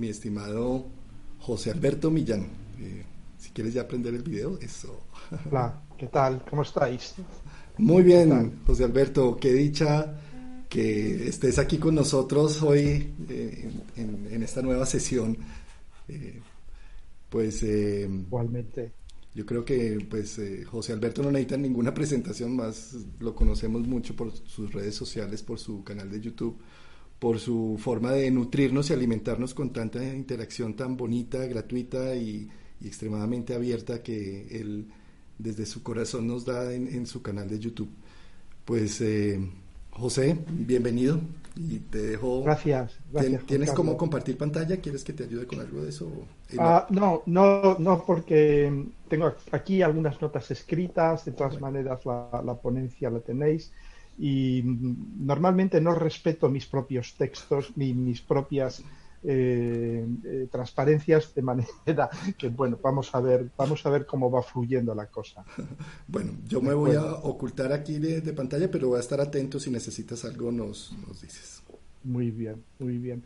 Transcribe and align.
Eh, 0.00 0.06
mi 0.06 0.08
estimado 0.08 0.86
José 1.40 1.70
Alberto 1.70 2.10
Millán, 2.10 2.46
eh, 2.78 3.04
si 3.38 3.50
quieres 3.50 3.74
ya 3.74 3.82
aprender 3.82 4.14
el 4.14 4.22
video, 4.22 4.58
eso. 4.60 5.06
Hola, 5.50 5.82
¿qué 5.98 6.06
tal? 6.06 6.42
¿Cómo 6.48 6.62
estáis? 6.62 7.14
Muy 7.78 8.02
bien, 8.02 8.60
José 8.66 8.84
Alberto, 8.84 9.36
qué 9.38 9.52
dicha 9.52 10.18
que 10.68 11.28
estés 11.28 11.58
aquí 11.58 11.78
con 11.78 11.94
nosotros 11.94 12.62
hoy 12.62 13.12
eh, 13.28 13.70
en, 13.96 14.42
esta 14.42 14.62
nueva 14.62 14.86
sesión. 14.86 15.36
pues 17.28 17.62
igualmente. 17.62 18.92
Yo 19.34 19.46
creo 19.46 19.64
que 19.64 20.04
pues 20.10 20.40
José 20.66 20.92
Alberto 20.92 21.22
no 21.22 21.30
necesita 21.30 21.56
ninguna 21.56 21.94
presentación 21.94 22.56
más, 22.56 22.96
lo 23.20 23.34
conocemos 23.34 23.86
mucho 23.86 24.16
por 24.16 24.32
sus 24.32 24.72
redes 24.72 24.94
sociales, 24.94 25.42
por 25.42 25.58
su 25.58 25.84
canal 25.84 26.10
de 26.10 26.20
YouTube 26.20 26.58
por 27.20 27.38
su 27.38 27.76
forma 27.78 28.12
de 28.12 28.30
nutrirnos 28.30 28.90
y 28.90 28.94
alimentarnos 28.94 29.54
con 29.54 29.70
tanta 29.70 30.02
interacción 30.02 30.74
tan 30.74 30.96
bonita, 30.96 31.38
gratuita 31.46 32.16
y, 32.16 32.48
extremadamente 32.82 33.54
abierta 33.54 34.02
que 34.02 34.58
él 34.58 34.86
desde 35.36 35.66
su 35.66 35.82
corazón 35.82 36.26
nos 36.26 36.46
da 36.46 36.72
en, 36.72 37.06
su 37.06 37.20
canal 37.20 37.46
de 37.46 37.58
YouTube. 37.58 37.90
Pues 38.64 39.02
eh, 39.02 39.38
José, 39.90 40.38
bienvenido 40.48 41.20
y 41.56 41.80
te 41.80 41.98
dejo. 41.98 42.42
Gracias. 42.42 42.98
gracias 43.12 43.44
¿Tienes 43.44 43.70
cómo 43.72 43.98
compartir 43.98 44.38
pantalla? 44.38 44.78
¿Quieres 44.78 45.04
que 45.04 45.12
te 45.12 45.24
ayude 45.24 45.46
con 45.46 45.60
algo 45.60 45.82
de 45.82 45.90
eso? 45.90 46.10
Ah, 46.58 46.86
no, 46.88 47.22
no, 47.26 47.76
no, 47.78 48.02
porque 48.06 48.86
tengo 49.08 49.34
aquí 49.52 49.82
algunas 49.82 50.22
notas 50.22 50.50
escritas. 50.50 51.26
De 51.26 51.32
todas 51.32 51.60
maneras, 51.60 52.06
la, 52.06 52.42
la 52.42 52.54
ponencia 52.54 53.10
la 53.10 53.20
tenéis 53.20 53.72
y 54.20 54.62
normalmente 54.62 55.80
no 55.80 55.94
respeto 55.94 56.50
mis 56.50 56.66
propios 56.66 57.14
textos 57.14 57.72
ni 57.76 57.94
mis 57.94 58.20
propias 58.20 58.84
eh, 59.22 60.06
eh, 60.24 60.48
transparencias 60.50 61.34
de 61.34 61.40
manera 61.40 62.10
que 62.38 62.50
bueno 62.50 62.78
vamos 62.82 63.14
a 63.14 63.20
ver 63.20 63.50
vamos 63.56 63.84
a 63.86 63.90
ver 63.90 64.04
cómo 64.04 64.30
va 64.30 64.42
fluyendo 64.42 64.94
la 64.94 65.06
cosa. 65.06 65.44
Bueno 66.06 66.32
yo 66.46 66.60
me 66.60 66.74
voy 66.74 66.96
a 66.96 67.02
ocultar 67.02 67.72
aquí 67.72 67.98
de, 67.98 68.20
pantalla 68.34 68.70
pero 68.70 68.88
voy 68.88 68.98
a 68.98 69.00
estar 69.00 69.20
atento 69.22 69.58
si 69.58 69.70
necesitas 69.70 70.24
algo 70.26 70.52
nos, 70.52 70.92
nos 71.06 71.22
dices. 71.22 71.62
Muy 72.04 72.30
bien 72.30 72.62
muy 72.78 72.98
bien. 72.98 73.24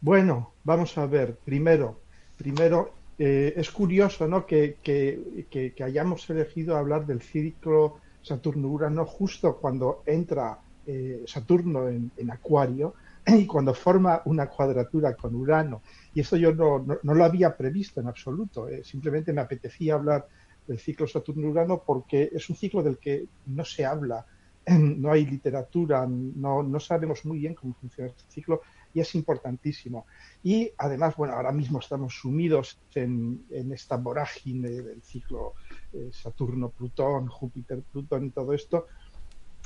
Bueno 0.00 0.52
vamos 0.62 0.96
a 0.98 1.06
ver 1.06 1.36
primero 1.44 2.00
primero 2.36 2.94
eh, 3.18 3.54
es 3.56 3.72
curioso 3.72 4.28
¿no? 4.28 4.46
que, 4.46 4.76
que, 4.84 5.72
que 5.74 5.82
hayamos 5.82 6.30
elegido 6.30 6.76
hablar 6.76 7.06
del 7.06 7.22
ciclo 7.22 7.98
Saturno-Urano 8.22 9.04
justo 9.06 9.56
cuando 9.56 10.02
entra 10.06 10.58
eh, 10.86 11.24
Saturno 11.26 11.88
en, 11.88 12.30
Acuario 12.30 12.94
y 13.26 13.46
cuando 13.46 13.74
forma 13.74 14.22
una 14.24 14.48
cuadratura 14.48 15.14
con 15.14 15.34
Urano. 15.34 15.82
Y 16.14 16.20
eso 16.20 16.36
yo 16.36 16.54
no, 16.54 16.98
lo 17.02 17.24
había 17.24 17.56
previsto 17.56 18.00
en 18.00 18.08
absoluto. 18.08 18.68
Eh. 18.68 18.82
Simplemente 18.84 19.32
me 19.32 19.40
apetecía 19.40 19.94
hablar 19.94 20.26
del 20.66 20.78
ciclo 20.78 21.06
Saturno-Urano 21.06 21.82
porque 21.84 22.30
es 22.32 22.48
un 22.50 22.56
ciclo 22.56 22.82
del 22.82 22.98
que 22.98 23.26
no 23.46 23.64
se 23.64 23.84
habla, 23.84 24.26
no 24.66 25.10
hay 25.10 25.26
literatura, 25.26 26.06
no, 26.06 26.62
no 26.62 26.80
sabemos 26.80 27.24
muy 27.24 27.38
bien 27.38 27.54
cómo 27.54 27.74
funciona 27.74 28.10
este 28.10 28.30
ciclo 28.30 28.62
y 28.94 29.00
es 29.00 29.14
importantísimo. 29.14 30.06
Y 30.42 30.72
además, 30.78 31.16
bueno, 31.16 31.34
ahora 31.34 31.52
mismo 31.52 31.78
estamos 31.78 32.14
sumidos 32.14 32.78
en, 32.94 33.44
esta 33.72 33.96
vorágine 33.96 34.70
del 34.70 35.02
ciclo 35.02 35.54
eh, 35.98 36.10
Saturno-Plutón, 36.12 37.28
Júpiter-Plutón 37.28 38.26
y 38.26 38.30
todo 38.30 38.52
esto, 38.52 38.86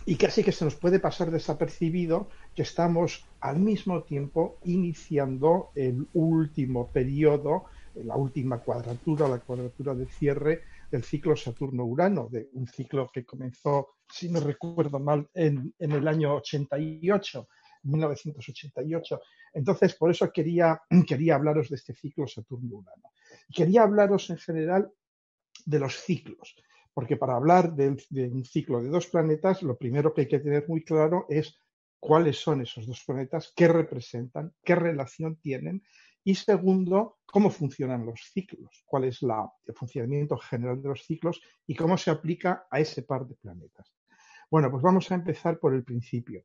y 0.04 0.16
casi 0.16 0.42
que 0.42 0.52
se 0.52 0.64
nos 0.64 0.74
puede 0.74 0.98
pasar 0.98 1.30
desapercibido 1.30 2.28
que 2.54 2.62
estamos 2.62 3.24
al 3.40 3.60
mismo 3.60 4.02
tiempo 4.02 4.58
iniciando 4.64 5.70
el 5.74 6.06
último 6.14 6.88
periodo, 6.88 7.66
la 7.94 8.16
última 8.16 8.58
cuadratura, 8.58 9.28
la 9.28 9.38
cuadratura 9.38 9.94
de 9.94 10.06
cierre 10.06 10.62
del 10.90 11.04
ciclo 11.04 11.36
Saturno-Urano, 11.36 12.28
de 12.30 12.48
un 12.54 12.66
ciclo 12.66 13.10
que 13.12 13.24
comenzó, 13.24 13.94
si 14.10 14.28
no 14.28 14.40
recuerdo 14.40 14.98
mal, 14.98 15.28
en, 15.34 15.72
en 15.78 15.92
el 15.92 16.08
año 16.08 16.34
88 16.34 17.46
1988. 17.84 19.20
Entonces, 19.54 19.94
por 19.94 20.10
eso 20.10 20.30
quería, 20.32 20.80
quería 21.06 21.36
hablaros 21.36 21.68
de 21.68 21.76
este 21.76 21.94
ciclo 21.94 22.26
Saturno-Urano. 22.26 23.12
Quería 23.54 23.82
hablaros 23.82 24.30
en 24.30 24.38
general 24.38 24.90
de 25.64 25.78
los 25.78 25.96
ciclos, 26.00 26.56
porque 26.94 27.16
para 27.16 27.36
hablar 27.36 27.74
de, 27.74 27.88
un 27.88 28.44
ciclo 28.44 28.82
de 28.82 28.88
dos 28.88 29.06
planetas, 29.06 29.62
lo 29.62 29.76
primero 29.76 30.12
que 30.12 30.22
hay 30.22 30.28
que 30.28 30.40
tener 30.40 30.68
muy 30.68 30.84
claro 30.84 31.26
es 31.28 31.56
cuáles 31.98 32.38
son 32.38 32.62
esos 32.62 32.86
dos 32.86 33.02
planetas, 33.04 33.52
qué 33.56 33.68
representan, 33.68 34.52
qué 34.64 34.74
relación 34.74 35.36
tienen 35.36 35.82
y 36.24 36.34
segundo, 36.34 37.18
cómo 37.26 37.50
funcionan 37.50 38.06
los 38.06 38.20
ciclos, 38.32 38.82
cuál 38.86 39.04
es 39.04 39.22
la, 39.22 39.50
el 39.66 39.74
funcionamiento 39.74 40.36
general 40.36 40.80
de 40.82 40.88
los 40.88 41.04
ciclos 41.04 41.40
y 41.66 41.74
cómo 41.74 41.96
se 41.98 42.10
aplica 42.10 42.66
a 42.70 42.80
ese 42.80 43.02
par 43.02 43.26
de 43.26 43.34
planetas. 43.34 43.92
Bueno, 44.50 44.70
pues 44.70 44.82
vamos 44.82 45.10
a 45.10 45.14
empezar 45.14 45.58
por 45.58 45.74
el 45.74 45.82
principio 45.82 46.44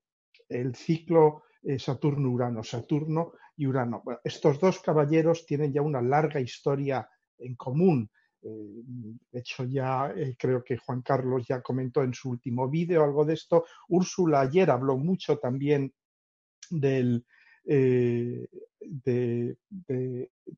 el 0.50 0.76
ciclo 0.76 1.44
eh, 1.64 1.80
Saturno-Urano, 1.80 2.64
Saturno 2.64 3.34
y 3.56 3.66
Urano. 3.66 4.04
estos 4.24 4.60
dos 4.60 4.80
caballeros 4.80 5.46
tienen 5.46 5.74
ya 5.74 5.82
una 5.82 6.02
larga 6.02 6.40
historia 6.40 7.10
en 7.40 7.56
común. 7.56 8.10
Eh, 8.44 8.84
de 9.32 9.40
hecho, 9.40 9.64
ya 9.66 10.14
eh, 10.16 10.36
creo 10.38 10.64
que 10.64 10.78
Juan 10.78 11.02
Carlos 11.02 11.46
ya 11.48 11.62
comentó 11.62 12.04
en 12.04 12.14
su 12.14 12.30
último 12.30 12.70
vídeo 12.70 13.04
algo 13.04 13.26
de 13.26 13.34
esto. 13.34 13.66
Úrsula 13.90 14.42
ayer 14.42 14.70
habló 14.70 14.98
mucho 14.98 15.38
también 15.38 15.94
del, 16.70 17.26
de, 17.64 18.48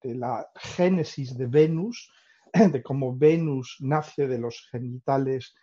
la 0.04 0.48
génesis 0.56 1.38
de 1.38 1.46
Venus, 1.46 2.12
de 2.72 2.84
cómo 2.84 3.18
Venus 3.18 3.78
nace 3.80 4.28
de 4.28 4.38
los 4.38 4.68
genitales 4.72 5.56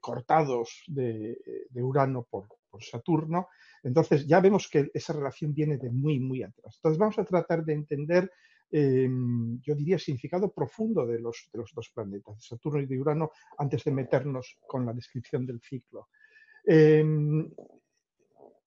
cortados 0.00 0.84
de, 0.86 1.36
Urano 1.74 2.24
por, 2.30 2.46
Saturno. 2.80 3.48
Entonces 3.84 4.26
ya 4.26 4.40
vemos 4.40 4.68
que 4.68 4.90
esa 4.94 5.12
relación 5.12 5.54
viene 5.54 5.78
de 5.78 5.90
muy, 5.90 6.18
muy 6.18 6.42
atrás. 6.42 6.76
Entonces 6.76 6.98
vamos 6.98 7.18
a 7.18 7.24
tratar 7.24 7.64
de 7.64 7.72
entender, 7.72 8.30
em, 8.76 9.60
yo 9.60 9.76
diría, 9.76 10.00
significado 10.00 10.52
profundo 10.52 11.06
de 11.06 11.20
los, 11.20 11.48
de 11.52 11.60
los 11.60 11.72
dos 11.72 11.90
planetas, 11.90 12.36
de 12.36 12.42
Saturno 12.42 12.80
y 12.80 12.86
de 12.86 13.00
Urano, 13.00 13.30
antes 13.58 13.84
de 13.84 13.92
meternos 13.92 14.58
con 14.66 14.84
la 14.84 14.92
descripción 14.92 15.46
del 15.46 15.60
ciclo. 15.60 16.08
Em, 16.64 17.48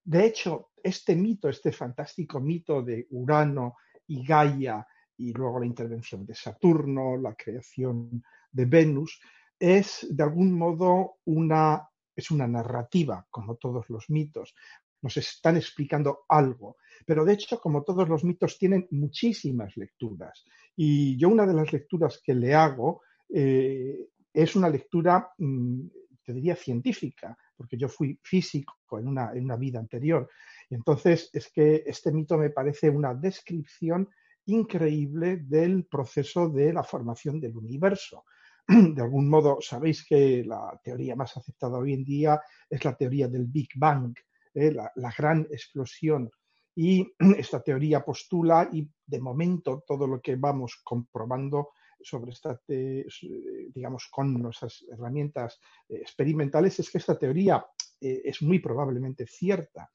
de 0.06 0.26
hecho, 0.26 0.72
este 0.82 1.14
mito, 1.14 1.50
este 1.50 1.74
fantástico 1.74 2.40
mito 2.40 2.82
de 2.82 3.06
Urano 3.10 3.76
y 4.08 4.26
Gaia, 4.26 4.88
y 5.18 5.34
luego 5.34 5.60
la 5.60 5.66
intervención 5.66 6.26
de 6.26 6.36
Saturno, 6.36 7.18
la 7.18 7.36
creación 7.36 8.24
de 8.50 8.66
Venus, 8.66 9.20
es 9.60 10.08
de 10.10 10.24
algún 10.24 10.54
modo 10.54 11.18
una 11.26 11.86
es 12.16 12.32
una 12.32 12.48
narrativa, 12.48 13.28
como 13.30 13.58
todos 13.58 13.90
los 13.90 14.10
mitos. 14.10 14.56
Nos 15.02 15.18
están 15.18 15.58
explicando 15.58 16.26
algo. 16.30 16.78
Pero 17.06 17.24
de 17.24 17.34
hecho, 17.34 17.60
como 17.60 17.84
todos 17.84 18.08
los 18.10 18.24
mitos, 18.24 18.58
tienen 18.58 18.88
muchísimas 18.92 19.76
lecturas. 19.78 20.44
Y 20.76 21.18
yo 21.18 21.30
una 21.30 21.46
de 21.46 21.54
las 21.54 21.72
lecturas 21.72 22.22
que 22.24 22.34
le 22.34 22.54
hago 22.54 23.02
eh, 23.30 24.10
es 24.34 24.56
una 24.56 24.70
lectura, 24.70 25.32
mm, 25.38 25.82
te 26.24 26.34
diría, 26.34 26.56
científica, 26.56 27.38
porque 27.56 27.78
yo 27.78 27.88
fui 27.88 28.20
físico 28.24 28.76
en 29.00 29.08
una, 29.08 29.32
en 29.34 29.46
una 29.46 29.56
vida 29.56 29.80
anterior. 29.80 30.30
Entonces 30.70 31.30
es 31.34 31.52
que 31.52 31.84
este 31.86 32.12
mito 32.12 32.38
me 32.38 32.50
parece 32.50 32.90
una 32.90 33.14
descripción 33.14 34.10
increíble 34.46 35.38
del 35.38 35.86
proceso 35.86 36.50
de 36.50 36.74
la 36.74 36.84
formación 36.84 37.40
del 37.40 37.56
universo. 37.56 38.26
de 38.68 39.02
algún 39.02 39.30
modo, 39.30 39.60
sabéis 39.62 40.06
que 40.06 40.44
la 40.46 40.80
teoría 40.84 41.16
más 41.16 41.36
aceptada 41.38 41.78
hoy 41.78 41.94
en 41.94 42.04
día 42.04 42.42
es 42.70 42.84
la 42.84 42.96
teoría 42.96 43.28
del 43.28 43.46
Big 43.46 43.70
Bang, 43.76 44.14
¿eh? 44.54 44.72
la, 44.72 45.14
gran 45.18 45.48
explosión. 45.52 46.30
Y 46.76 47.14
esta 47.38 47.62
teoría 47.62 48.04
postula, 48.04 48.70
y 48.72 48.88
de 49.06 49.20
momento 49.20 49.84
todo 49.86 50.08
lo 50.08 50.22
que 50.22 50.36
vamos 50.36 50.82
comprobando 50.84 51.70
sobre 52.00 52.32
esta, 52.32 52.62
digamos, 52.68 54.08
con 54.12 54.34
nuestras 54.34 54.86
herramientas 54.92 55.60
eh, 55.90 55.96
experimentales, 55.96 56.80
es 56.80 56.92
que 56.92 57.00
esta 57.00 57.18
teoría 57.18 57.66
eh, 58.00 58.22
es 58.26 58.42
muy 58.42 58.60
probablemente 58.60 59.26
cierta. 59.26 59.92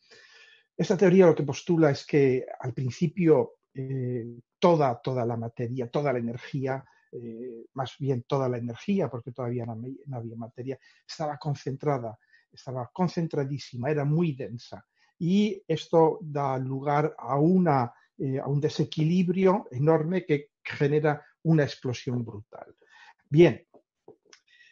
Esta 0.76 0.96
teoría 0.96 1.26
lo 1.26 1.34
que 1.34 1.44
postula 1.44 1.90
es 1.90 2.04
que 2.04 2.44
al 2.60 2.72
principio 2.72 3.58
toda, 4.58 5.00
toda 5.00 5.24
la 5.24 5.36
materia, 5.36 5.88
toda 5.90 6.12
la 6.12 6.18
energía, 6.18 6.84
más 7.72 7.94
bien 7.98 8.24
toda 8.24 8.48
la 8.48 8.58
energía, 8.58 9.08
porque 9.08 9.32
todavía 9.32 9.64
no 9.64 10.16
había 10.16 10.36
materia, 10.36 10.78
estaba 11.06 11.38
concentrada, 11.38 12.18
estaba 12.52 12.90
concentradísima, 12.92 13.90
era 13.90 14.04
muy 14.04 14.32
densa. 14.32 14.84
Y 15.18 15.62
esto 15.66 16.18
da 16.20 16.58
lugar 16.58 17.14
a 17.18 17.38
una 17.38 17.92
eh, 18.18 18.38
a 18.38 18.46
un 18.46 18.60
desequilibrio 18.60 19.66
enorme 19.70 20.24
que 20.24 20.50
genera 20.62 21.24
una 21.42 21.64
explosión 21.64 22.24
brutal. 22.24 22.76
Bien, 23.28 23.66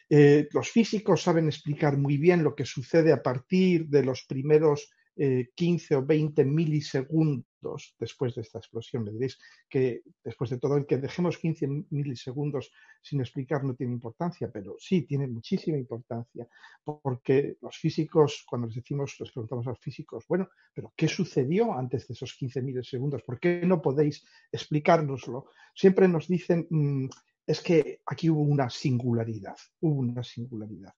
eh, 0.09 0.47
los 0.51 0.69
físicos 0.69 1.23
saben 1.23 1.47
explicar 1.47 1.97
muy 1.97 2.17
bien 2.17 2.43
lo 2.43 2.55
que 2.55 2.65
sucede 2.65 3.11
a 3.11 3.21
partir 3.21 3.87
de 3.87 4.03
los 4.03 4.23
primeros 4.23 4.89
15 5.15 5.93
eh, 5.93 5.97
o 5.97 6.05
20 6.05 6.45
milisegundos 6.45 7.95
después 7.99 8.35
de 8.35 8.41
esta 8.41 8.59
explosión. 8.59 9.03
Me 9.03 9.11
diréis 9.11 9.37
que 9.69 10.01
después 10.23 10.49
de 10.49 10.57
todo, 10.57 10.77
el 10.77 10.85
que 10.85 10.97
dejemos 10.97 11.37
15 11.37 11.67
milisegundos 11.89 12.71
sin 13.01 13.19
explicar 13.19 13.63
no 13.63 13.75
tiene 13.75 13.93
importancia, 13.93 14.49
pero 14.51 14.75
sí 14.79 15.03
tiene 15.03 15.27
muchísima 15.27 15.77
importancia, 15.77 16.47
porque 16.83 17.57
los 17.61 17.77
físicos, 17.77 18.43
cuando 18.47 18.67
les 18.67 18.75
decimos, 18.75 19.15
les 19.19 19.31
preguntamos 19.31 19.67
a 19.67 19.71
los 19.71 19.79
físicos, 19.79 20.25
bueno, 20.27 20.49
pero 20.73 20.93
¿qué 20.95 21.07
sucedió 21.07 21.73
antes 21.73 22.07
de 22.07 22.13
esos 22.13 22.33
15 22.33 22.61
milisegundos? 22.61 23.23
¿Por 23.23 23.39
qué 23.39 23.61
no 23.65 23.81
podéis 23.81 24.25
explicárnoslo? 24.51 25.47
Siempre 25.75 26.07
nos 26.07 26.27
dicen, 26.27 26.67
mm, 26.69 27.09
es 27.45 27.61
que 27.61 28.01
aquí 28.05 28.29
hubo 28.29 28.41
una 28.41 28.69
singularidad, 28.69 29.57
hubo 29.81 29.99
una 29.99 30.23
singularidad. 30.23 30.93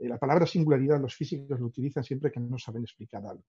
Eh, 0.00 0.08
la 0.08 0.18
palabra 0.18 0.46
singularidad 0.46 1.00
los 1.00 1.14
físicos 1.14 1.58
lo 1.58 1.66
utilizan 1.66 2.04
siempre 2.04 2.30
que 2.30 2.40
no 2.40 2.58
saben 2.58 2.82
explicar 2.82 3.24
algo. 3.26 3.44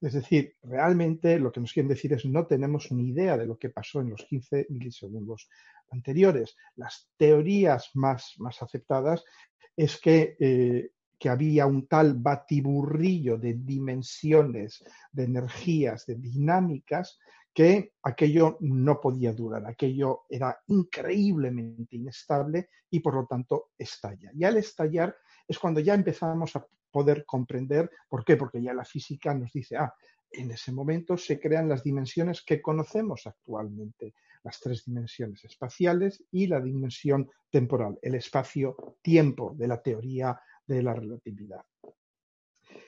Es 0.00 0.12
decir, 0.12 0.56
realmente 0.62 1.38
lo 1.38 1.50
que 1.50 1.60
nos 1.60 1.72
quieren 1.72 1.88
decir 1.88 2.12
es 2.12 2.24
no 2.24 2.46
tenemos 2.46 2.90
ni 2.92 3.08
idea 3.10 3.38
de 3.38 3.46
lo 3.46 3.58
que 3.58 3.70
pasó 3.70 4.00
en 4.00 4.10
los 4.10 4.24
15 4.24 4.66
milisegundos 4.68 5.48
anteriores. 5.90 6.56
Las 6.76 7.08
teorías 7.16 7.90
más, 7.94 8.34
más 8.38 8.60
aceptadas 8.60 9.24
es 9.76 9.98
que, 10.00 10.36
eh, 10.38 10.90
que 11.18 11.28
había 11.28 11.66
un 11.66 11.86
tal 11.86 12.14
batiburrillo 12.14 13.38
de 13.38 13.54
dimensiones, 13.54 14.84
de 15.10 15.24
energías, 15.24 16.04
de 16.06 16.16
dinámicas, 16.16 17.18
que 17.54 17.92
aquello 18.02 18.58
no 18.60 19.00
podía 19.00 19.32
durar, 19.32 19.64
aquello 19.64 20.22
era 20.28 20.58
increíblemente 20.66 21.96
inestable 21.96 22.68
y 22.90 22.98
por 22.98 23.14
lo 23.14 23.26
tanto 23.26 23.70
estalla. 23.78 24.32
Y 24.34 24.42
al 24.42 24.56
estallar 24.56 25.16
es 25.46 25.58
cuando 25.58 25.80
ya 25.80 25.94
empezamos 25.94 26.56
a 26.56 26.66
poder 26.90 27.24
comprender 27.24 27.90
por 28.08 28.24
qué, 28.24 28.36
porque 28.36 28.62
ya 28.62 28.72
la 28.72 28.84
física 28.84 29.34
nos 29.34 29.52
dice, 29.52 29.76
ah, 29.76 29.92
en 30.30 30.50
ese 30.50 30.72
momento 30.72 31.16
se 31.16 31.38
crean 31.38 31.68
las 31.68 31.82
dimensiones 31.82 32.42
que 32.42 32.60
conocemos 32.60 33.26
actualmente, 33.26 34.14
las 34.42 34.60
tres 34.60 34.84
dimensiones 34.84 35.44
espaciales 35.44 36.22
y 36.30 36.46
la 36.46 36.60
dimensión 36.60 37.30
temporal, 37.50 37.98
el 38.02 38.14
espacio-tiempo 38.16 39.54
de 39.56 39.68
la 39.68 39.80
teoría 39.80 40.40
de 40.66 40.82
la 40.82 40.94
relatividad. 40.94 41.64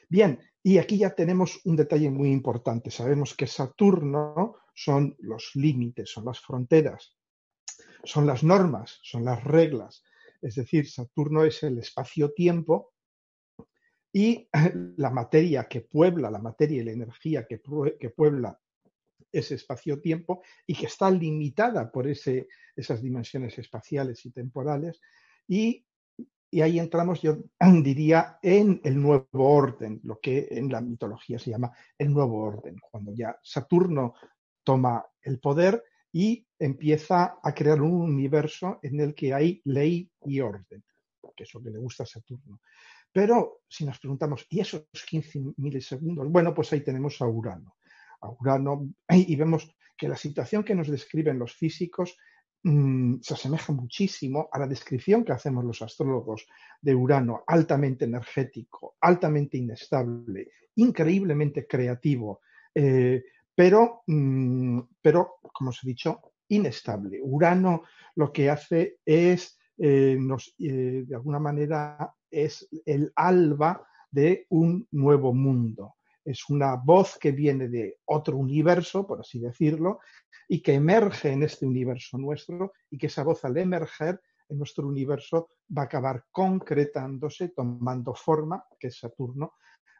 Bien, 0.08 0.38
y 0.62 0.78
aquí 0.78 0.98
ya 0.98 1.14
tenemos 1.14 1.60
un 1.64 1.76
detalle 1.76 2.10
muy 2.10 2.30
importante. 2.30 2.90
Sabemos 2.90 3.34
que 3.34 3.46
Saturno 3.46 4.56
son 4.74 5.16
los 5.18 5.52
límites, 5.54 6.10
son 6.10 6.26
las 6.26 6.40
fronteras, 6.40 7.16
son 8.04 8.26
las 8.26 8.42
normas, 8.42 8.98
son 9.02 9.24
las 9.24 9.42
reglas, 9.42 10.02
es 10.42 10.54
decir, 10.56 10.88
Saturno 10.88 11.44
es 11.44 11.62
el 11.62 11.78
espacio-tiempo 11.78 12.92
y 14.12 14.48
la 14.96 15.10
materia 15.10 15.64
que 15.64 15.82
puebla, 15.82 16.30
la 16.30 16.38
materia 16.38 16.80
y 16.80 16.84
la 16.84 16.92
energía 16.92 17.46
que, 17.46 17.58
puebla 17.58 18.58
ese 19.30 19.56
espacio-tiempo 19.56 20.42
y 20.66 20.74
que 20.74 20.86
está 20.86 21.10
limitada 21.10 21.90
por 21.90 22.06
esas 22.08 23.02
dimensiones 23.02 23.58
espaciales 23.58 24.24
y 24.24 24.30
temporales. 24.30 25.00
Y, 25.46 25.84
ahí 26.62 26.78
entramos, 26.78 27.20
yo 27.20 27.36
diría, 27.82 28.38
en 28.42 28.80
el 28.84 29.00
nuevo 29.00 29.26
orden, 29.32 30.00
lo 30.04 30.18
que 30.18 30.48
en 30.50 30.70
la 30.70 30.80
mitología 30.80 31.38
se 31.38 31.50
llama 31.50 31.72
el 31.98 32.12
nuevo 32.12 32.38
orden, 32.38 32.76
cuando 32.90 33.12
ya 33.12 33.38
Saturno 33.42 34.14
toma 34.64 35.04
el 35.20 35.38
poder 35.38 35.82
y 36.16 36.46
empieza 36.58 37.40
a 37.42 37.54
crear 37.54 37.82
un 37.82 38.00
universo 38.00 38.78
en 38.82 39.00
el 39.00 39.14
que 39.14 39.34
hay 39.34 39.60
ley 39.66 40.10
y 40.24 40.40
orden, 40.40 40.82
que 41.36 41.42
es 41.42 41.52
lo 41.52 41.62
que 41.62 41.68
le 41.68 41.78
gusta 41.78 42.04
a 42.04 42.06
Saturno. 42.06 42.62
Pero 43.12 43.60
si 43.68 43.84
nos 43.84 43.98
preguntamos, 43.98 44.46
¿y 44.48 44.60
esos 44.60 44.86
15 45.06 45.42
milisegundos? 45.58 46.26
Bueno, 46.30 46.54
pues 46.54 46.72
ahí 46.72 46.80
tenemos 46.80 47.20
a 47.20 47.26
Urano. 47.26 47.76
Urano 48.40 48.88
y 49.10 49.36
vemos 49.36 49.70
que 49.94 50.08
la 50.08 50.16
situación 50.16 50.64
que 50.64 50.74
nos 50.74 50.88
describen 50.88 51.38
los 51.38 51.54
físicos 51.54 52.16
mm, 52.62 53.16
se 53.20 53.34
asemeja 53.34 53.74
muchísimo 53.74 54.48
a 54.50 54.58
la 54.58 54.66
descripción 54.66 55.22
que 55.22 55.32
hacemos 55.32 55.66
los 55.66 55.82
astrólogos 55.82 56.46
de 56.80 56.94
Urano, 56.94 57.44
altamente 57.46 58.06
energético, 58.06 58.96
altamente 59.02 59.58
inestable, 59.58 60.48
increíblemente 60.76 61.66
creativo, 61.66 62.40
eh, 62.74 63.22
pero, 63.56 64.02
mm, 64.06 64.80
pero, 65.00 65.38
como 65.52 65.70
os 65.70 65.82
he 65.82 65.88
dicho, 65.88 66.20
inestable. 66.48 67.18
Urano 67.22 67.82
lo 68.14 68.30
que 68.30 68.50
hace 68.50 68.98
es, 69.04 69.58
eh, 69.78 70.18
eh, 70.58 71.04
de 71.06 71.14
alguna 71.14 71.40
manera, 71.40 72.14
es 72.30 72.68
el 72.84 73.10
alba 73.16 73.88
de 74.10 74.46
un 74.50 74.86
nuevo 74.92 75.32
mundo. 75.32 75.94
Es 76.24 76.48
una 76.50 76.76
voz 76.76 77.18
que 77.18 77.32
viene 77.32 77.68
de 77.68 77.98
otro 78.04 78.36
universo, 78.36 79.06
por 79.06 79.20
así 79.20 79.38
decirlo, 79.40 80.00
y 80.48 80.60
que 80.60 80.74
emerge 80.74 81.32
en 81.32 81.42
este 81.42 81.66
universo 81.66 82.18
nuestro, 82.18 82.72
y 82.90 82.98
que 82.98 83.06
esa 83.06 83.24
voz 83.24 83.44
al 83.44 83.56
emerger 83.56 84.20
en 84.48 84.58
nuestro 84.58 84.86
universo 84.86 85.48
va 85.76 85.82
a 85.82 85.84
acabar 85.86 86.24
concretándose, 86.30 87.48
tomando 87.48 88.14
forma, 88.14 88.64
que 88.78 88.88
es 88.88 88.98
Saturno, 88.98 89.54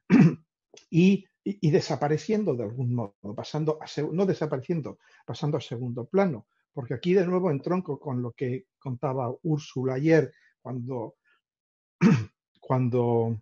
y 0.91 1.25
y, 1.49 1.71
desapareciendo 1.71 2.57
de 2.57 2.65
algún 2.65 2.93
modo, 2.93 3.15
pasando 3.37 3.79
no 4.13 4.27
desapareciendo, 4.27 4.99
pasando 5.25 5.57
a 5.57 5.61
segundo 5.61 6.05
plano. 6.05 6.49
Porque 6.73 6.95
aquí 6.95 7.15
de 7.15 7.25
nuevo 7.25 7.53
en 7.53 7.61
tronco 7.61 8.01
con 8.01 8.21
lo 8.21 8.33
que 8.33 8.67
contaba 8.79 9.33
Úrsula 9.45 9.95
ayer, 9.95 10.33
cuando, 10.61 11.15
cuando 12.61 13.41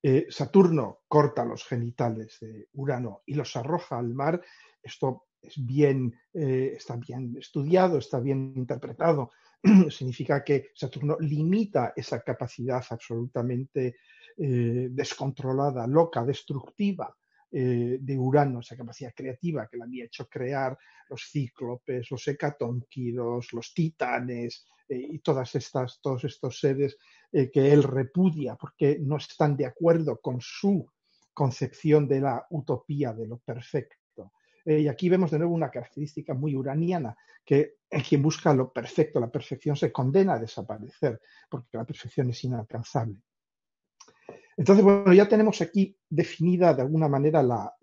eh, 0.00 0.26
Saturno 0.30 1.00
corta 1.08 1.44
los 1.44 1.64
genitales 1.64 2.38
de 2.40 2.68
Urano 2.74 3.22
y 3.26 3.34
los 3.34 3.56
arroja 3.56 3.98
al 3.98 4.14
mar, 4.14 4.40
esto 4.80 5.24
es 5.42 5.54
bien, 5.56 6.14
eh, 6.32 6.74
está 6.76 6.94
bien 6.96 7.36
estudiado, 7.36 7.98
está 7.98 8.20
bien 8.20 8.52
interpretado. 8.54 9.32
Significa 9.90 10.44
que 10.44 10.70
Saturno 10.72 11.16
limita 11.18 11.92
esa 11.96 12.20
capacidad 12.20 12.84
absolutamente 12.88 13.96
eh, 14.38 14.88
descontrolada, 14.90 15.86
loca, 15.86 16.22
destructiva 16.22 17.16
eh, 17.50 17.96
de 17.98 18.18
Urano, 18.18 18.60
esa 18.60 18.76
capacidad 18.76 19.14
creativa 19.14 19.66
que 19.66 19.78
le 19.78 19.84
había 19.84 20.04
hecho 20.04 20.28
crear 20.28 20.76
los 21.08 21.30
cíclopes, 21.30 22.10
los 22.10 22.28
hecatónquidos, 22.28 23.50
los 23.54 23.72
titanes 23.72 24.66
eh, 24.86 24.98
y 24.98 25.20
todas 25.20 25.54
estas, 25.54 26.00
todos 26.02 26.24
estos 26.24 26.60
seres 26.60 26.98
que 27.32 27.72
él 27.72 27.82
repudia 27.82 28.56
porque 28.56 28.98
no 29.00 29.16
están 29.16 29.56
de 29.56 29.66
acuerdo 29.66 30.20
con 30.20 30.38
su 30.40 30.86
concepción 31.32 32.06
de 32.06 32.20
la 32.20 32.46
utopía, 32.50 33.12
de 33.12 33.26
lo 33.26 33.38
perfecto. 33.38 34.32
y 34.64 34.88
aquí 34.88 35.08
vemos 35.08 35.30
de 35.30 35.38
nuevo 35.38 35.54
una 35.54 35.70
característica 35.70 36.34
muy 36.34 36.54
uraniana, 36.54 37.16
que 37.44 37.76
en 37.90 38.02
quien 38.02 38.22
busca 38.22 38.54
lo 38.54 38.72
perfecto, 38.72 39.20
la 39.20 39.30
perfección 39.30 39.76
se 39.76 39.92
condena 39.92 40.34
a 40.34 40.38
desaparecer, 40.38 41.20
porque 41.48 41.76
la 41.76 41.84
perfección 41.84 42.30
es 42.30 42.44
inalcanzable. 42.44 43.22
Entonces, 44.56 44.84
bueno, 44.84 45.12
ya 45.12 45.28
tenemos 45.28 45.60
aquí 45.60 45.96
definida 46.08 46.72
de 46.72 46.82
alguna 46.82 47.08
manera 47.08 47.42
la, 47.42 47.74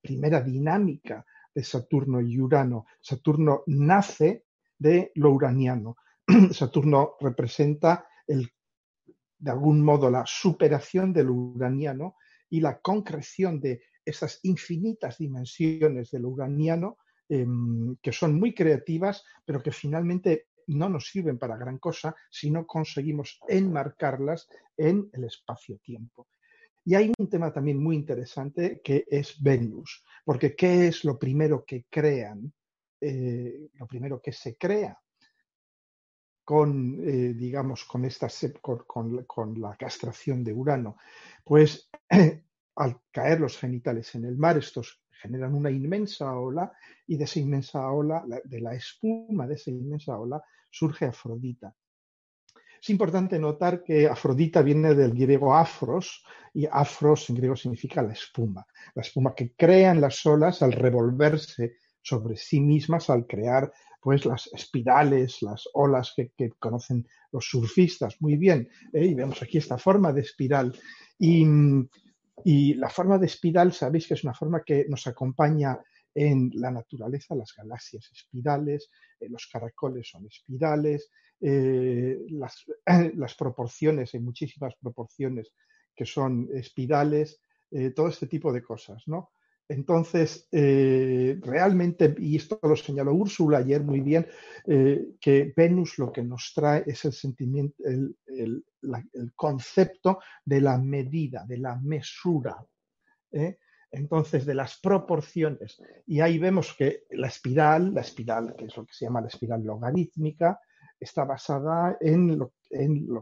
primera 0.00 0.40
dinámica 0.40 1.24
de 1.54 1.62
Saturno 1.62 2.20
y 2.20 2.40
Urano. 2.40 2.86
Saturno 3.00 3.62
nace 3.66 4.46
de 4.78 5.12
lo 5.16 5.32
uraniano. 5.32 5.96
Saturno 6.52 7.16
representa 7.20 8.06
de 8.26 9.50
algún 9.50 9.84
modo 9.84 10.10
la 10.10 10.24
superación 10.24 11.12
del 11.12 11.28
uraniano 11.28 12.16
y 12.48 12.60
la 12.60 12.80
concreción 12.80 13.60
de 13.60 13.82
esas 14.04 14.40
infinitas 14.44 15.18
dimensiones 15.18 16.10
del 16.10 16.24
uraniano 16.24 16.98
em, 17.28 17.96
que 18.00 18.12
son 18.12 18.38
muy 18.38 18.54
creativas, 18.54 19.24
pero 19.44 19.62
que 19.62 19.72
finalmente 19.72 20.48
no 20.68 20.88
nos 20.88 21.08
sirven 21.08 21.38
para 21.38 21.56
gran 21.56 21.78
cosa 21.78 22.14
si 22.30 22.50
no 22.50 22.66
conseguimos 22.66 23.40
enmarcarlas 23.48 24.48
en 24.76 25.08
el 25.12 25.24
espacio-tiempo. 25.24 26.28
Y 26.84 26.94
hay 26.94 27.12
un 27.16 27.28
tema 27.28 27.52
también 27.52 27.82
muy 27.82 27.96
interesante 27.96 28.80
que 28.82 29.04
es 29.08 29.40
Venus, 29.40 30.04
porque 30.24 30.56
¿qué 30.56 30.88
es 30.88 31.04
lo 31.04 31.18
primero 31.18 31.64
que 31.64 31.86
crean? 31.88 32.52
Eh, 33.00 33.68
lo 33.74 33.86
primero 33.86 34.20
que 34.20 34.32
se 34.32 34.56
crea 34.56 34.98
con, 36.44 37.00
eh, 37.08 37.34
digamos, 37.34 37.84
con, 37.84 38.04
esta, 38.04 38.28
con, 38.60 39.24
con, 39.24 39.60
la 39.60 39.76
castración 39.76 40.42
de 40.42 40.52
Urano, 40.52 40.96
pues 41.44 41.88
al 42.76 43.00
caer 43.10 43.40
los 43.40 43.58
genitales 43.58 44.14
en 44.14 44.24
el 44.24 44.36
mar, 44.36 44.58
estos 44.58 45.01
generan 45.22 45.54
una 45.54 45.70
inmensa 45.70 46.32
ola 46.34 46.72
y 47.06 47.16
de 47.16 47.24
esa 47.24 47.38
inmensa 47.38 47.90
ola, 47.90 48.24
de 48.44 48.60
la 48.60 48.74
espuma 48.74 49.46
de 49.46 49.54
esa 49.54 49.70
inmensa 49.70 50.18
ola, 50.18 50.42
surge 50.70 51.06
Afrodita. 51.06 51.74
Es 52.82 52.90
importante 52.90 53.38
notar 53.38 53.84
que 53.84 54.08
Afrodita 54.08 54.60
viene 54.60 54.94
del 54.94 55.12
griego 55.12 55.54
afros 55.54 56.24
y 56.52 56.66
afros 56.66 57.30
en 57.30 57.36
griego 57.36 57.54
significa 57.54 58.02
la 58.02 58.12
espuma, 58.12 58.66
la 58.94 59.02
espuma 59.02 59.34
que 59.36 59.52
crean 59.54 60.00
las 60.00 60.26
olas 60.26 60.62
al 60.62 60.72
revolverse 60.72 61.76
sobre 62.02 62.36
sí 62.36 62.60
mismas, 62.60 63.08
al 63.08 63.24
crear 63.26 63.72
pues 64.00 64.26
las 64.26 64.48
espirales, 64.52 65.42
las 65.42 65.68
olas 65.74 66.12
que, 66.16 66.32
conocen 66.58 67.06
los 67.30 67.48
surfistas 67.48 68.20
muy 68.20 68.36
bien. 68.36 68.68
¿eh? 68.92 69.06
Y 69.06 69.14
vemos 69.14 69.40
aquí 69.40 69.58
esta 69.58 69.78
forma 69.78 70.12
de 70.12 70.22
espiral. 70.22 70.76
Y, 71.20 71.46
y 72.44 72.74
la 72.74 72.88
forma 72.88 73.18
de 73.18 73.26
espiral, 73.26 73.72
sabéis 73.72 74.06
que 74.06 74.14
es 74.14 74.24
una 74.24 74.34
forma 74.34 74.62
que 74.64 74.86
nos 74.88 75.06
acompaña 75.06 75.78
en 76.14 76.50
la 76.54 76.70
naturaleza, 76.70 77.34
las 77.34 77.54
galaxias 77.56 78.10
espirales, 78.12 78.90
eh, 79.18 79.28
los 79.28 79.46
caracoles 79.46 80.08
son 80.08 80.26
espirales, 80.26 81.10
eh, 81.40 82.18
las, 82.30 82.64
proporciones, 83.38 84.14
hay 84.14 84.20
muchísimas 84.20 84.74
proporciones 84.76 85.54
que 85.94 86.04
son 86.04 86.48
espirales, 86.52 87.40
eh, 87.70 87.90
todo 87.90 88.08
este 88.08 88.26
tipo 88.26 88.52
de 88.52 88.62
cosas, 88.62 89.02
¿no? 89.06 89.32
Entonces, 89.72 90.48
realmente, 90.50 92.14
y 92.18 92.36
esto 92.36 92.58
lo 92.62 92.76
señaló 92.76 93.14
Úrsula 93.14 93.58
ayer 93.58 93.82
muy 93.82 94.00
bien, 94.00 94.26
que 94.64 95.52
Venus 95.56 95.98
lo 95.98 96.12
que 96.12 96.22
nos 96.22 96.52
trae 96.54 96.84
es 96.86 97.04
el 97.04 97.12
sentimiento, 97.12 97.82
el, 97.84 98.64
concepto 99.34 100.18
de 100.44 100.60
la 100.60 100.78
medida, 100.78 101.44
de 101.46 101.58
la 101.58 101.76
mesura. 101.76 102.56
¿eh? 103.32 103.58
entonces 103.92 104.46
de 104.46 104.54
las 104.54 104.80
proporciones. 104.80 105.80
Y 106.06 106.20
ahí 106.20 106.38
vemos 106.38 106.74
que 106.76 107.04
la 107.10 107.28
espiral, 107.28 107.94
la 107.94 108.00
espiral, 108.00 108.54
que 108.56 108.64
es 108.64 108.76
lo 108.76 108.86
que 108.86 108.94
se 108.94 109.04
llama 109.04 109.20
la 109.20 109.28
espiral 109.28 109.62
logarítmica, 109.62 110.58
está 110.98 111.24
basada 111.24 111.98
en 112.00 112.38
lo, 112.38 112.54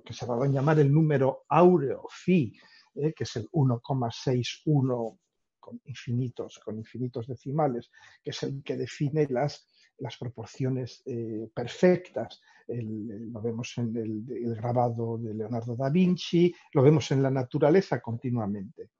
que 0.04 0.12
se 0.12 0.26
va 0.26 0.42
a 0.42 0.48
llamar 0.48 0.78
el 0.78 0.92
número 0.92 1.44
áureo, 1.48 2.06
phi, 2.08 2.56
eh, 2.94 3.12
que 3.12 3.24
es 3.24 3.36
el 3.36 3.48
1,61 3.50 5.18
con 5.60 5.80
infinitos, 5.84 6.58
con 6.58 6.78
infinitos 6.78 7.26
decimales, 7.26 7.90
que 8.22 8.30
es 8.30 8.42
el 8.42 8.62
que 8.62 8.76
define 8.76 9.26
las, 9.28 9.66
las 9.98 10.16
proporciones 10.16 11.02
eh, 11.06 11.48
perfectas. 11.54 12.40
lo 12.66 13.40
vemos 13.42 13.76
en 13.78 13.96
el 13.96 14.54
grabado 14.56 15.18
de 15.18 15.34
Leonardo 15.34 15.76
da 15.76 15.90
Vinci, 15.90 16.52
lo 16.72 16.82
vemos 16.82 17.10
en 17.10 17.22
la 17.22 17.30
naturaleza 17.30 18.00
continuamente. 18.00 18.90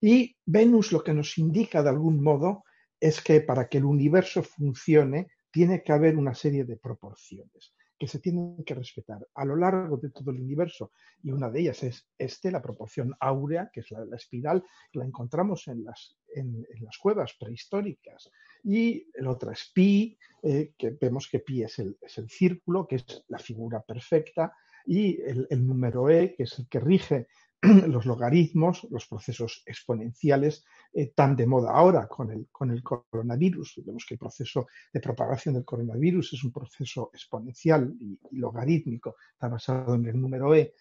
Y 0.00 0.36
Venus 0.44 0.92
lo 0.92 1.02
que 1.02 1.14
nos 1.14 1.38
indica 1.38 1.82
de 1.82 1.88
algún 1.88 2.22
modo 2.22 2.64
es 3.00 3.20
que 3.20 3.40
para 3.40 3.68
que 3.68 3.78
el 3.78 3.84
universo 3.84 4.42
funcione 4.42 5.28
tiene 5.50 5.82
que 5.82 5.92
haber 5.92 6.16
una 6.16 6.34
serie 6.34 6.64
de 6.64 6.76
proporciones 6.76 7.74
que 7.98 8.08
se 8.08 8.18
tienen 8.18 8.64
que 8.64 8.74
respetar 8.74 9.26
a 9.34 9.44
lo 9.44 9.56
largo 9.56 9.96
de 9.96 10.10
todo 10.10 10.30
el 10.30 10.40
universo. 10.40 10.92
Y 11.22 11.30
una 11.30 11.50
de 11.50 11.60
ellas 11.60 11.82
es 11.82 12.08
este, 12.18 12.50
la 12.50 12.62
proporción 12.62 13.14
áurea, 13.20 13.70
que 13.72 13.80
es 13.80 13.90
la, 13.90 14.04
la 14.04 14.16
espiral, 14.16 14.64
que 14.90 14.98
la 14.98 15.04
encontramos 15.04 15.68
en 15.68 15.84
las, 15.84 16.16
en, 16.34 16.66
las 16.80 16.98
cuevas 16.98 17.34
prehistóricas. 17.38 18.30
Y 18.62 19.06
el 19.14 19.26
otro 19.26 19.50
es 19.50 19.70
pi, 19.72 20.18
eh, 20.42 20.72
que 20.76 20.90
vemos 20.90 21.28
que 21.30 21.40
pi 21.40 21.62
es 21.62 21.78
el, 21.78 21.96
es 22.00 22.18
el, 22.18 22.28
círculo, 22.28 22.86
que 22.86 22.96
es 22.96 23.24
la 23.28 23.38
figura 23.38 23.80
perfecta, 23.80 24.54
y 24.86 25.18
el 25.22 25.66
número 25.66 26.10
e, 26.10 26.34
que 26.34 26.42
es 26.42 26.58
el 26.58 26.68
que 26.68 26.78
rige 26.78 27.28
los 27.88 28.06
logaritmos, 28.06 28.86
los 28.90 29.06
procesos 29.06 29.62
exponenciales 29.66 30.64
eh, 30.92 31.12
tan 31.14 31.34
de 31.34 31.46
moda 31.46 31.72
ahora 31.72 32.06
con 32.06 32.30
el, 32.30 32.48
con 32.50 32.70
el 32.70 32.82
coronavirus. 32.82 33.82
Vemos 33.84 34.04
que 34.06 34.14
el 34.14 34.18
proceso 34.18 34.66
de 34.92 35.00
propagación 35.00 35.54
del 35.54 35.64
coronavirus 35.64 36.34
es 36.34 36.44
un 36.44 36.52
proceso 36.52 37.10
exponencial 37.12 37.92
y, 37.98 38.18
logarítmico, 38.32 39.16
está 39.32 39.48
basado 39.48 39.94
en 39.94 40.06
el 40.06 40.20
número 40.20 40.54
e. 40.54 40.74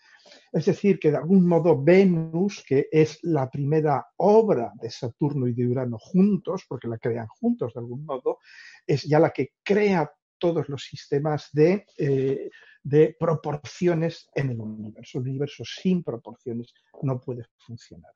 Es 0.52 0.66
decir, 0.66 1.00
que 1.00 1.12
de 1.12 1.18
algún 1.18 1.48
modo 1.48 1.82
Venus, 1.82 2.64
que 2.68 2.88
es 2.92 3.20
la 3.24 3.50
primera 3.50 4.08
obra 4.18 4.72
de 4.82 4.90
Saturno 4.90 5.48
y 5.48 5.54
de 5.54 5.68
Urano 5.68 5.98
juntos, 6.00 6.64
porque 6.68 6.88
la 6.88 6.98
crean 6.98 7.28
juntos 7.28 7.74
de 7.74 7.80
algún 7.80 8.06
modo, 8.06 8.40
es 8.86 9.04
ya 9.04 9.20
la 9.20 9.32
que 9.32 9.54
crea 9.64 10.12
todos 10.44 10.68
los 10.68 10.84
sistemas 10.84 11.50
de... 11.54 11.86
Eh, 11.98 12.50
de 12.86 13.16
proporciones 13.18 14.30
en 14.36 14.50
el 14.50 14.60
universo. 14.60 15.18
El 15.18 15.30
universo 15.30 15.64
sin 15.64 16.04
proporciones 16.04 16.74
no 17.02 17.18
puede 17.18 17.46
funcionar. 17.58 18.12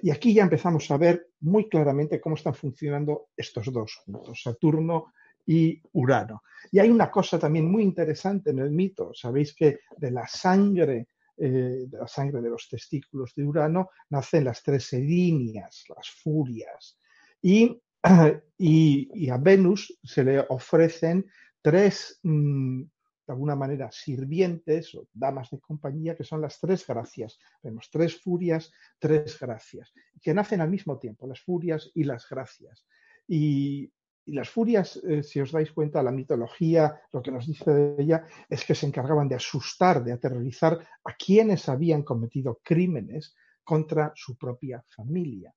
Y 0.00 0.10
aquí 0.10 0.32
ya 0.32 0.44
empezamos 0.44 0.88
a 0.92 0.96
ver 0.96 1.30
muy 1.40 1.68
claramente 1.68 2.20
cómo 2.20 2.36
están 2.36 2.54
funcionando 2.54 3.30
estos 3.36 3.72
dos 3.72 4.00
juntos, 4.04 4.42
Saturno 4.42 5.12
y 5.44 5.82
Urano. 5.92 6.42
Y 6.70 6.78
hay 6.78 6.88
una 6.88 7.10
cosa 7.10 7.36
también 7.36 7.70
muy 7.70 7.82
interesante 7.82 8.50
en 8.50 8.60
el 8.60 8.70
mito. 8.70 9.12
Sabéis 9.12 9.54
que 9.56 9.80
de 9.96 10.10
la 10.12 10.26
sangre, 10.28 11.08
eh, 11.36 11.86
de 11.88 11.98
la 11.98 12.06
sangre 12.06 12.40
de 12.40 12.50
los 12.50 12.68
testículos 12.68 13.34
de 13.34 13.44
Urano, 13.44 13.90
nacen 14.10 14.44
las 14.44 14.62
tres 14.62 14.92
erinias, 14.92 15.84
las 15.88 16.08
furias. 16.10 16.96
Y, 17.42 17.80
a 18.02 19.38
Venus 19.38 19.98
se 20.02 20.24
le 20.24 20.40
ofrecen 20.48 21.26
tres 21.62 22.20
mm, 22.22 22.82
de 23.26 23.32
alguna 23.32 23.54
manera 23.54 23.90
sirvientes 23.90 24.94
o 24.94 25.06
damas 25.12 25.50
de 25.50 25.60
compañía, 25.60 26.16
que 26.16 26.24
son 26.24 26.40
las 26.40 26.58
tres 26.58 26.86
gracias. 26.86 27.38
Vemos 27.62 27.88
tres 27.90 28.20
furias, 28.20 28.72
tres 28.98 29.38
gracias, 29.40 29.92
que 30.20 30.34
nacen 30.34 30.60
al 30.60 30.70
mismo 30.70 30.98
tiempo, 30.98 31.26
las 31.26 31.40
furias 31.40 31.90
y 31.94 32.04
las 32.04 32.28
gracias. 32.28 32.84
Y, 33.28 33.90
las 34.26 34.48
furias, 34.50 35.02
eh, 35.02 35.24
si 35.24 35.40
os 35.40 35.50
dais 35.50 35.72
cuenta, 35.72 36.00
la 36.00 36.12
mitología, 36.12 37.00
lo 37.12 37.20
que 37.20 37.32
nos 37.32 37.44
dice 37.46 37.72
de 37.72 38.02
ella, 38.02 38.24
es 38.48 38.64
que 38.64 38.74
se 38.74 38.86
encargaban 38.86 39.28
de 39.28 39.34
asustar, 39.34 40.04
de 40.04 40.12
aterrorizar 40.12 40.78
a 41.02 41.14
quienes 41.14 41.68
habían 41.68 42.04
cometido 42.04 42.60
crímenes 42.62 43.34
contra 43.64 44.12
su 44.14 44.36
propia 44.36 44.84
familia. 44.88 45.52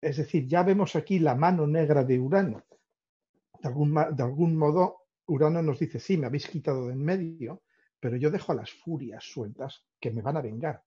Es 0.00 0.18
decir, 0.18 0.46
ya 0.46 0.62
vemos 0.62 0.94
aquí 0.94 1.18
la 1.20 1.34
mano 1.34 1.66
negra 1.66 2.04
de 2.04 2.18
Urano. 2.18 2.64
De 3.62 3.68
algún, 3.68 3.94
de 3.94 4.22
algún 4.22 4.56
modo, 4.56 4.99
Urano 5.30 5.62
nos 5.62 5.78
dice, 5.78 6.00
sí, 6.00 6.16
me 6.16 6.26
habéis 6.26 6.48
quitado 6.48 6.86
de 6.86 6.92
en 6.92 7.04
medio, 7.04 7.62
pero 7.98 8.16
yo 8.16 8.30
dejo 8.30 8.52
a 8.52 8.56
las 8.56 8.70
furias 8.70 9.24
sueltas 9.24 9.84
que 10.00 10.10
me 10.10 10.22
van 10.22 10.36
a 10.36 10.42
vengar. 10.42 10.82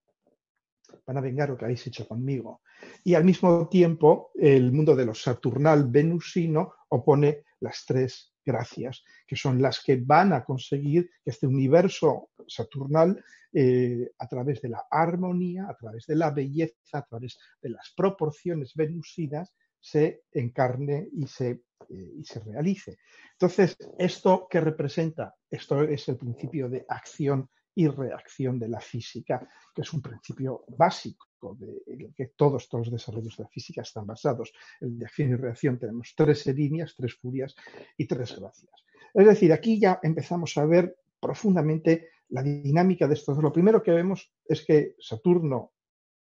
Van 1.06 1.18
a 1.18 1.22
vengar 1.22 1.50
lo 1.50 1.58
que 1.58 1.66
habéis 1.66 1.88
hecho 1.88 2.08
conmigo. 2.08 2.62
Y 3.04 3.14
al 3.14 3.24
mismo 3.24 3.70
tiempo, 3.70 4.32
el 4.36 4.72
mundo 4.72 4.96
de 4.96 5.06
los 5.06 5.22
Saturnal 5.22 5.88
venusino 5.88 6.74
opone 6.90 7.44
las 7.62 7.86
tres 7.86 8.34
gracias, 8.46 9.04
que 9.26 9.38
son 9.38 9.62
las 9.62 9.82
que 9.82 9.96
van 9.96 10.34
a 10.34 10.44
conseguir 10.44 11.10
que 11.24 11.32
este 11.32 11.48
universo 11.48 12.32
saturnal, 12.46 13.24
eh, 13.54 14.12
a 14.20 14.28
través 14.28 14.62
de 14.62 14.70
la 14.70 14.86
armonía, 14.92 15.68
a 15.70 15.78
través 15.78 16.06
de 16.06 16.18
la 16.18 16.32
belleza, 16.32 16.98
a 16.98 17.06
través 17.06 17.38
de 17.62 17.70
las 17.70 17.94
proporciones 17.96 18.74
venusinas, 18.76 19.54
se 19.80 20.24
encarne 20.32 21.08
y 21.14 21.28
se 21.28 21.62
eh, 21.90 22.13
y 22.18 22.24
se 22.24 22.40
realice. 22.40 22.98
Entonces, 23.34 23.78
¿esto 23.98 24.48
qué 24.50 24.62
representa? 24.62 25.36
Esto 25.50 25.84
es 25.84 26.08
el 26.10 26.18
principio 26.18 26.70
de 26.70 26.86
acción 26.88 27.50
y 27.75 27.88
reacción 27.88 28.60
de 28.60 28.68
la 28.68 28.80
física, 28.80 29.48
que 29.74 29.82
es 29.82 29.94
un 29.94 30.02
principio 30.02 30.63
básico 30.78 31.28
de 31.58 31.82
el 31.88 32.13
que 32.16 32.28
todos, 32.36 32.70
todos 32.70 32.88
los 32.88 32.94
desarrollos 32.94 33.36
de 33.36 33.44
la 33.44 33.50
física 33.50 33.82
están 33.82 34.06
basados. 34.06 34.54
El 34.80 34.98
de 34.98 35.06
acción 35.06 35.30
y 35.32 35.36
reacción 35.36 35.80
tenemos 35.80 36.13
tres 36.16 36.46
líneas, 36.48 36.96
tres 36.96 37.16
furias 37.16 37.56
y 37.98 38.06
tres 38.06 38.40
gracias. 38.40 38.72
Es 39.13 39.25
decir, 39.25 39.52
aquí 39.52 39.80
ya 39.80 40.00
empezamos 40.02 40.58
a 40.58 40.66
ver 40.66 40.96
profundamente 41.20 42.10
la 42.30 42.44
dinámica 42.44 43.08
de 43.08 43.13
estos. 43.13 43.38
Lo 43.38 43.52
primero 43.52 43.82
que 43.82 43.92
vemos 43.92 44.32
es 44.46 44.66
que 44.66 44.96
Saturno 45.00 45.74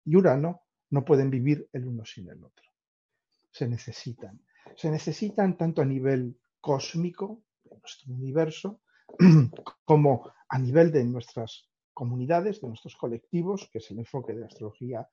y 0.05 0.15
Urano 0.15 0.61
no 0.89 1.03
pueden 1.03 1.29
vivir 1.29 1.67
el 1.73 1.85
uno 1.85 2.05
sin 2.05 2.29
el 2.29 2.43
otro. 2.43 2.65
Se 3.51 3.67
necesitan 3.67 4.39
se 4.75 4.91
necesitan 4.91 5.57
tanto 5.57 5.81
a 5.81 5.85
nivel 5.85 6.37
cósmico, 6.59 7.43
de 7.63 7.77
nuestro 7.77 8.13
universo, 8.13 8.81
como 9.85 10.31
a 10.49 10.59
nivel 10.59 10.91
de 10.91 11.03
nuestras 11.03 11.69
comunidades, 11.93 12.61
de 12.61 12.67
nuestros 12.67 12.95
colectivos, 12.95 13.69
que 13.71 13.79
es 13.79 13.91
el 13.91 13.99
enfoque 13.99 14.33
de 14.33 14.41
la 14.41 14.47
astrología 14.47 15.07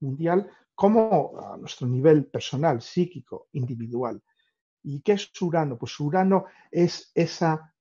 mundial, 0.00 0.50
como 0.74 1.38
a 1.40 1.56
nuestro 1.56 1.86
nivel 1.86 2.26
personal, 2.26 2.82
psíquico, 2.82 3.48
individual. 3.52 4.22
¿Y 4.82 5.00
qué 5.00 5.12
es 5.12 5.30
Urano? 5.40 5.78
Pues 5.78 5.98
Urano 5.98 6.44
es 6.70 7.10
esa, 7.14 7.74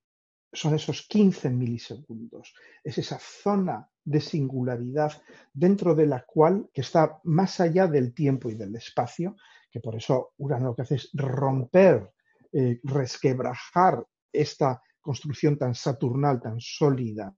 son 0.51 0.75
esos 0.75 1.05
15 1.08 1.50
milisegundos, 1.50 2.53
es 2.84 2.98
esa 2.98 3.20
zona 3.20 3.89
de 4.03 4.22
singularidad 4.22 5.12
dentro 5.53 5.94
de 5.94 6.05
la 6.05 6.24
cual, 6.25 6.70
que 6.74 6.82
está 6.82 7.20
más 7.24 7.60
allá 7.60 7.88
del 7.88 8.13
tiempo 8.13 8.50
y 8.50 8.55
del 8.55 8.75
espacio, 8.75 9.36
que 9.75 9.82
por 9.82 9.98
eso 9.98 10.32
Urano 10.38 10.67
lo 10.67 10.74
que 10.74 10.84
hace 10.84 10.96
es 10.96 11.10
romper, 11.12 12.10
eh, 12.53 12.79
resquebrajar 12.84 14.01
esta 14.32 14.82
construcción 15.01 15.58
tan 15.58 15.75
saturnal, 15.75 16.39
tan 16.39 16.62
sólida, 16.62 17.36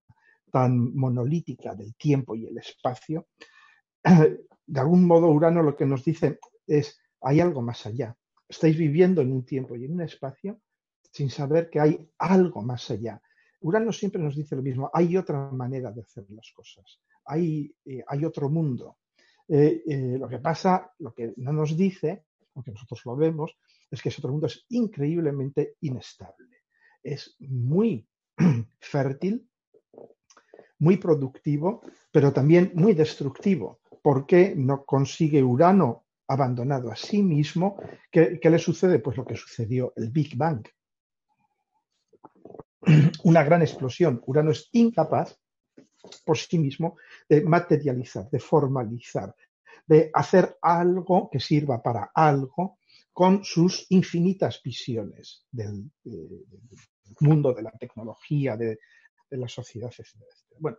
tan 0.51 0.95
monolítica 0.95 1.73
del 1.73 1.95
tiempo 1.95 2.35
y 2.35 2.45
el 2.45 2.59
espacio. 2.59 3.29
De 4.03 4.79
algún 4.79 5.07
modo, 5.07 5.31
Urano 5.31 5.63
lo 5.63 5.75
que 5.75 5.87
nos 5.87 6.05
dice 6.05 6.37
es, 6.67 7.01
hay 7.21 7.39
algo 7.39 7.63
más 7.63 7.87
allá. 7.87 8.15
Estáis 8.47 8.77
viviendo 8.77 9.23
en 9.23 9.31
un 9.31 9.43
tiempo 9.43 9.75
y 9.75 9.85
en 9.85 9.93
un 9.93 10.01
espacio 10.01 10.61
sin 11.11 11.31
saber 11.31 11.71
que 11.71 11.79
hay 11.79 12.07
algo 12.19 12.61
más 12.61 12.91
allá. 12.91 13.19
Urano 13.61 13.91
siempre 13.91 14.21
nos 14.21 14.35
dice 14.35 14.55
lo 14.55 14.61
mismo, 14.61 14.91
hay 14.93 15.17
otra 15.17 15.49
manera 15.49 15.91
de 15.91 16.01
hacer 16.01 16.25
las 16.29 16.51
cosas, 16.51 17.01
hay, 17.25 17.73
eh, 17.83 18.03
otro 18.23 18.47
mundo. 18.47 18.99
Eh, 19.47 20.17
lo 20.19 20.29
que 20.29 20.37
pasa, 20.37 20.93
lo 20.99 21.15
que 21.15 21.33
no 21.37 21.51
nos 21.51 21.75
dice, 21.75 22.26
aunque 22.57 22.71
nosotros 22.71 23.01
lo 23.05 23.15
vemos, 23.15 23.55
es 23.91 24.01
que 24.01 24.09
ese 24.09 24.19
otro 24.19 24.31
mundo 24.31 24.47
es 24.47 24.65
increíblemente 24.69 25.75
inestable. 25.81 26.63
Es 27.03 27.35
muy 27.39 28.07
fértil, 28.79 29.47
muy 30.79 30.97
productivo, 30.97 31.83
pero 32.11 32.33
también 32.33 32.71
muy 32.73 32.93
destructivo, 32.93 33.79
porque 34.01 34.55
no 34.55 34.85
consigue 34.85 35.43
Urano 35.43 36.05
abandonado 36.27 36.91
a 36.91 36.95
sí 36.95 37.21
mismo. 37.21 37.77
¿Qué, 38.11 38.39
le 38.41 38.59
sucede? 38.59 38.97
Pues 38.99 39.17
lo 39.17 39.25
que 39.25 39.35
sucedió, 39.35 39.93
el 39.95 40.09
Big 40.09 40.35
Bang. 40.35 40.67
Una 43.23 43.43
gran 43.43 43.61
explosión. 43.61 44.21
Urano 44.25 44.49
es 44.49 44.67
incapaz 44.71 45.39
por 46.25 46.37
sí 46.37 46.57
mismo 46.57 46.97
de 47.29 47.41
materializar, 47.41 48.27
de 48.31 48.39
formalizar, 48.39 49.35
de 49.87 50.11
hacer 50.13 50.57
algo 50.61 51.29
que 51.31 51.39
sirva 51.39 51.81
para 51.81 52.11
algo 52.13 52.77
con 53.13 53.43
sus 53.43 53.87
infinitas 53.89 54.61
visiones 54.63 55.47
del, 55.49 55.89
mundo 57.21 57.53
de 57.53 57.63
la 57.63 57.71
tecnología, 57.71 58.55
de, 58.55 58.77
la 59.31 59.47
sociedad, 59.47 59.91
etc. 59.97 60.21
Bueno, 60.59 60.77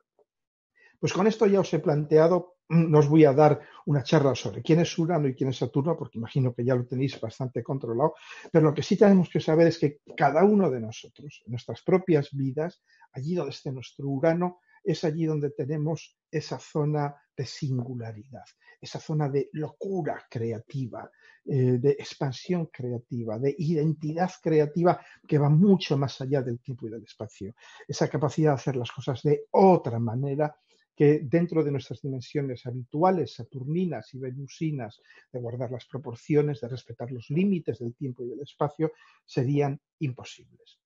pues 1.00 1.12
con 1.12 1.26
esto 1.26 1.46
ya 1.46 1.60
os 1.60 1.74
he 1.74 1.80
planteado, 1.80 2.58
mm, 2.68 2.90
no 2.90 3.00
os 3.00 3.08
voy 3.08 3.24
a 3.24 3.32
dar 3.32 3.60
una 3.86 4.04
charla 4.04 4.34
sobre 4.34 4.62
quién 4.62 4.80
es 4.80 4.96
Urano 4.98 5.26
y 5.26 5.34
quién 5.34 5.50
es 5.50 5.56
Saturno, 5.56 5.96
porque 5.96 6.18
imagino 6.18 6.54
que 6.54 6.64
ya 6.64 6.76
lo 6.76 6.86
tenéis 6.86 7.20
bastante 7.20 7.62
controlado, 7.62 8.14
pero 8.52 8.66
lo 8.66 8.74
que 8.74 8.82
sí 8.82 8.96
tenemos 8.96 9.28
que 9.28 9.40
saber 9.40 9.66
es 9.66 9.78
que 9.78 10.00
cada 10.16 10.44
uno 10.44 10.70
de 10.70 10.80
nosotros, 10.80 11.42
en 11.44 11.50
nuestras 11.50 11.82
propias 11.82 12.30
vidas, 12.30 12.82
allí 13.12 13.34
donde 13.34 13.50
esté 13.50 13.72
nuestro 13.72 14.08
Urano, 14.08 14.60
es 14.84 15.02
allí 15.02 15.24
donde 15.24 15.50
tenemos 15.50 16.16
esa 16.30 16.58
zona 16.58 17.16
de 17.38 17.46
singularidad, 17.46 18.44
esa 18.80 18.98
zona 18.98 19.28
de 19.28 19.48
locura 19.52 20.26
creativa, 20.28 21.08
eh, 21.44 21.78
de 21.78 21.90
expansión 21.92 22.66
creativa, 22.66 23.38
de 23.38 23.54
identidad 23.58 24.30
creativa 24.42 25.00
que 25.26 25.38
va 25.38 25.48
mucho 25.48 25.96
más 25.96 26.20
allá 26.20 26.42
del 26.42 26.58
tiempo 26.58 26.88
y 26.88 26.90
del 26.90 27.04
espacio. 27.04 27.54
Esa 27.86 28.08
capacidad 28.08 28.50
de 28.50 28.54
hacer 28.56 28.76
las 28.76 28.90
cosas 28.90 29.22
de 29.22 29.44
otra 29.52 30.00
manera 30.00 30.52
que 30.96 31.20
dentro 31.22 31.62
de 31.62 31.70
nuestras 31.70 32.02
dimensiones 32.02 32.66
habituales, 32.66 33.34
saturninas 33.34 34.12
y 34.14 34.18
venusinas, 34.18 35.00
de 35.32 35.38
guardar 35.38 35.70
las 35.70 35.86
proporciones, 35.86 36.60
de 36.60 36.66
respetar 36.66 37.12
los 37.12 37.30
límites 37.30 37.78
del 37.78 37.94
tiempo 37.94 38.24
y 38.24 38.30
del 38.30 38.40
espacio, 38.40 38.90
serían 39.24 39.80
imposibles. 40.00 40.80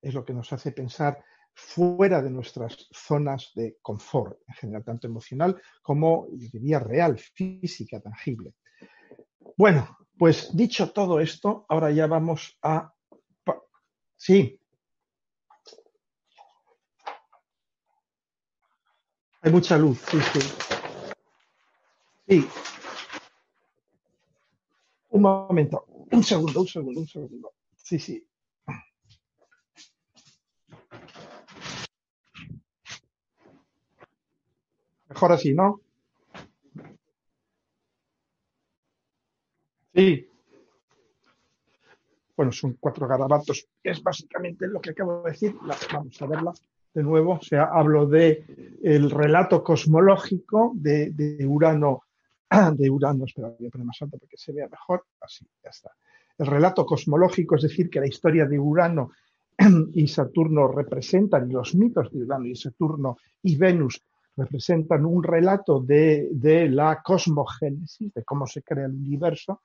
Es 0.00 0.14
lo 0.14 0.24
que 0.24 0.32
nos 0.32 0.50
hace 0.54 0.72
pensar 0.72 1.22
fuera 1.54 2.22
de 2.22 2.30
nuestras 2.30 2.88
zonas 2.92 3.52
de 3.54 3.76
confort, 3.82 4.38
en 4.48 4.54
general, 4.54 4.84
tanto 4.84 5.06
emocional 5.06 5.60
como, 5.82 6.28
yo 6.32 6.48
diría, 6.52 6.78
real, 6.78 7.18
física, 7.18 8.00
tangible. 8.00 8.54
Bueno, 9.56 9.98
pues 10.18 10.54
dicho 10.56 10.90
todo 10.90 11.20
esto, 11.20 11.66
ahora 11.68 11.90
ya 11.90 12.06
vamos 12.06 12.58
a... 12.62 12.92
Sí, 14.16 14.60
Hay 19.42 19.50
mucha 19.50 19.78
luz, 19.78 19.98
sí, 20.10 20.18
sí. 20.20 20.40
Sí. 22.28 22.48
Un 25.08 25.22
momento, 25.22 25.86
un 26.12 26.22
segundo, 26.22 26.60
un 26.60 26.68
segundo, 26.68 27.00
un 27.00 27.08
segundo. 27.08 27.52
Sí, 27.74 27.98
sí. 27.98 28.29
Mejor 35.20 35.32
así, 35.32 35.52
¿no? 35.52 35.82
Sí. 39.94 40.26
Bueno, 42.34 42.52
son 42.52 42.78
cuatro 42.80 43.06
garabatos. 43.06 43.68
Es 43.82 44.02
básicamente 44.02 44.66
lo 44.66 44.80
que 44.80 44.92
acabo 44.92 45.22
de 45.22 45.32
decir. 45.32 45.54
Vamos 45.92 46.22
a 46.22 46.26
verla 46.26 46.54
de 46.94 47.02
nuevo, 47.02 47.34
o 47.34 47.42
sea, 47.42 47.64
hablo 47.64 48.06
de 48.06 48.46
el 48.82 49.10
relato 49.10 49.62
cosmológico 49.62 50.72
de, 50.74 51.12
Urano, 51.46 52.04
de 52.72 52.88
Urano, 52.88 53.26
espera, 53.26 53.52
voy 53.58 53.66
a 53.66 53.70
poner 53.70 53.88
más 53.88 54.00
alto 54.00 54.16
para 54.16 54.30
que 54.30 54.38
se 54.38 54.54
vea 54.54 54.68
mejor, 54.68 55.04
así, 55.20 55.46
ya 55.62 55.68
está. 55.68 55.90
El 56.38 56.46
relato 56.46 56.86
cosmológico, 56.86 57.56
es 57.56 57.62
decir, 57.64 57.90
que 57.90 58.00
la 58.00 58.08
historia 58.08 58.46
de 58.46 58.58
Urano 58.58 59.10
y 59.92 60.08
Saturno 60.08 60.66
representan, 60.68 61.50
y 61.50 61.52
los 61.52 61.74
mitos 61.74 62.10
de 62.10 62.22
Urano 62.22 62.46
y 62.46 62.56
Saturno 62.56 63.18
y 63.42 63.56
Venus 63.56 64.02
representan 64.40 65.04
un 65.06 65.22
relato 65.22 65.80
de, 65.80 66.28
la 66.70 67.02
cosmogénesis, 67.02 68.12
de 68.14 68.24
cómo 68.24 68.46
se 68.46 68.62
crea 68.62 68.86
el 68.86 68.94
universo, 68.94 69.60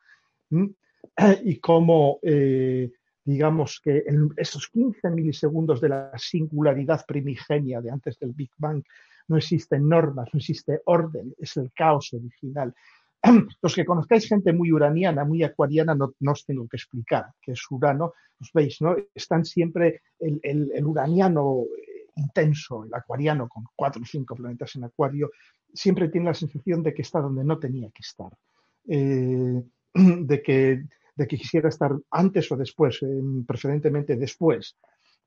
y 1.43 1.59
cómo 1.59 2.19
eh, 2.21 2.91
digamos 3.23 3.81
que 3.83 4.03
en 4.05 4.29
esos 4.37 4.67
15 4.69 5.09
milisegundos 5.09 5.81
de 5.81 5.89
la 5.89 6.11
singularidad 6.17 7.05
primigenia 7.05 7.81
de 7.81 7.89
antes 7.89 8.19
del 8.19 8.33
Big 8.33 8.51
Bang 8.57 8.83
no 9.27 9.37
existen 9.37 9.89
normas, 9.89 10.29
no 10.31 10.37
existe 10.37 10.81
orden, 10.85 11.33
es 11.39 11.57
el 11.57 11.71
caos 11.73 12.13
original. 12.13 12.73
Los 13.61 13.73
que 13.73 13.85
conozcáis 13.85 14.27
gente 14.27 14.53
muy 14.53 14.71
uraniana, 14.71 15.25
muy 15.25 15.41
acuariana, 15.43 15.95
no, 15.95 16.13
os 16.31 16.45
tengo 16.45 16.67
que 16.67 16.77
explicar 16.77 17.25
que 17.41 17.53
es 17.53 17.61
Urano, 17.71 18.13
os 18.39 18.51
veis, 18.53 18.81
¿no? 18.81 18.95
Están 19.13 19.45
siempre 19.45 20.01
el, 20.19 20.85
uraniano 20.85 21.63
eh, 21.63 21.94
intenso, 22.15 22.83
el 22.85 22.93
acuariano 22.93 23.47
con 23.47 23.65
cuatro 23.75 24.01
o 24.01 24.05
cinco 24.05 24.35
planetas 24.35 24.75
en 24.75 24.85
acuario, 24.85 25.31
siempre 25.73 26.09
tiene 26.09 26.27
la 26.27 26.33
sensación 26.33 26.81
de 26.83 26.93
que 26.93 27.01
está 27.01 27.19
donde 27.19 27.43
no 27.43 27.59
tenía 27.59 27.89
que 27.89 28.01
estar. 28.01 28.31
Eh, 28.87 29.63
de 29.93 30.41
que 30.41 30.83
de 31.15 31.27
que 31.27 31.37
quisiera 31.37 31.69
estar 31.69 31.91
antes 32.11 32.51
o 32.51 32.57
después, 32.57 32.99
preferentemente 33.47 34.15
después. 34.15 34.75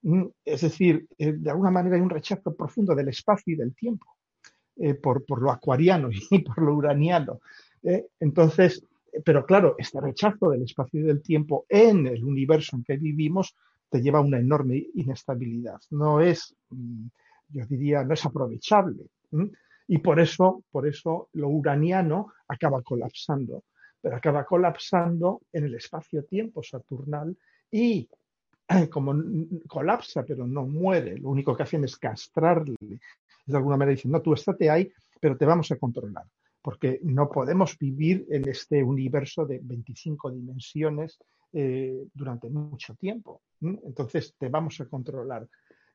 Mm, 0.03 0.27
es 0.45 0.61
decir, 0.61 1.09
eh, 1.19 1.33
de 1.33 1.51
alguna 1.51 1.71
manera 1.71 1.97
hay 1.97 2.03
un 2.03 2.11
rechazo 2.11 2.55
profundo 2.55 2.95
del 2.95 3.09
espacio 3.09 3.55
y 3.55 3.57
del 3.57 3.75
tiempo 3.75 4.07
eh, 4.77 4.95
por, 4.95 5.25
lo 5.41 5.51
acuariano 5.51 6.11
y 6.31 6.39
por 6.41 6.63
lo 6.63 6.75
uraniano. 6.75 7.41
Eh. 7.83 8.07
entonces, 8.21 8.85
pero 9.25 9.47
claro, 9.47 9.77
este 9.79 10.01
rechazo 10.01 10.51
del 10.51 10.63
espacio 10.63 11.01
y 11.01 11.05
del 11.05 11.23
tiempo 11.23 11.65
en 11.69 12.07
el 12.07 12.23
universo 12.25 12.77
en 12.77 12.85
que 12.85 12.97
vivimos 12.97 13.57
te 13.91 14.01
lleva 14.01 14.19
a 14.19 14.23
una 14.23 14.39
enorme 14.39 14.87
inestabilidad. 14.95 15.81
No 15.91 16.21
es, 16.21 16.55
mm, 16.71 17.07
yo 17.49 17.67
diría, 17.67 18.05
no 18.05 18.15
es 18.15 18.25
aprovechable. 18.25 19.07
Y 19.87 19.99
por 19.99 20.21
eso, 20.21 20.65
por 20.71 20.87
eso 20.87 21.29
lo 21.33 21.49
uraniano 21.49 22.33
acaba 22.47 22.83
colapsando 22.83 23.65
pero 24.01 24.17
acaba 24.17 24.45
colapsando 24.45 25.43
en 25.53 25.65
el 25.65 25.75
espacio-tiempo 25.75 26.63
saturnal 26.63 27.37
y 27.71 28.09
como 28.91 29.15
colapsa 29.67 30.25
pero 30.25 30.47
no 30.47 30.67
muere, 30.67 31.19
lo 31.19 31.31
único 31.31 31.57
que 31.57 31.63
hacen 31.63 31.85
es 31.85 31.97
castrarle. 31.97 32.77
De 33.47 33.57
alguna 33.57 33.77
manera 33.77 33.97
dicen, 33.97 34.11
no, 34.11 34.21
tú 34.21 34.35
estate 34.35 34.69
ahí, 34.71 34.91
pero 35.21 35.37
te 35.37 35.47
vamos 35.47 35.71
a 35.73 35.77
controlar, 35.77 36.25
porque 36.61 37.01
no 37.03 37.31
podemos 37.31 37.79
vivir 37.79 38.27
en 38.31 38.47
este 38.49 38.83
universo 38.83 39.47
de 39.47 39.61
25 39.63 40.31
dimensiones 40.31 41.19
eh, 41.53 42.07
durante 42.13 42.51
mucho 42.51 42.95
tiempo. 42.95 43.43
Entonces 43.61 44.35
te 44.39 44.49
vamos 44.49 44.81
a 44.81 44.87
controlar. 44.87 45.49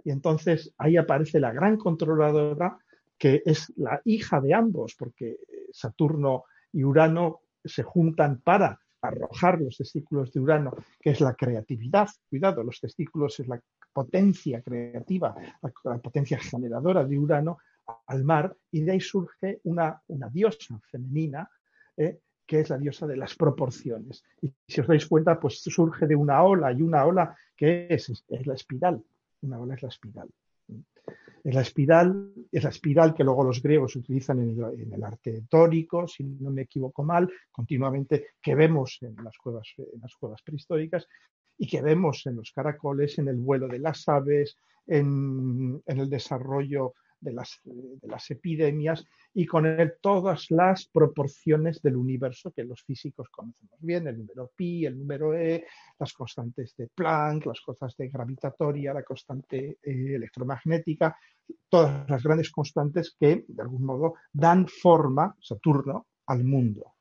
Y 0.04 0.12
entonces 0.12 0.74
ahí 0.78 0.98
aparece 0.98 1.40
la 1.40 1.54
gran 1.54 1.78
controladora, 1.78 2.78
que 3.18 3.42
es 3.46 3.72
la 3.78 4.02
hija 4.06 4.42
de 4.42 4.54
ambos, 4.54 4.96
porque 4.98 5.38
Saturno 5.72 6.44
y 6.72 6.84
Urano 6.84 7.42
se 7.64 7.84
juntan 7.84 8.42
para 8.42 8.80
arrojar 9.02 9.60
los 9.62 9.78
testículos 9.78 10.32
de 10.32 10.40
Urano, 10.40 10.74
que 11.00 11.12
es 11.12 11.22
la 11.22 11.34
creatividad. 11.34 12.08
Cuidado, 12.30 12.64
los 12.64 12.80
testículos 12.80 13.40
es 13.40 13.48
la 13.48 13.62
potencia 13.92 14.62
creativa, 14.62 15.36
la, 15.84 15.98
potencia 16.00 16.40
generadora 16.40 17.06
de 17.06 17.20
Urano 17.20 17.58
al 18.08 18.24
mar, 18.24 18.56
y 18.72 18.82
de 18.82 18.94
ahí 18.94 19.00
surge 19.02 19.60
una, 19.66 20.02
una 20.08 20.30
diosa 20.30 20.80
femenina, 20.90 21.50
eh, 21.98 22.20
que 22.54 22.60
es 22.60 22.70
la 22.70 22.78
diosa 22.78 23.08
de 23.08 23.18
las 23.18 23.34
proporciones. 23.34 24.24
Y 24.40 24.54
si 24.68 24.80
os 24.80 24.86
dais 24.86 25.08
cuenta, 25.08 25.40
pues 25.40 25.60
surge 25.60 26.06
de 26.06 26.16
una 26.16 26.44
ola, 26.44 26.72
y 26.72 26.84
una 26.84 27.04
ola 27.04 27.36
que 27.58 27.88
es, 27.90 28.10
es 28.30 28.46
la 28.46 28.54
espiral. 28.54 29.04
Una 29.42 29.60
ola 29.60 29.74
es 29.74 29.82
la 29.82 29.90
espiral. 29.90 30.30
Es 31.44 31.56
la 31.56 31.62
espiral, 31.62 32.32
es 32.52 32.64
la 32.64 32.70
espiral 32.70 33.16
que 33.16 33.24
luego 33.24 33.44
los 33.44 33.60
griegos 33.60 33.96
utilizan 33.96 34.40
en 34.40 34.94
el, 34.94 35.04
arte 35.04 35.46
tórico, 35.50 36.08
si 36.08 36.24
no 36.26 36.52
me 36.52 36.62
equivoco 36.62 37.04
mal, 37.04 37.28
continuamente, 37.52 38.28
que 38.40 38.54
vemos 38.54 39.00
en 39.02 39.16
las 39.24 39.36
cuevas, 39.40 39.74
en 39.80 40.00
las 40.00 40.16
cuevas 40.16 40.44
prehistóricas 40.44 41.08
y 41.58 41.66
que 41.66 41.82
vemos 41.82 42.24
en 42.28 42.36
los 42.36 42.52
caracoles, 42.52 43.18
en 43.18 43.30
el 43.30 43.38
vuelo 43.38 43.68
de 43.68 43.80
las 43.80 44.08
aves, 44.08 44.58
en, 44.86 45.82
el 45.88 46.08
desarrollo 46.08 46.94
de 47.24 47.34
las, 47.34 47.62
de 47.64 48.08
las 48.08 48.30
epidemias 48.32 49.06
y 49.34 49.46
con 49.46 49.66
él 49.66 49.94
todas 50.02 50.52
las 50.52 50.86
proporciones 50.86 51.82
del 51.82 51.96
universo 51.96 52.52
que 52.52 52.64
los 52.64 52.84
físicos 52.84 53.30
conocemos 53.30 53.80
bien, 53.80 54.08
el 54.08 54.18
número 54.20 54.52
pi, 54.56 54.86
el 54.86 54.98
número 54.98 55.34
e, 55.34 55.66
las 56.00 56.14
constantes 56.14 56.76
de 56.76 56.88
Planck, 56.88 57.46
las 57.46 57.62
constantes 57.62 58.12
gravitatoria, 58.12 58.94
la 58.94 59.04
constante 59.04 59.78
eh, 59.82 60.16
electromagnética, 60.16 61.18
todas 61.70 62.10
las 62.10 62.24
grandes 62.24 62.52
constantes 62.52 63.16
que 63.20 63.46
de 63.48 63.62
algún 63.62 63.86
modo 63.86 64.16
dan 64.32 64.68
forma, 64.68 65.36
Saturno, 65.40 66.08
al 66.28 66.44
mundo. 66.44 66.94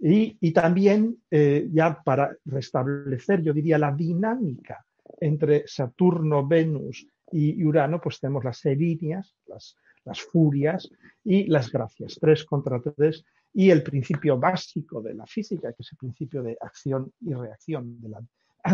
Y, 0.00 0.52
también, 0.52 1.22
eh, 1.30 1.68
ya 1.72 2.00
para 2.02 2.36
restablecer, 2.44 3.42
yo 3.42 3.52
diría, 3.52 3.78
la 3.78 3.92
dinámica 3.92 4.84
entre 5.20 5.66
Saturno, 5.66 6.46
Venus 6.46 7.06
y 7.32 7.64
Urano, 7.64 8.00
pues 8.00 8.20
tenemos 8.20 8.44
las 8.44 8.64
erinias, 8.64 9.36
las, 9.46 9.76
las 10.04 10.20
furias 10.20 10.90
y 11.24 11.46
las 11.46 11.70
gracias, 11.70 12.18
tres 12.20 12.44
contra 12.44 12.80
tres, 12.80 13.24
y 13.52 13.70
el 13.70 13.82
principio 13.82 14.38
básico 14.38 15.00
de 15.02 15.14
la 15.14 15.26
física, 15.26 15.72
que 15.72 15.82
es 15.82 15.92
el 15.92 15.98
principio 15.98 16.42
de 16.42 16.56
acción 16.60 17.12
y 17.20 17.34
reacción 17.34 18.00
de 18.00 18.08
la, 18.08 18.20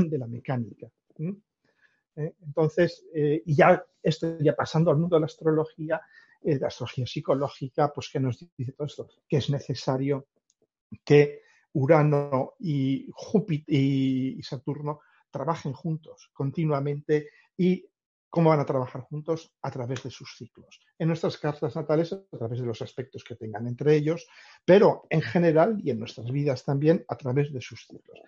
de 0.02 0.18
la 0.18 0.26
mecánica. 0.26 0.88
Eh, 2.16 2.34
entonces, 2.42 3.04
eh, 3.14 3.42
y 3.44 3.54
ya 3.54 3.84
esto 4.02 4.38
ya 4.38 4.54
pasando 4.54 4.90
al 4.90 4.98
mundo 4.98 5.16
de 5.16 5.20
la 5.20 5.26
astrología, 5.26 6.00
de 6.40 6.58
la 6.58 6.68
astrología 6.68 7.06
psicológica, 7.06 7.92
pues 7.92 8.10
que 8.12 8.20
nos 8.20 8.38
dice 8.56 8.72
todo 8.72 8.86
esto, 8.86 9.08
que 9.28 9.38
es 9.38 9.50
necesario 9.50 10.26
que 11.04 11.42
Urano 11.72 12.54
y 12.60 13.08
Júpiter 13.12 13.74
y 13.74 14.42
Saturno 14.42 15.00
trabajen 15.30 15.72
juntos 15.72 16.30
continuamente 16.32 17.30
y 17.56 17.84
cómo 18.34 18.50
van 18.50 18.58
a 18.58 18.66
trabajar 18.66 19.02
juntos 19.02 19.54
a 19.62 19.70
través 19.70 20.02
de 20.02 20.10
sus 20.10 20.36
ciclos. 20.36 20.80
En 20.98 21.06
nuestras 21.06 21.38
cartas 21.38 21.76
natales, 21.76 22.12
a 22.12 22.36
través 22.36 22.58
de 22.58 22.66
los 22.66 22.82
aspectos 22.82 23.22
que 23.22 23.36
tengan 23.36 23.68
entre 23.68 23.94
ellos, 23.94 24.26
pero 24.64 25.06
en 25.08 25.22
general 25.22 25.78
y 25.84 25.90
en 25.90 26.00
nuestras 26.00 26.28
vidas 26.32 26.64
también 26.64 27.04
a 27.06 27.14
través 27.14 27.52
de 27.52 27.60
sus 27.60 27.86
ciclos. 27.86 28.18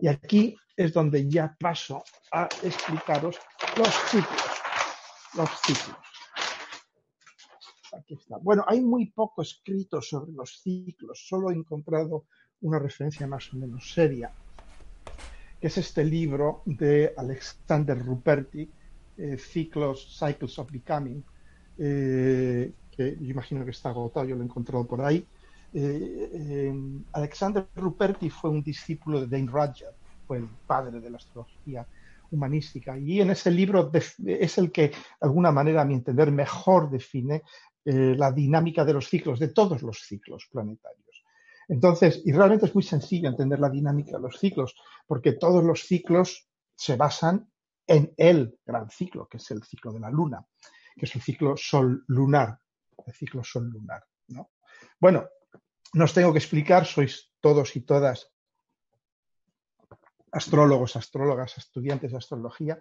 Y 0.00 0.08
aquí 0.08 0.56
es 0.74 0.94
donde 0.94 1.28
ya 1.28 1.54
paso 1.60 2.02
a 2.32 2.48
explicaros 2.62 3.36
los 3.76 3.94
ciclos. 4.08 4.62
Los 5.34 5.50
ciclos. 5.60 5.98
Aquí 7.92 8.14
está. 8.14 8.38
Bueno, 8.38 8.64
hay 8.66 8.80
muy 8.80 9.10
poco 9.10 9.42
escrito 9.42 10.00
sobre 10.00 10.32
los 10.32 10.58
ciclos, 10.62 11.22
solo 11.28 11.50
he 11.50 11.54
encontrado 11.54 12.24
una 12.62 12.78
referencia 12.78 13.26
más 13.26 13.52
o 13.52 13.58
menos 13.58 13.92
seria, 13.92 14.32
que 15.60 15.66
es 15.66 15.76
este 15.76 16.02
libro 16.02 16.62
de 16.64 17.12
Alexander 17.14 17.98
Ruperti, 17.98 18.70
eh, 19.20 19.36
Ciclos, 19.36 20.18
Cycles 20.18 20.58
of 20.58 20.70
Becoming, 20.70 21.22
eh, 21.76 22.72
que 22.90 23.16
yo 23.20 23.30
imagino 23.30 23.64
que 23.64 23.70
está 23.70 23.90
agotado, 23.90 24.24
yo 24.24 24.34
lo 24.34 24.42
he 24.42 24.46
encontrado 24.46 24.86
por 24.86 25.02
ahí. 25.02 25.26
Eh, 25.74 26.72
Alexander 27.12 27.66
Ruperti 27.76 28.30
fue 28.30 28.48
un 28.50 28.62
discípulo 28.62 29.20
de 29.20 29.26
Dane 29.26 29.50
Rudger, 29.50 29.94
fue 30.26 30.38
el 30.38 30.48
padre 30.66 31.00
de 31.00 31.10
la 31.10 31.18
astrología 31.18 31.86
humanística, 32.30 32.98
y 32.98 33.20
en 33.20 33.30
ese 33.30 33.50
libro 33.50 33.90
es 33.92 34.58
el 34.58 34.72
que, 34.72 34.88
de 34.88 34.94
alguna 35.20 35.52
manera, 35.52 35.82
a 35.82 35.84
mi 35.84 35.94
entender, 35.94 36.30
mejor 36.32 36.88
define 36.88 37.42
la 37.84 38.30
dinámica 38.30 38.84
de 38.84 38.92
los 38.92 39.08
ciclos, 39.08 39.38
de 39.38 39.48
todos 39.48 39.82
los 39.82 40.00
ciclos 40.00 40.48
planetarios. 40.50 41.24
Entonces, 41.68 42.22
y 42.24 42.32
realmente 42.32 42.66
es 42.66 42.74
muy 42.74 42.84
sencillo 42.84 43.28
entender 43.28 43.58
la 43.58 43.68
dinámica 43.68 44.16
de 44.16 44.22
los 44.22 44.38
ciclos, 44.38 44.76
porque 45.06 45.32
todos 45.32 45.62
los 45.64 45.82
ciclos 45.82 46.48
se 46.76 46.96
basan 46.96 47.48
en 47.86 48.12
el 48.16 48.58
gran 48.64 48.90
ciclo, 48.90 49.28
que 49.28 49.38
es 49.38 49.50
el 49.50 49.62
ciclo 49.64 49.92
de 49.92 50.00
la 50.00 50.10
Luna, 50.10 50.44
que 50.96 51.06
es 51.06 51.14
el 51.14 51.22
ciclo 51.22 51.56
sol-lunar, 51.56 52.58
el 53.06 53.14
ciclo 53.14 53.42
sol-lunar. 53.42 54.04
¿no? 54.28 54.50
Bueno, 54.98 55.28
no 55.94 56.04
os 56.04 56.14
tengo 56.14 56.32
que 56.32 56.38
explicar, 56.38 56.86
sois 56.86 57.32
todos 57.40 57.74
y 57.76 57.82
todas 57.82 58.30
astrólogos, 60.32 60.96
astrólogas, 60.96 61.58
estudiantes 61.58 62.12
de 62.12 62.18
astrología, 62.18 62.80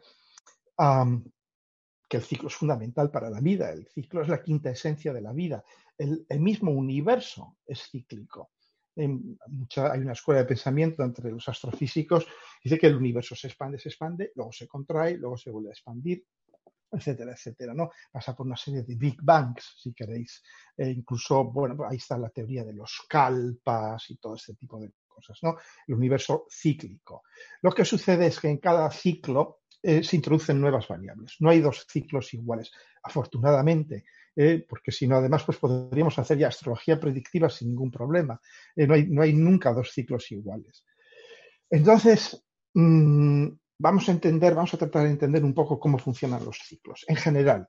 que 2.07 2.17
el 2.17 2.23
ciclo 2.23 2.47
es 2.47 2.55
fundamental 2.55 3.11
para 3.11 3.29
la 3.29 3.39
vida, 3.39 3.71
el 3.71 3.87
ciclo 3.87 4.21
es 4.21 4.29
la 4.29 4.41
quinta 4.41 4.69
esencia 4.69 5.13
de 5.13 5.21
la 5.21 5.33
vida, 5.33 5.63
el, 5.97 6.25
mismo 6.39 6.71
universo 6.71 7.57
es 7.65 7.89
cíclico. 7.89 8.51
Hay 8.95 9.99
una 9.99 10.13
escuela 10.13 10.41
de 10.41 10.47
pensamiento 10.47 11.03
entre 11.03 11.31
los 11.31 11.47
astrofísicos, 11.47 12.27
dice 12.63 12.77
que 12.77 12.87
el 12.87 12.95
universo 12.95 13.35
se 13.35 13.47
expande, 13.47 13.79
se 13.79 13.89
expande, 13.89 14.31
luego 14.35 14.51
se 14.51 14.67
contrae, 14.67 15.17
luego 15.17 15.37
se 15.37 15.51
vuelve 15.51 15.69
a 15.69 15.73
expandir, 15.73 16.25
etcétera, 16.91 17.31
etcétera, 17.33 17.73
¿no? 17.73 17.91
Pasa 18.11 18.35
por 18.35 18.45
una 18.45 18.57
serie 18.57 18.83
de 18.83 18.95
Big 18.95 19.21
Bangs, 19.21 19.75
si 19.81 19.93
queréis. 19.93 20.41
E 20.75 20.89
incluso, 20.89 21.45
bueno, 21.45 21.77
ahí 21.87 21.97
está 21.97 22.17
la 22.17 22.29
teoría 22.29 22.63
de 22.63 22.73
los 22.73 23.05
calpas 23.07 24.09
y 24.09 24.17
todo 24.17 24.35
este 24.35 24.55
tipo 24.55 24.79
de 24.79 24.91
cosas, 25.07 25.37
¿no? 25.43 25.57
El 25.87 25.95
universo 25.95 26.47
cíclico. 26.49 27.23
Lo 27.61 27.71
que 27.71 27.85
sucede 27.85 28.27
es 28.27 28.39
que 28.39 28.49
en 28.49 28.57
cada 28.57 28.89
ciclo 28.89 29.59
eh, 29.81 30.03
se 30.03 30.15
introducen 30.15 30.59
nuevas 30.59 30.87
variables. 30.87 31.35
No 31.39 31.49
hay 31.49 31.61
dos 31.61 31.85
ciclos 31.87 32.33
iguales, 32.33 32.71
afortunadamente, 33.03 34.05
eh, 34.41 34.65
porque 34.69 34.89
si 34.89 35.05
no, 35.05 35.17
además, 35.17 35.43
pues 35.43 35.57
podríamos 35.57 36.17
hacer 36.17 36.37
ya 36.37 36.47
astrología 36.47 36.97
predictiva 36.97 37.49
sin 37.49 37.67
ningún 37.71 37.91
problema. 37.91 38.39
Eh, 38.73 38.87
no, 38.87 38.93
hay, 38.93 39.05
no, 39.05 39.21
hay, 39.21 39.33
nunca 39.33 39.73
dos 39.73 39.91
ciclos 39.91 40.31
iguales. 40.31 40.85
Entonces, 41.69 42.41
mm, 42.73 43.47
vamos 43.79 44.07
a 44.07 44.13
entender, 44.13 44.55
vamos 44.55 44.73
a 44.73 44.77
tratar 44.77 45.03
de 45.03 45.09
entender 45.09 45.43
un 45.43 45.53
poco 45.53 45.77
cómo 45.77 45.97
funcionan 45.97 46.45
los 46.45 46.57
ciclos. 46.59 47.03
En 47.09 47.17
general, 47.17 47.67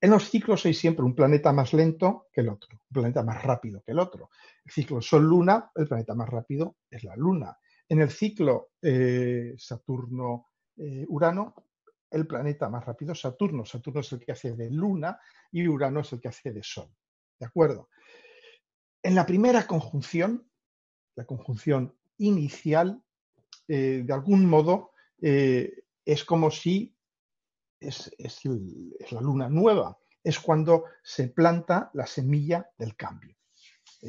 en 0.00 0.10
los 0.10 0.30
ciclos 0.30 0.64
hay 0.64 0.72
siempre 0.72 1.04
un 1.04 1.14
planeta 1.14 1.52
más 1.52 1.74
lento 1.74 2.28
que 2.32 2.40
el 2.40 2.48
otro, 2.48 2.80
un 2.80 2.94
planeta 2.94 3.22
más 3.22 3.42
rápido 3.42 3.82
que 3.82 3.92
el 3.92 3.98
otro. 3.98 4.30
El 4.64 4.72
ciclo 4.72 5.02
Sol-Luna, 5.02 5.72
el 5.74 5.86
planeta 5.86 6.14
más 6.14 6.30
rápido 6.30 6.76
es 6.88 7.04
la 7.04 7.16
Luna. 7.16 7.54
En 7.86 8.00
el 8.00 8.08
ciclo 8.08 8.70
eh, 8.80 9.54
Urano, 11.08 11.54
el 12.14 12.26
planeta 12.26 12.68
más 12.68 12.84
rápido, 12.84 13.14
Saturno. 13.14 13.64
Saturno 13.64 14.00
es 14.00 14.12
el 14.12 14.20
que 14.20 14.32
hace 14.32 14.54
de 14.54 14.70
luna 14.70 15.18
y 15.50 15.66
Urano 15.66 16.00
es 16.00 16.12
el 16.12 16.20
que 16.20 16.28
hace 16.28 16.52
de 16.52 16.62
sol. 16.62 16.88
¿De 17.38 17.46
acuerdo? 17.46 17.88
En 19.02 19.14
la 19.14 19.26
primera 19.26 19.66
conjunción, 19.66 20.48
la 21.16 21.26
conjunción 21.26 21.94
inicial, 22.18 23.02
eh, 23.68 24.02
de 24.04 24.12
algún 24.12 24.46
modo, 24.46 24.92
eh, 25.20 25.84
es 26.04 26.24
como 26.24 26.50
si 26.50 26.96
es, 27.80 28.10
la 29.10 29.20
luna 29.20 29.48
nueva, 29.48 29.98
es 30.22 30.38
cuando 30.38 30.84
se 31.02 31.28
planta 31.28 31.90
la 31.94 32.06
semilla 32.06 32.70
del 32.78 32.96
cambio 32.96 33.36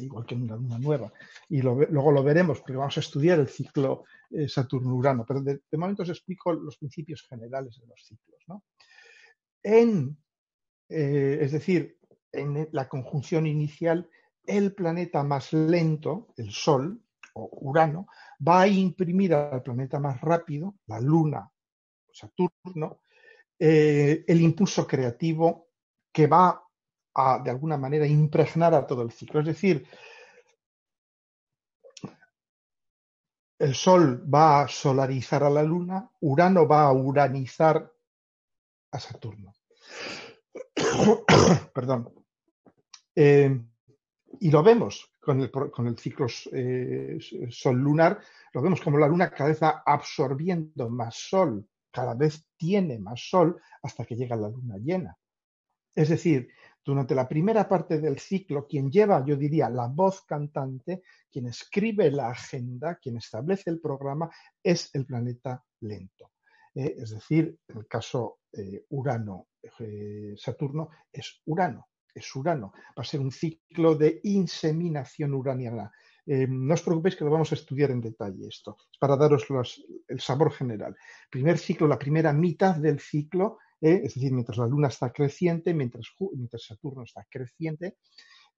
igual 0.02 0.26
que 0.26 0.34
una 0.34 0.56
luna 0.56 0.78
nueva. 0.78 1.12
Y 1.48 1.62
luego 1.62 2.12
lo 2.12 2.22
veremos, 2.22 2.60
porque 2.60 2.76
vamos 2.76 2.96
a 2.96 3.00
estudiar 3.00 3.38
el 3.38 3.48
ciclo 3.48 4.04
eh, 4.30 4.48
Saturno-Urano, 4.48 5.24
pero 5.26 5.40
de, 5.40 5.60
momento 5.72 6.02
os 6.02 6.08
explico 6.08 6.52
los 6.52 6.76
principios 6.76 7.26
generales 7.28 7.78
de 7.80 7.86
los 7.86 8.04
ciclos. 8.04 8.44
En, 9.62 10.16
eh, 10.88 11.38
es 11.40 11.52
decir, 11.52 11.98
en 12.32 12.68
la 12.72 12.88
conjunción 12.88 13.46
inicial, 13.46 14.08
el 14.44 14.74
planeta 14.74 15.22
más 15.22 15.52
lento, 15.52 16.28
el 16.36 16.50
Sol 16.50 17.00
o 17.34 17.48
Urano, 17.62 18.06
va 18.46 18.62
a 18.62 18.68
imprimir 18.68 19.34
al 19.34 19.62
planeta 19.62 19.98
más 19.98 20.20
rápido, 20.20 20.76
la 20.86 21.00
Luna, 21.00 21.50
Saturno, 22.12 23.00
eh, 23.58 24.24
el 24.26 24.40
impulso 24.40 24.86
creativo 24.86 25.68
que 26.12 26.26
va 26.26 26.65
de 27.42 27.50
alguna 27.50 27.76
manera, 27.76 28.06
impregnar 28.06 28.74
a 28.74 28.86
todo 28.86 29.02
el 29.02 29.10
ciclo. 29.10 29.40
Es 29.40 29.46
decir, 29.46 29.86
el 33.58 33.74
Sol 33.74 34.22
va 34.32 34.62
a 34.62 34.68
solarizar 34.68 35.42
a 35.42 35.50
la 35.50 35.62
Luna, 35.62 36.10
Urano 36.20 36.68
va 36.68 36.82
a 36.82 36.92
uranizar 36.92 37.90
a 38.90 39.00
Saturno. 39.00 39.54
Perdón. 41.74 42.12
Eh, 43.14 43.58
y 44.40 44.50
lo 44.50 44.62
vemos 44.62 45.10
con 45.20 45.40
el, 45.40 45.98
ciclo 45.98 46.26
eh, 46.52 47.18
Sol 47.50 47.76
lunar, 47.76 48.20
lo 48.52 48.62
vemos 48.62 48.80
como 48.80 48.98
la 48.98 49.08
Luna 49.08 49.30
cada 49.30 49.48
vez 49.48 49.62
va 49.62 49.82
absorbiendo 49.84 50.88
más 50.90 51.16
Sol, 51.16 51.66
cada 51.90 52.14
vez 52.14 52.46
tiene 52.56 52.98
más 52.98 53.28
Sol 53.28 53.60
hasta 53.82 54.04
que 54.04 54.16
llega 54.16 54.36
la 54.36 54.48
Luna 54.48 54.76
llena. 54.76 55.16
Es 55.94 56.10
decir, 56.10 56.50
durante 56.86 57.14
la 57.16 57.28
primera 57.28 57.68
parte 57.68 58.00
del 58.00 58.20
ciclo, 58.20 58.64
quien 58.64 58.92
lleva, 58.92 59.24
yo 59.26 59.36
diría, 59.36 59.68
la 59.68 59.88
voz 59.88 60.22
cantante, 60.22 61.02
quien 61.28 61.48
escribe 61.48 62.12
la 62.12 62.30
agenda, 62.30 62.94
quien 62.94 63.16
establece 63.16 63.70
el 63.70 63.80
programa, 63.80 64.30
es 64.62 64.94
el 64.94 65.04
planeta 65.04 65.64
lento. 65.80 66.30
Eh, 66.72 66.94
es 66.98 67.10
decir, 67.10 67.58
el 67.66 67.88
caso 67.88 68.38
eh, 68.52 68.84
Urano-Saturno, 68.90 70.90
eh, 70.92 71.08
es 71.12 71.42
Urano, 71.46 71.88
es 72.14 72.36
Urano. 72.36 72.72
Va 72.96 73.02
a 73.02 73.04
ser 73.04 73.18
un 73.18 73.32
ciclo 73.32 73.96
de 73.96 74.20
inseminación 74.22 75.34
uraniana. 75.34 75.90
no 76.26 76.74
os 76.74 76.82
preocupéis 76.82 77.14
que 77.14 77.24
lo 77.24 77.30
vamos 77.30 77.52
a 77.52 77.54
estudiar 77.54 77.92
en 77.92 78.00
detalle 78.00 78.48
esto, 78.48 78.76
es 78.92 78.98
para 78.98 79.16
daros 79.16 79.46
el 80.08 80.20
sabor 80.20 80.52
general. 80.52 80.96
Primer 81.30 81.56
ciclo, 81.56 81.86
la 81.86 81.98
primera 81.98 82.32
mitad 82.32 82.74
del 82.76 82.98
ciclo 82.98 83.58
¿eh? 83.80 84.02
es 84.04 84.14
decir, 84.14 84.32
mientras 84.32 84.58
la 84.58 84.66
Luna 84.66 84.88
está 84.88 85.12
creciente, 85.12 85.74
mientras, 85.74 86.06
mientras 86.32 86.64
Saturno 86.64 87.04
está 87.04 87.26
creciente, 87.30 87.96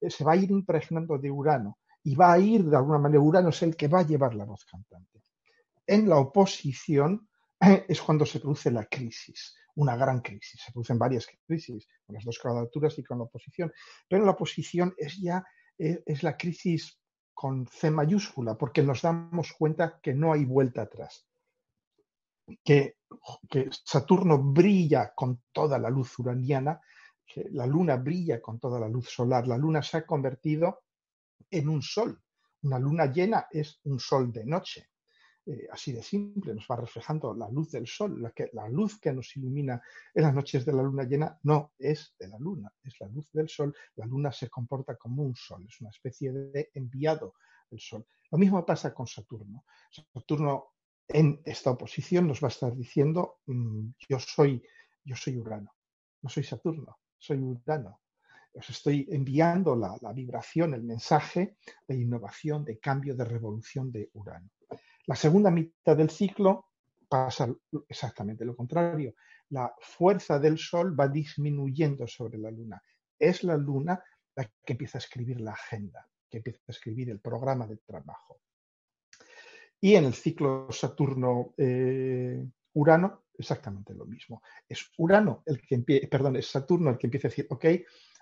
eh, 0.01 0.09
se 0.09 0.23
va 0.23 0.33
a 0.33 0.37
ir 0.37 0.51
impregnando 0.51 1.17
de 1.17 1.31
Urano 1.31 1.77
y 2.03 2.15
va 2.15 2.33
a 2.33 2.39
ir, 2.39 2.63
de 2.63 2.77
alguna 2.77 2.99
manera, 2.99 3.21
Urano 3.21 3.49
es 3.49 3.61
el 3.63 3.75
que 3.75 3.87
va 3.87 3.99
a 3.99 4.07
llevar 4.07 4.35
la 4.35 4.45
voz 4.45 4.65
cantante. 4.65 5.21
En 5.85 6.07
la 6.07 6.17
oposición 6.17 7.27
es 7.87 8.01
cuando 8.01 8.25
se 8.25 8.39
produce 8.39 8.71
la 8.71 8.85
crisis, 8.85 9.55
una 9.75 9.95
gran 9.95 10.21
crisis. 10.21 10.61
Se 10.65 10.71
producen 10.71 10.97
varias 10.97 11.27
crisis, 11.45 11.87
con 12.05 12.15
las 12.15 12.23
dos 12.23 12.39
cuadraturas 12.39 12.97
y 12.99 13.03
con 13.03 13.17
la 13.17 13.25
oposición, 13.25 13.71
pero 14.07 14.25
la 14.25 14.31
oposición 14.31 14.93
es 14.97 15.17
ya 15.19 15.43
eh, 15.77 16.03
es 16.05 16.23
la 16.23 16.37
crisis 16.37 16.99
con 17.33 17.65
C 17.67 17.89
mayúscula, 17.89 18.55
porque 18.57 18.83
nos 18.83 19.01
damos 19.01 19.53
cuenta 19.53 19.99
que 20.01 20.13
no 20.13 20.33
hay 20.33 20.43
vuelta 20.43 20.81
atrás. 20.81 21.28
Que, 22.63 22.95
Saturno 23.71 24.37
brilla 24.41 25.13
con 25.15 25.43
toda 25.51 25.77
la 25.77 25.89
luz 25.89 26.17
uraniana, 26.19 26.79
que 27.25 27.47
la 27.51 27.65
luna 27.65 27.97
brilla 27.97 28.41
con 28.41 28.59
toda 28.59 28.79
la 28.79 28.87
luz 28.87 29.09
solar. 29.09 29.47
La 29.47 29.57
luna 29.57 29.81
se 29.81 29.97
ha 29.97 30.05
convertido 30.05 30.83
en 31.49 31.69
un 31.69 31.81
sol. 31.81 32.21
Una 32.63 32.79
luna 32.79 33.05
llena 33.05 33.47
es 33.51 33.79
un 33.83 33.99
sol 33.99 34.31
de 34.31 34.45
noche. 34.45 34.89
Eh, 35.45 35.67
así 35.71 35.91
de 35.91 36.03
simple, 36.03 36.53
nos 36.53 36.67
va 36.69 36.75
reflejando 36.75 37.33
la 37.33 37.49
luz 37.49 37.71
del 37.71 37.87
sol, 37.87 38.21
la, 38.21 38.29
que, 38.31 38.49
la 38.53 38.69
luz 38.69 38.99
que 38.99 39.11
nos 39.11 39.35
ilumina 39.35 39.81
en 40.13 40.23
las 40.23 40.33
noches 40.33 40.63
de 40.63 40.73
la 40.73 40.83
luna 40.83 41.05
llena 41.05 41.39
no 41.43 41.71
es 41.79 42.13
de 42.19 42.27
la 42.27 42.37
luna, 42.37 42.71
es 42.83 42.95
la 42.99 43.07
luz 43.07 43.31
del 43.31 43.49
sol. 43.49 43.75
La 43.95 44.05
luna 44.05 44.31
se 44.31 44.49
comporta 44.49 44.95
como 44.95 45.23
un 45.23 45.35
sol, 45.35 45.65
es 45.67 45.81
una 45.81 45.89
especie 45.89 46.31
de 46.31 46.69
enviado 46.73 47.33
del 47.71 47.79
sol. 47.79 48.05
Lo 48.29 48.37
mismo 48.37 48.63
pasa 48.65 48.93
con 48.93 49.07
Saturno. 49.07 49.63
Saturno 50.13 50.73
en 51.09 51.41
esta 51.43 51.71
oposición 51.71 52.27
nos 52.27 52.41
va 52.41 52.47
a 52.47 52.55
estar 52.55 52.75
diciendo 52.75 53.39
mm, 53.47 53.89
yo 54.07 54.19
soy 54.19 54.63
yo 55.03 55.15
soy 55.15 55.37
Urano, 55.37 55.73
no 56.21 56.29
soy 56.29 56.43
Saturno, 56.43 56.99
soy 57.17 57.39
Urano. 57.39 58.01
Os 58.53 58.69
estoy 58.69 59.07
enviando 59.09 59.75
la, 59.75 59.97
la 60.01 60.13
vibración, 60.13 60.73
el 60.73 60.83
mensaje 60.83 61.57
de 61.87 61.95
innovación, 61.95 62.63
de 62.63 62.79
cambio, 62.79 63.15
de 63.15 63.25
revolución 63.25 63.91
de 63.91 64.09
Urano. 64.13 64.49
La 65.07 65.15
segunda 65.15 65.49
mitad 65.49 65.97
del 65.97 66.09
ciclo 66.09 66.67
pasa 67.07 67.51
exactamente 67.87 68.45
lo 68.45 68.55
contrario. 68.55 69.15
La 69.49 69.73
fuerza 69.79 70.37
del 70.37 70.57
Sol 70.57 70.99
va 70.99 71.07
disminuyendo 71.07 72.05
sobre 72.07 72.37
la 72.37 72.51
Luna. 72.51 72.81
Es 73.17 73.43
la 73.43 73.57
Luna 73.57 74.03
la 74.35 74.45
que 74.45 74.73
empieza 74.73 74.99
a 74.99 75.01
escribir 75.01 75.41
la 75.41 75.51
agenda, 75.51 76.07
que 76.29 76.37
empieza 76.37 76.59
a 76.67 76.71
escribir 76.71 77.09
el 77.09 77.19
programa 77.19 77.65
de 77.65 77.77
trabajo. 77.77 78.41
Y 79.81 79.95
en 79.95 80.05
el 80.05 80.13
ciclo 80.13 80.67
Saturno-Urano, 80.71 81.53
eh, 81.57 83.17
exactamente 83.37 83.93
lo 83.93 84.05
mismo. 84.05 84.41
Es 84.67 84.91
Urano 84.97 85.43
el 85.45 85.61
que 85.61 85.75
empieza, 85.75 86.07
perdón, 86.07 86.35
es 86.35 86.47
Saturno 86.47 86.89
el 86.89 86.97
que 86.97 87.07
empieza 87.07 87.27
a 87.27 87.31
decir, 87.31 87.47
ok, 87.49 87.65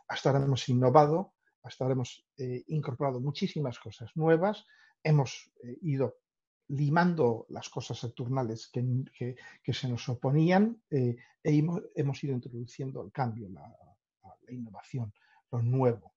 hasta 0.07 0.29
ahora 0.29 0.45
hemos 0.45 0.69
innovado, 0.69 1.33
hasta 1.63 1.83
ahora 1.83 1.93
hhemos 1.93 2.25
eh, 2.37 2.63
incorporado 2.67 3.19
muchísimas 3.19 3.79
cosas 3.79 4.15
nuevas, 4.15 4.65
hemos 5.03 5.51
eh, 5.63 5.77
ido 5.81 6.19
limando 6.69 7.45
las 7.49 7.69
cosas 7.69 7.97
saturnales 7.99 8.69
que, 8.69 9.73
se 9.73 9.87
nos 9.87 10.09
oponían 10.09 10.81
e 10.89 11.15
hemos, 11.43 12.23
ido 12.23 12.33
introduciendo 12.33 13.01
el 13.01 13.11
cambio, 13.11 13.47
la, 13.49 13.73
innovación, 14.49 15.13
lo 15.51 15.61
nuevo, 15.61 16.13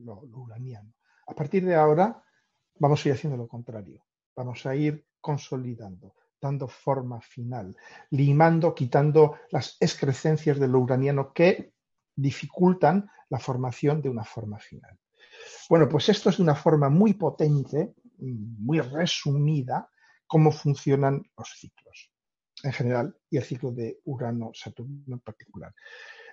lo, 0.00 0.20
uraniano. 0.20 0.94
A 1.28 1.34
partir 1.34 1.64
de 1.64 1.76
ahora 1.76 2.22
vamos 2.78 3.04
a 3.04 3.08
ir 3.08 3.14
haciendo 3.14 3.36
lo 3.36 3.46
contrario, 3.46 4.04
vamos 4.38 4.64
a 4.66 4.76
ir 4.76 5.04
consolidando, 5.20 6.14
dando 6.40 6.68
forma 6.68 7.20
final, 7.20 7.76
limando, 8.10 8.72
quitando 8.72 9.34
las 9.50 9.76
excrescencias 9.80 10.60
de 10.60 10.68
lo 10.68 10.78
uraniano 10.78 11.32
que 11.32 11.72
dificultan 12.14 13.10
la 13.30 13.40
formación 13.40 14.00
de 14.00 14.08
una 14.08 14.24
forma 14.24 14.60
final. 14.60 14.96
Bueno, 15.68 15.88
pues 15.88 16.08
esto 16.08 16.30
es 16.30 16.36
de 16.36 16.44
una 16.44 16.54
forma 16.54 16.88
muy 16.88 17.14
potente 17.14 17.94
muy 18.20 18.80
resumida 18.80 19.88
cómo 20.26 20.52
funcionan 20.52 21.22
los 21.36 21.48
ciclos 21.56 22.12
en 22.62 22.72
general 22.72 23.16
y 23.30 23.36
el 23.36 23.44
ciclo 23.44 23.72
de 23.72 24.00
Urano-Saturno 24.04 25.14
en 25.14 25.20
particular. 25.20 25.72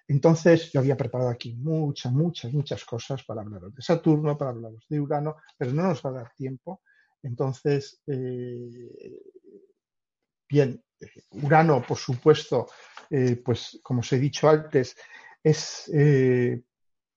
Entonces, 0.08 0.72
yo 0.72 0.80
había 0.80 0.98
preparado 0.98 1.32
aquí 1.32 1.56
muchas, 1.56 2.12
muchas, 2.12 2.54
muchas 2.54 2.86
cosas 2.86 3.24
para 3.24 3.42
hablaros 3.42 3.74
de 3.76 3.82
Saturno, 3.82 4.38
para 4.38 4.52
hablaros 4.52 4.86
de 4.88 5.00
Urano, 5.00 5.38
pero 5.58 5.72
no 5.74 5.84
nos 5.84 6.06
va 6.06 6.12
a 6.12 6.14
dar 6.14 6.34
tiempo. 6.36 6.82
Entonces, 7.26 8.04
eh, 8.06 9.20
bien, 10.48 10.84
Urano, 11.32 11.82
por 11.82 11.98
supuesto, 11.98 12.68
eh, 13.10 13.42
pues 13.44 13.80
como 13.82 14.02
os 14.02 14.14
he 14.14 14.20
dicho 14.20 14.48
antes, 14.48 14.96
es 15.44 15.90
eh, 15.94 16.62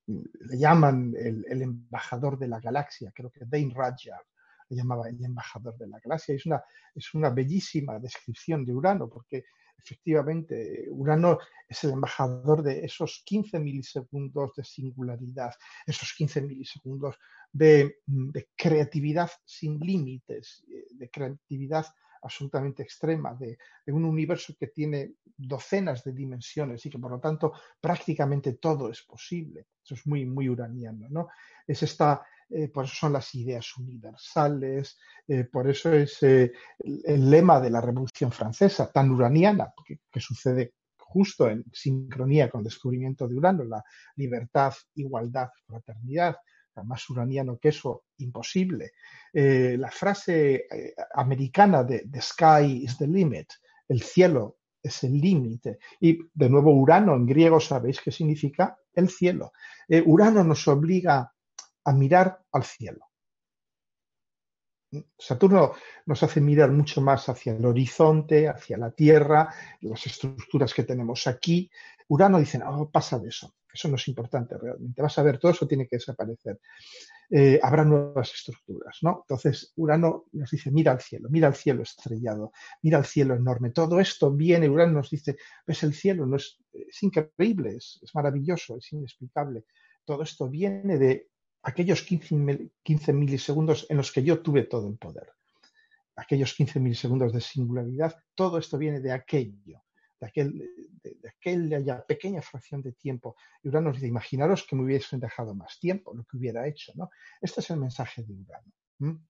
le 0.06 0.58
llaman 0.58 1.14
el, 1.14 1.62
embajador 1.62 2.38
de 2.38 2.48
la 2.48 2.58
galaxia, 2.58 3.12
creo 3.14 3.30
que 3.30 3.44
Dane 3.44 3.72
Rajab 3.74 4.24
le 4.70 4.76
llamaba 4.76 5.10
el 5.10 5.22
embajador 5.22 5.76
de 5.76 5.86
la 5.86 5.98
galaxia. 5.98 6.34
Es 6.34 6.46
una, 6.46 6.62
es 6.94 7.12
una 7.12 7.28
bellísima 7.28 7.98
descripción 7.98 8.64
de 8.64 8.74
Urano, 8.74 9.08
porque 9.08 9.44
efectivamente 9.78 10.86
Urano 10.90 11.38
es 11.68 11.84
el 11.84 11.92
embajador 11.92 12.62
de 12.62 12.84
esos 12.84 13.22
15 13.24 13.58
milisegundos 13.60 14.54
de 14.54 14.64
singularidad, 14.64 15.52
esos 15.86 16.12
15 16.14 16.42
milisegundos 16.42 17.16
de, 17.52 17.98
de 18.06 18.48
creatividad 18.56 19.30
sin 19.44 19.78
límites, 19.78 20.64
de 20.90 21.10
creatividad 21.10 21.86
absolutamente 22.22 22.82
extrema, 22.82 23.34
de, 23.34 23.58
de, 23.86 23.92
un 23.92 24.04
universo 24.04 24.54
que 24.58 24.68
tiene 24.68 25.14
docenas 25.36 26.02
de 26.02 26.12
dimensiones 26.12 26.84
y 26.84 26.90
que 26.90 26.98
por 26.98 27.12
lo 27.12 27.20
tanto 27.20 27.52
prácticamente 27.80 28.54
todo 28.54 28.90
es 28.90 29.02
posible. 29.02 29.66
Eso 29.84 29.94
es 29.94 30.06
muy, 30.06 30.26
muy 30.26 30.48
uraniano, 30.48 31.06
¿no? 31.08 31.28
Es 31.66 31.82
esta, 31.82 32.26
eh, 32.50 32.68
por 32.68 32.86
eso 32.86 32.94
son 32.94 33.12
las 33.12 33.34
ideas 33.34 33.76
universales, 33.76 34.98
eh, 35.26 35.44
por 35.44 35.68
eso 35.68 35.92
es 35.92 36.22
eh, 36.22 36.50
el, 36.78 37.28
lema 37.28 37.60
de 37.60 37.68
la 37.68 37.80
Revolución 37.80 38.32
Francesa, 38.32 38.90
tan 38.90 39.10
uraniana, 39.10 39.72
que, 39.84 40.20
sucede 40.20 40.74
justo 40.96 41.48
en 41.48 41.64
sincronía 41.72 42.48
con 42.48 42.60
el 42.60 42.64
descubrimiento 42.64 43.28
de 43.28 43.34
Urano, 43.34 43.64
la 43.64 43.84
libertad, 44.16 44.72
igualdad, 44.94 45.48
fraternidad, 45.66 46.36
más 46.84 47.10
uraniano 47.10 47.58
que 47.58 47.70
eso, 47.70 48.04
imposible. 48.18 48.92
la 49.32 49.90
frase 49.90 50.66
americana 51.14 51.82
de 51.82 52.06
The 52.08 52.20
sky 52.20 52.84
is 52.84 52.96
the 52.98 53.08
limit, 53.08 53.48
el 53.88 54.00
cielo 54.00 54.58
es 54.80 55.02
el 55.02 55.20
límite. 55.20 55.78
Y 55.98 56.20
de 56.32 56.48
nuevo, 56.48 56.72
Urano 56.72 57.16
en 57.16 57.26
griego 57.26 57.58
sabéis 57.58 58.00
qué 58.00 58.12
significa 58.12 58.78
el 58.94 59.08
cielo. 59.08 59.50
Urano 60.06 60.44
nos 60.44 60.68
obliga 60.68 61.32
a 61.88 61.92
mirar 61.92 62.38
al 62.52 62.64
cielo. 62.64 63.06
Saturno 65.18 65.72
nos 66.04 66.22
hace 66.22 66.40
mirar 66.40 66.70
mucho 66.70 67.00
más 67.00 67.28
hacia 67.30 67.54
el 67.54 67.64
horizonte, 67.64 68.46
hacia 68.46 68.76
la 68.76 68.90
Tierra, 68.90 69.48
las 69.80 70.06
estructuras 70.06 70.74
que 70.74 70.84
tenemos 70.84 71.26
aquí. 71.26 71.70
Urano 72.08 72.38
dice, 72.38 72.58
no, 72.58 72.90
pasa 72.90 73.18
de 73.18 73.28
eso, 73.28 73.54
eso 73.72 73.88
no 73.88 73.96
es 73.96 74.06
importante 74.08 74.58
realmente. 74.58 75.00
Vas 75.00 75.18
a 75.18 75.22
ver, 75.22 75.38
todo 75.38 75.52
eso 75.52 75.66
tiene 75.66 75.86
que 75.86 75.96
desaparecer. 75.96 76.60
Eh, 77.30 77.58
habrá 77.62 77.84
nuevas 77.84 78.34
estructuras, 78.34 78.98
¿no? 79.02 79.24
Entonces, 79.26 79.72
Urano 79.76 80.26
nos 80.32 80.50
dice, 80.50 80.70
mira 80.70 80.92
al 80.92 81.00
cielo, 81.00 81.28
mira 81.30 81.48
al 81.48 81.54
cielo 81.54 81.82
estrellado, 81.82 82.52
mira 82.82 82.98
al 82.98 83.06
cielo 83.06 83.34
enorme. 83.34 83.70
Todo 83.70 83.98
esto 83.98 84.30
viene, 84.30 84.68
Urano 84.68 84.92
nos 84.92 85.10
dice, 85.10 85.36
ves 85.66 85.82
el 85.84 85.94
cielo, 85.94 86.26
no 86.26 86.36
es, 86.36 86.58
es 86.72 87.02
increíble, 87.02 87.76
es 87.76 88.10
maravilloso, 88.14 88.76
es 88.76 88.92
inexplicable. 88.92 89.64
Todo 90.04 90.22
esto 90.22 90.48
viene 90.48 90.96
de 90.96 91.28
aquellos 91.62 92.02
15, 92.02 93.12
milisegundos 93.12 93.86
en 93.88 93.96
los 93.96 94.12
que 94.12 94.22
yo 94.22 94.40
tuve 94.40 94.64
todo 94.64 94.88
el 94.88 94.96
poder, 94.96 95.32
aquellos 96.16 96.54
15 96.54 96.80
milisegundos 96.80 97.32
de 97.32 97.40
singularidad, 97.40 98.16
todo 98.34 98.58
esto 98.58 98.78
viene 98.78 99.00
de 99.00 99.12
aquello, 99.12 99.84
de, 100.20 100.26
aquel, 100.26 100.70
de, 101.02 101.28
aquella 101.28 102.04
pequeña 102.04 102.42
fracción 102.42 102.82
de 102.82 102.92
tiempo. 102.92 103.36
Y 103.62 103.68
Urano 103.68 103.92
dice, 103.92 104.06
imaginaros 104.06 104.66
que 104.66 104.74
me 104.76 104.82
hubiesen 104.82 105.20
dejado 105.20 105.54
más 105.54 105.78
tiempo, 105.78 106.14
lo 106.14 106.24
que 106.24 106.36
hubiera 106.36 106.66
hecho. 106.66 106.92
¿no? 106.96 107.10
Este 107.40 107.60
es 107.60 107.70
el 107.70 107.78
mensaje 107.78 108.24
de 108.24 108.34
Urano. 108.34 109.20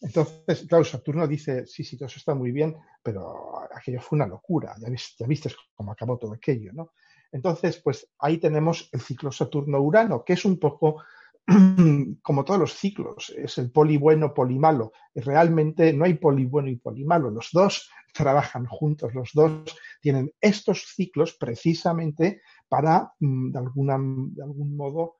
Entonces, 0.00 0.64
claro, 0.68 0.84
Saturno 0.84 1.26
dice, 1.26 1.66
sí, 1.66 1.82
sí, 1.82 1.96
todo 1.96 2.06
eso 2.06 2.18
está 2.18 2.34
muy 2.34 2.52
bien, 2.52 2.76
pero 3.02 3.58
aquello 3.74 4.00
fue 4.00 4.16
una 4.16 4.28
locura, 4.28 4.76
ya, 4.78 4.88
viste, 4.88 5.16
ya 5.18 5.26
viste 5.26 5.50
cómo 5.74 5.90
acabó 5.90 6.18
todo 6.18 6.34
aquello, 6.34 6.72
¿no? 6.72 6.92
Entonces, 7.32 7.78
pues 7.78 8.08
ahí 8.20 8.38
tenemos 8.38 8.88
el 8.92 9.00
ciclo 9.00 9.32
Saturno-Urano, 9.32 10.24
que 10.24 10.34
es 10.34 10.44
un 10.44 10.58
poco 10.58 11.02
como 12.22 12.44
todos 12.44 12.60
los 12.60 12.74
ciclos, 12.74 13.32
es 13.36 13.56
el 13.56 13.70
poli 13.70 13.96
bueno, 13.96 14.34
poli 14.34 14.58
malo. 14.58 14.92
Realmente 15.14 15.92
no 15.94 16.04
hay 16.04 16.14
poli 16.14 16.44
bueno 16.44 16.68
y 16.68 16.76
poli 16.76 17.04
malo. 17.04 17.30
Los 17.30 17.48
dos 17.52 17.90
trabajan 18.12 18.66
juntos, 18.66 19.14
los 19.14 19.30
dos 19.32 19.76
tienen 20.00 20.30
estos 20.40 20.84
ciclos 20.94 21.36
precisamente 21.38 22.42
para, 22.68 23.12
mm, 23.20 23.52
de, 23.52 23.58
alguna, 23.58 23.96
de 23.98 24.42
algún 24.42 24.76
modo, 24.76 25.16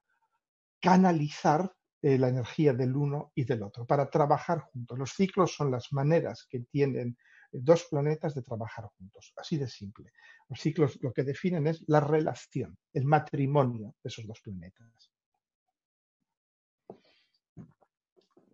canalizar 0.81 1.73
eh, 2.03 2.19
la 2.19 2.29
energía 2.29 2.75
del 2.75 2.95
uno 2.95 3.33
y 3.35 3.45
del 3.45 3.62
otro, 3.62 3.87
para 3.87 4.09
trabajar 4.11 4.61
juntos. 4.61 4.99
Los 4.99 5.12
ciclos 5.12 5.55
son 5.55 5.71
las 5.71 5.93
maneras 5.93 6.47
que 6.49 6.61
tienen 6.61 7.17
dos 7.51 7.87
planetas 7.91 8.35
de 8.35 8.43
trabajar 8.43 8.85
juntos. 8.99 9.33
Así 9.37 9.57
de 9.57 9.67
simple. 9.67 10.12
Los 10.49 10.61
ciclos 10.61 10.99
lo 11.01 11.12
que 11.12 11.25
definen 11.25 11.67
es 11.67 11.83
la 11.88 12.01
relación, 12.01 12.77
el 12.93 13.05
matrimonio 13.05 13.95
de 14.03 14.09
esos 14.09 14.27
dos 14.27 14.41
planetas. 14.43 15.11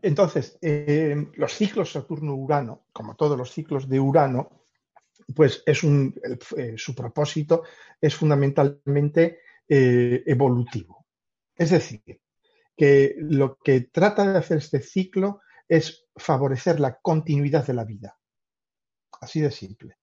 Entonces, 0.04 0.58
eh, 0.60 1.30
los 1.36 1.54
ciclos 1.54 1.92
Saturno-Urano, 1.92 2.88
como 2.92 3.16
todos 3.16 3.38
los 3.38 3.50
ciclos 3.50 3.88
de 3.88 3.98
Urano, 3.98 4.66
pues 5.34 5.62
es 5.64 5.80
eh, 5.82 6.74
su 6.76 6.94
propósito 6.94 7.62
es 7.98 8.14
fundamentalmente 8.14 9.38
eh, 9.66 10.22
evolutivo. 10.26 11.06
Es 11.56 11.70
decir, 11.70 12.20
que 12.76 13.14
lo 13.16 13.56
que 13.56 13.80
trata 13.80 14.30
de 14.30 14.38
hacer 14.38 14.58
este 14.58 14.82
ciclo 14.82 15.40
es 15.66 16.04
favorecer 16.14 16.80
la 16.80 16.98
continuidad 17.00 17.66
de 17.66 17.72
la 17.72 17.84
vida. 17.84 18.18
Así 19.22 19.40
de 19.40 19.50
simple. 19.50 19.96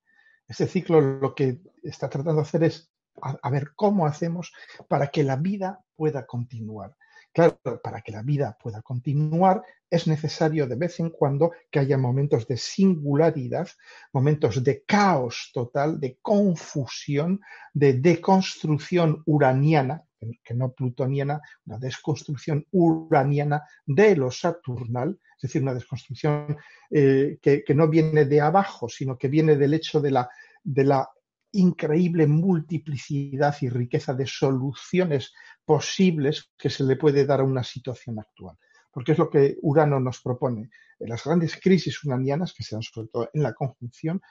Este 0.47 0.65
ciclo 0.65 0.99
lo 0.99 1.35
que 1.35 1.59
está 1.83 2.09
tratando 2.09 2.41
de 2.41 2.47
hacer 2.47 2.63
es 2.63 2.91
a, 3.21 3.49
ver 3.51 3.73
cómo 3.75 4.07
hacemos 4.07 4.51
para 4.87 5.11
que 5.11 5.23
la 5.23 5.35
vida 5.35 5.85
pueda 5.95 6.25
continuar. 6.25 6.95
Claro, 7.33 7.57
para 7.81 8.01
que 8.01 8.11
la 8.11 8.23
vida 8.23 8.57
pueda 8.61 8.81
continuar 8.81 9.63
es 9.89 10.07
necesario 10.07 10.67
de 10.67 10.75
vez 10.75 10.99
en 10.99 11.09
cuando 11.09 11.51
que 11.69 11.79
haya 11.79 11.97
momentos 11.97 12.47
de 12.47 12.57
singularidad, 12.57 13.67
momentos 14.11 14.63
de 14.63 14.83
caos 14.83 15.51
total, 15.53 15.99
de 15.99 16.17
confusión, 16.21 17.41
de 17.73 17.93
deconstrucción 17.93 19.21
uraniana, 19.25 20.03
que 20.43 20.53
no 20.53 20.71
plutoniana, 20.71 21.41
una 21.65 21.77
desconstrucción 21.77 22.65
uraniana 22.71 23.63
de 23.85 24.15
lo 24.15 24.29
saturnal, 24.29 25.17
es 25.35 25.41
decir, 25.41 25.61
una 25.61 25.73
desconstrucción 25.73 26.57
eh, 26.89 27.37
que, 27.41 27.63
no 27.73 27.87
viene 27.87 28.25
de 28.25 28.41
abajo, 28.41 28.87
sino 28.87 29.17
que 29.17 29.27
viene 29.29 29.55
del 29.55 29.73
hecho 29.73 29.99
de 29.99 30.11
la, 30.11 30.29
de 30.63 30.83
la 30.83 31.09
increíble 31.53 32.27
multiplicidad 32.27 33.55
y 33.61 33.69
riqueza 33.69 34.13
de 34.13 34.25
soluciones 34.25 35.33
posibles 35.65 36.51
que 36.57 36.69
se 36.69 36.83
le 36.83 36.95
puede 36.95 37.25
dar 37.25 37.41
a 37.41 37.45
una 37.45 37.63
situación 37.63 38.19
actual. 38.19 38.57
Porque 38.91 39.13
es 39.13 39.17
lo 39.17 39.29
que 39.29 39.57
Urano 39.61 39.99
nos 39.99 40.21
propone. 40.21 40.69
En 40.99 41.09
las 41.09 41.23
grandes 41.23 41.59
crisis 41.59 42.03
uranianas, 42.03 42.53
que 42.53 42.63
se 42.63 42.75
dan 42.75 42.83
sobre 42.83 43.07
todo 43.07 43.29
en 43.33 43.43
la 43.43 43.53
conjunción, 43.53 44.21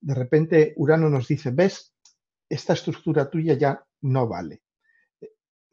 de 0.00 0.14
repente 0.14 0.74
Urano 0.76 1.08
nos 1.08 1.28
dice, 1.28 1.50
ves, 1.50 1.94
esta 2.48 2.72
estructura 2.72 3.30
tuya 3.30 3.54
ya 3.54 3.82
no 4.02 4.26
vale. 4.26 4.62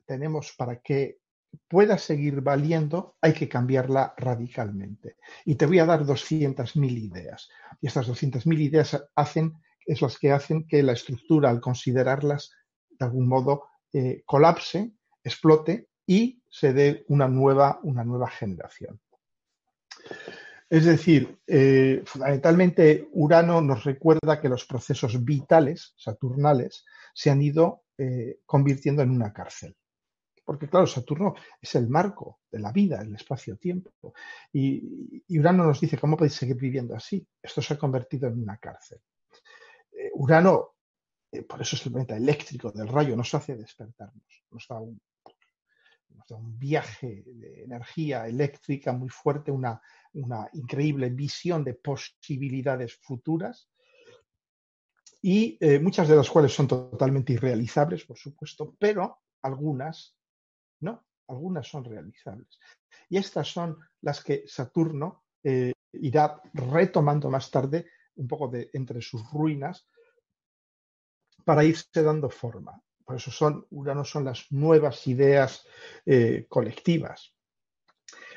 Tenemos 0.05 0.53
para 0.57 0.79
que 0.81 1.19
pueda 1.67 1.97
seguir 1.97 2.41
valiendo, 2.41 3.15
hay 3.21 3.33
que 3.33 3.49
cambiarla 3.49 4.13
radicalmente. 4.17 5.17
Y 5.45 5.55
te 5.55 5.65
voy 5.65 5.79
a 5.79 5.85
dar 5.85 6.05
200.000 6.05 6.97
ideas. 6.97 7.49
Y 7.81 7.87
estas 7.87 8.07
200.000 8.07 8.59
ideas 8.59 9.03
hacen, 9.15 9.53
es 9.85 10.01
las 10.01 10.17
que 10.17 10.31
hacen 10.31 10.67
que 10.67 10.83
la 10.83 10.93
estructura, 10.93 11.49
al 11.49 11.61
considerarlas, 11.61 12.51
de 12.89 13.05
algún 13.05 13.27
modo 13.27 13.65
eh, 13.93 14.23
colapse, 14.25 14.93
explote 15.23 15.89
y 16.05 16.41
se 16.49 16.73
dé 16.73 17.05
una 17.07 17.27
nueva, 17.27 17.79
una 17.83 18.03
nueva 18.03 18.29
generación. 18.29 18.99
Es 20.69 20.85
decir, 20.85 21.39
eh, 21.47 22.01
fundamentalmente 22.05 23.07
Urano 23.13 23.61
nos 23.61 23.83
recuerda 23.83 24.41
que 24.41 24.49
los 24.49 24.65
procesos 24.65 25.23
vitales, 25.23 25.93
saturnales, 25.95 26.85
se 27.13 27.29
han 27.29 27.41
ido 27.41 27.83
eh, 27.97 28.39
convirtiendo 28.45 29.01
en 29.03 29.11
una 29.11 29.31
cárcel 29.31 29.75
porque 30.45 30.69
claro, 30.69 30.85
Saturno 30.85 31.33
es 31.59 31.75
el 31.75 31.89
marco 31.89 32.41
de 32.51 32.59
la 32.59 32.71
vida, 32.71 33.01
el 33.01 33.15
espacio-tiempo. 33.15 34.13
Y, 34.53 35.23
Urano 35.39 35.65
nos 35.65 35.81
dice, 35.81 35.97
¿cómo 35.97 36.15
podéis 36.15 36.35
seguir 36.35 36.55
viviendo 36.55 36.95
así? 36.95 37.27
Esto 37.41 37.61
se 37.61 37.73
ha 37.73 37.77
convertido 37.77 38.29
en 38.29 38.41
una 38.41 38.57
cárcel. 38.57 38.99
Eh, 39.97 40.11
Urano, 40.13 40.75
eh, 41.31 41.43
por 41.43 41.61
eso 41.61 41.75
es 41.75 41.85
el 41.85 41.91
planeta 41.93 42.17
eléctrico 42.17 42.71
del 42.71 42.87
rayo, 42.87 43.15
nos 43.15 43.33
hace 43.33 43.55
despertarnos, 43.55 44.43
nos 44.51 44.67
da 44.67 44.79
un, 44.79 44.99
viaje 46.57 47.23
de 47.23 47.63
energía 47.63 48.27
eléctrica 48.27 48.91
muy 48.91 49.09
fuerte, 49.09 49.51
una, 49.51 49.79
increíble 50.53 51.09
visión 51.09 51.63
de 51.63 51.75
posibilidades 51.75 52.95
futuras 52.95 53.69
y 55.21 55.55
eh, 55.59 55.77
muchas 55.79 56.07
de 56.07 56.15
las 56.15 56.29
cuales 56.29 56.51
son 56.51 56.67
totalmente 56.67 57.33
irrealizables, 57.33 58.05
por 58.05 58.17
supuesto, 58.17 58.75
pero 58.79 59.19
algunas 59.43 60.17
no, 60.79 61.05
algunas 61.27 61.67
son 61.67 61.83
realizables. 61.83 62.59
Y 63.09 63.17
estas 63.17 63.47
son 63.47 63.77
las 64.01 64.23
que 64.23 64.45
Saturno 64.47 65.25
irá 65.91 66.41
retomando 66.53 67.29
más 67.29 67.51
tarde, 67.51 67.85
un 68.15 68.27
poco 68.27 68.47
de 68.47 68.69
entre 68.73 69.01
sus 69.01 69.29
ruinas, 69.31 69.87
para 71.43 71.63
irse 71.63 72.01
dando 72.01 72.29
forma. 72.29 72.81
Por 73.05 73.17
eso 73.17 73.31
son, 73.31 73.67
son 74.03 74.25
las 74.25 74.51
nuevas 74.51 75.05
ideas 75.07 75.65
eh, 76.05 76.45
colectivas. 76.49 77.33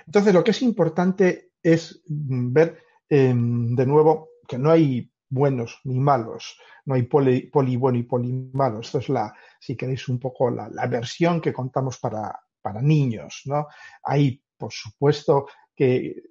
Entonces, 0.06 0.34
lo 0.34 0.44
que 0.44 0.50
es 0.50 0.62
importante 0.62 1.52
es 1.62 2.02
ver 2.06 2.82
em, 3.08 3.74
de 3.74 3.86
nuevo 3.86 4.28
que 4.46 4.58
no 4.58 4.70
hay 4.70 5.10
buenos 5.30 5.80
ni 5.84 5.98
malos, 5.98 6.58
no 6.84 6.94
hay 6.94 7.02
poli, 7.02 7.50
bueno 7.76 7.98
y 7.98 8.02
poli 8.02 8.32
malo. 8.52 8.80
Esto 8.80 8.98
es 8.98 9.08
la, 9.08 9.34
si 9.58 9.76
queréis, 9.76 10.08
un 10.08 10.18
poco 10.18 10.50
la, 10.50 10.86
versión 10.86 11.40
que 11.40 11.52
contamos 11.52 11.98
para, 11.98 12.38
para 12.60 12.80
niños, 12.80 13.42
¿no? 13.46 13.66
Hay, 14.02 14.42
por 14.56 14.72
supuesto, 14.72 15.46
que 15.74 16.22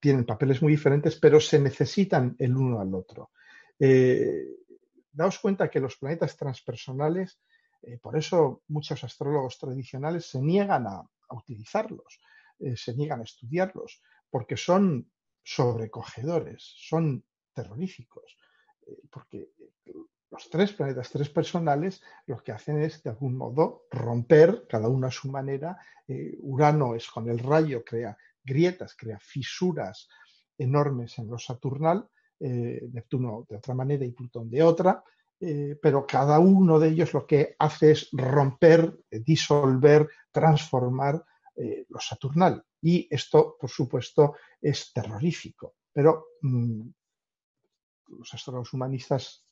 tienen 0.00 0.24
papeles 0.24 0.62
muy 0.62 0.72
diferentes, 0.72 1.16
pero 1.16 1.40
se 1.40 1.58
necesitan 1.58 2.36
el 2.38 2.56
uno 2.56 2.80
al 2.80 2.94
otro. 2.94 3.30
Eh, 3.78 4.44
daos 5.12 5.38
cuenta 5.38 5.70
que 5.70 5.80
los 5.80 5.96
planetas 5.96 6.36
transpersonales, 6.36 7.40
eh, 7.82 7.98
por 7.98 8.16
eso 8.16 8.62
muchos 8.68 9.02
astrólogos 9.04 9.58
tradicionales 9.58 10.26
se 10.26 10.40
niegan 10.40 10.86
a, 10.86 11.02
utilizarlos, 11.30 12.20
eh, 12.58 12.76
se 12.76 12.94
niegan 12.94 13.20
a 13.20 13.24
estudiarlos, 13.24 14.02
porque 14.30 14.56
son 14.56 15.10
sobrecogedores, 15.42 16.74
son 16.76 17.24
terroríficos, 17.52 18.36
porque 19.10 19.50
los 20.30 20.48
tres 20.48 20.72
planetas, 20.72 21.10
tres 21.10 21.28
personales, 21.28 22.02
lo 22.26 22.42
que 22.42 22.52
hacen 22.52 22.80
es, 22.80 23.02
de 23.02 23.10
algún 23.10 23.36
modo, 23.36 23.86
romper, 23.90 24.66
cada 24.68 24.88
uno 24.88 25.06
a 25.06 25.10
su 25.10 25.30
manera. 25.30 25.78
Urano 26.40 26.94
es 26.94 27.08
con 27.08 27.28
el 27.28 27.38
rayo, 27.38 27.82
crea 27.84 28.16
grietas, 28.48 28.96
crea 28.96 29.18
fisuras 29.20 30.08
enormes 30.56 31.18
en 31.18 31.28
lo 31.28 31.38
saturnal, 31.38 32.08
Neptuno 32.40 33.44
de 33.48 33.56
otra 33.56 33.74
manera 33.74 34.04
y 34.04 34.12
Plutón 34.12 34.48
de 34.48 34.62
otra, 34.62 35.02
pero 35.82 36.06
cada 36.06 36.38
uno 36.38 36.78
de 36.78 36.88
ellos 36.88 37.12
lo 37.12 37.26
que 37.26 37.56
hace 37.58 37.90
es 37.92 38.08
romper, 38.12 38.96
disolver, 39.10 40.08
transformar 40.30 41.24
lo 41.88 41.98
saturnal. 41.98 42.64
Y 42.80 43.08
esto, 43.10 43.56
por 43.58 43.70
supuesto, 43.70 44.36
es 44.60 44.92
terrorífico. 44.92 45.74
Pero 45.92 46.26
mm, 46.42 46.88
los 48.18 48.34
astrólogos 48.34 48.72
humanistas 48.72 49.47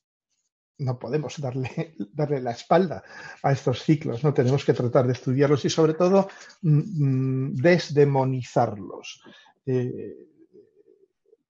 no 0.79 0.99
podemos 0.99 1.39
darle, 1.39 1.95
darle 2.13 2.41
la 2.41 2.51
espalda 2.51 3.03
a 3.43 3.51
estos 3.51 3.83
ciclos, 3.83 4.23
no 4.23 4.33
tenemos 4.33 4.63
que 4.63 4.73
tratar 4.73 5.07
de 5.07 5.13
estudiarlos 5.13 5.65
y 5.65 5.69
sobre 5.69 5.93
todo 5.93 6.29
mm, 6.61 7.49
mm, 7.49 7.55
desdemonizarlos, 7.55 9.21
eh, 9.65 10.15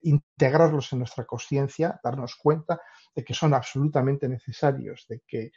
integrarlos 0.01 0.93
en 0.93 0.99
nuestra 0.99 1.25
conciencia, 1.25 1.99
darnos 2.03 2.35
cuenta 2.35 2.79
de 3.15 3.23
que 3.23 3.33
son 3.33 3.53
absolutamente 3.53 4.29
necesarios, 4.29 5.05
de 5.09 5.21
que, 5.27 5.51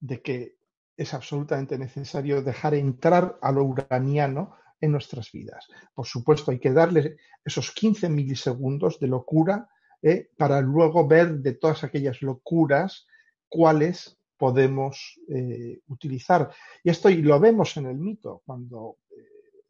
de 0.00 0.22
que 0.22 0.56
es 0.96 1.14
absolutamente 1.14 1.78
necesario 1.78 2.42
dejar 2.42 2.74
entrar 2.74 3.38
a 3.42 3.52
lo 3.52 3.64
uraniano 3.64 4.56
en 4.80 4.92
nuestras 4.92 5.30
vidas. 5.30 5.68
Por 5.94 6.06
supuesto, 6.06 6.50
hay 6.50 6.58
que 6.58 6.72
darle 6.72 7.18
esos 7.44 7.70
15 7.70 8.08
milisegundos 8.08 8.98
de 8.98 9.08
locura 9.08 9.68
¿eh? 10.02 10.30
para 10.36 10.60
luego 10.60 11.06
ver 11.06 11.38
de 11.38 11.54
todas 11.54 11.84
aquellas 11.84 12.22
locuras 12.22 13.06
cuáles 13.48 14.18
podemos 14.36 15.18
eh, 15.28 15.80
utilizar. 15.88 16.50
Y 16.82 16.90
esto 16.90 17.08
lo 17.10 17.40
vemos 17.40 17.76
en 17.76 17.86
el 17.86 17.96
mito, 17.96 18.42
cuando, 18.44 18.98
eh, 19.10 19.62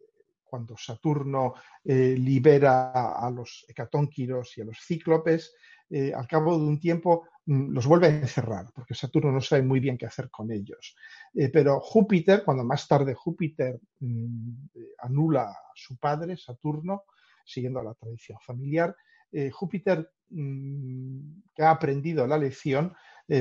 cuando 0.44 0.76
Saturno 0.76 1.54
libera 1.84 3.12
a 3.12 3.30
los 3.30 3.64
hecatónquiros 3.68 4.58
y 4.58 4.62
a 4.62 4.64
los 4.64 4.78
cíclopes, 4.84 5.54
al 6.16 6.26
cabo 6.26 6.58
de 6.58 6.64
un 6.64 6.80
tiempo 6.80 7.28
Mm, 7.46 7.72
los 7.72 7.86
vuelve 7.86 8.08
a 8.08 8.10
encerrar, 8.10 8.66
porque 8.74 8.94
Saturno 8.94 9.30
no 9.30 9.40
sabe 9.40 9.62
muy 9.62 9.78
bien 9.78 9.96
qué 9.96 10.06
hacer 10.06 10.30
con 10.30 10.50
ellos. 10.50 10.96
Pero 11.32 11.80
Júpiter, 11.80 12.44
cuando 12.44 12.64
más 12.64 12.88
tarde 12.88 13.14
Júpiter 13.14 13.80
mm, 14.00 14.66
anula 14.98 15.42
a 15.42 15.72
su 15.74 15.96
padre, 15.96 16.36
Saturno, 16.36 17.04
siguiendo 17.44 17.82
la 17.82 17.94
tradición 17.94 18.38
familiar, 18.40 18.94
Júpiter, 19.52 20.10
que 20.28 21.62
ha 21.62 21.70
aprendido 21.70 22.26
la 22.26 22.38
lección, 22.38 22.94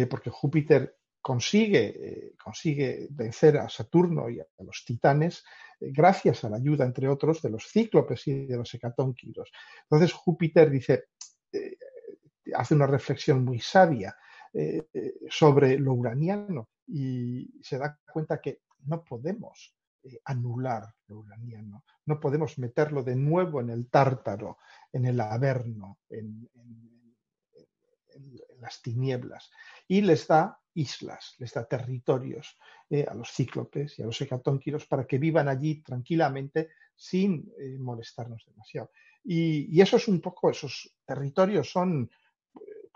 porque 0.09 0.29
Júpiter 0.29 0.97
consigue, 1.21 2.33
consigue 2.41 3.07
vencer 3.11 3.57
a 3.57 3.69
Saturno 3.69 4.29
y 4.29 4.39
a 4.39 4.45
los 4.59 4.83
titanes 4.85 5.43
gracias 5.79 6.43
a 6.43 6.49
la 6.49 6.57
ayuda, 6.57 6.85
entre 6.85 7.07
otros, 7.07 7.41
de 7.41 7.49
los 7.49 7.65
cíclopes 7.67 8.27
y 8.27 8.45
de 8.45 8.57
los 8.57 8.73
hecatónquiros. 8.73 9.51
Entonces 9.83 10.13
Júpiter 10.13 10.69
dice, 10.69 11.05
hace 12.55 12.75
una 12.75 12.87
reflexión 12.87 13.43
muy 13.43 13.59
sabia 13.59 14.15
sobre 15.29 15.77
lo 15.79 15.93
uraniano 15.93 16.69
y 16.87 17.59
se 17.61 17.77
da 17.77 17.99
cuenta 18.11 18.39
que 18.39 18.61
no 18.85 19.03
podemos 19.03 19.75
eh, 20.03 20.19
anular 20.25 20.93
lo 21.07 21.19
uraniano, 21.19 21.83
no 22.05 22.19
podemos 22.19 22.57
meterlo 22.59 23.03
de 23.03 23.15
nuevo 23.15 23.61
en 23.61 23.69
el 23.69 23.89
tártaro, 23.89 24.57
en 24.95 25.05
el 25.05 25.19
averno, 25.19 25.99
en, 26.09 26.49
las 28.61 28.81
tinieblas. 28.81 29.51
Y 29.87 30.01
les 30.01 30.25
da 30.25 30.57
islas, 30.73 31.35
les 31.37 31.53
da 31.53 31.65
territorios 31.67 32.57
eh, 32.89 33.05
a 33.07 33.13
los 33.13 33.29
cíclopes 33.29 33.99
y 33.99 34.03
a 34.03 34.05
los 34.05 34.19
hecatónquiros 34.21 34.85
para 34.85 35.05
que 35.05 35.17
vivan 35.17 35.49
allí 35.49 35.83
tranquilamente 35.83 36.69
sin 36.95 37.51
eh, 37.59 37.77
molestarnos 37.77 38.45
demasiado. 38.47 38.91
Y, 39.23 39.77
y, 39.77 39.81
eso 39.81 39.97
es 39.97 40.07
un 40.07 40.21
poco, 40.21 40.49
esos 40.49 40.95
territorios 41.05 41.69
son 41.69 42.09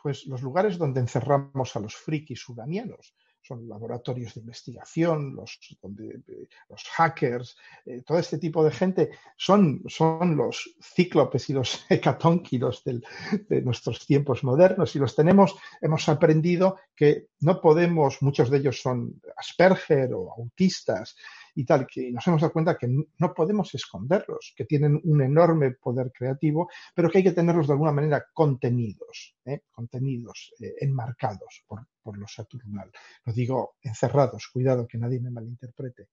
pues 0.01 0.25
los 0.25 0.41
lugares 0.41 0.77
donde 0.77 1.01
encerramos 1.01 1.75
a 1.75 1.79
los 1.81 1.95
frikis 1.95 2.47
uranianos 2.47 3.13
son 3.41 3.67
laboratorios 3.67 4.33
de 4.33 4.41
investigación, 4.41 5.35
los, 5.35 5.59
los 5.81 6.83
hackers, 6.95 7.57
eh, 7.85 8.01
todo 8.05 8.19
este 8.19 8.37
tipo 8.37 8.63
de 8.63 8.71
gente 8.71 9.09
son, 9.37 9.83
son 9.87 10.35
los 10.35 10.75
cíclopes 10.81 11.49
y 11.49 11.53
los 11.53 11.85
hecatónquilos 11.89 12.83
de 12.83 13.61
nuestros 13.61 14.05
tiempos 14.05 14.43
modernos 14.43 14.95
y 14.95 14.99
los 14.99 15.15
tenemos, 15.15 15.55
hemos 15.81 16.07
aprendido 16.09 16.77
que 16.95 17.27
no 17.41 17.61
podemos, 17.61 18.21
muchos 18.21 18.49
de 18.49 18.57
ellos 18.57 18.81
son 18.81 19.21
Asperger 19.37 20.13
o 20.13 20.33
autistas 20.33 21.15
y 21.55 21.65
tal, 21.65 21.87
que 21.87 22.11
nos 22.11 22.25
hemos 22.27 22.41
dado 22.41 22.53
cuenta 22.53 22.77
que 22.77 22.87
no 22.87 23.33
podemos 23.33 23.73
esconderlos, 23.73 24.53
que 24.55 24.65
tienen 24.65 24.99
un 25.03 25.21
enorme 25.21 25.71
poder 25.71 26.11
creativo, 26.11 26.69
pero 26.93 27.09
que 27.09 27.19
hay 27.19 27.23
que 27.23 27.31
tenerlos 27.31 27.67
de 27.67 27.73
alguna 27.73 27.91
manera 27.91 28.25
contenidos, 28.33 29.35
¿eh? 29.45 29.61
contenidos, 29.71 30.53
eh, 30.59 30.75
enmarcados 30.79 31.63
por, 31.67 31.85
lo 32.17 32.27
saturnal. 32.27 32.91
Lo 33.25 33.33
digo 33.33 33.75
encerrados, 33.83 34.47
cuidado 34.51 34.87
que 34.87 34.97
nadie 34.97 35.19
me 35.19 35.29
malinterprete. 35.29 36.07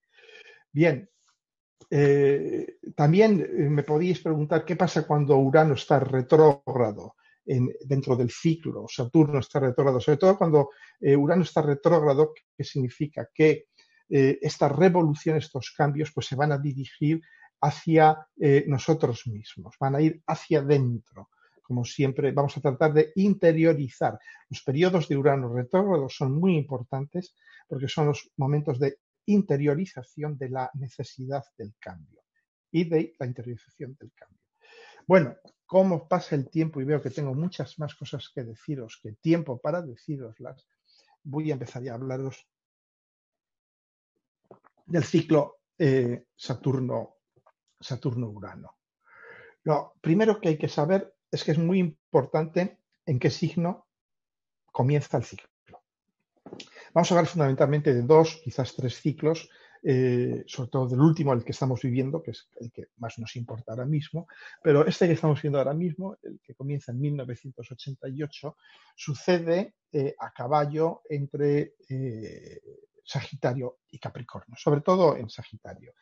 Bien, 0.70 1.08
eh, 1.88 2.76
también 2.94 3.72
me 3.74 3.82
podíais 3.82 4.20
preguntar 4.20 4.64
qué 4.64 4.76
pasa 4.76 5.06
cuando 5.06 5.38
Urano 5.38 5.74
está 5.74 5.98
retrógrado. 6.00 7.14
dentro 7.46 8.16
del 8.16 8.28
ciclo, 8.28 8.86
Saturno 8.88 9.38
está 9.38 9.60
retrógrado, 9.60 10.00
sobre 10.00 10.18
todo 10.18 10.36
cuando 10.36 10.70
Urano 11.00 11.44
está 11.44 11.62
retrógrado, 11.62 12.34
que 12.56 12.64
significa 12.64 13.30
que 13.32 13.68
eh, 14.08 14.38
esta 14.40 14.68
revolución, 14.68 15.36
estos 15.36 15.72
cambios, 15.76 16.12
pues 16.12 16.26
se 16.26 16.36
van 16.36 16.52
a 16.52 16.58
dirigir 16.58 17.20
hacia 17.60 18.26
eh, 18.38 18.64
nosotros 18.66 19.26
mismos, 19.26 19.76
van 19.80 19.96
a 19.96 20.00
ir 20.00 20.22
hacia 20.26 20.60
adentro. 20.60 21.30
Como 21.62 21.84
siempre, 21.84 22.30
vamos 22.30 22.56
a 22.56 22.60
tratar 22.60 22.92
de 22.92 23.12
interiorizar. 23.16 24.18
Los 24.48 24.62
periodos 24.62 25.08
de 25.08 25.16
Urano 25.16 25.52
retrógrado 25.52 26.08
son 26.08 26.38
muy 26.38 26.56
importantes 26.56 27.34
porque 27.66 27.88
son 27.88 28.06
los 28.06 28.30
momentos 28.36 28.78
de 28.78 28.98
interiorización 29.26 30.38
de 30.38 30.50
la 30.50 30.70
necesidad 30.74 31.44
del 31.58 31.74
cambio 31.80 32.22
y 32.70 32.84
de 32.84 33.14
la 33.18 33.26
interiorización 33.26 33.96
del 33.98 34.12
cambio. 34.12 34.38
Bueno, 35.06 35.36
cómo 35.66 36.06
pasa 36.08 36.36
el 36.36 36.48
tiempo 36.48 36.80
y 36.80 36.84
veo 36.84 37.02
que 37.02 37.10
tengo 37.10 37.34
muchas 37.34 37.78
más 37.78 37.94
cosas 37.94 38.30
que 38.32 38.44
deciros 38.44 39.00
que 39.02 39.12
tiempo 39.12 39.58
para 39.58 39.82
deciroslas, 39.82 40.66
voy 41.24 41.50
a 41.50 41.54
empezar 41.54 41.86
a 41.88 41.94
hablaros 41.94 42.46
del 44.86 45.04
ciclo 45.04 45.58
eh, 45.78 46.24
Saturno, 46.34 47.16
Saturno-Urano. 47.80 48.76
Lo 49.64 49.94
primero 50.00 50.40
que 50.40 50.48
hay 50.48 50.58
que 50.58 50.68
saber 50.68 51.14
es 51.30 51.44
que 51.44 51.52
es 51.52 51.58
muy 51.58 51.80
importante 51.80 52.78
en 53.04 53.18
qué 53.18 53.30
signo 53.30 53.88
comienza 54.70 55.16
el 55.16 55.24
ciclo. 55.24 55.48
Vamos 56.94 57.10
a 57.10 57.14
hablar 57.14 57.26
fundamentalmente 57.26 57.92
de 57.92 58.02
dos, 58.02 58.40
quizás 58.42 58.74
tres 58.74 59.00
ciclos, 59.00 59.50
eh, 59.82 60.44
sobre 60.46 60.70
todo 60.70 60.88
del 60.88 61.00
último, 61.00 61.32
el 61.32 61.44
que 61.44 61.52
estamos 61.52 61.82
viviendo, 61.82 62.22
que 62.22 62.30
es 62.30 62.48
el 62.60 62.70
que 62.72 62.88
más 62.96 63.18
nos 63.18 63.36
importa 63.36 63.72
ahora 63.72 63.84
mismo, 63.84 64.26
pero 64.62 64.86
este 64.86 65.06
que 65.06 65.12
estamos 65.12 65.42
viendo 65.42 65.58
ahora 65.58 65.74
mismo, 65.74 66.16
el 66.22 66.40
que 66.42 66.54
comienza 66.54 66.92
en 66.92 67.00
1988, 67.00 68.56
sucede 68.94 69.74
eh, 69.92 70.14
a 70.18 70.32
caballo 70.32 71.02
entre 71.08 71.74
Sagitario 73.06 73.78
y 73.88 73.98
Capricornio, 73.98 74.56
sobre 74.56 74.80
todo 74.80 75.16
en 75.16 75.30
Sagitario. 75.30 75.94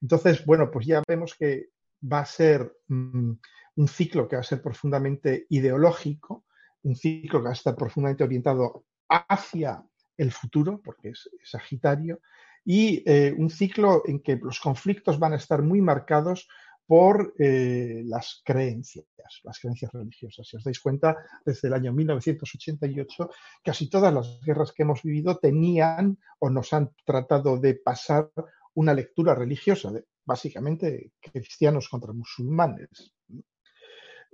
Entonces, 0.00 0.44
bueno, 0.44 0.70
pues 0.70 0.86
ya 0.86 1.02
vemos 1.06 1.34
que 1.34 1.68
va 2.10 2.20
a 2.20 2.26
ser 2.26 2.76
mm, 2.88 3.32
un 3.76 3.88
ciclo 3.88 4.26
que 4.26 4.36
va 4.36 4.40
a 4.40 4.44
ser 4.44 4.62
profundamente 4.62 5.46
ideológico, 5.50 6.44
un 6.82 6.96
ciclo 6.96 7.40
que 7.40 7.44
va 7.44 7.50
a 7.50 7.54
estar 7.54 7.76
profundamente 7.76 8.24
orientado 8.24 8.84
hacia 9.08 9.84
el 10.16 10.32
futuro, 10.32 10.80
porque 10.82 11.10
es, 11.10 11.28
Sagitario, 11.44 12.20
y 12.64 13.02
eh, 13.06 13.34
un 13.36 13.50
ciclo 13.50 14.02
en 14.06 14.20
que 14.20 14.36
los 14.36 14.58
conflictos 14.58 15.18
van 15.18 15.34
a 15.34 15.36
estar 15.36 15.62
muy 15.62 15.80
marcados 15.80 16.48
por 16.86 17.34
eh, 17.38 18.02
las 18.06 18.42
creencias, 18.44 19.06
las 19.42 19.58
creencias 19.58 19.92
religiosas. 19.92 20.46
Si 20.46 20.56
os 20.56 20.64
dais 20.64 20.80
cuenta, 20.80 21.16
desde 21.44 21.68
el 21.68 21.74
año 21.74 21.92
1988, 21.92 23.30
casi 23.64 23.88
todas 23.90 24.14
las 24.14 24.40
guerras 24.40 24.72
que 24.72 24.84
hemos 24.84 25.02
vivido 25.02 25.36
tenían 25.38 26.18
o 26.38 26.48
nos 26.50 26.72
han 26.72 26.92
tratado 27.04 27.58
de 27.58 27.74
pasar 27.74 28.30
una 28.74 28.94
lectura 28.94 29.34
religiosa, 29.34 29.90
básicamente 30.24 31.12
cristianos 31.20 31.88
contra 31.88 32.12
musulmanes. 32.12 33.12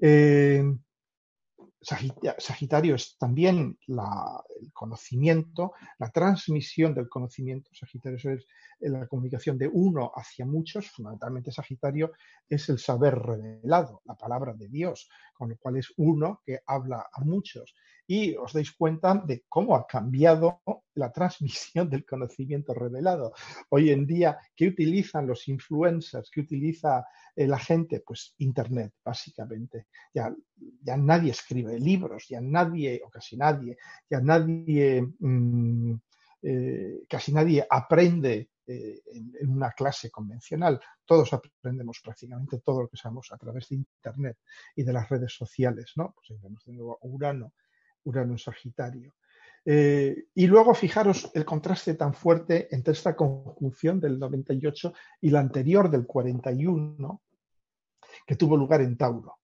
Eh, 0.01 0.63
Sagitario 1.83 2.95
es 2.95 3.17
también 3.19 3.77
el 3.89 4.73
conocimiento, 4.73 5.73
la 5.99 6.11
transmisión 6.11 6.95
del 6.95 7.09
conocimiento. 7.09 7.71
Sagitario 7.75 8.19
es 8.19 8.47
la 8.81 9.07
comunicación 9.09 9.59
de 9.59 9.69
uno 9.69 10.13
hacia 10.15 10.47
muchos, 10.47 10.91
fundamentalmente 10.91 11.51
Sagitario 11.51 12.13
es 12.49 12.69
el 12.69 12.79
saber 12.79 13.19
revelado, 13.19 14.01
la 14.05 14.15
palabra 14.15 14.55
de 14.55 14.69
Dios, 14.69 15.09
con 15.35 15.51
lo 15.51 15.57
cual 15.57 15.77
es 15.77 15.93
uno 15.97 16.41
que 16.45 16.61
habla 16.67 17.09
a 17.13 17.25
muchos 17.25 17.75
y 18.07 18.35
os 18.37 18.53
dais 18.53 18.73
cuenta 18.73 19.15
de 19.15 19.45
cómo 19.49 19.77
ha 19.77 19.87
cambiado 19.87 20.61
la 20.95 21.11
transmisión 21.13 21.89
del 21.89 22.05
conocimiento 22.05 22.75
revelado. 22.75 23.33
Hoy 23.71 23.91
en 23.91 24.07
día, 24.07 24.39
¿qué 24.55 24.69
utilizan 24.69 25.27
los 25.27 25.49
influencers? 25.49 26.31
¿Qué 26.31 26.41
utiliza 26.41 27.07
eh, 27.35 27.47
la 27.47 27.59
gente? 27.59 28.03
Pues 28.07 28.35
Internet, 28.39 28.93
básicamente. 29.05 29.87
Ya, 30.13 30.35
ya 30.83 30.97
nadie 30.97 31.31
escribe 31.31 31.79
libros, 31.79 32.27
ya 32.29 32.41
nadie, 32.41 33.01
o 33.05 33.11
casi 33.11 33.37
nadie, 33.37 33.77
ya 34.11 34.21
nadie, 34.21 35.03
mm, 35.19 35.95
eh, 36.43 37.05
casi 37.09 37.33
nadie 37.33 37.67
aprende 37.69 38.51
eh, 38.67 39.03
en, 39.07 39.51
una 39.51 39.73
clase 39.73 40.11
convencional. 40.11 40.81
Todos 41.05 41.33
aprendemos 41.33 42.01
prácticamente 42.03 42.61
todo 42.61 42.83
lo 42.83 42.89
que 42.89 42.97
sabemos 42.97 43.33
a 43.33 43.37
través 43.37 43.69
de 43.69 43.77
Internet 43.77 44.39
y 44.77 44.83
de 44.83 44.93
las 44.93 45.09
redes 45.09 45.33
sociales, 45.33 45.93
¿no? 45.97 46.15
Pues 46.15 46.29
tenemos 46.41 46.65
de 46.65 46.73
nuevo 46.73 46.99
Urano 47.03 47.53
Urano 48.05 48.33
en 48.33 48.39
Sagitario. 48.39 49.15
Eh, 49.65 50.25
y 50.35 50.47
luego 50.47 50.75
fijaros 50.75 51.31
el 51.35 51.45
contraste 51.45 51.95
tan 51.95 52.15
fuerte 52.15 52.69
entre 52.75 52.93
esta 52.95 53.15
conjunción 53.15 54.01
del 54.01 54.19
98 54.19 54.93
y 55.21 55.31
la 55.31 55.41
anterior 55.41 55.89
del 55.89 56.07
41, 56.07 57.23
que 58.27 58.37
tuvo 58.37 58.57
lugar 58.57 58.81
en 58.81 58.97
Tauro, 58.97 59.39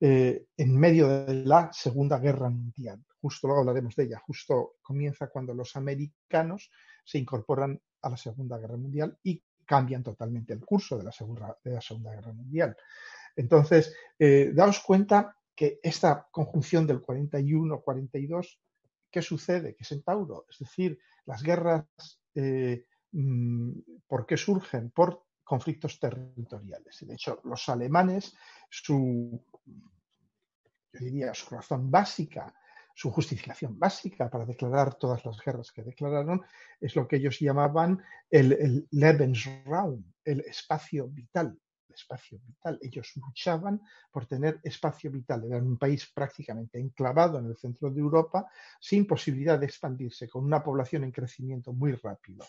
eh, 0.00 0.46
en 0.56 0.76
medio 0.76 1.08
de 1.08 1.44
la 1.44 1.70
Segunda 1.72 2.18
Guerra 2.18 2.50
Mundial. 2.50 3.04
Justo 3.20 3.46
luego 3.46 3.60
hablaremos 3.60 3.94
de 3.94 4.04
ella. 4.04 4.22
Justo 4.26 4.74
comienza 4.82 5.28
cuando 5.28 5.54
los 5.54 5.76
americanos 5.76 6.70
se 7.04 7.18
incorporan 7.18 7.80
a 8.02 8.10
la 8.10 8.16
Segunda 8.16 8.58
Guerra 8.58 8.76
Mundial 8.76 9.16
y 9.22 9.42
cambian 9.64 10.02
totalmente 10.02 10.52
el 10.52 10.64
curso 10.64 10.98
de 10.98 11.04
la 11.04 11.12
Segunda, 11.12 11.56
de 11.62 11.72
la 11.72 11.80
segunda 11.80 12.12
Guerra 12.12 12.32
Mundial. 12.32 12.76
Entonces, 13.36 13.94
eh, 14.18 14.52
daos 14.54 14.80
cuenta 14.80 15.36
que 15.54 15.80
esta 15.82 16.28
conjunción 16.30 16.86
del 16.86 17.00
41-42, 17.00 18.58
¿qué 19.10 19.22
sucede? 19.22 19.74
Que 19.74 19.82
es 19.82 19.92
en 19.92 20.02
Tauro. 20.02 20.46
Es 20.50 20.58
decir, 20.58 20.98
las 21.26 21.42
guerras, 21.42 21.86
eh, 22.34 22.86
mm, 23.12 23.70
¿por 24.06 24.26
qué 24.26 24.36
surgen? 24.36 24.90
Por 24.90 25.24
conflictos 25.44 26.00
territoriales. 26.00 27.06
De 27.06 27.14
hecho, 27.14 27.40
los 27.44 27.68
alemanes, 27.68 28.34
su, 28.68 29.44
yo 30.92 31.00
diría, 31.00 31.34
su 31.34 31.54
razón 31.54 31.90
básica, 31.90 32.52
su 32.94 33.10
justificación 33.10 33.78
básica 33.78 34.30
para 34.30 34.46
declarar 34.46 34.94
todas 34.94 35.24
las 35.24 35.40
guerras 35.40 35.72
que 35.72 35.82
declararon 35.82 36.42
es 36.80 36.94
lo 36.94 37.08
que 37.08 37.16
ellos 37.16 37.40
llamaban 37.40 38.02
el 38.30 38.86
Lebensraum, 38.90 40.04
el 40.24 40.40
espacio 40.40 41.08
vital, 41.08 41.58
espacio 41.94 42.38
vital. 42.44 42.78
Ellos 42.82 43.12
luchaban 43.16 43.80
por 44.10 44.26
tener 44.26 44.60
espacio 44.62 45.10
vital. 45.10 45.44
Eran 45.44 45.66
un 45.66 45.78
país 45.78 46.10
prácticamente 46.14 46.78
enclavado 46.78 47.38
en 47.38 47.46
el 47.46 47.56
centro 47.56 47.90
de 47.90 48.00
Europa, 48.00 48.46
sin 48.80 49.06
posibilidad 49.06 49.58
de 49.58 49.66
expandirse, 49.66 50.28
con 50.28 50.44
una 50.44 50.62
población 50.62 51.04
en 51.04 51.12
crecimiento 51.12 51.72
muy 51.72 51.92
rápido. 51.92 52.44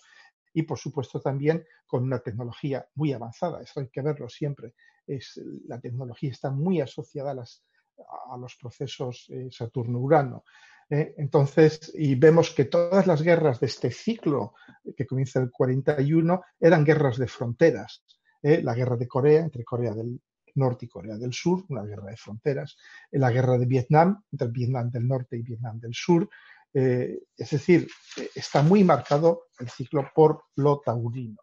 Y, 0.53 0.63
por 0.63 0.77
supuesto, 0.77 1.19
también 1.19 1.65
con 1.85 2.03
una 2.03 2.19
tecnología 2.19 2.87
muy 2.95 3.11
avanzada. 3.13 3.61
Eso 3.61 3.81
hay 3.81 3.89
que 3.89 4.01
verlo 4.01 4.29
siempre. 4.29 4.73
Es, 5.05 5.39
la 5.67 5.79
tecnología 5.79 6.31
está 6.31 6.49
muy 6.49 6.81
asociada 6.81 7.31
a, 7.31 8.37
los 8.37 8.55
procesos 8.55 9.27
eh, 9.29 9.49
Saturno-Urano. 9.51 10.43
¿eh? 10.89 11.13
entonces, 11.17 11.91
y 11.95 12.15
vemos 12.15 12.51
que 12.51 12.65
todas 12.65 13.07
las 13.07 13.21
guerras 13.21 13.59
de 13.59 13.67
este 13.67 13.91
ciclo 13.91 14.53
que 14.95 15.05
comienza 15.05 15.39
el 15.39 15.51
41 15.51 16.41
eran 16.59 16.85
guerras 16.85 17.17
de 17.17 17.27
fronteras. 17.27 18.03
¿Eh? 18.45 18.61
La 18.61 18.75
guerra 18.75 18.95
de 18.95 19.07
Corea, 19.07 19.41
entre 19.41 19.63
Corea 19.63 19.93
del 19.93 20.21
Norte 20.55 20.85
y 20.85 20.87
Corea 20.87 21.17
del 21.17 21.33
Sur, 21.33 21.65
una 21.69 21.83
guerra 21.83 22.11
de 22.11 22.17
fronteras. 22.17 22.77
La 23.11 23.31
guerra 23.31 23.57
de 23.57 23.65
Vietnam, 23.65 24.23
entre 24.31 24.47
Vietnam 24.49 24.91
del 24.91 25.07
Norte 25.07 25.35
y 25.35 25.41
Vietnam 25.41 25.79
del 25.79 25.93
Sur. 25.93 26.29
Eh, 26.73 27.23
es 27.35 27.49
decir, 27.49 27.87
está 28.35 28.61
muy 28.61 28.83
marcado 28.83 29.47
el 29.59 29.69
ciclo 29.69 30.09
por 30.13 30.43
lo 30.57 30.79
taurino. 30.79 31.41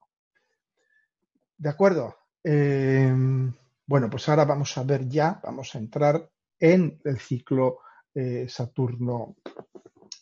¿De 1.59 1.69
acuerdo? 1.69 2.17
bueno, 2.45 4.11
pues 4.11 4.29
ahora 4.29 4.45
vamos 4.45 4.77
a 4.77 4.83
ver 4.83 5.09
ya, 5.09 5.41
vamos 5.45 5.77
a 5.77 5.79
entrar 5.79 6.29
en 6.59 7.01
el 7.05 7.21
ciclo 7.21 7.79
eh, 8.15 8.47
Saturno, 8.49 9.37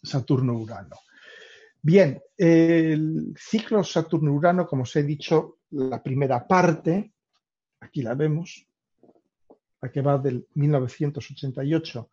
Saturno-Urano. 0.02 0.96
Bien, 1.82 2.20
el 2.36 3.34
ciclo 3.38 3.82
Saturno-Urano, 3.82 4.66
como 4.66 4.82
os 4.82 4.94
he 4.96 5.02
dicho, 5.02 5.59
la 5.70 6.02
primera 6.02 6.46
parte, 6.46 7.14
aquí 7.80 8.02
la 8.02 8.14
vemos, 8.14 8.66
la 9.80 9.90
que 9.90 10.02
va 10.02 10.18
del 10.18 10.46
1988 10.54 12.10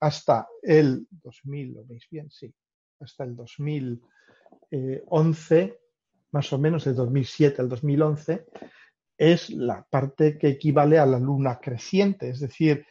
hasta 0.00 0.48
el 0.62 1.06
2000, 1.10 1.74
¿lo 1.74 1.84
veis 1.84 2.08
bien? 2.10 2.28
Sí, 2.30 2.52
hasta 3.00 3.24
el 3.24 3.36
2011, 3.36 5.80
más 6.32 6.52
o 6.52 6.58
menos 6.58 6.84
de 6.84 6.92
2007 6.92 7.62
al 7.62 7.68
2011, 7.68 8.46
es 9.16 9.50
la 9.50 9.86
parte 9.88 10.36
que 10.36 10.48
equivale 10.48 10.98
a 10.98 11.06
la 11.06 11.18
luna 11.18 11.58
creciente, 11.58 12.28
es 12.28 12.40
decir, 12.40 12.84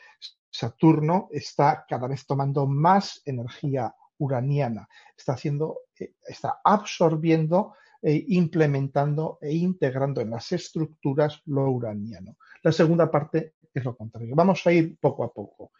Saturno 0.50 1.28
está 1.32 1.86
cada 1.88 2.08
vez 2.08 2.26
tomando 2.26 2.66
más 2.66 3.22
energía 3.26 3.94
uraniana, 4.18 4.90
está 5.16 5.34
haciendo, 5.34 5.82
eh, 6.00 6.16
está 6.26 6.62
absorbiendo, 6.64 7.76
e 8.08 8.24
implementando 8.28 9.40
e 9.42 9.56
integrando 9.56 10.22
en 10.22 10.30
las 10.30 10.52
estructuras 10.52 11.42
lo 11.46 11.72
uraniano. 11.72 12.38
La 12.62 12.72
segunda 12.72 13.10
parte 13.10 13.56
es 13.74 13.84
lo 13.84 13.98
contrario. 13.98 14.36
Vamos 14.36 14.62
a 14.68 14.72
ir 14.72 14.96
poco 15.00 15.24
a 15.24 15.34
poco. 15.34 15.72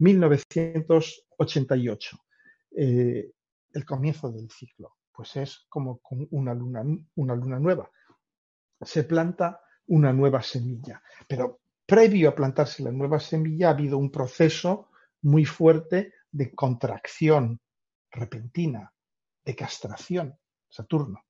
1988, 0.00 2.18
eh, 2.72 3.30
el 3.74 3.84
comienzo 3.84 4.32
del 4.32 4.50
ciclo, 4.50 4.96
pues 5.12 5.36
es 5.36 5.64
como 5.68 5.98
con 5.98 6.26
una 6.32 6.52
luna, 6.52 6.82
una 7.14 7.36
luna 7.36 7.60
nueva. 7.60 7.88
Se 8.80 9.04
planta 9.04 9.60
una 9.86 10.12
nueva 10.12 10.42
semilla, 10.42 11.00
pero 11.28 11.60
previo 11.86 12.30
a 12.30 12.34
plantarse 12.34 12.82
la 12.82 12.90
nueva 12.90 13.20
semilla 13.20 13.68
ha 13.68 13.70
habido 13.70 13.98
un 13.98 14.10
proceso 14.10 14.88
muy 15.20 15.44
fuerte 15.44 16.12
de 16.32 16.52
contracción 16.56 17.60
repentina, 18.10 18.92
de 19.44 19.54
castración, 19.54 20.36
Saturno. 20.68 21.22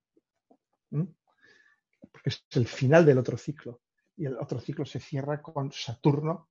Porque 2.11 2.31
es 2.31 2.45
el 2.53 2.67
final 2.67 3.05
del 3.05 3.19
otro 3.19 3.37
ciclo. 3.37 3.83
Y 4.17 4.27
el 4.27 4.37
otro 4.37 4.61
ciclo 4.61 4.85
se 4.85 5.01
cierra 5.01 5.41
con 5.41 5.73
Saturno 5.73 6.51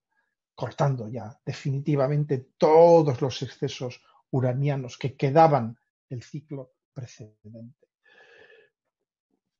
cortando 0.55 1.07
ya 1.07 1.39
definitivamente 1.45 2.49
todos 2.57 3.21
los 3.21 3.41
excesos 3.41 4.01
uranianos 4.31 4.97
que 4.97 5.15
quedaban 5.15 5.77
del 6.09 6.23
ciclo 6.23 6.73
precedente. 6.93 7.87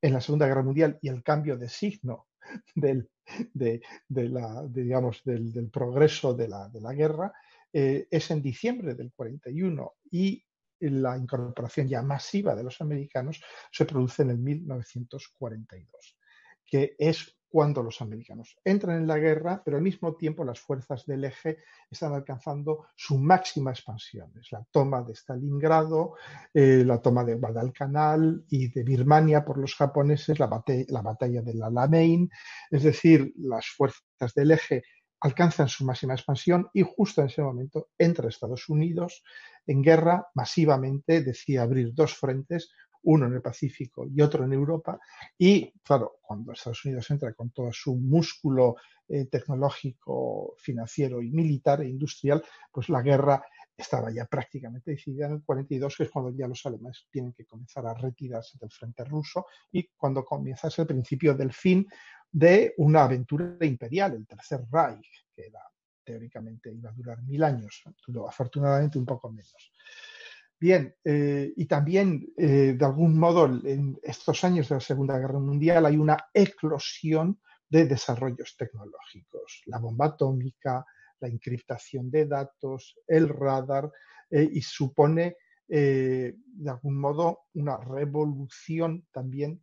en 0.00 0.12
la 0.14 0.20
Segunda 0.22 0.46
Guerra 0.46 0.62
Mundial 0.62 0.98
y 1.02 1.08
el 1.08 1.22
cambio 1.22 1.58
de 1.58 1.68
signo 1.68 2.28
del, 2.74 3.10
de, 3.52 3.82
la, 4.08 4.62
del, 4.66 5.70
progreso 5.70 6.32
de 6.32 6.48
la, 6.48 6.92
guerra, 6.94 7.30
eh, 7.70 8.08
es 8.10 8.30
en 8.30 8.40
diciembre 8.40 8.94
del 8.94 9.12
41 9.12 9.92
y 10.10 10.42
la 10.80 11.16
incorporación 11.16 11.88
ya 11.88 12.02
masiva 12.02 12.54
de 12.54 12.64
los 12.64 12.80
americanos 12.80 13.42
se 13.70 13.84
produce 13.84 14.22
en 14.22 14.30
el 14.30 14.38
1942, 14.38 16.16
que 16.64 16.94
es 16.98 17.38
cuando 17.50 17.82
los 17.82 18.00
americanos 18.02 18.58
entran 18.62 18.98
en 18.98 19.06
la 19.06 19.18
guerra, 19.18 19.62
pero 19.64 19.78
al 19.78 19.82
mismo 19.82 20.14
tiempo 20.16 20.44
las 20.44 20.60
fuerzas 20.60 21.06
del 21.06 21.24
eje 21.24 21.58
están 21.90 22.12
alcanzando 22.12 22.88
su 22.94 23.18
máxima 23.18 23.70
expansión. 23.70 24.32
Es 24.38 24.52
la 24.52 24.64
toma 24.70 25.02
de 25.02 25.14
Stalingrado, 25.14 26.14
eh, 26.52 26.82
la 26.84 27.00
toma 27.00 27.24
de 27.24 27.36
Guadalcanal 27.36 28.44
y 28.50 28.68
de 28.68 28.82
Birmania 28.82 29.44
por 29.44 29.58
los 29.58 29.74
japoneses, 29.74 30.38
la, 30.38 30.62
la 30.88 31.02
batalla 31.02 31.42
de 31.42 31.54
la 31.54 31.66
Alamein, 31.68 32.30
es 32.70 32.82
decir, 32.82 33.32
las 33.36 33.66
fuerzas 33.66 34.34
del 34.34 34.50
eje 34.50 34.82
alcanzan 35.20 35.68
su 35.68 35.84
máxima 35.84 36.14
expansión 36.14 36.68
y 36.72 36.82
justo 36.82 37.20
en 37.20 37.28
ese 37.28 37.42
momento 37.42 37.88
entra 37.98 38.28
Estados 38.28 38.68
Unidos 38.68 39.22
en 39.66 39.82
guerra 39.82 40.28
masivamente, 40.34 41.22
decía 41.22 41.62
abrir 41.62 41.92
dos 41.92 42.14
frentes, 42.14 42.70
uno 43.02 43.26
en 43.26 43.34
el 43.34 43.42
Pacífico 43.42 44.06
y 44.06 44.20
otro 44.20 44.44
en 44.44 44.52
Europa. 44.52 44.98
Y 45.36 45.72
claro, 45.82 46.18
cuando 46.22 46.52
Estados 46.52 46.84
Unidos 46.84 47.10
entra 47.10 47.32
con 47.32 47.50
todo 47.50 47.72
su 47.72 47.96
músculo 47.96 48.76
eh, 49.08 49.26
tecnológico, 49.26 50.54
financiero 50.58 51.22
y 51.22 51.30
militar 51.30 51.80
e 51.80 51.88
industrial, 51.88 52.42
pues 52.70 52.88
la 52.88 53.02
guerra 53.02 53.42
estaba 53.78 54.10
ya 54.10 54.26
prácticamente 54.26 54.90
decidida 54.90 55.26
en 55.26 55.34
el 55.34 55.42
42, 55.44 55.96
que 55.96 56.02
es 56.02 56.10
cuando 56.10 56.36
ya 56.36 56.48
los 56.48 56.66
alemanes 56.66 57.06
tienen 57.10 57.32
que 57.32 57.46
comenzar 57.46 57.86
a 57.86 57.94
retirarse 57.94 58.58
del 58.58 58.70
frente 58.70 59.04
ruso 59.04 59.46
y 59.70 59.88
cuando 59.96 60.24
comienza 60.24 60.68
el 60.76 60.86
principio 60.86 61.34
del 61.34 61.52
fin 61.52 61.86
de 62.30 62.74
una 62.78 63.04
aventura 63.04 63.56
imperial, 63.62 64.14
el 64.14 64.26
Tercer 64.26 64.60
Reich, 64.70 65.26
que 65.34 65.50
teóricamente 66.04 66.72
iba 66.72 66.90
a 66.90 66.94
durar 66.94 67.22
mil 67.22 67.42
años, 67.42 67.82
afortunadamente 68.26 68.98
un 68.98 69.06
poco 69.06 69.30
menos. 69.30 69.72
Bien, 70.60 70.94
eh, 71.04 71.52
y 71.56 71.66
también, 71.66 72.32
eh, 72.36 72.74
de 72.76 72.84
algún 72.84 73.18
modo, 73.18 73.46
en 73.46 73.98
estos 74.02 74.42
años 74.42 74.68
de 74.68 74.76
la 74.76 74.80
Segunda 74.80 75.18
Guerra 75.18 75.38
Mundial 75.38 75.86
hay 75.86 75.96
una 75.96 76.16
eclosión 76.34 77.40
de 77.68 77.84
desarrollos 77.86 78.56
tecnológicos, 78.56 79.62
la 79.66 79.78
bomba 79.78 80.06
atómica, 80.06 80.84
la 81.20 81.28
encriptación 81.28 82.10
de 82.10 82.26
datos, 82.26 82.98
el 83.06 83.28
radar, 83.28 83.90
eh, 84.30 84.48
y 84.52 84.62
supone, 84.62 85.36
de 85.68 86.34
algún 86.66 86.98
modo, 86.98 87.40
una 87.52 87.76
revolución 87.76 89.06
también 89.12 89.62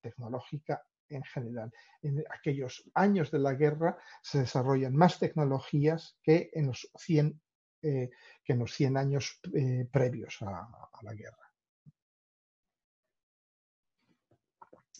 tecnológica 0.00 0.80
en 1.10 1.22
general. 1.24 1.72
En 2.02 2.24
aquellos 2.30 2.84
años 2.94 3.30
de 3.30 3.38
la 3.38 3.54
guerra 3.54 3.98
se 4.22 4.40
desarrollan 4.40 4.94
más 4.94 5.18
tecnologías 5.18 6.16
que 6.22 6.50
en 6.52 6.68
los 6.68 6.90
100, 6.96 7.40
eh, 7.82 8.10
que 8.42 8.52
en 8.52 8.58
los 8.58 8.72
100 8.72 8.96
años 8.96 9.40
eh, 9.54 9.86
previos 9.90 10.38
a, 10.42 10.68
la 11.02 11.14
guerra. 11.14 11.50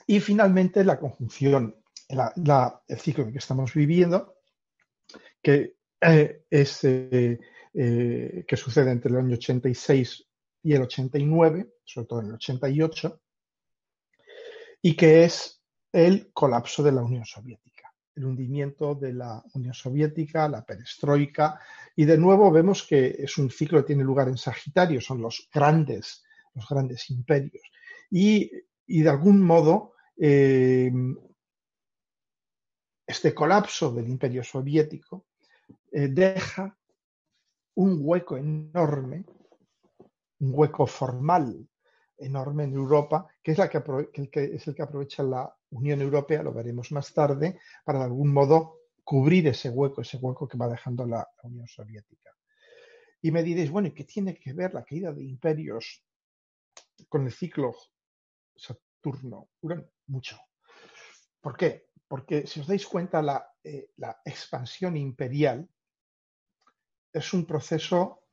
Y 0.06 0.20
finalmente 0.20 0.84
la 0.84 0.98
conjunción, 0.98 1.76
el 2.08 2.98
ciclo 2.98 3.30
que 3.30 3.38
estamos 3.38 3.74
viviendo, 3.74 4.34
que 5.40 5.76
eh, 6.00 6.44
es 6.50 6.80
que 6.80 8.56
sucede 8.56 8.90
entre 8.90 9.12
el 9.12 9.18
año 9.18 9.34
86 9.34 10.26
y 10.62 10.72
el 10.72 10.82
89, 10.82 11.74
sobre 11.84 12.06
todo 12.06 12.20
en 12.20 12.26
el 12.26 12.34
88, 12.34 13.20
y 14.82 14.96
que 14.96 15.24
es 15.24 15.59
el 15.92 16.32
colapso 16.32 16.82
de 16.82 16.92
la 16.92 17.02
Unión 17.02 17.24
Soviética, 17.24 17.92
el 18.14 18.24
hundimiento 18.24 18.94
de 18.94 19.12
la 19.12 19.42
Unión 19.54 19.74
Soviética, 19.74 20.48
la 20.48 20.64
perestroika, 20.64 21.60
y 21.96 22.04
de 22.04 22.18
nuevo 22.18 22.50
vemos 22.50 22.86
que 22.86 23.16
es 23.18 23.38
un 23.38 23.50
ciclo 23.50 23.80
que 23.80 23.88
tiene 23.88 24.04
lugar 24.04 24.28
en 24.28 24.36
Sagitario, 24.36 25.00
son 25.00 25.20
los 25.20 25.48
grandes, 25.52 26.24
los 26.54 26.68
grandes 26.68 27.10
imperios. 27.10 27.70
Y, 28.10 28.50
de 28.86 29.08
algún 29.08 29.42
modo, 29.42 29.94
eh, 30.16 30.92
este 33.06 33.34
colapso 33.34 33.92
del 33.92 34.08
imperio 34.08 34.44
soviético 34.44 35.26
eh, 35.90 36.08
deja 36.08 36.76
un 37.74 37.98
hueco 38.00 38.36
enorme, 38.36 39.24
un 40.40 40.50
hueco 40.52 40.86
formal 40.86 41.68
enorme 42.18 42.64
en 42.64 42.74
Europa, 42.74 43.26
que 43.42 43.52
es, 43.52 43.58
la 43.58 43.68
que, 43.68 43.82
es 44.54 44.66
el 44.68 44.74
que 44.74 44.82
aprovecha 44.82 45.22
la 45.22 45.52
Unión 45.70 46.00
Europea, 46.00 46.42
lo 46.42 46.52
veremos 46.52 46.92
más 46.92 47.12
tarde, 47.12 47.60
para 47.84 48.00
de 48.00 48.04
algún 48.06 48.32
modo 48.32 48.80
cubrir 49.04 49.46
ese 49.48 49.70
hueco, 49.70 50.02
ese 50.02 50.18
hueco 50.18 50.46
que 50.48 50.58
va 50.58 50.68
dejando 50.68 51.06
la, 51.06 51.26
Unión 51.42 51.66
Soviética. 51.66 52.30
Y 53.22 53.30
me 53.30 53.42
diréis, 53.42 53.70
bueno, 53.70 53.88
¿y 53.88 53.92
qué 53.92 54.04
tiene 54.04 54.34
que 54.34 54.52
ver 54.52 54.72
la 54.74 54.84
caída 54.84 55.12
de 55.12 55.24
imperios 55.24 56.02
con 57.08 57.26
el 57.26 57.32
ciclo 57.32 57.74
Saturno? 58.56 59.50
Mucho. 60.06 60.38
¿Por 61.40 61.56
qué? 61.56 61.88
Porque 62.08 62.46
si 62.46 62.60
os 62.60 62.66
dais 62.66 62.86
cuenta, 62.86 63.54
eh, 63.62 63.90
la 63.96 64.20
expansión 64.24 64.96
imperial 64.96 65.68
es 67.12 67.32
un 67.32 67.46
proceso 67.46 68.24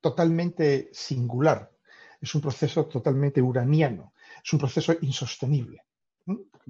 totalmente 0.00 0.90
singular 0.92 1.76
es 2.20 2.34
un 2.34 2.40
proceso 2.40 2.86
totalmente 2.86 3.40
uraniano, 3.42 4.14
es 4.44 4.52
un 4.52 4.58
proceso 4.58 4.94
insostenible. 5.00 5.85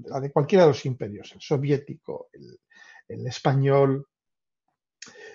La 0.05 0.21
de 0.21 0.31
cualquiera 0.31 0.65
de 0.65 0.71
los 0.71 0.85
imperios, 0.87 1.33
el 1.33 1.41
soviético, 1.41 2.29
el, 2.33 3.27
español, 3.27 4.07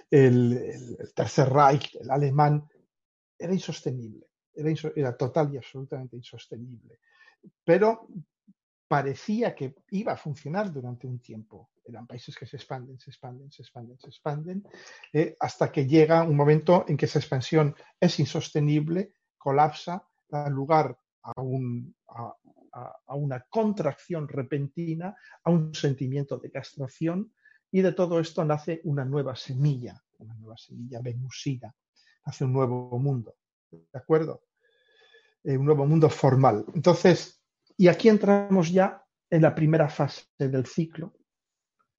el, 0.10 0.98
Tercer 1.16 1.50
Reich, 1.50 1.96
el 1.96 2.10
alemán, 2.10 2.68
era 3.38 3.54
insostenible, 3.54 4.28
era, 4.54 4.72
era 4.96 5.18
total 5.18 5.54
y 5.54 5.58
absolutamente 5.58 6.16
insostenible. 6.16 7.00
Pero 7.64 8.08
parecía 8.88 9.56
que 9.56 9.74
iba 9.92 10.12
a 10.12 10.18
funcionar 10.18 10.70
durante 10.70 11.08
un 11.08 11.20
tiempo. 11.20 11.70
Eran 11.86 12.06
países 12.06 12.36
que 12.36 12.46
se 12.46 12.58
expanden, 12.58 13.00
se 13.00 13.10
expanden, 13.10 13.50
se 13.50 13.62
expanden, 13.62 13.98
se 13.98 14.08
expanden, 14.08 14.64
eh, 15.14 15.36
hasta 15.40 15.72
que 15.72 15.88
llega 15.88 16.24
un 16.24 16.36
momento 16.36 16.84
en 16.88 16.98
que 16.98 17.06
esa 17.06 17.20
expansión 17.20 17.74
es 18.00 18.20
insostenible 18.20 19.14
colapsa, 19.38 20.06
da 20.30 20.50
lugar 20.50 20.98
a, 21.24 21.34
una 23.08 23.46
contracción 23.50 24.28
repentina, 24.28 25.16
a 25.44 25.52
un 25.52 25.74
sentimiento 25.74 26.38
de 26.38 26.52
castración, 26.52 27.34
y 27.72 27.82
de 27.82 27.94
todo 27.94 28.20
esto 28.20 28.44
nace 28.44 28.82
una 28.84 29.06
nueva 29.06 29.36
semilla, 29.36 30.02
una 30.20 30.36
nueva 30.36 30.58
semilla 30.58 31.00
venusina, 31.02 31.74
nace 32.26 32.46
un 32.46 32.54
nuevo 32.54 32.98
mundo, 33.00 33.36
¿de 33.72 33.88
acuerdo? 33.94 34.44
Eh, 35.44 35.58
un 35.58 35.66
nuevo 35.66 35.86
mundo 35.86 36.10
formal. 36.10 36.66
Entonces, 36.76 37.42
y 37.78 37.88
aquí 37.88 38.10
entramos 38.10 38.72
ya 38.72 39.04
en 39.30 39.42
la 39.42 39.56
primera 39.56 39.90
fase 39.90 40.26
del 40.38 40.66
ciclo, 40.66 41.14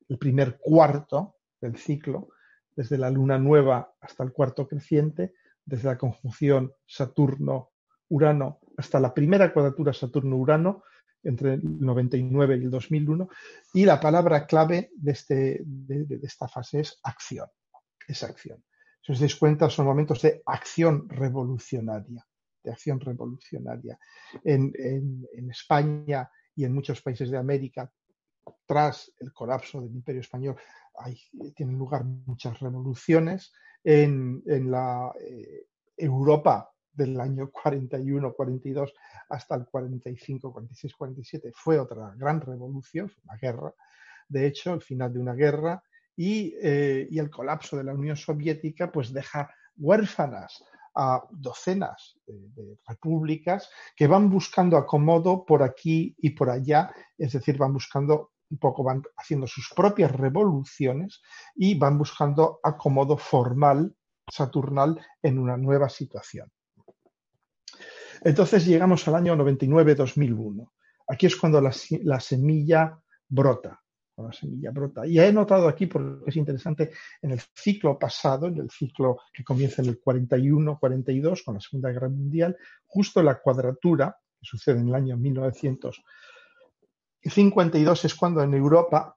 el 0.09 0.19
primer 0.19 0.59
cuarto 0.59 1.37
del 1.61 1.77
ciclo, 1.77 2.29
desde 2.75 2.99
la 2.99 3.11
luna 3.11 3.39
nueva 3.39 3.95
hasta 4.01 4.23
el 4.25 4.33
cuarto 4.33 4.69
creciente, 4.69 5.35
desde 5.65 5.89
la 5.89 5.99
conjunción 5.99 6.73
Saturno-Urano 6.87 8.61
hasta 8.77 9.01
la 9.01 9.13
primera 9.13 9.53
cuadratura 9.53 9.93
Saturno-Urano, 9.93 10.85
entre 11.23 11.55
el 11.55 11.81
99 11.81 12.57
y 12.57 12.65
el 12.65 12.71
2001, 12.71 13.29
y 13.75 13.85
la 13.85 14.01
palabra 14.01 14.47
clave 14.47 14.91
de, 14.95 15.13
este, 15.13 15.61
de, 15.65 16.21
esta 16.23 16.49
fase 16.49 16.81
es 16.81 16.99
acción, 17.03 17.47
es 18.09 18.23
acción. 18.23 18.63
Si 19.01 19.13
os 19.13 19.21
dais 19.21 19.37
cuenta, 19.37 19.69
son 19.69 19.87
momentos 19.87 20.23
de 20.23 20.43
acción 20.47 21.09
revolucionaria, 21.09 22.25
de 22.63 22.71
acción 22.71 23.01
revolucionaria. 23.01 23.99
En, 24.45 24.73
en 24.77 25.51
España 25.51 26.29
y 26.55 26.65
en 26.65 26.75
muchos 26.75 27.03
países 27.03 27.31
de 27.31 27.39
América, 27.39 27.91
tras 28.67 29.13
el 29.19 29.33
colapso 29.33 29.81
del 29.81 29.95
Imperio 29.95 30.21
Español, 30.21 30.57
hay, 30.99 31.19
tienen 31.55 31.79
lugar 31.79 32.05
muchas 32.05 32.59
revoluciones 32.61 33.53
en, 33.85 34.43
la 34.71 35.13
eh, 35.21 35.67
Europa 35.97 36.71
del 36.93 37.21
año 37.21 37.51
41, 37.51 38.33
42 38.33 38.93
hasta 39.29 39.55
el 39.55 39.67
45, 39.67 40.53
46, 40.53 40.95
47 40.95 41.53
fue 41.55 41.79
otra 41.79 42.13
gran 42.17 42.41
revolución, 42.41 43.09
fue 43.09 43.23
una 43.25 43.37
guerra, 43.37 43.75
de 44.29 44.47
hecho, 44.47 44.75
el 44.75 44.83
final 44.83 45.13
de 45.13 45.19
una 45.19 45.35
guerra 45.35 45.83
y, 46.17 46.55
eh, 46.63 47.07
y 47.11 47.19
el 47.19 47.31
colapso 47.31 47.77
de 47.77 47.85
la 47.85 47.95
Unión 47.95 48.17
Soviética 48.17 48.91
pues 48.91 49.13
deja 49.13 49.51
huérfanas 49.77 50.63
a 50.95 51.23
docenas 51.31 52.19
de, 52.27 52.79
repúblicas 52.87 53.71
que 53.97 54.07
van 54.07 54.29
buscando 54.29 54.77
acomodo 54.77 55.45
por 55.45 55.63
aquí 55.63 56.15
y 56.19 56.31
por 56.31 56.51
allá, 56.51 56.93
es 57.17 57.33
decir, 57.33 57.57
van 57.57 57.73
buscando 57.73 58.33
un 58.51 58.59
poco 58.59 58.83
van 58.83 59.03
haciendo 59.17 59.47
sus 59.47 59.73
propias 59.75 60.13
revoluciones 60.13 61.23
y 61.55 61.79
van 61.79 61.97
buscando 61.97 62.61
acomodo 62.63 63.17
formal, 63.17 63.97
saturnal, 64.31 65.01
en 65.23 65.39
una 65.39 65.57
nueva 65.57 65.89
situación. 65.89 66.53
Entonces 68.25 68.67
llegamos 68.67 69.07
al 69.09 69.17
año 69.17 69.37
99-2001. 69.37 70.71
Aquí 71.09 71.27
es 71.27 71.37
cuando 71.37 71.61
la, 71.61 71.73
semilla 72.21 72.99
brota. 73.29 73.81
La 74.17 74.33
semilla 74.33 74.71
brota. 74.71 75.07
Y 75.07 75.19
he 75.19 75.33
notado 75.33 75.69
aquí, 75.69 75.87
porque 75.87 76.31
es 76.31 76.37
interesante, 76.37 76.91
en 77.21 77.33
el 77.33 77.41
ciclo 77.55 77.99
pasado, 77.99 78.47
en 78.47 78.59
el 78.59 78.71
ciclo 78.71 79.19
que 79.33 79.43
comienza 79.43 79.83
en 79.83 79.89
el 79.89 80.01
41-42, 80.01 81.45
con 81.45 81.55
la 81.55 81.61
Segunda 81.61 81.91
Guerra 81.91 82.09
Mundial, 82.09 82.57
justo 82.87 83.23
la 83.23 83.41
cuadratura, 83.41 84.17
que 84.39 84.47
sucede 84.47 84.79
en 84.79 84.89
el 84.89 84.95
año 84.95 85.17
1900 85.17 86.03
y 87.23 87.31
52 87.31 88.05
es 88.05 88.15
cuando 88.15 88.43
en 88.43 88.53
Europa 88.53 89.17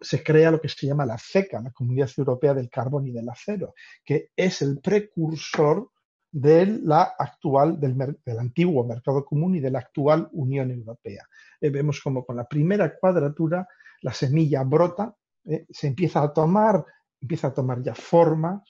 se 0.00 0.22
crea 0.22 0.50
lo 0.50 0.60
que 0.60 0.68
se 0.68 0.86
llama 0.86 1.06
la 1.06 1.16
CECA, 1.16 1.60
la 1.60 1.70
Comunidad 1.70 2.10
Europea 2.16 2.52
del 2.52 2.68
Carbón 2.68 3.06
y 3.06 3.12
del 3.12 3.28
Acero, 3.28 3.74
que 4.04 4.30
es 4.34 4.60
el 4.62 4.80
precursor 4.80 5.90
de 6.34 6.66
la 6.66 7.14
actual, 7.16 7.78
del, 7.78 7.96
antiguo 8.40 8.84
mercado 8.84 9.24
común 9.24 9.54
y 9.54 9.60
de 9.60 9.70
la 9.70 9.78
actual 9.78 10.28
Unión 10.32 10.72
Europea. 10.72 11.28
Eh, 11.60 11.70
vemos 11.70 12.00
como 12.00 12.26
con 12.26 12.34
la 12.34 12.48
primera 12.48 12.96
cuadratura 12.98 13.68
la 14.02 14.12
semilla 14.12 14.64
brota, 14.64 15.14
eh, 15.44 15.64
se 15.70 15.86
empieza 15.86 16.24
a 16.24 16.32
tomar, 16.32 16.84
empieza 17.20 17.48
a 17.48 17.54
tomar 17.54 17.84
ya 17.84 17.94
formas. 17.94 18.62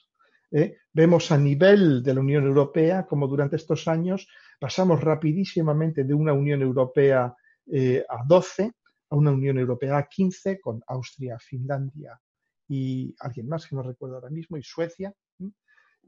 Eh, 0.51 0.77
vemos 0.93 1.31
a 1.31 1.39
nivel 1.39 2.03
de 2.03 2.13
la 2.13 2.19
Unión 2.19 2.45
Europea 2.45 3.07
como 3.07 3.27
durante 3.27 3.55
estos 3.55 3.87
años 3.87 4.27
pasamos 4.59 5.01
rapidísimamente 5.01 6.03
de 6.03 6.13
una 6.13 6.33
Unión 6.33 6.61
Europea 6.61 7.25
a 7.25 8.23
12, 8.27 8.71
a 9.09 9.15
una 9.15 9.31
Unión 9.31 9.57
Europea 9.57 9.97
a 9.97 10.07
15, 10.07 10.59
con 10.61 10.83
Austria, 10.85 11.39
Finlandia 11.39 12.21
y 12.67 13.15
alguien 13.19 13.47
más 13.47 13.65
que 13.65 13.75
no 13.75 13.81
recuerdo 13.81 14.17
ahora 14.17 14.29
mismo, 14.29 14.55
y 14.55 14.61
Suecia, 14.61 15.11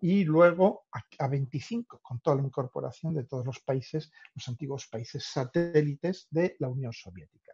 y 0.02 0.24
luego 0.24 0.86
a, 0.92 1.28
25, 1.28 2.00
con 2.02 2.20
toda 2.20 2.38
la 2.38 2.44
incorporación 2.44 3.14
de 3.14 3.24
todos 3.24 3.46
los 3.46 3.60
países, 3.60 4.12
los 4.36 4.48
antiguos 4.48 4.88
países 4.88 5.26
satélites 5.26 6.28
de 6.30 6.56
la 6.60 6.70
Unión 6.70 6.94
Soviética. 6.94 7.54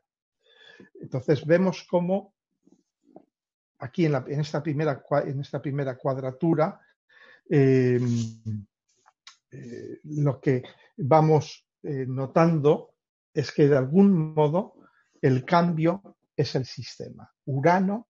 Entonces 1.01 1.45
vemos 1.45 1.85
cómo 1.89 2.33
aquí 3.79 4.05
en, 4.05 4.15
esta, 4.39 4.61
primera, 4.61 5.03
en 5.25 5.39
esta 5.39 5.61
primera 5.61 5.97
cuadratura 5.97 6.79
em, 7.49 8.65
eh, 9.51 9.99
lo 10.03 10.39
que 10.39 10.63
vamos 10.97 11.67
eh, 11.83 12.05
notando 12.07 12.95
es 13.33 13.51
que 13.51 13.67
de 13.67 13.77
algún 13.77 14.33
modo 14.33 14.75
el 15.21 15.45
cambio 15.45 16.17
es 16.35 16.55
el 16.55 16.65
sistema. 16.65 17.31
Urano 17.45 18.07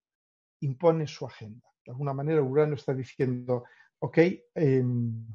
impone 0.62 1.08
su 1.08 1.26
agenda. 1.26 1.68
De 1.86 1.92
alguna 1.92 2.14
manera 2.14 2.42
Urano 2.42 2.76
está 2.76 2.94
diciendo, 2.94 3.66
ok, 4.04 4.18
em, 4.56 5.26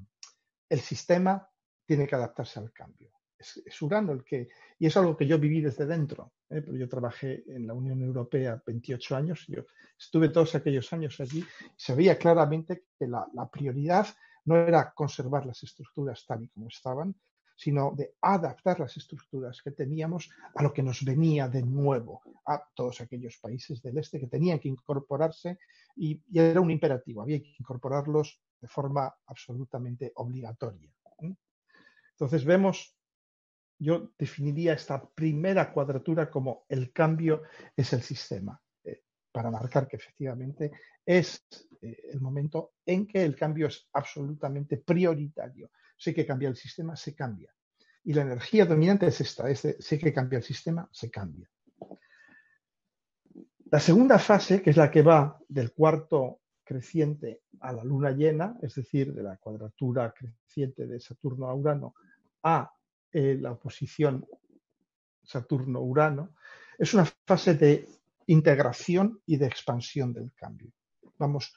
el 0.68 0.80
sistema 0.80 1.48
tiene 1.86 2.06
que 2.06 2.14
adaptarse 2.14 2.60
al 2.60 2.70
cambio. 2.70 3.10
es, 3.38 3.80
Urano 3.80 4.12
el 4.12 4.22
que, 4.24 4.48
y 4.78 4.86
es 4.86 4.96
algo 4.96 5.16
que 5.16 5.26
yo 5.26 5.38
viví 5.38 5.62
desde 5.62 5.86
dentro, 5.86 6.32
¿eh? 6.50 6.60
pero 6.60 6.76
yo 6.76 6.86
trabajé 6.86 7.44
en 7.46 7.66
la 7.66 7.72
Unión 7.72 8.02
Europea 8.02 8.62
28 8.66 9.16
años, 9.16 9.46
yo 9.48 9.64
estuve 9.98 10.28
todos 10.28 10.54
aquellos 10.54 10.92
años 10.92 11.18
allí, 11.18 11.38
y 11.38 11.46
se 11.76 12.18
claramente 12.18 12.84
que 12.98 13.06
la, 13.06 13.26
prioridad 13.50 14.06
no 14.44 14.56
era 14.56 14.92
conservar 14.92 15.46
las 15.46 15.62
estructuras 15.62 16.26
tal 16.26 16.42
y 16.42 16.48
como 16.48 16.68
estaban, 16.68 17.14
sino 17.56 17.94
de 17.96 18.16
adaptar 18.20 18.80
las 18.80 18.96
estructuras 18.98 19.62
que 19.62 19.70
teníamos 19.70 20.28
a 20.54 20.62
lo 20.62 20.74
que 20.74 20.82
nos 20.82 21.02
venía 21.04 21.48
de 21.48 21.62
nuevo, 21.62 22.20
a 22.44 22.62
todos 22.74 23.00
aquellos 23.00 23.38
países 23.38 23.80
del 23.80 23.96
este 23.96 24.20
que 24.20 24.26
tenían 24.26 24.58
que 24.58 24.68
incorporarse 24.68 25.58
y 25.96 26.20
era 26.34 26.60
un 26.60 26.70
imperativo, 26.70 27.22
había 27.22 27.40
que 27.40 27.56
incorporarlos 27.58 28.38
de 28.60 28.68
forma 28.68 29.14
absolutamente 29.26 30.12
obligatoria. 30.16 30.90
Entonces 32.12 32.44
vemos 32.44 32.98
yo 33.78 34.10
definiría 34.18 34.72
esta 34.72 35.08
primera 35.08 35.72
cuadratura 35.72 36.30
como 36.30 36.64
el 36.68 36.92
cambio 36.92 37.42
es 37.76 37.92
el 37.92 38.02
sistema, 38.02 38.60
eh, 38.82 39.02
para 39.30 39.50
marcar 39.50 39.86
que 39.86 39.96
efectivamente 39.96 40.72
es 41.06 41.46
eh, 41.80 42.08
el 42.12 42.20
momento 42.20 42.72
en 42.84 43.06
que 43.06 43.22
el 43.22 43.36
cambio 43.36 43.68
es 43.68 43.88
absolutamente 43.92 44.78
prioritario. 44.78 45.70
Si 45.96 46.12
que 46.12 46.26
cambiar 46.26 46.50
el 46.50 46.56
sistema, 46.56 46.96
se 46.96 47.14
cambia. 47.14 47.54
Y 48.04 48.12
la 48.14 48.22
energía 48.22 48.64
dominante 48.64 49.06
es 49.06 49.20
esta, 49.20 49.48
es 49.50 49.62
que 49.62 50.12
cambiar 50.12 50.40
el 50.40 50.46
sistema, 50.46 50.88
se 50.92 51.10
cambia. 51.10 51.48
La 53.70 53.80
segunda 53.80 54.18
fase, 54.18 54.62
que 54.62 54.70
es 54.70 54.76
la 54.76 54.90
que 54.90 55.02
va 55.02 55.38
del 55.48 55.72
cuarto 55.72 56.40
creciente 56.68 57.44
a 57.60 57.72
la 57.72 57.82
luna 57.82 58.10
llena, 58.10 58.58
es 58.60 58.74
decir, 58.74 59.14
de 59.14 59.22
la 59.22 59.38
cuadratura 59.38 60.12
creciente 60.12 60.86
de 60.86 61.00
Saturno 61.00 61.48
a 61.48 61.54
Urano 61.54 61.94
a 62.42 62.70
eh, 63.10 63.38
la 63.40 63.52
oposición 63.52 64.26
Saturno-Urano, 65.22 66.34
es 66.78 66.92
una 66.92 67.06
fase 67.26 67.54
de 67.54 67.88
integración 68.26 69.22
y 69.24 69.38
de 69.38 69.46
expansión 69.46 70.12
del 70.12 70.30
cambio. 70.34 70.70
Vamos 71.16 71.54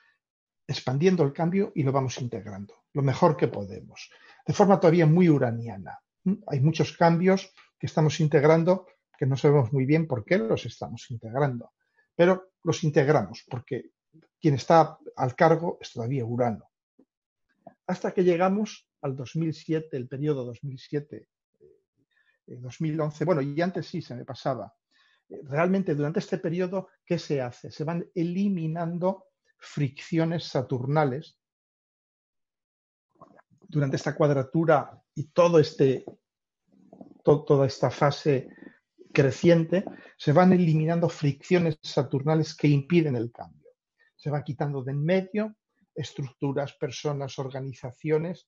expandiendo 0.66 1.24
el 1.24 1.34
cambio 1.34 1.74
y 1.76 1.84
lo 1.84 1.92
vamos 1.92 2.22
integrando, 2.22 2.74
lo 2.94 3.02
mejor 3.02 3.36
que 3.36 3.50
podemos, 3.50 4.10
de 4.48 4.54
forma 4.54 4.80
todavía 4.80 5.06
muy 5.06 5.28
uraniana. 5.28 6.00
¿Mm? 6.24 6.36
Hay 6.48 6.62
muchos 6.62 6.96
cambios 6.96 7.54
que 7.78 7.88
estamos 7.88 8.18
integrando 8.22 8.88
que 9.18 9.26
no 9.26 9.36
sabemos 9.36 9.74
muy 9.74 9.86
bien 9.86 10.08
por 10.08 10.24
qué 10.24 10.38
los 10.38 10.66
estamos 10.66 11.12
integrando, 11.12 11.74
pero 12.16 12.54
los 12.64 12.82
integramos 12.86 13.44
porque 13.50 13.92
quien 14.42 14.56
está 14.56 14.98
al 15.16 15.36
cargo 15.36 15.78
es 15.80 15.94
todavía 15.94 16.26
Urano. 16.26 16.70
Hasta 17.88 18.14
que 18.14 18.24
llegamos 18.24 18.88
al 19.02 19.16
2007, 19.16 19.96
el 19.98 20.08
periodo 20.08 20.46
2007 20.46 21.28
2011, 22.60 23.26
bueno, 23.26 23.42
y 23.42 23.60
antes 23.62 23.88
sí 23.88 24.02
se 24.02 24.16
me 24.16 24.26
pasaba. 24.26 24.74
Eh, 25.30 25.42
realmente 25.44 25.96
durante 25.96 26.20
este 26.20 26.38
periodo, 26.38 26.90
¿qué 27.06 27.18
se 27.18 27.42
hace? 27.42 27.72
Se 27.72 27.84
van 27.84 28.06
eliminando 28.14 29.26
fricciones 29.58 30.46
saturnales 30.46 31.38
durante 33.68 33.96
esta 33.96 34.16
cuadratura 34.16 35.02
y 35.16 35.32
este, 35.60 36.04
toda 37.24 37.66
esta 37.66 37.90
fase 37.90 38.50
creciente, 39.14 39.86
se 40.18 40.34
van 40.34 40.52
eliminando 40.54 41.08
fricciones 41.10 41.78
saturnales 41.82 42.56
que 42.56 42.68
impiden 42.68 43.16
el 43.16 43.32
cambio. 43.32 43.61
Se 44.22 44.30
van 44.30 44.44
quitando 44.44 44.84
de 44.84 44.92
en 44.92 45.04
medio 45.04 45.56
estructuras, 45.96 46.74
personas, 46.74 47.40
organizaciones 47.40 48.48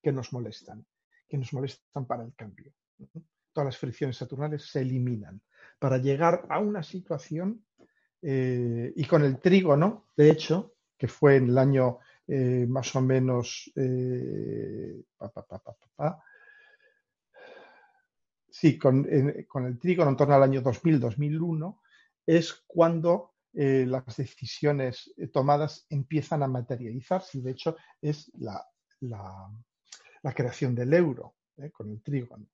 que 0.00 0.12
nos 0.12 0.32
molestan, 0.32 0.86
que 1.28 1.36
nos 1.36 1.52
molestan 1.52 2.06
para 2.06 2.22
el 2.22 2.34
cambio 2.34 2.72
todas 3.54 3.66
las 3.66 3.78
fricciones 3.78 4.18
saturnales 4.18 4.70
se 4.70 4.82
eliminan 4.82 5.40
para 5.78 5.96
llegar 5.96 6.44
a 6.50 6.58
una 6.58 6.82
situación 6.82 7.64
eh, 8.20 8.92
y 8.94 9.04
con 9.04 9.24
el 9.24 9.38
trígono, 9.38 10.08
de 10.16 10.30
hecho, 10.30 10.74
que 10.98 11.08
fue 11.08 11.36
en 11.36 11.50
el 11.50 11.58
año 11.58 11.98
eh, 12.26 12.66
más 12.68 12.94
o 12.96 13.00
menos 13.00 13.70
eh, 13.76 15.02
sí, 18.50 18.78
con, 18.78 19.06
el 19.08 19.78
trígono 19.78 20.10
en 20.10 20.16
torno 20.16 20.34
al 20.34 20.42
año 20.42 20.62
2000-2001 20.62 21.78
es 22.26 22.64
cuando 22.66 23.33
las 23.54 24.16
decisiones 24.16 25.14
tomadas 25.32 25.86
empiezan 25.88 26.42
a 26.42 26.48
materializarse 26.48 27.38
y 27.38 27.40
de 27.40 27.52
hecho 27.52 27.76
es 28.02 28.30
la, 28.34 28.66
la 29.00 30.34
creación 30.34 30.74
del 30.74 30.92
euro 30.92 31.36
con 31.72 31.90
el 31.90 32.02
trígono. 32.02 32.46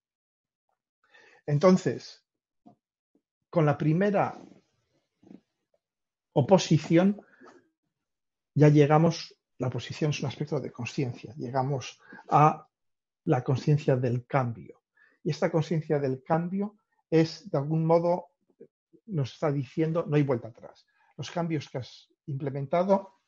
Entonces, 1.46 2.24
con 3.48 3.66
la 3.66 3.76
primera 3.76 4.38
oposición, 6.32 7.20
ya 8.54 8.68
llegamos, 8.68 9.36
la 9.58 9.68
oposición 9.68 10.10
es 10.10 10.20
un 10.20 10.28
aspecto 10.28 10.60
de 10.60 10.70
conciencia, 10.70 11.34
llegamos 11.36 11.98
a 12.28 12.68
la 13.24 13.42
conciencia 13.42 13.96
del 13.96 14.26
cambio. 14.26 14.82
Y 15.22 15.30
esta 15.30 15.50
conciencia 15.50 15.98
del 15.98 16.22
cambio 16.22 16.76
es, 17.10 17.50
de 17.50 17.58
algún 17.58 17.84
modo, 17.84 18.28
nos 19.06 19.32
está 19.32 19.50
diciendo, 19.50 20.04
no 20.06 20.16
hay 20.16 20.22
vuelta 20.22 20.48
atrás. 20.48 20.86
Los 21.20 21.30
cambios 21.30 21.68
que 21.68 21.76
has 21.76 22.08
implementado 22.28 23.20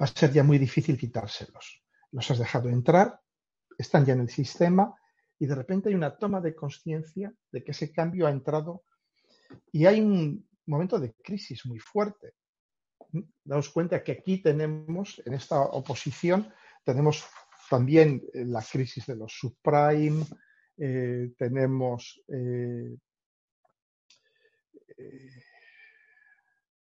va 0.00 0.04
a 0.04 0.06
ser 0.06 0.30
ya 0.32 0.44
muy 0.44 0.58
difícil 0.58 0.96
quitárselos. 0.96 1.82
Los 2.12 2.30
has 2.30 2.38
dejado 2.38 2.68
entrar, 2.68 3.20
están 3.76 4.04
ya 4.06 4.12
en 4.12 4.20
el 4.20 4.28
sistema 4.28 4.94
y 5.36 5.46
de 5.46 5.56
repente 5.56 5.88
hay 5.88 5.96
una 5.96 6.16
toma 6.16 6.40
de 6.40 6.54
conciencia 6.54 7.34
de 7.50 7.64
que 7.64 7.72
ese 7.72 7.92
cambio 7.92 8.28
ha 8.28 8.30
entrado 8.30 8.84
y 9.72 9.86
hay 9.86 10.00
un 10.00 10.48
momento 10.66 11.00
de 11.00 11.14
crisis 11.14 11.66
muy 11.66 11.80
fuerte. 11.80 12.34
Daos 13.42 13.70
cuenta 13.70 14.04
que 14.04 14.12
aquí 14.12 14.40
tenemos, 14.40 15.20
en 15.26 15.34
esta 15.34 15.60
oposición, 15.62 16.54
tenemos 16.84 17.24
también 17.68 18.22
eh, 18.34 18.44
la 18.44 18.62
crisis 18.62 19.04
de 19.04 19.16
los 19.16 19.32
subprime, 19.32 20.24
eh, 20.76 21.32
tenemos 21.36 22.22
eh, 22.28 22.96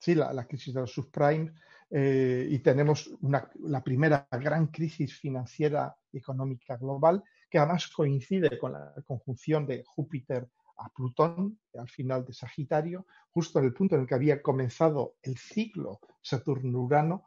sí, 0.09 0.15
la, 0.15 0.47
crisis 0.47 0.73
de 0.73 0.81
los 0.81 0.93
subprime 0.93 1.53
y 1.91 2.59
tenemos 2.61 3.11
la 3.23 3.83
primera 3.83 4.27
gran 4.31 4.67
crisis 4.69 5.15
financiera 5.15 5.97
y 6.13 6.19
económica 6.19 6.77
global 6.77 7.23
que 7.51 7.59
además 7.59 7.89
coincide 7.89 8.59
con 8.59 8.73
la 8.73 8.95
conjunción 9.07 9.67
de 9.67 9.85
Júpiter 9.85 10.49
a 10.79 10.89
Plutón 10.91 11.59
al 11.79 11.89
final 11.89 12.25
de 12.25 12.33
Sagitario, 12.33 13.07
justo 13.31 13.59
en 13.59 13.67
el 13.67 13.75
punto 13.75 13.95
en 13.95 14.03
el 14.03 14.07
que 14.07 14.15
había 14.15 14.43
comenzado 14.43 15.17
el 15.23 15.37
ciclo 15.37 16.01
Saturno-Urano, 16.23 17.27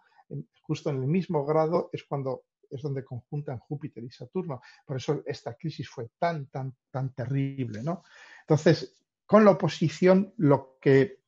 justo 0.61 0.89
en 0.89 0.97
el 0.97 1.07
mismo 1.07 1.45
grado 1.45 1.89
es 1.91 2.03
cuando 2.03 2.43
es 2.69 2.82
donde 2.82 3.03
conjuntan 3.03 3.59
Júpiter 3.59 4.03
y 4.03 4.11
Saturno. 4.11 4.61
Por 4.86 4.95
eso 4.95 5.21
esta 5.25 5.55
crisis 5.55 5.89
fue 5.89 6.09
tan, 6.17 6.45
tan, 6.47 6.73
tan 6.89 7.13
terrible, 7.13 7.84
¿no? 7.84 8.03
Entonces, 8.41 8.95
con 9.32 9.45
la 9.45 9.51
oposición, 9.51 10.34
lo 10.39 10.77
que 10.82 11.21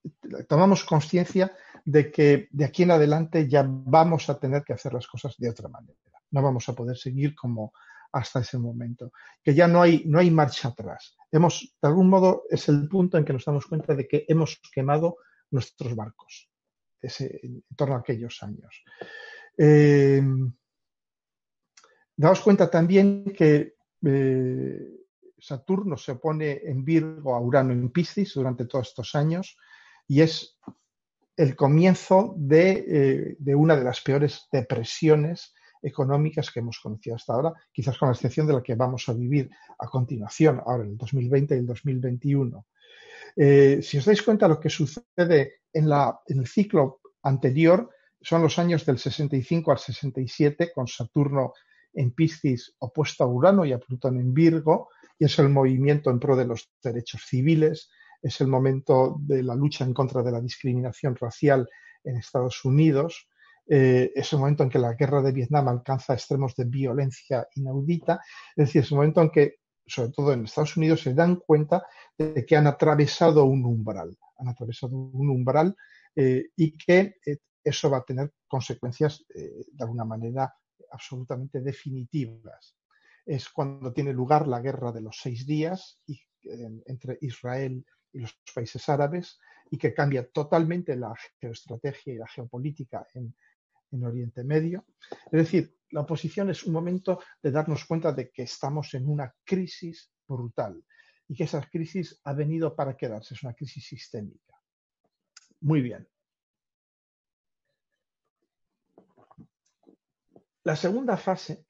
tomamos 0.49 0.83
conciencia 0.83 1.55
de 1.85 2.11
que 2.11 2.49
de 2.51 2.65
aquí 2.65 2.83
en 2.83 2.91
adelante 2.91 3.47
ya 3.47 3.65
vamos 3.65 4.29
a 4.29 4.37
tener 4.37 4.61
que 4.65 4.73
hacer 4.73 4.91
las 4.91 5.07
cosas 5.07 5.35
de 5.37 5.49
otra 5.49 5.69
manera. 5.69 5.97
No 6.31 6.41
vamos 6.41 6.67
a 6.67 6.73
poder 6.73 6.97
seguir 6.97 7.33
como 7.33 7.71
hasta 8.11 8.41
ese 8.41 8.57
momento, 8.57 9.13
que 9.41 9.53
ya 9.53 9.69
no 9.69 9.81
hay, 9.81 10.03
no 10.05 10.19
hay 10.19 10.29
marcha 10.31 10.67
atrás. 10.67 11.15
Hemos, 11.31 11.77
de 11.81 11.87
algún 11.87 12.09
modo, 12.09 12.43
es 12.49 12.67
el 12.67 12.89
punto 12.89 13.17
en 13.17 13.23
que 13.23 13.31
nos 13.31 13.45
damos 13.45 13.67
cuenta 13.67 13.95
de 13.95 14.05
que 14.05 14.25
hemos 14.27 14.59
quemado 14.73 15.19
nuestros 15.51 15.95
barcos 15.95 16.49
en 17.01 17.63
torno 17.73 17.95
a 17.95 17.99
aquellos 17.99 18.43
años. 18.43 18.83
Eh, 19.57 20.21
daos 22.17 22.41
cuenta 22.41 22.69
también 22.69 23.31
que 23.33 23.75
eh, 24.05 25.02
Saturno 25.43 25.97
se 25.97 26.13
opone 26.13 26.61
en 26.63 26.85
Virgo 26.85 27.35
a 27.35 27.41
Urano 27.41 27.73
en 27.73 27.89
Piscis 27.89 28.33
durante 28.33 28.65
todos 28.65 28.87
estos 28.87 29.13
años 29.13 29.57
y 30.07 30.21
es 30.21 30.57
el 31.35 31.55
comienzo 31.55 32.33
de, 32.37 32.85
eh, 32.87 33.35
de 33.39 33.55
una 33.55 33.75
de 33.75 33.83
las 33.83 33.99
peores 33.99 34.47
depresiones 34.51 35.53
económicas 35.81 36.49
que 36.49 36.61
hemos 36.61 36.79
conocido 36.79 37.17
hasta 37.17 37.33
ahora, 37.33 37.53
quizás 37.73 37.97
con 37.97 38.07
la 38.07 38.13
excepción 38.13 38.47
de 38.47 38.53
la 38.53 38.63
que 38.63 38.75
vamos 38.75 39.09
a 39.09 39.13
vivir 39.13 39.49
a 39.79 39.87
continuación, 39.87 40.61
ahora 40.65 40.85
en 40.85 40.91
el 40.91 40.97
2020 40.97 41.55
y 41.55 41.57
el 41.57 41.67
2021. 41.67 42.65
Eh, 43.35 43.79
si 43.81 43.97
os 43.97 44.05
dais 44.05 44.21
cuenta, 44.21 44.47
lo 44.47 44.61
que 44.61 44.69
sucede 44.69 45.61
en 45.73 45.91
el 45.91 46.47
ciclo 46.47 47.01
anterior 47.21 47.89
son 48.21 48.43
los 48.43 48.57
años 48.59 48.85
del 48.85 48.97
65 48.97 49.71
al 49.71 49.79
67, 49.79 50.71
con 50.73 50.87
Saturno 50.87 51.51
en 51.93 52.11
Piscis 52.11 52.73
opuesto 52.79 53.25
a 53.25 53.27
Urano 53.27 53.65
y 53.65 53.73
a 53.73 53.79
Plutón 53.79 54.19
en 54.19 54.33
Virgo, 54.33 54.89
es 55.25 55.39
el 55.39 55.49
movimiento 55.49 56.09
en 56.09 56.19
pro 56.19 56.35
de 56.35 56.45
los 56.45 56.69
derechos 56.81 57.23
civiles, 57.27 57.89
es 58.21 58.39
el 58.41 58.47
momento 58.47 59.17
de 59.19 59.43
la 59.43 59.55
lucha 59.55 59.83
en 59.83 59.93
contra 59.93 60.23
de 60.23 60.31
la 60.31 60.41
discriminación 60.41 61.15
racial 61.15 61.67
en 62.03 62.17
Estados 62.17 62.63
Unidos, 62.65 63.27
eh, 63.67 64.11
es 64.13 64.33
el 64.33 64.39
momento 64.39 64.63
en 64.63 64.69
que 64.69 64.79
la 64.79 64.93
guerra 64.93 65.21
de 65.21 65.31
Vietnam 65.31 65.69
alcanza 65.69 66.13
extremos 66.13 66.55
de 66.55 66.65
violencia 66.65 67.47
inaudita, 67.55 68.19
es 68.55 68.67
decir, 68.67 68.81
es 68.81 68.91
el 68.91 68.97
momento 68.97 69.21
en 69.21 69.29
que 69.29 69.55
sobre 69.85 70.11
todo 70.11 70.31
en 70.31 70.45
Estados 70.45 70.77
Unidos, 70.77 71.01
se 71.01 71.13
dan 71.13 71.35
cuenta 71.35 71.85
de 72.17 72.45
que 72.45 72.55
han 72.55 72.67
atravesado 72.67 73.43
un 73.43 73.65
umbral, 73.65 74.17
han 74.37 74.47
atravesado 74.47 74.95
un 74.95 75.29
umbral 75.29 75.75
eh, 76.15 76.45
y 76.55 76.77
que 76.77 77.17
eh, 77.25 77.37
eso 77.61 77.89
va 77.89 77.97
a 77.97 78.03
tener 78.05 78.31
consecuencias 78.47 79.25
de 79.27 79.83
alguna 79.83 80.05
manera 80.05 80.53
absolutamente 80.91 81.61
definitivas. 81.61 82.75
Es 83.25 83.49
cuando 83.49 83.93
tiene 83.93 84.13
lugar 84.13 84.47
la 84.47 84.61
guerra 84.61 84.91
de 84.91 85.01
los 85.01 85.17
seis 85.21 85.45
días 85.45 85.99
entre 86.43 87.17
Israel 87.21 87.85
y 88.11 88.19
los 88.19 88.37
países 88.53 88.87
árabes 88.89 89.39
y 89.71 89.77
que 89.77 89.93
cambia 89.93 90.29
totalmente 90.29 90.95
la 90.95 91.13
geoestrategia 91.39 92.13
y 92.13 92.17
la 92.17 92.27
geopolítica 92.27 93.07
en, 93.13 93.35
en 93.91 94.05
Oriente 94.05 94.43
Medio. 94.43 94.85
Es 95.25 95.31
decir, 95.31 95.77
la 95.91 96.01
oposición 96.01 96.49
es 96.49 96.63
un 96.63 96.73
momento 96.73 97.19
de 97.41 97.51
darnos 97.51 97.85
cuenta 97.85 98.11
de 98.11 98.29
que 98.31 98.43
estamos 98.43 98.93
en 98.93 99.07
una 99.07 99.33
crisis 99.43 100.11
brutal 100.27 100.83
y 101.27 101.35
que 101.35 101.45
esa 101.45 101.61
crisis 101.69 102.19
ha 102.23 102.33
venido 102.33 102.75
para 102.75 102.97
quedarse, 102.97 103.33
es 103.33 103.43
una 103.43 103.53
crisis 103.53 103.85
sistémica. 103.87 104.59
Muy 105.61 105.81
bien. 105.81 106.07
La 110.63 110.75
segunda 110.75 111.17
fase, 111.17 111.65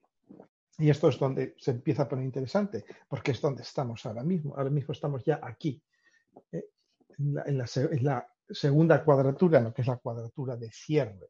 y 0.77 0.89
esto 0.89 1.09
es 1.09 1.19
donde 1.19 1.55
se 1.57 1.71
empieza 1.71 2.03
a 2.03 2.09
poner 2.09 2.25
interesante, 2.25 2.85
porque 3.07 3.31
es 3.31 3.41
donde 3.41 3.61
estamos 3.61 4.05
ahora 4.05 4.23
mismo. 4.23 4.55
Ahora 4.55 4.69
mismo 4.69 4.91
estamos 4.91 5.23
ya 5.23 5.39
aquí, 5.41 5.81
eh, 6.51 6.65
en, 7.17 7.57
la, 7.57 8.27
segunda 8.49 9.03
cuadratura, 9.03 9.59
lo 9.59 9.73
que 9.73 9.81
es 9.81 9.87
la 9.87 9.97
cuadratura 9.97 10.55
de 10.55 10.71
cierre. 10.71 11.29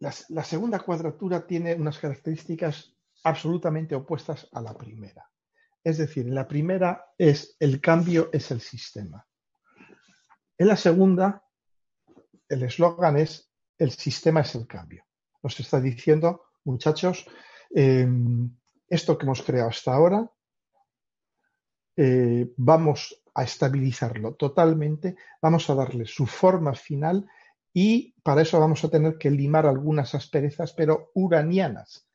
la 0.00 0.42
segunda 0.42 0.80
cuadratura 0.80 1.46
tiene 1.46 1.76
unas 1.76 1.96
características 1.96 2.92
absolutamente 3.22 3.94
opuestas 3.94 4.48
a 4.52 4.60
la 4.60 4.74
primera. 4.74 5.30
Es 5.84 5.98
decir, 5.98 6.26
en 6.26 6.34
la 6.34 6.46
primera 6.46 7.12
es 7.18 7.56
el 7.58 7.80
cambio 7.80 8.30
es 8.32 8.50
el 8.50 8.60
sistema. 8.60 9.26
En 10.58 10.68
la 10.68 10.76
segunda, 10.76 11.44
el 12.48 12.62
eslogan 12.62 13.16
es 13.16 13.50
el 13.78 13.90
sistema 13.90 14.40
es 14.40 14.54
el 14.54 14.66
cambio. 14.66 15.04
Nos 15.42 15.58
está 15.58 15.80
diciendo, 15.80 16.44
muchachos, 16.64 17.26
em, 17.70 18.50
esto 18.88 19.16
que 19.16 19.24
hemos 19.26 19.42
creado 19.42 19.70
hasta 19.70 19.92
ahora, 19.92 20.30
eh, 21.96 22.52
vamos 22.56 23.22
a 23.34 23.44
estabilizarlo 23.44 24.34
totalmente, 24.34 25.16
vamos 25.40 25.68
a 25.70 25.74
darle 25.74 26.06
su 26.06 26.26
forma 26.26 26.74
final 26.74 27.26
y 27.72 28.14
para 28.22 28.42
eso 28.42 28.60
vamos 28.60 28.84
a 28.84 28.90
tener 28.90 29.16
que 29.16 29.30
limar 29.30 29.66
algunas 29.66 30.14
asperezas, 30.14 30.72
pero 30.74 31.10
uranianas, 31.14 32.06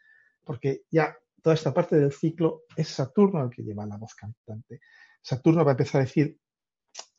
porque 0.44 0.84
ya 0.92 1.18
toda 1.42 1.56
esta 1.56 1.74
parte 1.74 1.96
del 1.96 2.12
ciclo 2.12 2.64
es 2.76 2.90
Saturno 2.90 3.44
el 3.44 3.50
que 3.50 3.64
lleva 3.64 3.86
la 3.86 3.98
voz 3.98 4.14
cantante. 4.14 4.82
Saturno 5.22 5.66
va 5.66 5.72
a 5.72 5.74
empezar 5.74 6.02
a 6.02 6.06
decir, 6.06 6.40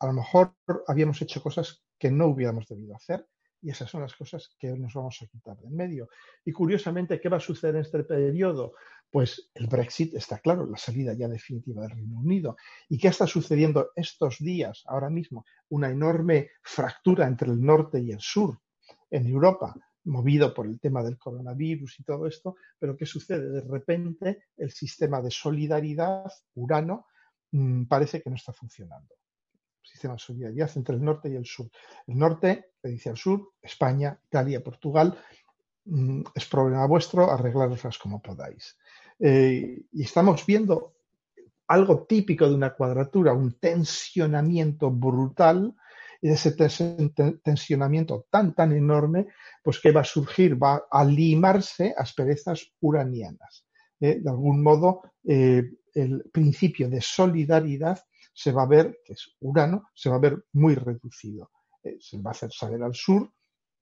a 0.00 0.06
lo 0.06 0.12
mejor 0.12 0.54
habíamos 0.86 1.20
hecho 1.22 1.42
cosas 1.42 1.82
que 1.98 2.11
no 2.11 2.26
hubiéramos 2.26 2.66
debido 2.68 2.94
hacer, 2.94 3.26
y 3.61 3.70
esas 3.70 3.90
son 3.90 4.02
las 4.02 4.14
cosas 4.14 4.50
que 4.59 4.68
nos 4.76 4.94
vamos 4.94 5.18
a 5.22 5.26
quitar 5.26 5.56
de 5.59 5.66
en 5.66 5.76
medio. 5.76 6.09
Y 6.44 6.52
curiosamente, 6.52 7.20
¿qué 7.20 7.28
va 7.28 7.38
a 7.38 7.40
suceder 7.40 7.76
en 7.76 7.82
este 7.82 8.04
periodo? 8.04 8.74
Pues 9.11 9.50
el 9.54 9.66
Brexit 9.66 10.14
está 10.14 10.38
claro, 10.38 10.66
la 10.66 10.76
salida 10.76 11.14
ya 11.14 11.28
definitiva 11.28 11.82
del 11.82 11.92
Reino 11.92 12.18
Unido. 12.18 12.56
¿Y 12.88 12.98
qué 12.98 13.09
está 13.09 13.26
sucediendo 13.26 13.90
estos 13.96 14.38
días, 14.38 14.84
ahora 14.86 15.11
mismo? 15.11 15.44
Una 15.70 15.90
enorme 15.90 16.50
fractura 16.62 17.26
entre 17.26 17.50
el 17.50 17.61
norte 17.61 18.00
y 18.00 18.12
el 18.12 18.20
sur 18.20 18.61
en 19.11 19.26
Europa, 19.26 19.74
movido 20.04 20.54
por 20.54 20.66
el 20.66 20.78
tema 20.78 21.02
del 21.02 21.18
coronavirus 21.18 22.00
y 22.00 22.04
todo 22.04 22.26
esto, 22.26 22.56
pero 22.78 22.96
¿qué 22.96 23.06
sucede? 23.06 23.50
De 23.50 23.61
repente 23.62 24.44
el 24.56 24.70
sistema 24.70 25.20
de 25.20 25.30
solidaridad, 25.30 26.30
Urano, 26.54 27.06
mm, 27.52 27.84
parece 27.84 28.22
que 28.22 28.30
no 28.30 28.36
está 28.36 28.52
funcionando 28.52 29.14
sistema 29.89 30.14
de 30.14 30.20
solidaridad 30.20 30.70
entre 30.76 30.95
el 30.95 31.03
norte 31.03 31.28
y 31.30 31.36
el 31.36 31.47
sur. 31.47 31.70
El 32.07 32.18
norte 32.18 32.72
le 32.82 32.91
dice 32.91 33.11
al 33.11 33.16
sur, 33.16 33.55
España, 33.62 34.18
Italia, 34.26 34.62
Portugal, 34.62 35.16
mm, 35.84 36.22
es 36.34 36.47
problema 36.47 36.86
vuestro, 36.86 37.30
arreglaroslas 37.30 37.99
como 37.99 38.20
podáis. 38.20 38.76
Eh, 39.18 39.82
y 39.93 40.03
estamos 40.03 40.45
viendo 40.47 40.95
algo 41.66 42.07
típico 42.07 42.49
de 42.49 42.55
una 42.55 42.74
cuadratura, 42.74 43.32
un 43.32 43.59
tensionamiento 43.59 44.91
brutal, 44.91 45.74
y 46.20 46.30
ese 46.30 46.53
tensionamiento 46.53 48.26
tan, 48.30 48.55
tan 48.55 48.72
enorme, 48.72 49.28
pues 49.62 49.80
que 49.80 49.93
va 49.93 50.01
a 50.01 50.05
surgir, 50.05 50.61
va 50.61 50.82
a 50.91 51.05
limarse 51.05 51.95
asperezas 51.97 52.72
uranianas. 52.80 53.66
Eh, 54.01 54.20
de 54.20 54.30
algún 54.30 54.62
modo, 54.62 55.03
eh, 55.24 55.62
el 55.95 56.24
principio 56.32 56.89
de 56.89 57.01
solidaridad 57.01 58.01
se 58.39 58.53
va 58.53 58.62
a 58.62 58.66
ver, 58.66 59.01
que 59.05 59.14
es 59.14 59.34
Urano, 59.41 59.91
se 59.93 60.09
va 60.09 60.14
a 60.14 60.20
ver 60.20 60.45
muy 60.53 60.76
reducido. 60.76 61.51
Eh, 61.82 61.97
se 61.99 62.18
va 62.18 62.30
a 62.30 62.34
hacer 62.34 62.53
saber 62.53 62.80
al 62.84 62.95
sur 62.95 63.32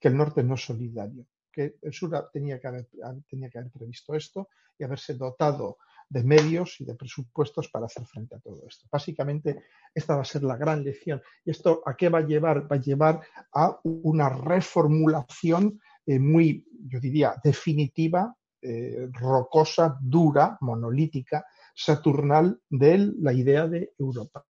que 0.01 0.09
el 0.09 0.17
norte 0.17 0.43
no 0.43 0.55
es 0.55 0.65
solidario, 0.65 1.27
que 1.53 1.77
el 1.83 1.93
sur 1.93 2.31
tenía 2.33 2.59
que, 2.59 2.67
haber, 2.67 2.89
tenía 3.29 3.51
que 3.51 3.59
haber 3.59 3.71
previsto 3.71 4.15
esto 4.15 4.49
y 4.79 4.85
haberse 4.85 5.13
dotado 5.13 5.77
de 6.09 6.25
medios 6.25 6.81
y 6.81 6.87
de 6.87 6.95
presupuestos 6.95 7.69
para 7.69 7.85
hacer 7.85 8.07
frente 8.07 8.35
a 8.35 8.39
todo 8.39 8.67
esto. 8.67 8.87
Básicamente, 8.91 9.65
esta 9.95 10.17
va 10.17 10.23
a 10.23 10.33
ser 10.33 10.43
la 10.43 10.57
gran 10.57 10.83
lección. 10.83 11.21
¿Y 11.45 11.51
esto 11.51 11.83
a 11.85 11.95
qué 11.95 12.09
va 12.09 12.21
a 12.21 12.27
llevar? 12.27 12.63
Va 12.73 12.77
a 12.77 12.81
llevar 12.81 13.21
a 13.53 13.79
una 13.83 14.31
reformulación 14.31 15.79
eh, 16.07 16.19
muy, 16.19 16.67
yo 16.89 16.99
diría, 16.99 17.35
definitiva, 17.45 18.35
eh, 18.63 19.07
rocosa, 19.13 19.99
dura, 20.01 20.57
monolítica 20.63 21.45
saturnal 21.75 22.59
de 22.71 23.13
la 23.19 23.35
idea 23.35 23.67
de 23.67 23.93
Europa 23.99 24.46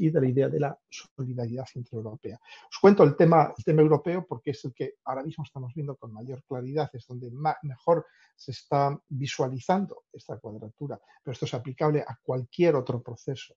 y 0.00 0.10
de 0.10 0.20
la 0.20 0.28
idea 0.28 0.48
de 0.48 0.60
la 0.60 0.78
solidaridad 0.88 1.66
europea. 1.92 2.40
Os 2.70 2.78
cuento 2.80 3.04
el 3.04 3.14
tema, 3.16 3.52
el 3.56 3.64
tema 3.64 3.82
europeo 3.82 4.26
porque 4.26 4.52
es 4.52 4.64
el 4.64 4.72
que 4.72 4.94
ahora 5.04 5.22
mismo 5.22 5.44
estamos 5.44 5.74
viendo 5.74 5.94
con 5.96 6.12
mayor 6.12 6.42
claridad, 6.44 6.88
es 6.94 7.06
donde 7.06 7.30
mejor 7.62 8.06
se 8.34 8.52
está 8.52 8.98
visualizando 9.08 10.04
esta 10.10 10.38
cuadratura, 10.38 10.98
pero 11.22 11.32
esto 11.32 11.44
es 11.44 11.52
aplicable 11.52 12.00
a 12.00 12.18
cualquier 12.22 12.76
otro 12.76 13.02
proceso. 13.02 13.54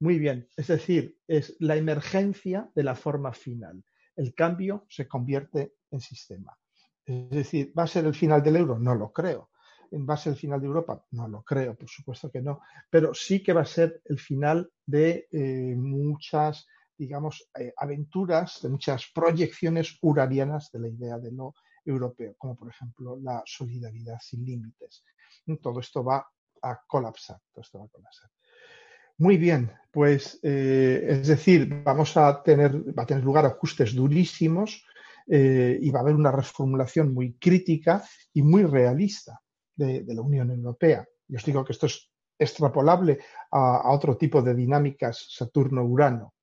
Muy 0.00 0.18
bien, 0.18 0.48
es 0.54 0.66
decir, 0.66 1.18
es 1.26 1.56
la 1.60 1.76
emergencia 1.76 2.70
de 2.74 2.82
la 2.82 2.94
forma 2.94 3.32
final. 3.32 3.82
El 4.16 4.34
cambio 4.34 4.84
se 4.90 5.08
convierte 5.08 5.76
en 5.90 6.00
sistema. 6.00 6.56
Es 7.06 7.30
decir, 7.30 7.72
¿va 7.76 7.84
a 7.84 7.86
ser 7.86 8.04
el 8.04 8.14
final 8.14 8.42
del 8.42 8.56
euro? 8.56 8.78
No 8.78 8.94
lo 8.94 9.12
creo 9.12 9.48
en 9.94 10.04
base 10.04 10.28
al 10.28 10.36
final 10.36 10.60
de 10.60 10.66
Europa? 10.66 11.04
No 11.12 11.28
lo 11.28 11.42
creo, 11.42 11.74
por 11.74 11.88
supuesto 11.88 12.30
que 12.30 12.42
no, 12.42 12.60
pero 12.90 13.14
sí 13.14 13.42
que 13.42 13.52
va 13.52 13.62
a 13.62 13.66
ser 13.66 14.02
el 14.04 14.18
final 14.18 14.70
de 14.84 15.28
eh, 15.30 15.74
muchas, 15.76 16.66
digamos, 16.96 17.48
eh, 17.58 17.72
aventuras, 17.76 18.60
de 18.62 18.68
muchas 18.68 19.06
proyecciones 19.14 19.98
urarianas 20.02 20.70
de 20.72 20.80
la 20.80 20.88
idea 20.88 21.18
de 21.18 21.32
lo 21.32 21.54
europeo, 21.84 22.34
como 22.38 22.56
por 22.56 22.68
ejemplo 22.68 23.18
la 23.22 23.42
solidaridad 23.46 24.18
sin 24.20 24.44
límites. 24.44 25.04
Todo 25.62 25.80
esto 25.80 26.02
va 26.02 26.26
a 26.62 26.80
colapsar, 26.86 27.38
todo 27.52 27.62
esto 27.62 27.78
va 27.78 27.84
a 27.84 27.88
colapsar. 27.88 28.30
Muy 29.18 29.36
bien, 29.36 29.70
pues 29.92 30.40
eh, 30.42 31.06
es 31.08 31.28
decir, 31.28 31.82
vamos 31.84 32.16
a 32.16 32.42
tener, 32.42 32.74
va 32.98 33.04
a 33.04 33.06
tener 33.06 33.22
lugar 33.22 33.46
ajustes 33.46 33.94
durísimos 33.94 34.84
y 35.26 35.90
va 35.90 36.00
a 36.00 36.02
haber 36.02 36.16
una 36.16 36.30
reformulación 36.30 37.14
muy 37.14 37.38
crítica 37.38 38.04
y 38.34 38.42
muy 38.42 38.64
realista 38.64 39.40
de, 39.76 40.04
la 40.06 40.22
Unión 40.22 40.50
Europea. 40.50 41.06
Y 41.28 41.36
os 41.36 41.44
digo 41.44 41.64
que 41.64 41.72
esto 41.72 41.86
es 41.86 42.10
extrapolable 42.38 43.18
a, 43.50 43.92
otro 43.92 44.16
tipo 44.16 44.42
de 44.42 44.54
dinámicas 44.54 45.26
Saturno-Urano. 45.30 46.34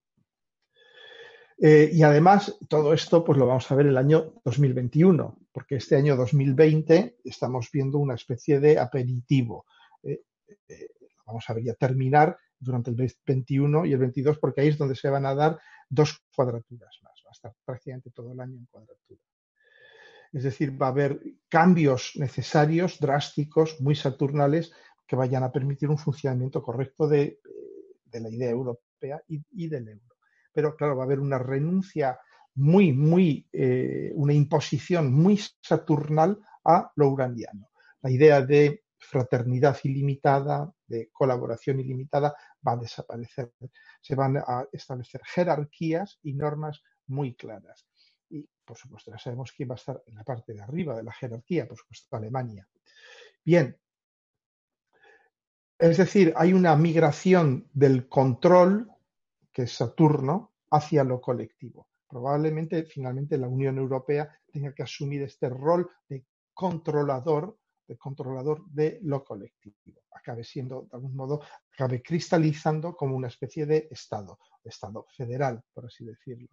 Eh, 1.64 1.92
y 1.94 2.02
además, 2.02 2.58
todo 2.68 2.92
esto 2.92 3.24
pues 3.24 3.38
lo 3.38 3.46
vamos 3.46 3.70
a 3.72 3.76
ver 3.76 3.86
el 3.86 3.98
año 3.98 4.34
2021, 4.44 5.38
porque 5.52 5.76
este 5.76 5.96
año 5.96 6.16
2020 6.16 7.18
estamos 7.24 7.70
viendo 7.72 8.00
una 8.00 8.16
especie 8.16 8.60
de 8.60 8.80
aperitivo. 8.80 9.66
Eh, 10.02 10.24
eh, 10.68 10.88
vamos 11.26 11.48
a 11.48 11.54
ver 11.54 11.64
ya 11.66 11.74
terminar 11.76 12.36
durante 12.58 12.90
el 12.90 13.14
21 13.26 13.86
y 13.86 13.94
el 13.94 14.00
22, 14.00 14.40
porque 14.40 14.62
ahí 14.62 14.70
es 14.70 14.78
donde 14.78 14.96
se 14.96 15.10
van 15.10 15.26
a 15.26 15.36
dar 15.36 15.60
dos 15.88 16.24
cuadraturas 16.36 16.98
más. 17.04 17.22
Va 17.26 17.30
a 17.30 17.34
estar 17.34 17.54
prácticamente 17.64 18.10
todo 18.10 18.32
el 18.32 18.40
año 18.40 18.58
en 18.58 18.66
cuadratura. 18.66 19.22
Es 20.32 20.44
decir, 20.44 20.82
va 20.82 20.88
a 20.88 20.90
haber 20.90 21.20
cambios 21.50 22.14
necesarios, 22.16 23.00
drásticos, 23.00 23.82
muy 23.82 23.96
saturnales, 23.96 24.72
que 25.06 25.16
vayan 25.16 25.44
a 25.44 25.52
permitir 25.52 25.90
un 25.90 25.98
funcionamiento 25.98 26.62
correcto 26.62 27.08
de, 27.08 27.40
la 28.14 28.30
idea 28.30 28.50
europea 28.50 29.22
y, 29.28 29.68
del 29.68 29.90
euro. 29.90 30.16
Pero 30.54 30.76
claro, 30.76 30.96
va 30.96 31.04
a 31.04 31.06
haber 31.06 31.20
una 31.20 31.38
renuncia 31.38 32.18
muy, 32.56 32.94
muy, 32.94 33.48
eh, 33.52 34.12
una 34.16 34.34
imposición 34.34 35.14
muy 35.14 35.40
saturnal 35.62 36.40
a 36.64 36.92
lo 36.96 37.10
uraniano. 37.10 37.70
La 38.02 38.10
idea 38.10 38.42
de 38.42 38.84
fraternidad 38.98 39.78
ilimitada, 39.84 40.72
de 40.88 41.10
colaboración 41.12 41.80
ilimitada, 41.80 42.36
va 42.66 42.74
a 42.74 42.78
desaparecer. 42.78 43.52
Se 44.00 44.16
van 44.16 44.38
a 44.38 44.66
establecer 44.72 45.22
jerarquías 45.26 46.20
y 46.24 46.34
normas 46.34 46.82
muy 47.08 47.36
claras. 47.36 47.86
Y, 48.32 48.48
por 48.64 48.78
supuesto, 48.78 49.12
ya 49.12 49.18
sabemos 49.18 49.52
quién 49.52 49.70
va 49.70 49.74
a 49.74 49.76
estar 49.76 50.02
en 50.06 50.16
la 50.16 50.24
parte 50.24 50.54
de 50.54 50.62
arriba 50.62 50.96
de 50.96 51.04
la 51.04 51.12
jerarquía, 51.12 51.68
por 51.68 51.78
supuesto, 51.78 52.16
Alemania. 52.16 52.68
Bien, 53.44 53.78
es 55.78 55.98
decir, 55.98 56.32
hay 56.38 56.54
una 56.54 56.76
migración 56.76 57.68
del 57.74 58.08
control, 58.08 58.90
que 59.52 59.64
es 59.64 59.74
Saturno, 59.74 60.54
hacia 60.70 61.04
lo 61.04 61.20
colectivo. 61.20 61.88
Probablemente, 62.08 62.84
finalmente, 62.84 63.38
la 63.38 63.48
Unión 63.48 63.78
Europea 63.78 64.30
tenga 64.52 64.74
que 64.74 64.84
asumir 64.84 65.24
este 65.24 65.50
rol 65.50 65.90
de 66.08 66.24
controlador, 66.54 67.58
de 67.88 67.98
controlador 67.98 68.64
de 68.68 69.00
lo 69.02 69.24
colectivo. 69.24 70.02
Acabe 70.12 70.44
siendo, 70.44 70.84
de 70.84 70.90
algún 70.98 71.16
modo, 71.16 71.42
acabe 71.74 72.02
cristalizando 72.02 72.96
como 72.96 73.16
una 73.16 73.30
especie 73.30 73.66
de 73.66 73.88
Estado, 73.90 74.38
Estado 74.64 75.08
federal, 75.18 75.64
por 75.74 75.88
así 75.88 76.06
decirlo. 76.06 76.48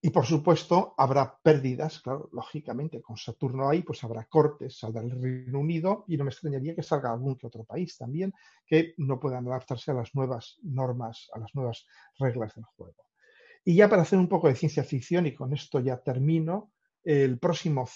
Y 0.00 0.10
por 0.10 0.26
supuesto, 0.26 0.94
habrá 0.98 1.38
pérdidas, 1.42 2.00
claro, 2.00 2.28
lógicamente, 2.32 3.00
con 3.00 3.16
Saturno 3.16 3.68
ahí, 3.68 3.82
pues 3.82 4.04
habrá 4.04 4.24
cortes, 4.26 4.78
saldrá 4.78 5.02
el 5.02 5.10
Reino 5.10 5.58
Unido 5.58 6.04
y 6.06 6.16
no 6.16 6.24
me 6.24 6.30
extrañaría 6.30 6.74
que 6.74 6.82
salga 6.82 7.10
algún 7.10 7.36
que 7.36 7.46
otro 7.46 7.64
país 7.64 7.96
también 7.96 8.32
que 8.66 8.94
no 8.98 9.18
puedan 9.18 9.48
adaptarse 9.48 9.90
a 9.90 9.94
las 9.94 10.14
nuevas 10.14 10.58
normas, 10.62 11.28
a 11.32 11.38
las 11.38 11.54
nuevas 11.54 11.86
reglas 12.18 12.54
del 12.54 12.64
juego. 12.64 13.06
Y 13.64 13.74
ya 13.74 13.88
para 13.88 14.02
hacer 14.02 14.18
un 14.18 14.28
poco 14.28 14.48
de 14.48 14.54
ciencia 14.54 14.84
ficción, 14.84 15.26
y 15.26 15.34
con 15.34 15.52
esto 15.52 15.80
ya 15.80 15.96
termino, 15.96 16.72
el 17.02 17.38
próximo 17.38 17.88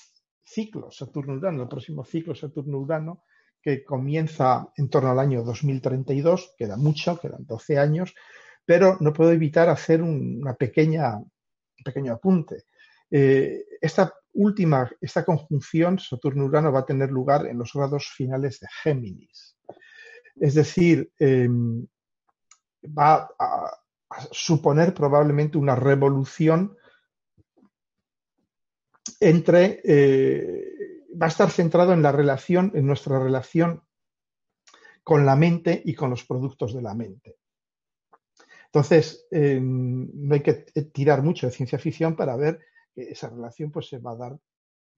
ciclo 0.42 0.90
Saturno-Urano, 0.90 1.62
el 1.62 1.68
próximo 1.68 2.04
ciclo 2.04 2.34
Saturno-Urano, 2.34 3.22
que 3.62 3.84
comienza 3.84 4.72
en 4.76 4.88
torno 4.88 5.10
al 5.10 5.18
año 5.18 5.42
2032, 5.44 6.54
queda 6.56 6.76
mucho, 6.76 7.20
quedan 7.20 7.44
12 7.46 7.78
años, 7.78 8.14
pero 8.64 8.96
no 9.00 9.12
puedo 9.12 9.32
evitar 9.32 9.68
hacer 9.68 10.02
una 10.02 10.54
pequeña 10.54 11.20
pequeño 11.84 12.12
apunte. 12.12 12.64
Eh, 13.10 13.64
esta 13.80 14.14
última, 14.34 14.90
esta 15.00 15.24
conjunción 15.24 15.98
Saturno-Urano 15.98 16.72
va 16.72 16.80
a 16.80 16.86
tener 16.86 17.10
lugar 17.10 17.46
en 17.46 17.58
los 17.58 17.72
grados 17.72 18.08
finales 18.08 18.60
de 18.60 18.68
Géminis. 18.82 19.56
Es 20.36 20.54
decir, 20.54 21.12
em, 21.18 21.86
va 22.86 23.28
a, 23.38 23.76
suponer 24.32 24.92
probablemente 24.92 25.56
una 25.56 25.76
revolución 25.76 26.76
entre, 29.20 29.80
eh, 29.84 30.64
va 31.20 31.26
a 31.26 31.28
estar 31.28 31.48
centrado 31.48 31.92
en 31.92 32.02
la 32.02 32.10
relación, 32.10 32.72
en 32.74 32.86
nuestra 32.86 33.20
relación 33.20 33.84
con 35.04 35.24
la 35.24 35.36
mente 35.36 35.80
y 35.84 35.94
con 35.94 36.10
los 36.10 36.24
productos 36.24 36.74
de 36.74 36.82
la 36.82 36.94
mente. 36.94 37.39
Entonces, 38.72 39.26
em, 39.32 40.08
no 40.14 40.34
hay 40.34 40.42
que 40.42 40.52
tirar 40.92 41.22
mucho 41.22 41.46
de 41.46 41.52
ciencia 41.52 41.78
ficción 41.78 42.14
para 42.14 42.36
ver 42.36 42.60
que 42.94 43.02
esa 43.10 43.28
relación 43.28 43.72
pues, 43.72 43.88
se 43.88 43.98
va 43.98 44.12
a 44.12 44.16
dar 44.16 44.38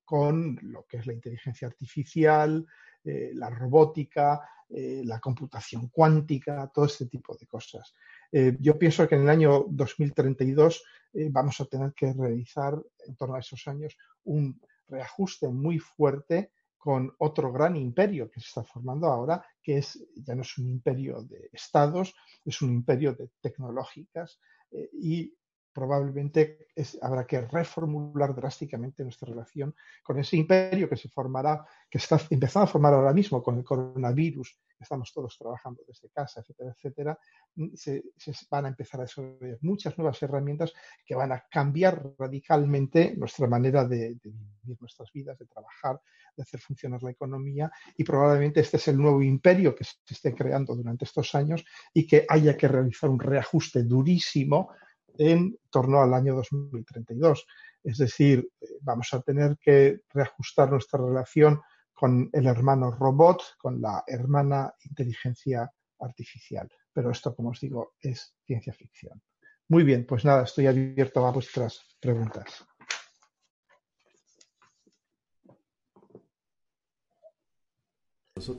con 0.04 0.58
lo 0.60 0.84
que 0.84 0.98
es 0.98 1.06
la 1.06 1.14
inteligencia 1.14 1.68
artificial, 1.68 2.66
eh, 3.02 3.30
la 3.34 3.48
robótica, 3.48 4.42
eh, 4.68 5.02
la 5.06 5.18
computación 5.20 5.88
cuántica, 5.88 6.70
todo 6.72 6.84
este 6.84 7.06
tipo 7.06 7.34
de 7.34 7.46
cosas. 7.46 7.94
Eh, 8.30 8.56
yo 8.60 8.78
pienso 8.78 9.08
que 9.08 9.14
en 9.14 9.22
el 9.22 9.30
año 9.30 9.64
2032 9.68 10.84
vamos 11.30 11.60
a 11.60 11.66
tener 11.66 11.92
que 11.92 12.12
realizar, 12.12 12.74
en 13.06 13.16
torno 13.16 13.34
a 13.34 13.40
esos 13.40 13.66
años, 13.68 13.96
un 14.24 14.58
reajuste 14.88 15.48
muy 15.48 15.78
fuerte 15.78 16.52
con 16.82 17.14
otro 17.18 17.52
gran 17.52 17.76
imperio 17.76 18.28
que 18.28 18.40
se 18.40 18.48
está 18.48 18.64
formando 18.64 19.06
ahora, 19.06 19.40
que 19.62 19.78
es 19.78 20.04
ya 20.16 20.34
no 20.34 20.42
es 20.42 20.58
un 20.58 20.68
imperio 20.68 21.22
de 21.22 21.48
estados, 21.52 22.12
es 22.44 22.60
un 22.60 22.72
imperio 22.72 23.14
de 23.14 23.30
tecnológicas 23.40 24.40
eh, 24.72 24.90
y 24.92 25.32
probablemente 25.72 26.68
habrá 27.00 27.26
que 27.26 27.40
reformular 27.40 28.34
drásticamente 28.34 29.02
nuestra 29.02 29.28
relación 29.28 29.74
con 30.02 30.18
ese 30.18 30.36
imperio 30.36 30.88
que 30.88 30.96
se 30.96 31.08
formará, 31.08 31.64
que 31.88 31.98
está 31.98 32.20
empezando 32.30 32.64
a 32.64 32.68
formar 32.68 32.94
ahora 32.94 33.12
mismo 33.12 33.42
con 33.42 33.58
el 33.58 33.64
coronavirus, 33.64 34.58
estamos 34.80 35.12
todos 35.12 35.36
trabajando 35.38 35.82
desde 35.86 36.10
casa, 36.10 36.40
etcétera, 36.40 36.72
etcétera, 36.76 37.18
mm, 37.56 37.74
se, 37.74 38.02
van 38.50 38.66
a 38.66 38.68
empezar 38.68 39.00
a 39.00 39.04
desarrollar 39.04 39.58
muchas 39.62 39.96
nuevas 39.96 40.22
herramientas 40.22 40.72
que 41.04 41.14
van 41.14 41.32
a 41.32 41.44
cambiar 41.50 42.14
radicalmente 42.18 43.14
nuestra 43.16 43.46
manera 43.46 43.84
de, 43.84 44.14
de 44.16 44.30
vivir 44.30 44.76
nuestras 44.80 45.10
vidas, 45.12 45.38
de 45.38 45.46
trabajar, 45.46 46.00
de 46.36 46.42
hacer 46.42 46.60
funcionar 46.60 47.02
la 47.02 47.10
economía. 47.10 47.70
Y 47.96 48.04
probablemente 48.04 48.60
este 48.60 48.76
es 48.76 48.88
el 48.88 48.98
nuevo 48.98 49.22
imperio 49.22 49.74
que 49.74 49.84
se 49.84 49.96
esté 50.08 50.34
creando 50.34 50.74
durante 50.74 51.04
estos 51.04 51.34
años 51.34 51.64
y 51.92 52.06
que 52.06 52.26
haya 52.28 52.56
que 52.56 52.68
realizar 52.68 53.10
un 53.10 53.20
reajuste 53.20 53.84
durísimo 53.84 54.70
en 55.18 55.58
torno 55.70 56.02
al 56.02 56.14
año 56.14 56.34
2032. 56.34 57.46
Es 57.84 57.98
decir, 57.98 58.48
vamos 58.80 59.12
a 59.12 59.20
tener 59.20 59.58
que 59.58 60.00
reajustar 60.10 60.70
nuestra 60.70 61.00
relación 61.00 61.60
con 61.92 62.30
el 62.32 62.46
hermano 62.46 62.90
robot, 62.90 63.42
con 63.58 63.80
la 63.80 64.02
hermana 64.06 64.72
inteligencia 64.84 65.70
artificial. 66.00 66.68
Pero 66.92 67.10
esto, 67.10 67.34
como 67.34 67.50
os 67.50 67.60
digo, 67.60 67.94
es 68.00 68.34
ciencia 68.44 68.72
ficción. 68.72 69.22
Muy 69.68 69.84
bien, 69.84 70.04
pues 70.06 70.24
nada, 70.24 70.44
estoy 70.44 70.66
abierto 70.66 71.26
a 71.26 71.30
vuestras 71.30 71.80
preguntas. 72.00 72.66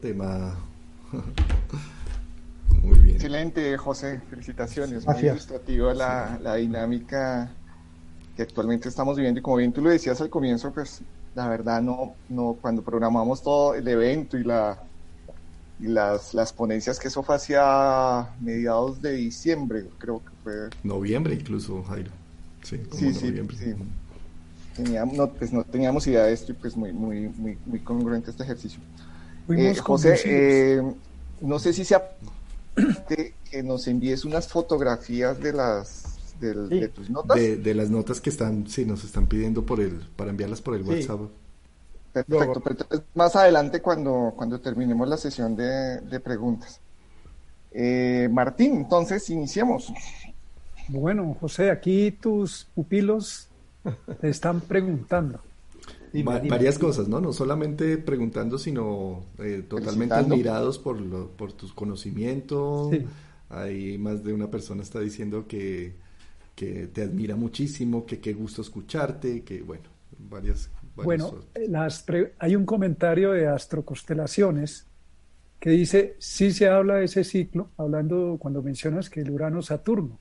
tema 0.02 0.56
Excelente, 3.14 3.78
José. 3.78 4.22
Felicitaciones. 4.30 5.06
Muy 5.06 5.20
ilustrativa 5.20 5.94
la, 5.94 6.40
la, 6.42 6.56
dinámica 6.56 7.52
que 8.36 8.42
actualmente 8.42 8.90
estamos 8.90 9.18
viviendo. 9.18 9.40
Y 9.40 9.44
como 9.44 9.58
bien 9.58 9.72
tú 9.72 9.82
lo 9.82 9.90
decías 9.90 10.20
al 10.22 10.30
comienzo, 10.30 10.72
pues 10.72 11.02
la 11.36 11.48
verdad 11.48 11.82
no, 11.82 12.16
no 12.30 12.58
cuando 12.62 12.82
programamos 12.82 13.42
todo 13.42 13.76
el 13.76 13.88
evento 13.88 14.38
y 14.38 14.44
la 14.44 14.78
y 15.80 15.88
las, 15.88 16.34
las 16.34 16.54
ponencias 16.54 17.00
que 17.00 17.10
eso 17.10 17.24
fue 17.24 17.36
hacia 17.36 18.30
mediados 18.40 19.02
de 19.02 19.14
diciembre, 19.14 19.86
creo 19.98 20.22
que 20.24 20.32
fue. 20.44 20.54
Noviembre 20.84 21.34
incluso, 21.34 21.84
Jairo. 21.84 22.12
Sí, 22.64 22.80
sí, 22.94 23.14
sí, 23.14 23.34
Teníamos, 24.76 25.16
no, 25.16 25.30
pues 25.30 25.52
no 25.52 25.64
teníamos 25.64 26.08
idea 26.08 26.24
de 26.24 26.34
esto 26.34 26.52
y 26.52 26.56
pues 26.56 26.76
muy, 26.76 26.94
muy, 26.94 27.28
muy, 27.28 27.58
muy 27.66 27.80
congruente 27.80 28.32
este 28.32 28.44
ejercicio. 28.44 28.80
Eh, 29.50 29.76
José, 29.76 30.16
eh, 30.26 30.82
no 31.42 31.60
sé 31.60 31.74
si 31.74 31.84
sea 31.84 32.02
que 33.08 33.64
nos 33.64 33.88
envíes 33.88 34.26
unas 34.26 34.48
fotografías 34.48 35.40
de 35.40 35.54
las 35.54 36.14
de, 36.52 36.88
tus 36.90 37.10
notas. 37.10 37.38
De, 37.38 37.74
las 37.74 37.90
notas 37.90 38.20
que 38.20 38.30
están, 38.30 38.68
sí, 38.68 38.86
nos 38.86 39.04
están 39.04 39.28
pidiendo 39.28 39.66
por 39.66 39.80
el, 39.80 40.08
para 40.16 40.32
enviarlas 40.32 40.62
por 40.62 40.76
el 40.76 40.84
WhatsApp. 40.84 41.22
Perfecto, 42.12 42.62
pero 42.62 43.04
más 43.16 43.36
adelante 43.36 43.82
cuando, 43.82 44.34
cuando 44.36 44.60
terminemos 44.60 45.08
la 45.08 45.18
sesión 45.18 45.56
de, 45.56 46.20
preguntas. 46.24 46.80
Eh, 47.72 48.30
Martín, 48.32 48.76
entonces 48.76 49.28
iniciemos. 49.30 49.92
Bueno, 50.90 51.36
José, 51.40 51.72
aquí 51.72 52.12
tus 52.12 52.68
pupilos 52.76 53.48
te 54.22 54.30
están 54.30 54.62
preguntando 54.62 55.40
varias 56.22 56.78
cosas, 56.78 57.08
¿no? 57.08 57.20
No 57.20 57.34
solamente 57.34 57.98
preguntando, 57.98 58.60
sino 58.60 59.26
eh, 59.40 59.64
totalmente 59.68 60.14
admirados 60.14 60.78
por, 60.78 61.02
lo, 61.02 61.30
por 61.30 61.54
tus 61.54 61.74
conocimientos. 61.74 62.96
Hay 63.50 63.98
más 63.98 64.24
de 64.24 64.34
una 64.34 64.50
persona 64.50 64.84
está 64.84 65.00
diciendo 65.00 65.48
que, 65.48 65.96
que 66.56 66.88
te 66.88 67.02
admira 67.02 67.36
muchísimo, 67.36 68.06
que 68.06 68.20
qué 68.20 68.34
gusto 68.34 68.62
escucharte, 68.62 69.44
que 69.44 69.62
bueno, 69.62 69.84
varias... 70.30 70.70
bueno, 70.96 71.36
las 71.68 72.06
hay 72.38 72.56
un 72.56 72.66
comentario 72.66 73.32
de 73.32 73.48
Astroconstelaciones 73.48 74.88
que 75.60 75.72
dice, 75.72 76.16
sí 76.20 76.52
se 76.52 76.68
habla 76.68 76.96
de 76.96 77.06
ese 77.06 77.24
ciclo, 77.24 77.70
hablando 77.78 78.38
cuando 78.40 78.62
mencionas 78.62 79.10
que 79.10 79.22
el 79.22 79.32
Urano-Saturno. 79.32 80.20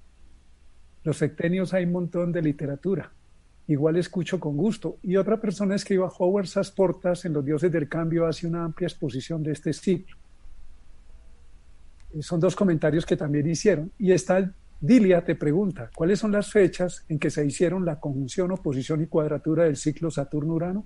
Los 1.05 1.17
sectenios 1.17 1.75
hay 1.75 1.85
un 1.85 1.93
montón 1.93 2.33
de 2.33 2.43
literatura 2.43 3.13
igual 3.73 3.97
escucho 3.97 4.39
con 4.39 4.57
gusto. 4.57 4.99
Y 5.03 5.17
otra 5.17 5.41
persona 5.41 5.75
escriba 5.75 6.13
Howard 6.19 6.47
Sasportas 6.47 7.25
en 7.25 7.33
Los 7.33 7.45
Dioses 7.45 7.73
del 7.73 7.89
Cambio 7.89 8.27
hace 8.27 8.47
una 8.47 8.65
amplia 8.65 8.87
exposición 8.87 9.43
de 9.43 9.53
este 9.53 9.73
ciclo. 9.73 10.17
Eh, 12.15 12.23
son 12.23 12.41
dos 12.41 12.55
comentarios 12.55 13.05
que 13.05 13.17
también 13.17 13.49
hicieron. 13.49 13.91
Y 13.99 14.13
está 14.13 14.53
Dilia 14.83 15.25
te 15.25 15.37
pregunta, 15.37 15.91
¿cuáles 15.95 16.19
son 16.19 16.33
las 16.33 16.51
fechas 16.51 17.05
en 17.09 17.21
que 17.21 17.31
se 17.31 17.47
hicieron 17.47 17.85
la 17.85 18.01
conjunción, 18.01 18.51
oposición 18.51 19.01
y 19.01 19.07
cuadratura 19.07 19.63
del 19.63 19.77
ciclo 19.77 20.11
Saturno-Urano? 20.11 20.85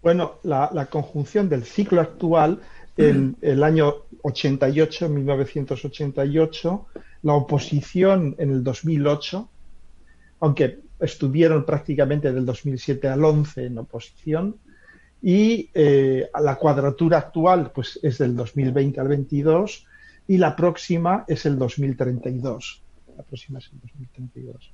Bueno, 0.00 0.34
la, 0.44 0.86
conjunción 0.88 1.48
del 1.48 1.64
ciclo 1.64 2.00
actual, 2.00 2.60
en 2.96 3.36
el 3.42 3.64
año 3.64 3.92
88, 4.22 5.08
1988, 5.08 6.86
la 7.22 7.34
oposición 7.34 8.36
en 8.38 8.50
el 8.52 8.62
2008, 8.62 9.48
aunque 10.38 10.78
estuvieron 11.02 11.64
prácticamente 11.64 12.32
del 12.32 12.46
2007 12.46 13.08
al 13.08 13.24
11 13.24 13.66
en 13.66 13.78
oposición 13.78 14.56
y 15.20 15.70
eh, 15.74 16.28
la 16.40 16.56
cuadratura 16.56 17.18
actual 17.18 17.70
pues 17.72 17.98
es 18.02 18.18
del 18.18 18.34
2020 18.34 19.00
al 19.00 19.08
22 19.08 19.86
y 20.28 20.38
la 20.38 20.54
próxima 20.56 21.24
es 21.28 21.46
el 21.46 21.58
2032. 21.58 22.82
La 23.16 23.22
próxima 23.22 23.58
es 23.58 23.70
el 23.72 23.80
2032. 23.80 24.72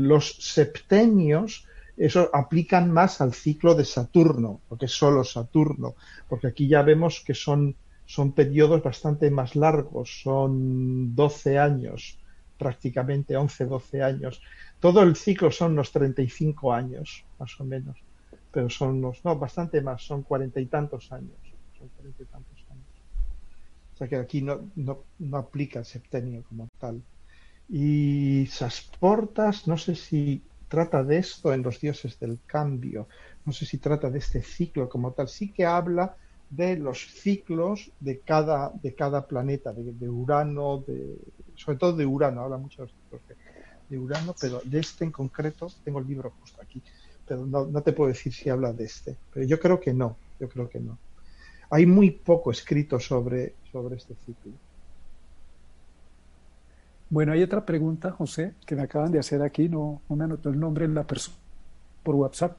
los 0.00 0.36
septenios, 0.38 1.66
eso 1.96 2.30
aplican 2.32 2.90
más 2.90 3.20
al 3.20 3.34
ciclo 3.34 3.74
de 3.74 3.84
Saturno, 3.84 4.60
porque 4.68 4.86
es 4.86 4.92
solo 4.92 5.24
Saturno, 5.24 5.94
porque 6.28 6.46
aquí 6.48 6.68
ya 6.68 6.82
vemos 6.82 7.22
que 7.24 7.34
son, 7.34 7.74
son 8.06 8.32
periodos 8.32 8.82
bastante 8.82 9.30
más 9.30 9.56
largos, 9.56 10.20
son 10.22 11.14
12 11.14 11.58
años, 11.58 12.18
prácticamente 12.58 13.36
11, 13.36 13.66
12 13.66 14.02
años. 14.02 14.42
Todo 14.80 15.02
el 15.02 15.16
ciclo 15.16 15.50
son 15.50 15.72
unos 15.72 15.90
35 15.90 16.72
años, 16.72 17.24
más 17.38 17.60
o 17.60 17.64
menos, 17.64 17.98
pero 18.52 18.70
son 18.70 18.96
unos, 18.96 19.24
no, 19.24 19.36
bastante 19.36 19.80
más, 19.80 20.02
son 20.02 20.22
cuarenta 20.22 20.60
y 20.60 20.66
tantos 20.66 21.10
años, 21.12 21.36
son 21.76 21.88
cuarenta 21.88 22.22
y 22.22 22.26
tantos 22.26 22.64
años. 22.70 22.86
O 23.94 23.96
sea 23.96 24.08
que 24.08 24.16
aquí 24.16 24.42
no, 24.42 24.70
no, 24.76 25.04
no 25.18 25.36
aplica 25.38 25.80
el 25.80 25.84
septenio 25.84 26.44
como 26.48 26.68
tal. 26.78 27.02
Y 27.68 28.46
Sasportas, 28.46 29.66
no 29.66 29.76
sé 29.76 29.96
si 29.96 30.42
trata 30.68 31.02
de 31.02 31.18
esto 31.18 31.52
en 31.52 31.62
los 31.62 31.80
dioses 31.80 32.18
del 32.20 32.38
cambio, 32.46 33.08
no 33.44 33.52
sé 33.52 33.66
si 33.66 33.78
trata 33.78 34.10
de 34.10 34.18
este 34.18 34.42
ciclo 34.42 34.88
como 34.88 35.12
tal, 35.12 35.28
sí 35.28 35.52
que 35.52 35.66
habla 35.66 36.16
de 36.48 36.76
los 36.76 36.98
ciclos 36.98 37.90
de 38.00 38.20
cada, 38.20 38.70
de 38.82 38.94
cada 38.94 39.26
planeta, 39.26 39.72
de, 39.72 40.08
Urano, 40.08 40.84
de, 40.86 41.18
sobre 41.56 41.78
todo 41.78 41.96
de 41.96 42.06
Urano, 42.06 42.42
habla 42.42 42.58
mucho 42.58 42.84
de, 42.84 43.36
de, 43.88 43.98
Urano, 43.98 44.34
pero 44.40 44.60
de 44.64 44.80
este 44.80 45.04
en 45.04 45.12
concreto, 45.12 45.70
tengo 45.84 45.98
el 45.98 46.06
libro 46.06 46.32
justo 46.40 46.60
aquí, 46.62 46.82
pero 47.26 47.46
no, 47.46 47.66
no 47.66 47.82
te 47.82 47.92
puedo 47.92 48.08
decir 48.08 48.32
si 48.32 48.48
habla 48.48 48.72
de 48.72 48.84
este, 48.84 49.16
pero 49.32 49.46
yo 49.46 49.58
creo 49.58 49.80
que 49.80 49.92
no, 49.92 50.16
yo 50.40 50.48
creo 50.48 50.68
que 50.68 50.80
no. 50.80 50.98
Hay 51.70 51.86
muy 51.86 52.10
poco 52.10 52.50
escrito 52.50 52.98
sobre, 52.98 53.54
sobre 53.70 53.96
este 53.96 54.14
ciclo. 54.24 54.52
Bueno, 57.10 57.32
hay 57.32 57.42
otra 57.42 57.64
pregunta, 57.64 58.10
José, 58.10 58.54
que 58.66 58.76
me 58.76 58.82
acaban 58.82 59.12
de 59.12 59.18
hacer 59.18 59.42
aquí, 59.42 59.68
no, 59.68 60.02
me 60.08 60.24
anotó 60.24 60.50
el 60.50 60.60
nombre 60.60 60.84
en 60.84 60.94
la 60.94 61.04
persona 61.04 61.36
por 62.02 62.14
WhatsApp. 62.14 62.56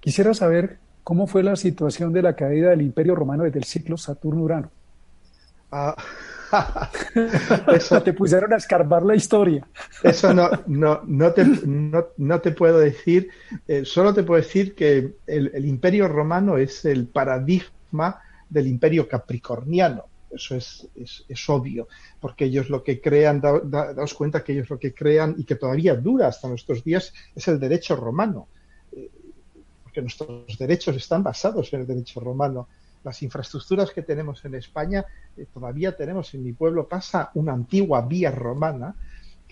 Quisiera 0.00 0.34
saber 0.34 0.78
cómo 1.04 1.26
fue 1.26 1.42
la 1.42 1.56
situación 1.56 2.12
de 2.12 2.22
la 2.22 2.36
caída 2.36 2.70
del 2.70 2.82
Imperio 2.82 3.14
Romano 3.14 3.44
desde 3.44 3.58
el 3.58 3.64
ciclo 3.64 3.96
Saturno-Urano. 3.96 4.70
Ah, 5.70 5.96
eso, 7.74 8.02
te 8.02 8.12
pusieron 8.12 8.52
a 8.52 8.56
escarbar 8.56 9.02
la 9.02 9.14
historia. 9.14 9.66
Eso 10.02 10.32
no, 10.34 10.50
no, 10.66 11.00
no, 11.06 11.32
te, 11.32 11.44
no, 11.44 12.40
te 12.40 12.52
puedo 12.52 12.78
decir, 12.78 13.28
eh, 13.66 13.84
solo 13.84 14.12
te 14.12 14.22
puedo 14.22 14.40
decir 14.40 14.74
que 14.74 15.14
el, 15.26 15.50
el 15.54 15.64
Imperio 15.66 16.08
Romano 16.08 16.58
es 16.58 16.84
el 16.84 17.06
paradigma 17.06 18.20
del 18.48 18.66
Imperio 18.66 19.08
Capricorniano 19.08 20.04
eso 20.32 20.56
es, 20.56 20.88
es, 21.28 21.48
obvio, 21.48 21.88
porque 22.20 22.46
ellos 22.46 22.70
lo 22.70 22.82
que 22.82 23.00
crean, 23.00 23.40
daos 23.40 24.14
cuenta 24.14 24.42
que 24.42 24.52
ellos 24.52 24.70
lo 24.70 24.78
que 24.78 24.94
crean 24.94 25.34
y 25.36 25.44
que 25.44 25.56
todavía 25.56 25.94
dura 25.94 26.28
hasta 26.28 26.48
nuestros 26.48 26.82
días 26.82 27.12
es 27.34 27.48
el 27.48 27.60
derecho 27.60 27.96
romano, 27.96 28.48
eh, 28.92 29.10
porque 29.82 30.00
nuestros 30.00 30.58
derechos 30.58 30.96
están 30.96 31.22
basados 31.22 31.72
en 31.72 31.80
el 31.82 31.86
derecho 31.86 32.20
romano. 32.20 32.68
Las 33.04 33.22
infraestructuras 33.22 33.90
que 33.90 34.02
tenemos 34.02 34.44
en 34.44 34.54
España, 34.54 35.04
eh, 35.36 35.46
todavía 35.52 35.96
tenemos 35.96 36.32
en 36.34 36.44
mi 36.44 36.52
pueblo, 36.52 36.88
pasa 36.88 37.30
una 37.34 37.52
antigua 37.52 38.02
vía 38.02 38.30
romana 38.30 38.94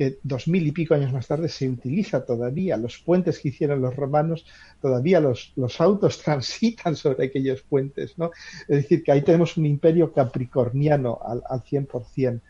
que 0.00 0.18
dos 0.22 0.48
mil 0.48 0.66
y 0.66 0.72
pico 0.72 0.94
años 0.94 1.12
más 1.12 1.26
tarde 1.26 1.50
se 1.50 1.68
utiliza 1.68 2.24
todavía. 2.24 2.78
Los 2.78 2.98
puentes 2.98 3.38
que 3.38 3.50
hicieron 3.50 3.82
los 3.82 3.94
romanos, 3.94 4.46
todavía 4.80 5.20
los, 5.20 5.52
los 5.56 5.78
autos 5.78 6.18
transitan 6.24 6.96
sobre 6.96 7.26
aquellos 7.26 7.60
puentes, 7.60 8.16
¿no? 8.16 8.30
Es 8.62 8.82
decir, 8.82 9.02
que 9.02 9.12
ahí 9.12 9.20
tenemos 9.20 9.58
un 9.58 9.66
imperio 9.66 10.10
capricorniano 10.10 11.18
al, 11.22 11.42
al 11.46 11.62
100%. 11.62 12.40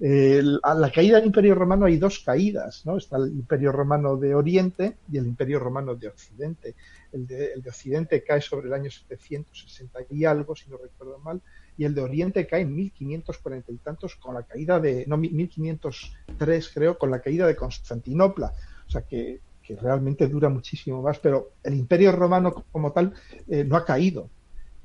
A 0.00 0.74
la 0.74 0.92
caída 0.92 1.16
del 1.16 1.26
Imperio 1.26 1.56
Romano 1.56 1.86
hay 1.86 1.96
dos 1.96 2.20
caídas, 2.20 2.86
¿no? 2.86 2.96
Está 2.96 3.16
el 3.16 3.32
Imperio 3.32 3.72
Romano 3.72 4.16
de 4.16 4.34
Oriente 4.34 4.96
y 5.10 5.18
el 5.18 5.26
Imperio 5.26 5.58
Romano 5.58 5.96
de 5.96 6.08
Occidente. 6.08 6.76
El 7.12 7.26
de, 7.26 7.52
el 7.52 7.62
de 7.62 7.70
Occidente 7.70 8.22
cae 8.22 8.40
sobre 8.40 8.68
el 8.68 8.74
año 8.74 8.90
760 8.90 10.00
y 10.10 10.24
algo, 10.24 10.54
si 10.54 10.70
no 10.70 10.76
recuerdo 10.76 11.18
mal, 11.18 11.40
y 11.76 11.84
el 11.84 11.94
de 11.94 12.02
Oriente 12.02 12.46
cae 12.46 12.62
en 12.62 12.74
1540 12.74 13.72
y 13.72 13.76
tantos 13.76 14.14
con 14.16 14.34
la 14.34 14.44
caída 14.44 14.78
de, 14.78 15.04
no, 15.06 15.16
1503 15.16 16.70
creo, 16.74 16.98
con 16.98 17.10
la 17.10 17.20
caída 17.20 17.46
de 17.46 17.56
Constantinopla. 17.56 18.52
O 18.86 18.90
sea 18.90 19.02
que, 19.02 19.40
realmente 19.82 20.28
dura 20.28 20.48
muchísimo 20.48 21.02
más, 21.02 21.18
pero 21.18 21.50
el 21.62 21.74
imperio 21.74 22.10
romano 22.10 22.64
como 22.72 22.90
tal 22.90 23.12
eh, 23.48 23.64
no 23.64 23.76
ha 23.76 23.84
caído, 23.84 24.30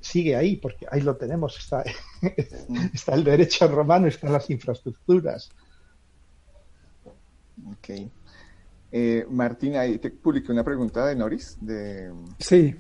sigue 0.04 0.36
ahí, 0.36 0.58
porque 0.58 0.86
ahí 0.92 1.02
lo 1.02 1.16
tenemos, 1.16 1.58
está, 1.58 1.84
está 2.94 3.16
el 3.16 3.24
derecho 3.24 3.68
romano, 3.68 4.08
están 4.08 4.34
las 4.34 4.50
infraestructuras. 4.50 5.50
Ok. 7.66 7.90
Eh, 8.92 9.26
Martín, 9.30 9.76
ahí 9.76 9.98
te 9.98 10.12
publiqué 10.12 10.52
una 10.52 10.64
pregunta 10.64 11.06
de 11.08 11.16
Noris. 11.16 11.58
De... 11.62 12.12
Sí, 12.38 12.76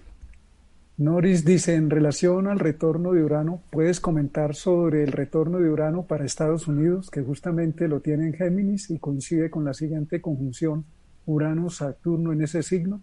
Norris 0.98 1.44
dice, 1.44 1.74
en 1.74 1.90
relación 1.90 2.48
al 2.48 2.60
retorno 2.60 3.14
de 3.14 3.24
Urano, 3.24 3.64
¿puedes 3.72 4.00
comentar 4.00 4.54
sobre 4.54 5.04
el 5.04 5.12
retorno 5.12 5.58
de 5.58 5.70
Urano 5.70 6.04
para 6.04 6.24
Estados 6.24 6.68
Unidos, 6.68 7.10
que 7.10 7.24
justamente 7.24 7.88
lo 7.88 8.00
tiene 8.02 8.28
en 8.28 8.34
Géminis 8.34 8.92
y 8.92 9.00
coincide 9.00 9.50
con 9.50 9.66
la 9.66 9.74
siguiente 9.74 10.22
conjunción 10.22 10.86
Urano-Saturno 11.26 12.32
en 12.32 12.44
ese 12.44 12.62
signo? 12.62 13.02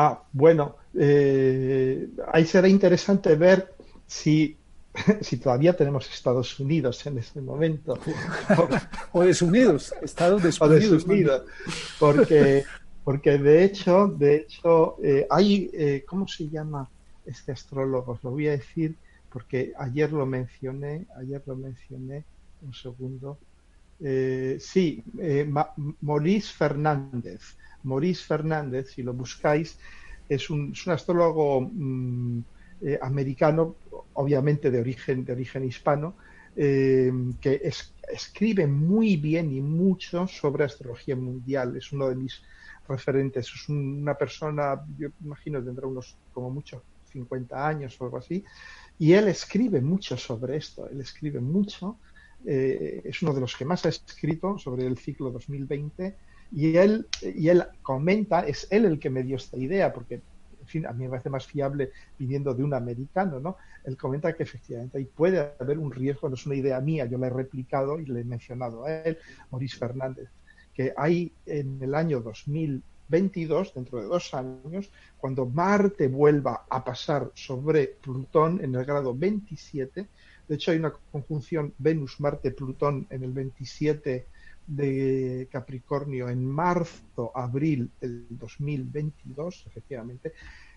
Ah, 0.00 0.22
bueno, 0.32 0.76
eh, 0.94 2.08
ahí 2.32 2.46
será 2.46 2.68
interesante 2.68 3.34
ver 3.34 3.74
si, 4.06 4.56
si 5.20 5.38
todavía 5.38 5.76
tenemos 5.76 6.08
Estados 6.08 6.60
Unidos 6.60 7.04
en 7.06 7.18
ese 7.18 7.40
momento. 7.40 7.98
o 9.12 9.24
desunidos, 9.24 9.92
Estados 10.00 10.40
desunidos. 10.44 11.42
O 11.42 11.98
porque 11.98 12.64
porque 13.08 13.38
de 13.38 13.64
hecho, 13.64 14.06
de 14.06 14.36
hecho, 14.36 14.98
eh, 15.02 15.26
hay, 15.30 15.70
eh, 15.72 16.04
¿cómo 16.06 16.28
se 16.28 16.46
llama 16.48 16.86
este 17.24 17.50
astrólogo? 17.52 18.12
Os 18.12 18.22
lo 18.22 18.30
voy 18.32 18.48
a 18.48 18.50
decir 18.52 18.94
porque 19.32 19.72
ayer 19.78 20.12
lo 20.12 20.26
mencioné, 20.26 21.06
ayer 21.16 21.42
lo 21.46 21.56
mencioné, 21.56 22.22
un 22.60 22.74
segundo. 22.74 23.38
Eh, 23.98 24.58
sí, 24.60 25.02
Maurice 26.02 26.52
Fernández. 26.52 27.56
Maurice 27.84 28.24
Fernández, 28.24 28.90
si 28.90 29.02
lo 29.02 29.12
buscáis, 29.12 29.78
es 30.28 30.50
un, 30.50 30.72
es 30.72 30.86
un 30.86 30.92
astrólogo 30.92 31.70
mm, 31.72 32.40
americano, 33.02 33.76
obviamente 34.14 34.70
de 34.70 34.80
origen, 34.80 35.24
de 35.24 35.32
origen 35.32 35.64
hispano, 35.64 36.16
que 36.54 37.72
escribe 38.12 38.66
muy 38.66 39.16
bien 39.16 39.52
y 39.52 39.60
mucho 39.60 40.26
sobre 40.26 40.64
astrología 40.64 41.14
mundial. 41.16 41.76
Es 41.76 41.92
uno 41.92 42.08
de 42.08 42.16
mis 42.16 42.42
referentes. 42.88 43.46
Es 43.46 43.68
una 43.68 44.14
persona, 44.14 44.80
yo 44.98 45.08
imagino 45.24 45.62
tendrá 45.62 45.86
unos 45.86 46.16
como 46.32 46.50
mucho 46.50 46.82
50 47.12 47.66
años 47.66 48.00
o 48.00 48.04
algo 48.04 48.18
así, 48.18 48.44
y 48.98 49.12
él 49.12 49.28
escribe 49.28 49.80
mucho 49.80 50.16
sobre 50.16 50.56
esto, 50.56 50.88
él 50.88 51.00
escribe 51.00 51.40
mucho, 51.40 51.98
eh, 52.44 53.02
es 53.04 53.22
uno 53.22 53.32
de 53.32 53.40
los 53.40 53.56
que 53.56 53.64
más 53.64 53.84
ha 53.86 53.88
escrito 53.88 54.58
sobre 54.58 54.86
el 54.86 54.98
ciclo 54.98 55.30
2020 55.30 56.16
y 56.50 56.76
él, 56.76 57.06
y 57.22 57.48
él 57.48 57.64
comenta, 57.82 58.40
es 58.40 58.66
él 58.70 58.84
el 58.84 58.98
que 58.98 59.10
me 59.10 59.22
dio 59.22 59.36
esta 59.36 59.56
idea, 59.56 59.92
porque 59.92 60.22
en 60.60 60.66
fin, 60.66 60.86
a 60.86 60.92
mí 60.92 61.04
me 61.04 61.10
parece 61.10 61.30
más 61.30 61.46
fiable 61.46 61.90
viniendo 62.18 62.54
de 62.54 62.62
un 62.62 62.74
americano, 62.74 63.40
¿no? 63.40 63.56
Él 63.84 63.96
comenta 63.96 64.34
que 64.34 64.42
efectivamente 64.42 64.98
ahí 64.98 65.06
puede 65.06 65.54
haber 65.58 65.78
un 65.78 65.90
riesgo, 65.90 66.28
no 66.28 66.34
es 66.34 66.44
una 66.44 66.56
idea 66.56 66.80
mía, 66.80 67.06
yo 67.06 67.16
la 67.16 67.28
he 67.28 67.30
replicado 67.30 67.98
y 67.98 68.06
le 68.06 68.20
he 68.20 68.24
mencionado 68.24 68.84
a 68.84 69.00
él, 69.00 69.18
Maurice 69.50 69.78
Fernández, 69.78 70.28
que 70.74 70.92
hay 70.96 71.32
en 71.46 71.82
el 71.82 71.94
año 71.94 72.20
2022, 72.20 73.74
dentro 73.74 74.00
de 74.00 74.06
dos 74.06 74.34
años, 74.34 74.90
cuando 75.16 75.46
Marte 75.46 76.08
vuelva 76.08 76.66
a 76.68 76.84
pasar 76.84 77.30
sobre 77.34 77.86
Plutón 78.02 78.62
en 78.62 78.74
el 78.74 78.84
grado 78.84 79.14
27. 79.14 80.06
De 80.46 80.54
hecho, 80.54 80.70
hay 80.70 80.78
una 80.78 80.92
conjunción 81.10 81.72
Venus-Marte-Plutón 81.78 83.06
en 83.10 83.24
el 83.24 83.32
27 83.32 84.26
de 84.68 85.48
Capricornio 85.50 86.28
en 86.28 86.44
marzo, 86.44 87.32
abril 87.34 87.90
del 88.00 88.26
2022, 88.30 89.64
efectivamente. 89.66 90.34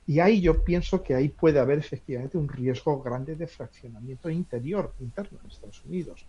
Y 0.07 0.19
ahí 0.19 0.41
yo 0.41 0.63
pienso 0.63 1.03
que 1.03 1.13
ahí 1.13 1.30
puede 1.30 1.59
haber 1.59 1.77
efectivamente 1.77 2.38
un 2.38 2.49
riesgo 2.49 3.01
grande 3.03 3.35
de 3.35 3.45
fraccionamiento 3.45 4.30
interior, 4.30 4.95
interno 4.99 5.39
en 5.43 5.51
Estados 5.51 5.85
Unidos 5.85 6.26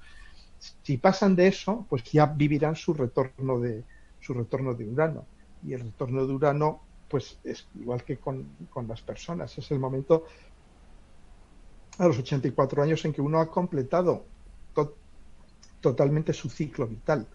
si 0.82 0.96
pasan 0.96 1.34
de 1.34 1.48
eso, 1.48 1.86
pues 1.88 2.04
ya 2.04 2.26
vivirán 2.26 2.76
su 2.76 2.94
retorno 2.94 3.58
de 3.58 3.84
su 4.20 4.32
retorno 4.34 4.74
de 4.74 4.86
Urano. 4.86 5.26
Y 5.64 5.72
el 5.72 5.80
retorno 5.80 6.26
de 6.26 6.32
Urano, 6.32 6.80
pues 7.08 7.38
es 7.42 7.66
igual 7.80 8.04
que 8.04 8.18
con, 8.18 8.46
las 8.86 9.02
personas, 9.02 9.56
es 9.58 9.70
el 9.70 9.80
momento 9.80 10.24
a 11.98 12.06
los 12.06 12.18
84 12.18 12.82
años 12.82 13.04
en 13.04 13.12
que 13.12 13.20
uno 13.20 13.40
ha 13.40 13.50
completado 13.50 14.24
totalmente 15.80 16.32
su 16.32 16.48
ciclo 16.48 16.86
vital. 16.86 17.26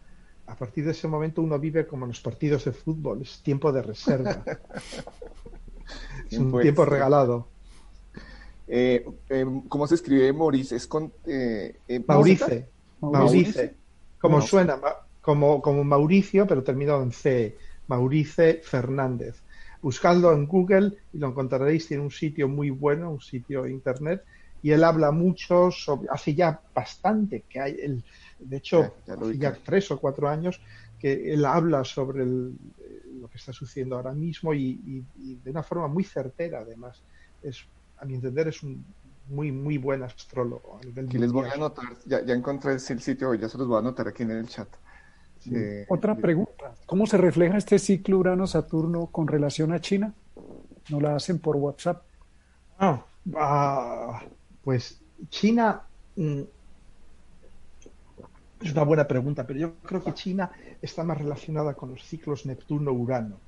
A 0.48 0.56
partir 0.56 0.86
de 0.86 0.91
ese 0.91 1.07
momento 1.07 1.41
uno 1.41 1.60
vive 1.60 1.86
como 1.86 2.06
en 2.06 2.10
los 2.10 2.22
partidos 2.22 2.65
de 2.65 2.72
fútbol, 2.72 3.22
es 3.22 3.41
tiempo 3.44 3.72
de 3.72 3.82
reserva. 3.82 4.44
es 6.32 6.38
un 6.38 6.60
tiempo 6.61 6.86
regalado. 6.86 7.49
Eh, 8.68 9.06
eh, 9.30 9.45
¿Cómo 9.68 9.88
se 9.88 9.95
escribe 9.95 10.32
Maurice? 10.34 10.78
Es 10.78 10.88
con 10.88 11.11
eh, 11.26 11.80
Maurice. 12.07 12.69
Maurice. 13.02 13.76
Como 14.19 14.41
suena, 14.41 14.80
como, 15.22 15.61
como 15.61 15.84
Mauricio, 15.84 16.48
pero 16.48 16.64
terminado 16.64 17.03
en 17.03 17.11
C, 17.11 17.57
Maurice 17.88 18.61
Fernández. 18.64 19.44
Buscadlo 19.82 20.34
en 20.34 20.48
Google 20.48 20.94
y 21.14 21.18
lo 21.18 21.28
encontraréis, 21.28 21.88
tiene 21.88 22.03
un 22.03 22.11
sitio 22.11 22.48
muy 22.48 22.69
bueno, 22.69 23.11
un 23.11 23.22
sitio 23.22 23.64
de 23.64 23.72
internet, 23.72 24.24
y 24.61 24.72
él 24.72 24.84
habla 24.84 25.11
mucho 25.11 25.69
sobre, 25.72 26.10
hace 26.10 26.34
ya 26.34 26.60
bastante 26.74 27.44
que 27.48 27.60
hay, 27.60 27.78
el, 27.82 28.03
de 28.40 28.58
hecho, 28.58 28.94
hace 29.08 29.38
ya 29.38 29.58
tres 29.64 29.90
o 29.92 30.00
cuatro 30.00 30.28
años 30.28 30.62
que 31.00 31.34
él 31.34 31.46
habla 31.46 31.84
sobre 31.84 32.26
lo 32.26 33.28
que 33.30 33.38
está 33.38 33.54
sucediendo 33.54 33.96
ahora 33.96 34.14
mismo 34.14 34.54
y, 34.54 35.04
de 35.16 35.52
una 35.52 35.64
forma 35.64 35.88
muy 35.88 36.04
certera, 36.04 36.60
además. 36.60 37.02
Es, 37.42 37.66
a 37.98 38.06
mi 38.06 38.16
entender, 38.16 38.48
es 38.48 38.64
un 38.64 38.84
muy, 39.30 39.52
muy 39.52 39.78
buen 39.78 40.04
astrólogo. 40.04 40.80
aquí 40.80 41.18
les 41.18 41.32
voy 41.32 41.48
a 41.50 41.54
anotar, 41.54 41.98
ya, 42.06 42.24
ya 42.24 42.34
encontré 42.34 42.74
el 42.74 42.80
sitio, 42.80 43.34
ya 43.34 43.50
se 43.50 43.58
los 43.58 43.68
voy 43.68 43.78
a 43.78 43.80
anotar 43.80 44.08
aquí 44.08 44.24
en 44.24 44.32
el 44.32 44.48
chat. 44.48 44.68
Otra 45.88 46.16
pregunta, 46.16 46.76
¿cómo 46.86 47.06
se 47.06 47.18
refleja 47.18 47.58
este 47.58 47.80
ciclo 47.80 48.18
Urano-Saturno 48.18 49.08
con 49.08 49.28
relación 49.28 49.72
a 49.72 49.80
China? 49.80 50.14
¿No 50.90 51.00
la 51.00 51.16
hacen 51.16 51.40
por 51.40 51.56
WhatsApp? 51.56 52.04
Ah, 52.80 53.06
ah 53.36 54.24
pues 54.64 55.00
China 55.30 55.82
mm, 56.16 56.42
es 58.62 58.72
una 58.72 58.84
buena 58.84 59.08
pregunta, 59.08 59.46
pero 59.46 59.60
yo 59.60 59.76
creo 59.84 60.04
que 60.04 60.14
China 60.14 60.52
está 60.82 61.04
más 61.04 61.18
relacionada 61.18 61.74
con 61.76 61.92
los 61.92 62.04
ciclos 62.04 62.46
Neptuno-Urano 62.46 63.40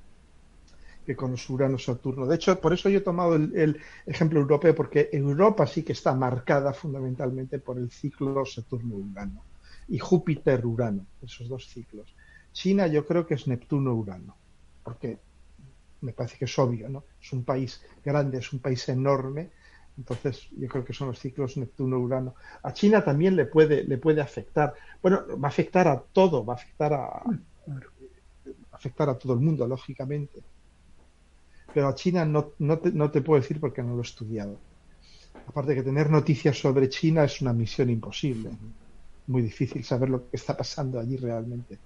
que 1.04 1.16
con 1.16 1.32
los 1.32 1.48
Urano-Saturno. 1.48 2.26
De 2.26 2.36
hecho, 2.36 2.60
por 2.60 2.72
eso 2.72 2.88
yo 2.88 2.98
he 2.98 3.02
tomado 3.02 3.34
el, 3.34 3.80
ejemplo 4.06 4.40
europeo, 4.40 4.74
porque 4.74 5.08
Europa 5.12 5.66
sí 5.66 5.82
que 5.82 5.92
está 5.92 6.14
marcada 6.14 6.72
fundamentalmente 6.72 7.58
por 7.58 7.78
el 7.78 7.90
ciclo 7.90 8.44
Saturno-Urano 8.44 9.42
y 9.88 9.98
Júpiter-Urano, 9.98 11.06
esos 11.22 11.48
dos 11.48 11.66
ciclos. 11.68 12.14
China 12.52 12.86
yo 12.86 13.06
creo 13.06 13.26
que 13.26 13.34
es 13.34 13.46
Neptuno-Urano, 13.46 14.36
porque 14.84 15.18
me 16.02 16.12
parece 16.12 16.38
que 16.38 16.44
es 16.44 16.58
obvio, 16.58 16.88
¿no? 16.88 17.04
Es 17.20 17.32
un 17.32 17.44
país 17.44 17.82
grande, 18.04 18.38
es 18.38 18.52
un 18.52 18.60
país 18.60 18.88
enorme, 18.88 19.50
entonces, 19.96 20.48
yo 20.56 20.68
creo 20.68 20.84
que 20.84 20.92
son 20.92 21.08
los 21.08 21.18
ciclos 21.18 21.56
Neptuno-Urano. 21.56 22.34
A 22.62 22.72
China 22.72 23.04
también 23.04 23.36
le 23.36 23.46
puede, 23.46 23.84
le 23.84 23.98
puede 23.98 24.20
afectar. 24.20 24.72
Bueno, 25.02 25.22
va 25.38 25.48
a 25.48 25.50
afectar 25.50 25.88
a 25.88 26.00
todo, 26.00 26.44
va 26.44 26.54
a 26.54 26.56
afectar 26.56 26.92
a, 26.94 27.22
afectar 28.72 29.10
a 29.10 29.18
todo 29.18 29.34
el 29.34 29.40
mundo, 29.40 29.66
lógicamente. 29.66 30.40
Pero 31.74 31.88
a 31.88 31.94
China 31.94 32.24
no, 32.24 32.52
no, 32.58 32.78
te, 32.78 32.92
no 32.92 33.10
te 33.10 33.20
puedo 33.20 33.40
decir 33.40 33.60
porque 33.60 33.82
no 33.82 33.94
lo 33.94 33.98
he 33.98 34.02
estudiado. 34.02 34.58
Aparte 35.46 35.74
que 35.74 35.82
tener 35.82 36.10
noticias 36.10 36.58
sobre 36.58 36.88
China 36.88 37.24
es 37.24 37.40
una 37.42 37.52
misión 37.52 37.90
imposible. 37.90 38.50
Muy 39.26 39.42
difícil 39.42 39.84
saber 39.84 40.08
lo 40.08 40.30
que 40.30 40.36
está 40.36 40.56
pasando 40.56 40.98
allí 40.98 41.16
realmente. 41.16 41.78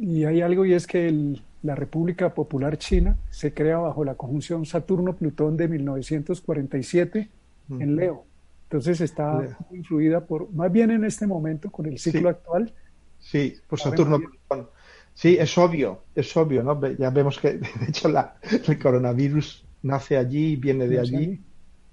Y 0.00 0.24
hay 0.24 0.42
algo 0.42 0.64
y 0.64 0.74
es 0.74 0.86
que 0.86 1.08
el, 1.08 1.42
la 1.62 1.74
República 1.74 2.32
Popular 2.34 2.78
China 2.78 3.16
se 3.30 3.52
crea 3.52 3.78
bajo 3.78 4.04
la 4.04 4.14
conjunción 4.14 4.64
Saturno-Plutón 4.64 5.56
de 5.56 5.68
1947 5.68 7.28
en 7.70 7.96
Leo. 7.96 8.24
Entonces 8.64 9.00
está 9.00 9.56
influida 9.72 10.24
por, 10.24 10.52
más 10.52 10.70
bien 10.70 10.90
en 10.90 11.04
este 11.04 11.26
momento, 11.26 11.70
con 11.70 11.86
el 11.86 11.98
ciclo 11.98 12.28
actual. 12.28 12.72
Sí, 13.18 13.56
por 13.66 13.80
Saturno-Plutón. 13.80 14.68
Sí, 15.14 15.36
es 15.38 15.58
obvio, 15.58 16.02
es 16.14 16.36
obvio, 16.36 16.62
¿no? 16.62 16.80
Ya 16.96 17.10
vemos 17.10 17.38
que, 17.40 17.54
de 17.54 17.86
hecho, 17.88 18.08
la, 18.08 18.36
el 18.68 18.78
coronavirus 18.78 19.64
nace 19.82 20.16
allí, 20.16 20.54
viene 20.56 20.86
de 20.86 21.00
allí 21.00 21.40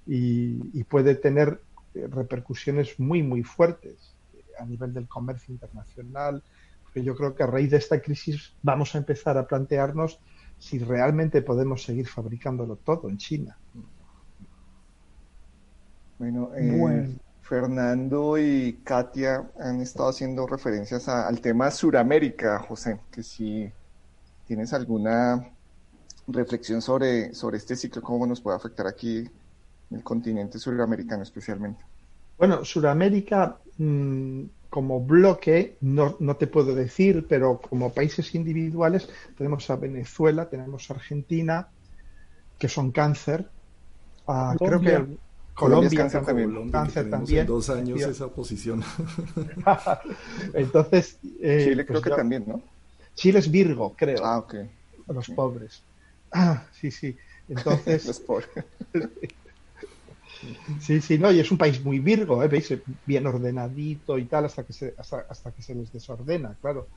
y, 0.05 0.59
y 0.73 0.83
puede 0.83 1.15
tener 1.15 1.59
repercusiones 1.93 2.99
muy, 2.99 3.23
muy 3.23 3.41
fuertes 3.41 4.13
a 4.59 4.65
nivel 4.65 4.93
del 4.93 5.07
comercio 5.07 5.53
internacional, 5.53 6.43
yo 7.03 7.15
creo 7.15 7.35
que 7.35 7.43
a 7.43 7.47
raíz 7.47 7.71
de 7.71 7.77
esta 7.77 7.99
crisis 7.99 8.53
vamos 8.61 8.95
a 8.95 8.97
empezar 8.97 9.37
a 9.37 9.47
plantearnos 9.47 10.19
si 10.57 10.79
realmente 10.79 11.41
podemos 11.41 11.83
seguir 11.83 12.07
fabricándolo 12.07 12.77
todo 12.77 13.09
en 13.09 13.17
China. 13.17 13.57
Bueno, 16.17 16.51
eh, 16.55 17.17
Fernando 17.41 18.37
y 18.37 18.79
Katia 18.83 19.49
han 19.59 19.81
estado 19.81 20.09
haciendo 20.09 20.47
referencias 20.47 21.07
al 21.09 21.41
tema 21.41 21.69
Suramérica, 21.71 22.59
José, 22.59 23.01
que 23.11 23.21
si 23.21 23.69
tienes 24.47 24.73
alguna 24.73 25.51
reflexión 26.27 26.81
sobre, 26.81 27.33
sobre 27.33 27.57
este 27.57 27.75
ciclo, 27.75 28.01
cómo 28.01 28.25
nos 28.25 28.41
puede 28.41 28.57
afectar 28.57 28.87
aquí 28.87 29.17
en 29.91 29.97
el 29.97 30.03
continente 30.03 30.57
suramericano 30.57 31.23
especialmente. 31.23 31.83
Bueno, 32.37 32.65
Suramérica 32.65 33.57
mm, 33.77 34.43
como 34.75 34.99
bloque, 34.99 35.77
no, 35.79 36.17
no, 36.19 36.35
te 36.35 36.47
puedo 36.47 36.75
decir, 36.75 37.27
pero 37.29 37.61
como 37.61 37.93
países 37.93 38.35
individuales 38.35 39.07
tenemos 39.37 39.69
a 39.69 39.77
Venezuela, 39.77 40.49
tenemos 40.49 40.91
a 40.91 40.95
Argentina, 40.95 41.69
que 42.59 42.67
son 42.67 42.91
cáncer. 42.91 43.47
creo 44.59 44.81
que 44.81 45.17
Colombia, 45.53 45.97
cáncer 45.97 46.25
también. 46.25 46.71
Cáncer 46.71 47.09
también. 47.09 47.47
dos 47.47 47.69
años 47.69 48.01
esa 48.01 48.27
posición. 48.27 48.83
Entonces. 50.53 51.19
Eh, 51.39 51.67
Chile 51.69 51.85
creo 51.85 52.01
pues 52.01 52.13
que 52.13 52.21
también, 52.21 52.43
¿no? 52.45 52.61
Chile 53.13 53.39
es 53.39 53.49
Virgo, 53.49 53.95
creo. 53.95 54.25
Ah, 54.25 54.39
ok. 54.39 54.55
Los 55.07 55.29
pobres. 55.29 55.83
Ah, 56.33 56.65
sí, 56.73 56.91
sí. 56.91 57.15
Entonces. 57.47 58.05
Los 58.07 58.19
pobres. 58.19 58.49
Sí, 60.79 61.01
sí, 61.01 61.17
no, 61.17 61.31
y 61.31 61.39
es 61.39 61.51
un 61.51 61.57
país 61.57 61.83
muy 61.83 61.99
virgo, 61.99 62.43
¿eh? 62.43 62.47
¿veis? 62.47 62.73
Bien 63.05 63.25
ordenadito 63.25 64.17
y 64.17 64.25
tal, 64.25 64.45
hasta 64.45 64.63
que 64.63 64.73
se, 64.73 64.93
hasta, 64.97 65.51
que 65.51 65.61
se 65.61 65.75
les 65.75 65.91
desordena, 65.91 66.55
claro. 66.61 66.87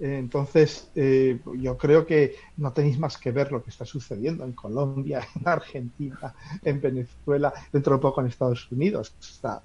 entonces, 0.00 0.88
eh, 0.94 1.38
yo 1.58 1.76
creo 1.76 2.06
que 2.06 2.36
no 2.56 2.72
tenéis 2.72 2.98
más 2.98 3.18
que 3.18 3.32
ver 3.32 3.52
lo 3.52 3.62
que 3.62 3.70
está 3.70 3.84
sucediendo 3.84 4.44
en 4.44 4.52
Colombia, 4.52 5.26
en 5.36 5.48
Argentina, 5.48 6.34
en 6.62 6.80
Venezuela, 6.80 7.52
dentro 7.72 7.94
de 7.94 8.00
poco 8.00 8.20
en 8.20 8.28
Estados 8.28 8.70
Unidos. 8.70 9.12
Está, 9.20 9.62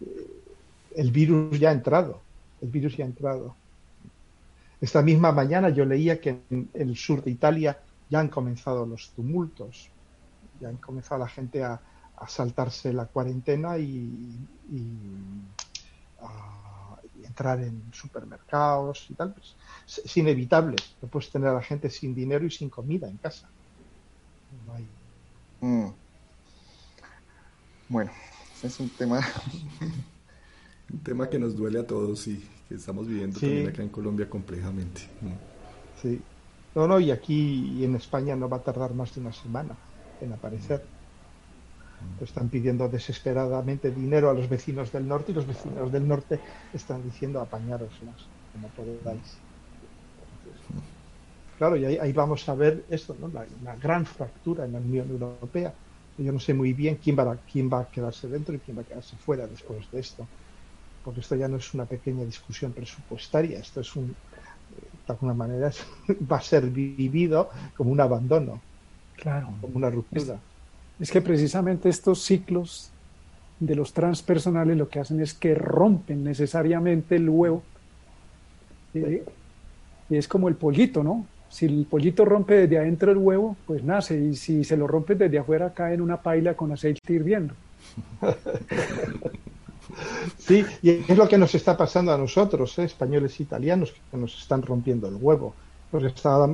eh, 0.00 0.26
el 0.96 1.10
virus 1.10 1.58
ya 1.58 1.70
ha 1.70 1.72
entrado, 1.72 2.20
el 2.60 2.68
virus 2.68 2.96
ya 2.96 3.04
ha 3.04 3.08
entrado. 3.08 3.54
Esta 4.80 5.00
misma 5.00 5.30
mañana 5.30 5.68
yo 5.68 5.84
leía 5.84 6.20
que 6.20 6.40
en 6.50 6.68
el 6.74 6.96
sur 6.96 7.22
de 7.22 7.30
Italia 7.30 7.78
ya 8.10 8.20
han 8.20 8.28
comenzado 8.28 8.84
los 8.84 9.10
tumultos, 9.10 9.88
ya 10.60 10.68
han 10.68 10.76
comenzado 10.76 11.20
la 11.20 11.28
gente 11.28 11.62
a, 11.62 11.80
a 12.16 12.28
saltarse 12.28 12.92
la 12.92 13.06
cuarentena 13.06 13.78
y, 13.78 14.38
entrar 17.24 17.60
en 17.60 17.82
supermercados 17.92 19.06
y 19.08 19.14
tal, 19.14 19.32
pues 19.32 19.56
es, 20.04 20.16
inevitable. 20.18 20.76
No 21.00 21.08
puedes 21.08 21.30
tener 21.30 21.48
a 21.48 21.54
la 21.54 21.62
gente 21.62 21.88
sin 21.88 22.14
dinero 22.14 22.44
y 22.44 22.50
sin 22.50 22.68
comida 22.68 23.08
en 23.08 23.16
casa. 23.16 23.48
Mm. 25.60 25.86
Bueno, 27.88 28.10
es 28.62 28.80
un 28.80 28.90
tema. 28.90 29.20
un 30.92 30.98
tema 31.00 31.30
que 31.30 31.38
nos 31.38 31.56
duele 31.56 31.80
a 31.80 31.86
todos 31.86 32.26
y 32.26 32.44
que 32.68 32.74
estamos 32.74 33.06
viviendo 33.06 33.40
también 33.40 33.68
acá 33.68 33.82
en 33.82 33.88
Colombia 33.88 34.28
complejamente. 34.28 35.02
Mm. 35.22 36.02
Sí. 36.02 36.20
No, 36.74 36.86
no, 36.86 37.00
y 37.00 37.10
aquí 37.10 37.78
y 37.78 37.84
en 37.84 37.94
España 37.96 38.36
no 38.36 38.48
va 38.48 38.58
a 38.58 38.62
tardar 38.62 38.94
más 38.94 39.14
de 39.14 39.20
una 39.20 39.32
semana 39.32 39.74
en 40.20 40.32
aparecer 40.32 40.84
están 42.20 42.48
pidiendo 42.48 42.88
desesperadamente 42.88 43.90
dinero 43.90 44.30
a 44.30 44.34
los 44.34 44.48
vecinos 44.48 44.92
del 44.92 45.06
norte 45.06 45.32
y 45.32 45.34
los 45.34 45.46
vecinos 45.46 45.90
del 45.90 46.06
norte 46.06 46.40
están 46.72 47.02
diciendo 47.02 47.40
apañaros 47.40 47.90
más, 48.04 48.26
como 48.52 48.68
podáis. 48.68 49.38
Claro, 51.58 51.76
y 51.76 51.84
ahí, 51.84 52.12
vamos 52.12 52.48
a 52.48 52.54
ver 52.54 52.84
esto, 52.90 53.16
¿no? 53.20 53.28
La, 53.28 53.76
gran 53.76 54.04
fractura 54.04 54.64
en 54.64 54.72
la 54.72 54.78
Unión 54.78 55.08
Europea. 55.10 55.72
Yo 56.18 56.32
no 56.32 56.40
sé 56.40 56.54
muy 56.54 56.72
bien 56.72 56.98
quién 57.02 57.16
va, 57.16 57.32
a, 57.32 57.36
quién 57.36 57.70
va 57.72 57.80
a 57.80 57.88
quedarse 57.88 58.28
dentro 58.28 58.54
y 58.54 58.58
quién 58.58 58.76
va 58.76 58.82
a 58.82 58.84
quedarse 58.84 59.16
fuera 59.16 59.46
después 59.46 59.90
de 59.90 60.00
esto. 60.00 60.26
Porque 61.04 61.20
esto 61.20 61.36
ya 61.36 61.48
no 61.48 61.56
es 61.56 61.74
una 61.74 61.84
pequeña 61.84 62.24
discusión 62.24 62.72
presupuestaria, 62.72 63.58
esto 63.58 63.80
es 63.80 63.94
un, 63.96 64.08
de 64.08 65.12
alguna 65.12 65.34
manera, 65.34 65.70
va 66.30 66.36
a 66.36 66.42
ser 66.42 66.66
vivido 66.66 67.50
como 67.76 67.90
un 67.90 68.00
abandono, 68.00 68.60
claro. 69.16 69.52
como 69.60 69.76
una 69.76 69.90
ruptura 69.90 70.38
es 71.02 71.10
que 71.10 71.20
precisamente 71.20 71.88
estos 71.88 72.22
ciclos 72.22 72.88
de 73.58 73.74
los 73.74 73.92
transpersonales 73.92 74.76
lo 74.76 74.88
que 74.88 75.00
hacen 75.00 75.20
es 75.20 75.34
que 75.34 75.52
rompen 75.52 76.22
necesariamente 76.22 77.16
el 77.16 77.28
huevo. 77.28 77.64
Eh, 78.94 79.24
y 80.08 80.16
es 80.16 80.28
como 80.28 80.46
el 80.48 80.54
pollito, 80.54 81.02
¿no? 81.02 81.26
Si 81.48 81.66
el 81.66 81.86
pollito 81.90 82.24
rompe 82.24 82.54
desde 82.54 82.78
adentro 82.78 83.10
el 83.10 83.18
huevo, 83.18 83.56
pues 83.66 83.82
nace. 83.82 84.16
Y 84.16 84.36
si 84.36 84.62
se 84.62 84.76
lo 84.76 84.86
rompe 84.86 85.16
desde 85.16 85.40
afuera, 85.40 85.74
cae 85.74 85.94
en 85.94 86.02
una 86.02 86.22
paila 86.22 86.54
con 86.54 86.70
aceite 86.70 87.12
hirviendo. 87.12 87.54
Sí, 90.38 90.64
y 90.80 90.90
es 90.90 91.18
lo 91.18 91.28
que 91.28 91.36
nos 91.36 91.54
está 91.54 91.76
pasando 91.76 92.14
a 92.14 92.16
nosotros, 92.16 92.78
¿eh? 92.78 92.84
españoles 92.84 93.38
e 93.38 93.42
italianos, 93.42 93.92
que 94.10 94.16
nos 94.16 94.40
están 94.40 94.62
rompiendo 94.62 95.06
el 95.06 95.16
huevo. 95.20 95.54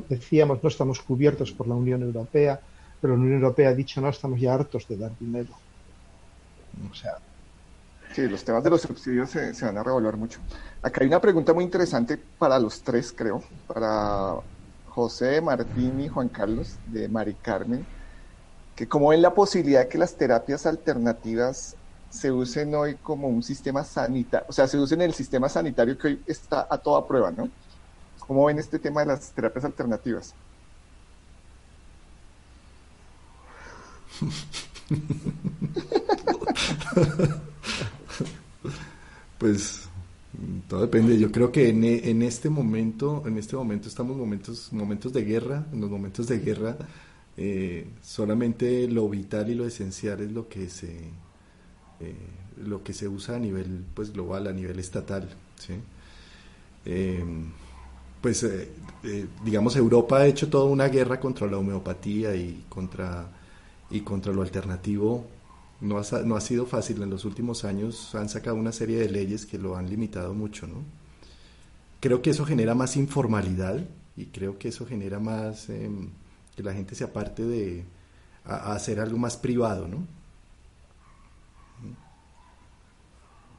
Decíamos, 0.08 0.60
no 0.60 0.68
estamos 0.68 1.00
cubiertos 1.00 1.52
por 1.52 1.68
la 1.68 1.76
Unión 1.76 2.02
Europea, 2.02 2.60
pero 3.00 3.14
la 3.14 3.20
Unión 3.20 3.42
Europea 3.42 3.70
ha 3.70 3.74
dicho, 3.74 4.00
no, 4.00 4.08
estamos 4.08 4.40
ya 4.40 4.54
hartos 4.54 4.86
de 4.88 4.96
dar 4.96 5.16
dinero. 5.18 5.50
O 6.90 6.94
sea, 6.94 7.18
que 8.14 8.22
los 8.22 8.44
temas 8.44 8.62
de 8.64 8.70
los 8.70 8.82
subsidios 8.82 9.30
se, 9.30 9.54
se, 9.54 9.64
van 9.64 9.78
a 9.78 9.82
revolver 9.82 10.16
mucho. 10.16 10.40
Acá 10.82 11.02
hay 11.02 11.08
una 11.08 11.20
pregunta 11.20 11.52
muy 11.52 11.64
interesante 11.64 12.16
para 12.16 12.58
los 12.58 12.82
tres, 12.82 13.12
creo, 13.12 13.42
para 13.66 14.34
José, 14.86 15.40
Martín 15.40 16.00
y 16.00 16.08
Juan 16.08 16.28
Carlos, 16.28 16.76
de 16.86 17.08
Mari 17.08 17.34
Carmen, 17.34 17.86
que 18.74 18.88
cómo 18.88 19.08
ven 19.08 19.22
la 19.22 19.34
posibilidad 19.34 19.80
de 19.80 19.88
que 19.88 19.98
las 19.98 20.16
terapias 20.16 20.66
alternativas 20.66 21.76
se 22.08 22.32
usen 22.32 22.74
hoy 22.74 22.96
como 22.96 23.28
un 23.28 23.42
sistema 23.42 23.84
sanitario, 23.84 24.46
o 24.48 24.52
sea, 24.52 24.66
se 24.66 24.78
usen 24.78 25.02
en 25.02 25.08
el 25.08 25.14
sistema 25.14 25.48
sanitario 25.48 25.98
que 25.98 26.08
hoy 26.08 26.22
está 26.26 26.66
a 26.70 26.78
toda 26.78 27.06
prueba, 27.06 27.30
¿no? 27.30 27.50
¿Cómo 28.18 28.46
ven 28.46 28.58
este 28.58 28.78
tema 28.78 29.00
de 29.00 29.08
las 29.08 29.32
terapias 29.32 29.64
alternativas? 29.64 30.34
pues 39.38 39.88
todo 40.68 40.82
depende. 40.82 41.18
Yo 41.18 41.32
creo 41.32 41.50
que 41.50 41.70
en, 41.70 41.84
en, 41.84 42.22
este 42.22 42.50
momento, 42.50 43.24
en 43.26 43.38
este 43.38 43.56
momento 43.56 43.88
estamos 43.88 44.16
momentos, 44.16 44.72
momentos 44.72 45.12
de 45.12 45.24
guerra. 45.24 45.66
En 45.72 45.80
los 45.80 45.90
momentos 45.90 46.26
de 46.26 46.38
guerra, 46.38 46.76
eh, 47.36 47.86
solamente 48.02 48.88
lo 48.88 49.08
vital 49.08 49.50
y 49.50 49.54
lo 49.54 49.66
esencial 49.66 50.20
es 50.20 50.32
lo 50.32 50.48
que 50.48 50.68
se, 50.68 50.96
eh, 52.00 52.14
lo 52.64 52.82
que 52.82 52.92
se 52.92 53.08
usa 53.08 53.36
a 53.36 53.38
nivel, 53.38 53.84
pues 53.94 54.12
global, 54.12 54.48
a 54.48 54.52
nivel 54.52 54.78
estatal. 54.78 55.28
¿sí? 55.56 55.74
Eh, 56.84 57.24
pues, 58.20 58.44
digamos, 59.44 59.76
Europa 59.76 60.18
ha 60.18 60.26
hecho 60.26 60.48
toda 60.48 60.64
una 60.64 60.88
guerra 60.88 61.20
contra 61.20 61.46
la 61.46 61.58
homeopatía 61.58 62.34
y 62.34 62.64
contra 62.68 63.28
y 63.90 64.00
contra 64.00 64.32
lo 64.32 64.42
alternativo 64.42 65.24
no 65.80 65.98
ha, 65.98 66.02
no 66.24 66.36
ha 66.36 66.40
sido 66.40 66.66
fácil. 66.66 67.02
En 67.02 67.10
los 67.10 67.24
últimos 67.24 67.64
años 67.64 68.14
han 68.14 68.28
sacado 68.28 68.56
una 68.56 68.72
serie 68.72 68.98
de 68.98 69.08
leyes 69.08 69.46
que 69.46 69.58
lo 69.58 69.76
han 69.76 69.88
limitado 69.88 70.34
mucho, 70.34 70.66
¿no? 70.66 70.82
Creo 72.00 72.22
que 72.22 72.30
eso 72.30 72.44
genera 72.44 72.74
más 72.74 72.96
informalidad 72.96 73.84
y 74.16 74.26
creo 74.26 74.58
que 74.58 74.68
eso 74.68 74.86
genera 74.86 75.18
más 75.18 75.68
em, 75.68 76.10
que 76.56 76.62
la 76.62 76.72
gente 76.72 76.94
se 76.94 77.04
aparte 77.04 77.44
de 77.44 77.84
hacer 78.44 79.00
algo 79.00 79.18
más 79.18 79.36
privado, 79.36 79.86
¿no? 79.88 79.98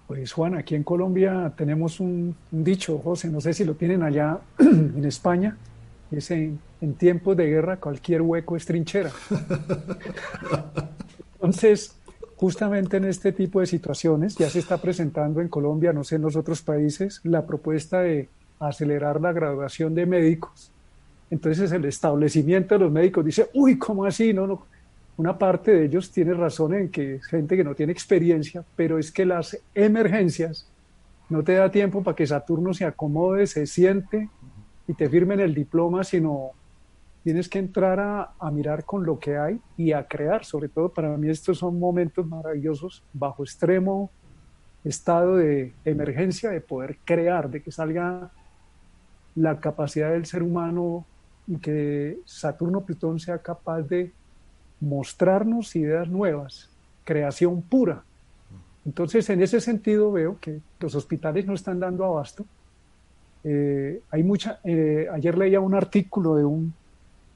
Pues 0.07 0.33
Juan, 0.33 0.55
aquí 0.55 0.73
en 0.73 0.83
Colombia 0.83 1.53
tenemos 1.55 1.99
un 1.99 2.35
dicho, 2.49 2.97
José, 2.97 3.29
no 3.29 3.41
sé 3.41 3.53
si 3.53 3.63
lo 3.63 3.75
tienen 3.75 4.01
allá 4.01 4.39
en 4.57 5.05
España, 5.05 5.55
es 6.11 6.31
en, 6.31 6.59
tiempos 6.97 7.37
de 7.37 7.47
guerra 7.47 7.77
cualquier 7.77 8.21
hueco 8.21 8.55
es 8.55 8.65
trinchera. 8.65 9.11
Entonces, 11.35 11.95
justamente 12.35 12.97
en 12.97 13.05
este 13.05 13.31
tipo 13.31 13.59
de 13.59 13.65
situaciones 13.65 14.35
ya 14.35 14.49
se 14.49 14.59
está 14.59 14.77
presentando 14.77 15.41
en 15.41 15.49
Colombia, 15.49 15.93
no 15.93 16.03
sé 16.03 16.15
en 16.15 16.23
los 16.23 16.35
otros 16.35 16.61
países, 16.61 17.21
la 17.23 17.45
propuesta 17.45 18.01
de 18.01 18.27
acelerar 18.59 19.21
la 19.21 19.33
graduación 19.33 19.95
de 19.95 20.05
médicos. 20.05 20.71
Entonces 21.29 21.71
el 21.71 21.85
establecimiento 21.85 22.75
de 22.75 22.79
los 22.79 22.91
médicos 22.91 23.25
dice, 23.25 23.49
uy, 23.53 23.77
¿cómo 23.77 24.05
así? 24.05 24.33
No, 24.33 24.47
no. 24.47 24.65
Una 25.17 25.37
parte 25.37 25.71
de 25.71 25.85
ellos 25.85 26.11
tiene 26.11 26.33
razón 26.33 26.73
en 26.73 26.89
que 26.89 27.15
es 27.15 27.25
gente 27.25 27.57
que 27.57 27.63
no 27.63 27.75
tiene 27.75 27.91
experiencia, 27.91 28.63
pero 28.75 28.97
es 28.97 29.11
que 29.11 29.25
las 29.25 29.57
emergencias 29.75 30.65
no 31.29 31.43
te 31.43 31.53
da 31.53 31.69
tiempo 31.69 32.01
para 32.01 32.15
que 32.15 32.25
Saturno 32.25 32.73
se 32.73 32.85
acomode, 32.85 33.45
se 33.45 33.67
siente 33.67 34.29
y 34.89 34.95
te 34.95 35.07
firmen 35.07 35.39
el 35.39 35.53
diploma, 35.53 36.03
sino 36.03 36.53
tienes 37.23 37.47
que 37.47 37.59
entrar 37.59 37.99
a, 37.99 38.51
mirar 38.51 38.85
con 38.85 39.05
lo 39.05 39.19
que 39.19 39.37
hay 39.37 39.61
y 39.77 39.91
a 39.91 40.07
crear. 40.07 40.43
Sobre 40.43 40.67
todo 40.67 40.89
para 40.89 41.15
mí 41.15 41.29
estos 41.29 41.59
son 41.59 41.77
momentos 41.77 42.25
maravillosos 42.25 43.03
bajo 43.13 43.43
extremo 43.43 44.09
estado 44.83 45.35
de 45.35 45.73
emergencia, 45.85 46.49
de 46.49 46.59
poder 46.59 46.97
crear, 47.05 47.51
de 47.51 47.61
que 47.61 47.71
salga 47.71 48.31
la 49.35 49.59
capacidad 49.59 50.09
del 50.09 50.25
ser 50.25 50.41
humano 50.41 51.05
y 51.45 51.57
que 51.57 52.17
Saturno 52.25 52.81
Plutón 52.81 53.19
sea 53.19 53.37
capaz 53.37 53.83
de 53.83 54.11
mostrarnos 54.79 55.75
ideas 55.75 56.09
nuevas, 56.09 56.67
creación 57.03 57.61
pura. 57.61 58.03
Entonces, 58.87 59.29
en 59.29 59.43
ese 59.43 59.61
sentido 59.61 60.11
veo 60.11 60.39
que 60.41 60.61
los 60.79 60.95
hospitales 60.95 61.45
no 61.45 61.53
están 61.53 61.79
dando 61.79 62.05
abasto 62.05 62.43
eh, 63.43 64.01
hay 64.11 64.23
mucha, 64.23 64.59
eh, 64.63 65.07
ayer 65.11 65.37
leía 65.37 65.59
un 65.59 65.73
artículo 65.73 66.35
de 66.35 66.45
un, 66.45 66.73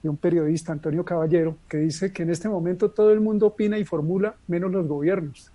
de 0.02 0.10
un 0.10 0.18
periodista, 0.18 0.72
Antonio 0.72 1.06
Caballero, 1.06 1.58
que 1.68 1.78
dice 1.78 2.12
que 2.12 2.24
en 2.24 2.30
este 2.30 2.50
momento 2.50 2.92
todo 2.92 3.12
el 3.12 3.22
mundo 3.22 3.48
opina 3.48 3.78
y 3.78 3.86
formula, 3.86 4.36
menos 4.48 4.72
los 4.72 4.88
gobiernos. 4.88 5.52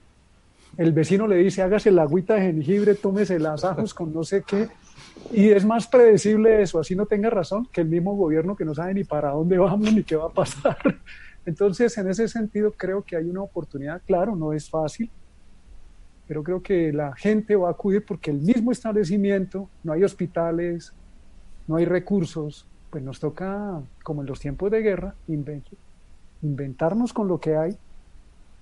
El 0.77 0.93
vecino 0.93 1.27
le 1.27 1.37
dice, 1.37 1.63
hágase 1.63 1.91
la 1.91 2.03
agüita 2.03 2.35
de 2.35 2.53
jengibre, 2.53 2.95
tómese 2.95 3.39
las 3.39 3.65
ajos 3.65 3.93
con 3.93 4.13
no 4.13 4.25
sé 4.25 4.43
qué, 4.47 4.69
y 5.33 5.51
es 5.51 5.65
más 5.65 5.87
predecible 5.87 6.63
eso, 6.63 6.79
así 6.79 6.95
no 6.95 7.07
tenga 7.07 7.29
razón, 7.31 7.69
que 7.73 7.81
el 7.81 7.89
mismo 7.89 8.15
gobierno 8.15 8.57
que 8.57 8.65
no 8.65 8.75
sabe 8.75 8.95
ni 8.95 9.05
para 9.05 9.31
dónde 9.31 9.59
vamos 9.59 9.93
ni 9.93 10.03
qué 10.03 10.17
va 10.17 10.27
a 10.27 10.33
pasar. 10.33 10.79
Entonces, 11.47 11.97
en 11.99 12.09
ese 12.09 12.29
sentido, 12.29 12.73
creo 12.73 13.03
que 13.03 13.17
hay 13.17 13.25
una 13.25 13.43
oportunidad, 13.43 14.03
claro, 14.07 14.37
no 14.37 14.53
es 14.53 14.69
fácil, 14.69 15.11
pero 16.29 16.45
creo 16.45 16.63
que 16.63 16.93
la 16.93 17.17
gente 17.17 17.57
va 17.57 17.69
a 17.69 17.73
acudir 17.73 18.05
porque 18.05 18.31
el 18.31 18.39
mismo 18.41 18.71
establecimiento, 18.71 19.71
no 19.83 19.95
hay 19.95 20.05
hospitales, 20.05 20.93
no 21.67 21.77
hay 21.77 21.87
recursos, 21.87 22.67
pues 22.91 23.03
nos 23.03 23.19
toca, 23.19 23.81
como 24.03 24.21
en 24.21 24.29
los 24.29 24.39
tiempos 24.39 24.71
de 24.71 24.83
guerra, 24.83 25.15
inventarnos 26.43 27.15
con 27.15 27.29
lo 27.29 27.41
que 27.41 27.57
hay 27.57 27.77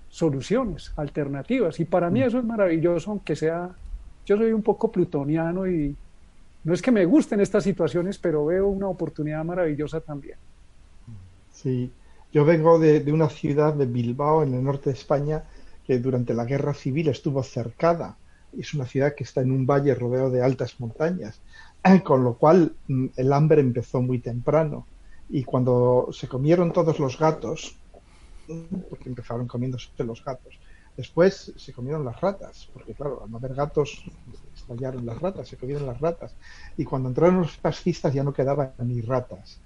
soluciones, 0.07 0.93
alternativas. 0.95 1.77
Y 1.81 1.85
para 1.85 2.09
mí 2.09 2.21
mm. 2.21 2.23
eso 2.23 2.39
es 2.39 2.45
maravilloso, 2.45 3.11
aunque 3.11 3.35
sea, 3.35 3.75
yo 4.25 4.37
soy 4.37 4.53
un 4.53 4.63
poco 4.63 4.89
plutoniano 4.89 5.67
y 5.67 5.93
no 6.63 6.73
es 6.73 6.81
que 6.81 6.91
me 6.91 7.03
gusten 7.05 7.41
estas 7.41 7.65
situaciones, 7.65 8.17
pero 8.17 8.45
veo 8.45 8.67
una 8.67 8.87
oportunidad 8.87 9.43
maravillosa 9.43 9.99
también. 9.99 10.37
Sí, 11.51 11.91
yo 12.31 12.45
vengo 12.45 12.79
de, 12.79 13.01
de 13.01 13.11
una 13.11 13.27
ciudad 13.27 13.73
de 13.73 13.85
Bilbao, 13.85 14.43
en 14.43 14.53
el 14.53 14.63
norte 14.63 14.89
de 14.89 14.95
España, 14.95 15.43
que 15.87 15.99
durante 15.99 16.33
la 16.33 16.43
guerra 16.43 16.73
civil 16.73 17.07
estuvo 17.07 17.41
cercada. 17.41 18.17
Es 18.57 18.73
una 18.73 18.85
ciudad 18.85 19.15
que 19.15 19.23
está 19.23 19.41
en 19.41 19.51
un 19.51 19.65
valle 19.65 19.95
rodeado 19.95 20.29
de 20.29 20.43
altas 20.43 20.79
montañas, 20.79 21.39
con 22.03 22.23
lo 22.25 22.33
cual 22.35 22.75
mm, 22.87 23.07
el 23.15 23.33
hambre 23.33 23.61
empezó 23.61 24.01
muy 24.01 24.19
temprano. 24.19 24.85
Y 25.29 25.43
cuando 25.43 26.09
se 26.11 26.27
comieron 26.27 26.73
todos 26.73 26.99
los 26.99 27.17
gatos, 27.17 27.77
porque 28.89 29.09
empezaron 29.09 29.47
comiéndose 29.47 29.89
los 30.03 30.23
gatos, 30.23 30.57
después 30.95 31.53
se 31.55 31.73
comieron 31.73 32.05
las 32.05 32.19
ratas, 32.19 32.69
porque 32.73 32.93
claro, 32.93 33.23
al 33.23 33.31
no 33.31 33.37
haber 33.37 33.53
gatos, 33.53 34.03
estallaron 34.55 35.05
las 35.05 35.21
ratas, 35.21 35.47
se 35.47 35.57
comieron 35.57 35.85
las 35.85 35.99
ratas. 35.99 36.33
Y 36.77 36.83
cuando 36.83 37.09
entraron 37.09 37.41
los 37.41 37.57
fascistas 37.57 38.13
ya 38.13 38.23
no 38.23 38.33
quedaban 38.33 38.73
ni 38.79 39.01
ratas. 39.01 39.59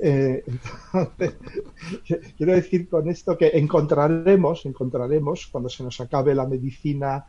Eh, 0.00 0.44
quiero 2.36 2.52
decir 2.52 2.88
con 2.88 3.08
esto 3.08 3.36
que 3.36 3.48
encontraremos, 3.54 4.66
encontraremos 4.66 5.46
cuando 5.48 5.68
se 5.68 5.82
nos 5.82 6.00
acabe 6.00 6.34
la 6.34 6.46
medicina, 6.46 7.24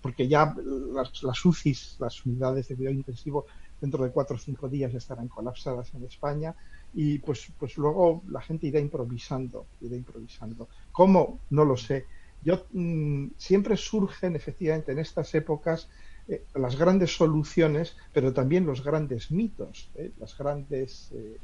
porque 0.00 0.26
ya 0.26 0.54
las, 0.92 1.22
las, 1.22 1.44
UCIs, 1.44 1.96
las 2.00 2.26
unidades 2.26 2.68
de 2.68 2.76
cuidado 2.76 2.96
intensivo, 2.96 3.46
dentro 3.80 4.04
de 4.04 4.10
cuatro 4.10 4.36
o 4.36 4.38
cinco 4.38 4.68
días 4.68 4.94
estarán 4.94 5.28
colapsadas 5.28 5.92
en 5.94 6.04
España 6.04 6.54
y 6.94 7.18
pues, 7.18 7.52
pues 7.58 7.76
luego 7.76 8.22
la 8.28 8.40
gente 8.40 8.68
irá 8.68 8.78
improvisando, 8.78 9.66
irá 9.80 9.96
improvisando. 9.96 10.68
¿Cómo? 10.92 11.40
No 11.50 11.64
lo 11.64 11.76
sé. 11.76 12.06
Yo 12.44 12.66
mm, 12.72 13.28
siempre 13.36 13.76
surgen 13.76 14.36
efectivamente 14.36 14.92
en 14.92 15.00
estas 15.00 15.34
épocas 15.34 15.88
eh, 16.28 16.44
las 16.54 16.76
grandes 16.76 17.16
soluciones, 17.16 17.96
pero 18.12 18.32
también 18.32 18.64
los 18.64 18.84
grandes 18.84 19.30
mitos, 19.30 19.90
eh, 19.96 20.12
las 20.20 20.36
grandes, 20.38 21.10
eh, 21.12 21.36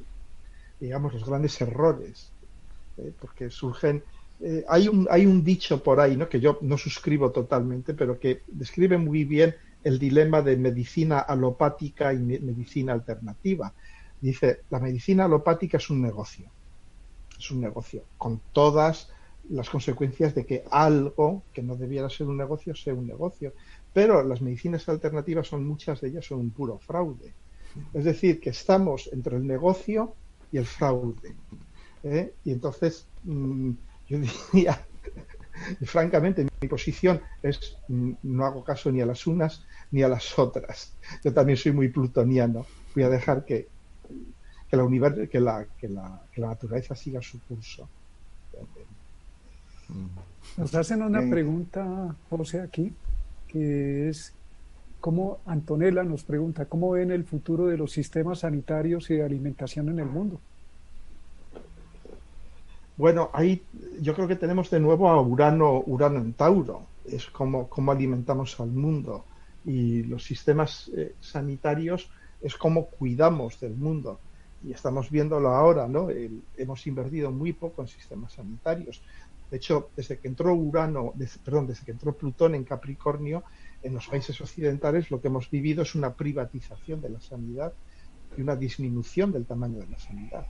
digamos, 0.81 1.13
los 1.15 1.25
grandes 1.25 1.61
errores, 1.61 2.33
porque 3.21 3.49
surgen. 3.49 4.03
hay, 4.69 4.89
un, 4.89 5.07
hay 5.09 5.25
un 5.25 5.45
dicho 5.45 5.83
por 5.83 6.01
ahí, 6.01 6.17
¿no? 6.17 6.29
que 6.29 6.41
yo 6.41 6.59
no 6.63 6.77
suscribo 6.77 7.31
totalmente, 7.31 7.95
pero 7.95 8.19
que 8.19 8.43
describe 8.49 8.99
muy 8.99 9.25
bien 9.25 9.55
el 9.85 9.99
dilema 10.01 10.43
de 10.43 10.57
medicina 10.57 11.21
alopática 11.21 12.13
y 12.13 12.19
medicina 12.19 12.93
alternativa. 12.93 13.73
Dice, 14.21 14.63
la 14.71 14.81
medicina 14.81 15.27
alopática 15.27 15.77
es 15.77 15.91
un 15.91 16.03
negocio, 16.03 16.51
es 17.39 17.51
un 17.53 17.61
negocio, 17.61 18.03
con 18.17 18.41
todas 18.53 19.09
las 19.51 19.71
consecuencias 19.71 20.35
de 20.35 20.45
que 20.45 20.65
algo 20.71 21.43
que 21.53 21.63
no 21.63 21.77
debiera 21.77 22.11
ser 22.11 22.27
un 22.27 22.37
negocio 22.37 22.75
sea 22.75 22.95
un 22.95 23.07
negocio. 23.07 23.53
Pero 23.93 24.23
las 24.23 24.41
medicinas 24.41 24.89
alternativas 24.89 25.49
son 25.49 25.67
muchas 25.67 26.01
de 26.01 26.09
ellas 26.09 26.25
son 26.25 26.41
un 26.41 26.51
puro 26.51 26.79
fraude. 26.79 27.33
Es 27.93 28.05
decir, 28.05 28.41
que 28.41 28.51
estamos 28.51 29.09
entre 29.13 29.37
el 29.37 29.47
negocio 29.47 30.15
y 30.53 30.59
el 30.59 30.67
fraude. 30.67 31.35
¿eh? 32.03 32.35
Y 32.45 32.53
entonces, 32.53 33.07
mm, 33.25 33.71
yo 34.09 34.19
diría, 34.53 34.85
francamente, 35.85 36.47
mi 36.61 36.69
posición 36.69 37.21
es 37.43 37.77
mm, 37.89 38.13
no 38.23 38.45
hago 38.45 38.65
caso 38.65 38.91
ni 38.91 39.01
a 39.01 39.07
las 39.07 39.27
unas 39.27 39.65
ni 39.91 40.03
a 40.03 40.09
las 40.09 40.39
otras. 40.39 40.93
Yo 41.25 41.33
también 41.33 41.57
soy 41.57 41.73
muy 41.73 41.89
plutoniano. 41.89 42.67
Voy 42.95 43.05
a 43.05 43.09
dejar 43.09 43.45
que, 43.45 43.69
la, 44.71 44.89
que, 45.29 45.41
la, 45.41 45.67
que, 45.79 45.89
la, 45.89 46.23
que 46.33 46.41
la 46.41 46.49
naturaleza 46.49 46.95
siga 46.95 47.23
su 47.23 47.41
curso. 47.41 47.89
Nos 50.57 50.75
hacen 50.75 51.03
una 51.03 51.29
pregunta, 51.29 52.15
José, 52.29 52.61
aquí, 52.61 52.93
que 53.49 54.09
es, 54.09 54.33
¿cómo 55.01 55.39
Antonella 55.47 56.03
nos 56.05 56.23
pregunta, 56.23 56.67
¿cómo 56.67 56.91
ven 56.91 57.11
el 57.11 57.25
futuro 57.25 57.67
de 57.67 57.77
los 57.77 57.93
sistemas 57.93 58.41
sanitarios 58.41 59.11
y 59.11 59.15
de 59.15 59.25
alimentación 59.25 59.89
en 59.89 59.99
el 59.99 60.07
mundo? 60.07 60.41
Bueno, 62.97 63.31
ahí 63.33 63.63
yo 64.01 64.15
creo 64.15 64.27
que 64.27 64.37
tenemos 64.37 64.71
de 64.71 64.81
nuevo 64.81 65.09
a 65.09 65.21
Urano, 65.21 65.83
Urano 65.87 66.19
en 66.19 66.33
Tauro, 66.33 66.83
es 67.07 67.27
como, 67.27 67.69
como 67.69 67.93
alimentamos 67.93 68.59
al 68.61 68.71
mundo 68.71 69.25
y 69.65 70.03
los 70.03 70.25
sistemas 70.25 70.91
eh, 70.97 71.15
sanitarios 71.21 72.11
es 72.41 72.57
como 72.57 72.87
cuidamos 72.87 73.61
del 73.61 73.75
mundo 73.75 74.19
y 74.65 74.73
estamos 74.73 75.11
viéndolo 75.11 75.51
ahora, 75.51 75.87
¿no? 75.87 76.09
hemos 76.57 76.87
invertido 76.87 77.31
muy 77.31 77.53
poco 77.53 77.83
en 77.83 77.89
sistemas 77.89 78.33
sanitarios. 78.33 79.01
De 79.51 79.57
hecho, 79.57 79.91
desde 79.97 80.19
que 80.19 80.29
entró 80.29 80.55
Urano, 80.55 81.15
perdón, 81.45 81.67
desde 81.67 81.85
que 81.85 81.93
entró 81.93 82.13
Plutón 82.13 82.55
en 82.55 82.65
Capricornio, 82.65 83.45
en 83.83 83.95
los 83.95 84.07
países 84.07 84.41
occidentales 84.41 85.11
lo 85.11 85.21
que 85.21 85.29
hemos 85.29 85.51
vivido 85.51 85.83
es 85.83 85.95
una 85.95 86.13
privatización 86.13 87.01
de 87.01 87.11
la 87.11 87.21
sanidad 87.21 87.73
y 88.37 88.43
una 88.43 88.57
disminución 88.57 89.33
del 89.33 89.47
tamaño 89.47 89.79
de 89.79 89.87
la 89.87 89.99
sanidad. 89.99 90.47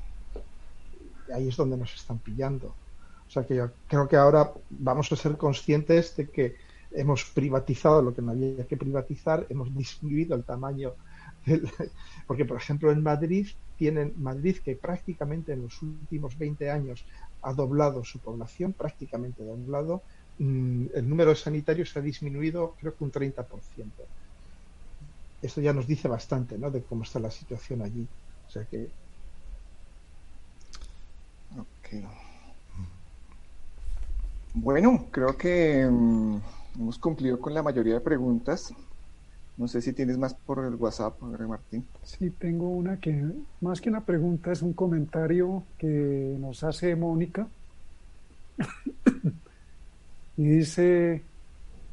Ahí 1.33 1.49
es 1.49 1.57
donde 1.57 1.77
nos 1.77 1.95
están 1.95 2.19
pillando. 2.19 2.75
O 3.27 3.31
sea 3.31 3.45
que 3.45 3.57
yo 3.57 3.70
creo 3.87 4.09
que 4.09 4.16
ahora 4.16 4.51
vamos 4.70 5.12
a 5.12 5.16
ser 5.16 5.37
conscientes 5.37 6.16
de 6.16 6.29
que 6.29 6.57
hemos 6.91 7.25
privatizado 7.27 8.03
lo 8.03 8.15
que 8.15 8.23
no 8.23 8.33
había 8.33 8.66
que 8.66 8.77
privatizar, 8.77 9.47
hemos 9.51 9.75
disminuido 9.77 10.35
el 10.35 10.45
tamaño 10.45 10.95
del, 11.45 11.70
porque 12.27 12.47
por 12.47 12.57
ejemplo 12.57 12.91
en 12.91 13.03
Madrid 13.03 13.47
tienen 13.77 14.15
Madrid 14.16 14.57
que 14.65 14.77
prácticamente 14.77 15.53
en 15.53 15.62
los 15.62 15.83
últimos 15.83 16.37
20 16.39 16.70
años 16.70 17.05
ha 17.43 17.52
doblado 17.52 18.05
su 18.05 18.19
población, 18.19 18.73
prácticamente 18.73 19.44
doblado, 19.44 20.02
mm, 20.39 20.86
el 20.94 21.09
número 21.09 21.31
de 21.31 21.36
sanitarios 21.36 21.97
ha 21.97 22.01
disminuido 22.01 22.74
creo 22.81 22.97
que 22.97 23.05
un 23.05 23.12
30%. 23.12 24.05
Esto 25.40 25.60
ya 25.60 25.73
nos 25.73 25.86
dice 25.86 26.09
bastante 26.09 26.59
¿no? 26.59 26.70
de 26.70 26.82
cómo 26.82 27.05
está 27.05 27.20
la 27.20 27.31
situación 27.31 27.82
allí. 27.82 28.06
O 28.48 28.51
sea 28.51 28.65
que... 28.65 28.89
Bueno, 34.55 35.06
creo 35.10 35.36
que 35.36 35.86
mm, 35.89 36.40
hemos 36.78 36.98
cumplido 36.98 37.40
con 37.40 37.55
la 37.55 37.62
mayoría 37.62 37.94
de 37.94 38.01
preguntas. 38.01 38.74
No 39.59 39.67
sé 39.67 39.83
si 39.83 39.93
tienes 39.93 40.17
más 40.17 40.35
por 40.35 40.65
el 40.65 40.77
WhatsApp, 40.77 41.21
Martín. 41.21 41.85
Sí, 42.05 42.31
tengo 42.31 42.69
una 42.69 43.01
que 43.01 43.25
más 43.61 43.81
que 43.81 43.91
una 43.91 44.05
pregunta 44.05 44.53
es 44.53 44.63
un 44.63 44.73
comentario 44.73 45.65
que 45.77 46.37
nos 46.39 46.63
hace 46.63 46.95
Mónica. 46.95 47.49
y 50.37 50.45
dice 50.45 51.23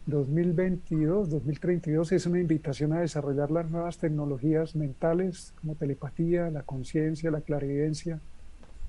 2022, 0.05 1.31
2032 1.31 2.11
es 2.11 2.25
una 2.27 2.39
invitación 2.39 2.93
a 2.93 2.99
desarrollar 2.99 3.49
las 3.49 3.69
nuevas 3.71 3.97
tecnologías 3.97 4.75
mentales 4.75 5.51
como 5.59 5.73
telepatía, 5.73 6.51
la 6.51 6.61
conciencia, 6.61 7.31
la 7.31 7.41
clarividencia. 7.41 8.19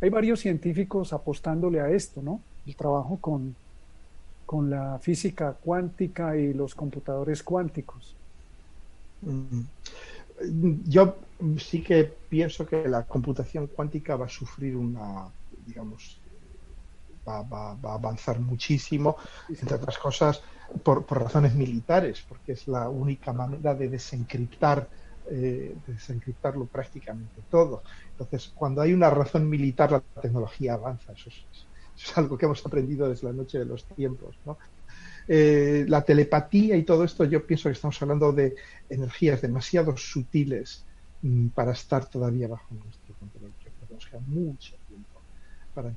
Hay 0.03 0.11
varios 0.11 0.41
científicos 0.41 1.15
apostándole 1.15 1.81
a 1.81 1.89
esto, 1.89 2.21
¿no? 2.21 2.43
El 2.67 2.77
trabajo 2.77 3.17
con, 3.23 3.57
con 4.45 4.69
la 4.69 4.99
física 4.99 5.55
cuántica 5.55 6.37
y 6.37 6.53
los 6.53 6.75
computadores 6.75 7.43
cuánticos. 7.43 8.15
Mm. 9.27 9.63
Yo 10.87 11.17
sí 11.59 11.83
que 11.83 12.05
pienso 12.05 12.67
que 12.67 12.89
la 12.89 13.05
computación 13.05 13.67
cuántica 13.69 14.17
va 14.17 14.27
a 14.27 14.29
sufrir 14.29 14.77
una, 14.77 15.29
digamos, 15.67 16.21
va, 17.27 17.71
a 17.71 17.95
avanzar 17.95 18.39
muchísimo, 18.39 19.17
entre 19.49 19.77
otras 19.77 19.99
cosas, 19.99 20.43
por, 20.83 21.05
razones 21.11 21.55
militares, 21.55 22.25
porque 22.29 22.53
es 22.53 22.69
la 22.69 22.89
única 22.89 23.33
manera 23.33 23.75
de 23.75 23.89
desencriptar, 23.89 24.89
eh, 25.31 25.77
desencriptarlo 25.87 26.67
prácticamente 26.67 27.43
todo. 27.51 27.83
Entonces, 28.13 28.53
cuando 28.55 28.83
hay 28.83 28.93
una 28.93 29.11
razón 29.11 29.49
militar, 29.49 29.91
la 29.91 30.01
tecnología 30.01 30.75
avanza. 30.75 31.13
Eso 31.13 31.31
es, 31.31 31.37
eso 31.97 32.11
es 32.11 32.19
algo 32.19 32.39
que 32.39 32.47
hemos 32.47 32.65
aprendido 32.65 33.09
desde 33.09 33.27
la 33.27 33.33
noche 33.33 33.59
de 33.59 33.65
los 33.65 33.85
tiempos. 33.85 34.37
¿no? 34.45 34.59
Eh, 35.29 35.85
la 35.89 36.03
telepatía 36.03 36.77
y 36.77 36.85
todo 36.85 37.03
esto, 37.05 37.25
yo 37.25 37.45
pienso 37.45 37.69
que 37.69 37.73
estamos 37.73 38.01
hablando 38.01 38.33
de 38.33 38.55
energías 38.89 39.43
demasiado 39.43 39.97
sutiles 39.97 40.85
mm, 41.23 41.49
para 41.49 41.73
estar 41.73 42.09
todavía 42.09 42.47
bajo 42.47 42.75
nuestro 42.75 43.15
control. 43.17 43.53
Yo 43.65 43.71
creo 43.71 43.89
que 43.89 43.95
nos 43.95 44.07
queda 44.07 44.21
mucho 44.27 44.75
tiempo 44.87 45.21
para, 45.75 45.93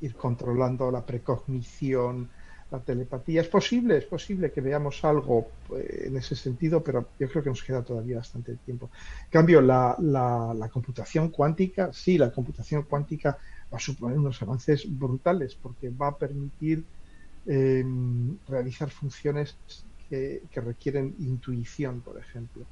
ir 0.00 0.14
controlando 0.14 0.90
la 0.90 1.04
precognición, 1.04 2.30
la 2.70 2.80
telepatía. 2.80 3.42
Es 3.42 3.48
posible, 3.48 3.98
es 3.98 4.04
posible 4.04 4.50
que 4.50 4.60
veamos 4.60 5.04
algo 5.04 5.48
eh, 5.76 6.04
en 6.06 6.16
ese 6.16 6.34
sentido, 6.34 6.82
pero 6.82 7.08
yo 7.18 7.28
creo 7.28 7.42
que 7.42 7.50
nos 7.50 7.62
queda 7.62 7.82
todavía 7.82 8.16
bastante 8.16 8.56
tiempo. 8.64 8.90
En 9.24 9.30
cambio, 9.30 9.60
la, 9.60 9.96
la, 9.98 10.68
computación 10.72 11.28
cuántica, 11.28 11.92
sí, 11.92 12.16
la 12.16 12.32
computación 12.32 12.84
cuántica 12.84 13.36
va 13.72 13.76
a 13.76 13.80
suponer 13.80 14.18
unos 14.18 14.40
avances 14.42 14.86
brutales 14.88 15.54
porque 15.54 15.90
va 15.90 16.08
a 16.08 16.16
permitir 16.16 16.84
realizar 17.44 18.90
funciones 18.90 19.56
que, 20.08 20.60
requieren 20.60 21.14
intuición, 21.20 22.00
por 22.00 22.18
ejemplo, 22.18 22.66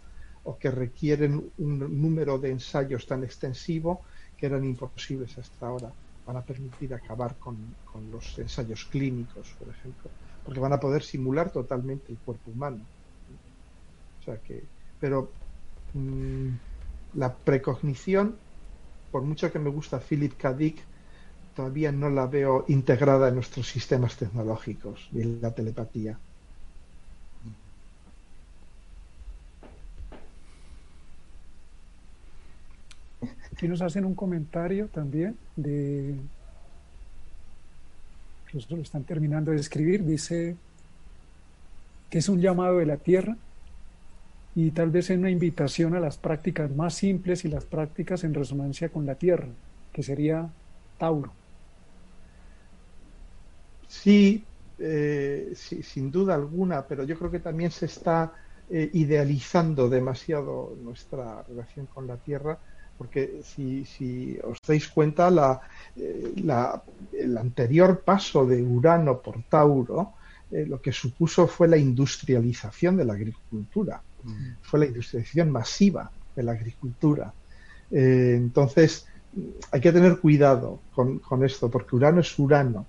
o 0.44 0.58
que 0.58 0.70
requieren 0.70 1.52
un 1.58 1.78
número 1.78 2.38
de 2.38 2.50
ensayos 2.50 3.06
tan 3.06 3.22
extensivo 3.22 4.02
que 4.36 4.46
eran 4.46 4.64
imposibles 4.64 5.36
hasta 5.38 5.66
ahora. 5.66 5.92
Van 6.26 6.36
a 6.36 6.44
permitir 6.44 6.92
acabar 6.92 7.36
con, 7.38 7.74
los 8.10 8.38
ensayos 8.38 8.84
clínicos, 8.84 9.54
por 9.58 9.68
ejemplo, 9.68 10.10
porque 10.44 10.60
van 10.60 10.72
a 10.72 10.80
poder 10.80 11.02
simular 11.02 11.50
totalmente 11.50 12.12
el 12.12 12.18
cuerpo 12.18 12.50
humano. 12.50 12.84
O 14.20 14.22
sea 14.22 14.36
que, 14.38 14.62
pero 15.00 15.32
mm, 15.94 16.48
la 17.14 17.34
precognición, 17.34 18.36
por 19.10 19.22
mucho 19.22 19.50
que 19.50 19.58
me 19.58 19.70
gusta 19.70 20.00
Philip 20.00 20.34
K. 20.36 20.52
Dick, 20.52 20.84
todavía 21.58 21.90
no 21.90 22.08
la 22.08 22.28
veo 22.28 22.64
integrada 22.68 23.26
en 23.26 23.34
nuestros 23.34 23.66
sistemas 23.66 24.16
tecnológicos 24.16 25.08
en 25.12 25.42
la 25.42 25.50
telepatía. 25.50 26.16
Aquí 33.52 33.66
nos 33.66 33.82
hacen 33.82 34.04
un 34.04 34.14
comentario 34.14 34.86
también 34.86 35.36
de 35.56 36.14
incluso 38.46 38.76
lo 38.76 38.82
están 38.82 39.02
terminando 39.02 39.50
de 39.50 39.56
escribir, 39.56 40.04
dice 40.04 40.54
que 42.08 42.18
es 42.18 42.28
un 42.28 42.40
llamado 42.40 42.78
de 42.78 42.86
la 42.86 42.98
tierra 42.98 43.36
y 44.54 44.70
tal 44.70 44.92
vez 44.92 45.10
es 45.10 45.18
una 45.18 45.30
invitación 45.30 45.96
a 45.96 45.98
las 45.98 46.18
prácticas 46.18 46.70
más 46.70 46.94
simples 46.94 47.44
y 47.44 47.48
las 47.48 47.64
prácticas 47.64 48.22
en 48.22 48.32
resonancia 48.32 48.90
con 48.90 49.06
la 49.06 49.16
tierra, 49.16 49.48
que 49.92 50.04
sería 50.04 50.48
Tauro. 50.98 51.32
Eh, 54.80 55.52
sí, 55.56 55.82
sin 55.82 56.10
duda 56.10 56.34
alguna, 56.34 56.86
pero 56.86 57.02
yo 57.02 57.18
creo 57.18 57.30
que 57.30 57.40
también 57.40 57.70
se 57.70 57.86
está 57.86 58.32
eh, 58.70 58.88
idealizando 58.92 59.88
demasiado 59.88 60.76
nuestra 60.80 61.42
relación 61.42 61.86
con 61.86 62.06
la 62.06 62.16
Tierra, 62.16 62.58
porque 62.96 63.40
si, 63.42 64.38
os 64.44 64.58
dais 64.66 64.88
cuenta, 64.88 65.30
la, 65.30 65.60
eh, 65.96 66.32
la, 66.44 66.80
el 67.12 67.36
anterior 67.38 68.00
paso 68.00 68.46
de 68.46 68.62
Urano 68.62 69.20
por 69.20 69.42
Tauro, 69.44 70.14
lo 70.50 70.80
que 70.80 70.92
supuso 70.92 71.46
fue 71.46 71.68
la 71.68 71.76
industrialización 71.76 72.96
de 72.96 73.04
la 73.04 73.12
agricultura, 73.12 74.00
mm. 74.24 74.62
fue 74.62 74.80
la 74.80 74.86
industrialización 74.86 75.50
masiva 75.50 76.10
de 76.34 76.42
la 76.42 76.52
agricultura. 76.52 77.34
entonces, 77.90 79.06
hay 79.70 79.80
que 79.82 79.92
tener 79.92 80.18
cuidado 80.20 80.80
con, 80.94 81.18
con 81.18 81.44
esto, 81.44 81.70
porque 81.70 81.96
Urano 81.96 82.20
es 82.22 82.38
Urano. 82.38 82.86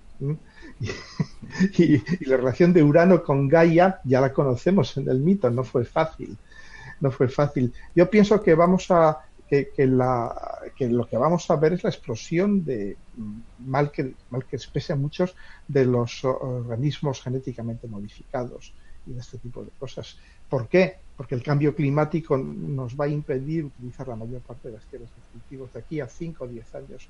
Y, 1.78 1.98
la 2.26 2.36
relación 2.36 2.72
de 2.72 2.82
Urano 2.82 3.22
con 3.22 3.48
Gaia 3.48 4.00
ya 4.04 4.20
la 4.20 4.32
conocemos 4.32 4.96
en 4.96 5.08
el 5.08 5.20
mito, 5.20 5.50
no 5.50 5.64
fue 5.64 5.84
fácil. 5.84 6.36
No 7.00 7.10
fue 7.10 7.28
fácil. 7.28 7.72
Yo 7.94 8.08
pienso 8.08 8.40
que 8.42 8.54
vamos 8.54 8.90
a 8.90 9.18
que, 9.48 9.72
la, 9.86 10.32
que 10.76 10.88
lo 10.88 11.08
que 11.08 11.16
vamos 11.16 11.50
a 11.50 11.56
ver 11.56 11.72
es 11.72 11.82
la 11.82 11.90
explosión 11.90 12.64
de 12.64 12.96
mal 13.58 13.90
que 13.90 14.14
mal 14.30 14.44
que 14.44 14.54
expresa 14.54 14.94
muchos 14.94 15.34
de 15.66 15.86
los 15.86 16.24
organismos 16.24 17.20
genéticamente 17.20 17.88
modificados 17.88 18.72
y 19.06 19.12
de 19.12 19.20
este 19.20 19.38
tipo 19.38 19.64
de 19.64 19.70
cosas. 19.70 20.18
¿Por 20.48 20.68
qué? 20.68 20.98
Porque 21.16 21.34
el 21.34 21.42
cambio 21.42 21.74
climático 21.74 22.38
nos 22.38 22.94
va 22.94 23.06
a 23.06 23.08
impedir 23.08 23.64
utilizar 23.64 24.06
la 24.06 24.14
mayor 24.14 24.40
parte 24.42 24.68
de 24.68 24.74
las 24.74 24.84
tierras 24.84 25.10
de 25.10 25.22
cultivos. 25.32 25.72
De 25.72 25.80
aquí 25.80 26.00
a 26.00 26.06
5 26.06 26.44
o 26.44 26.46
10 26.46 26.74
años, 26.76 27.08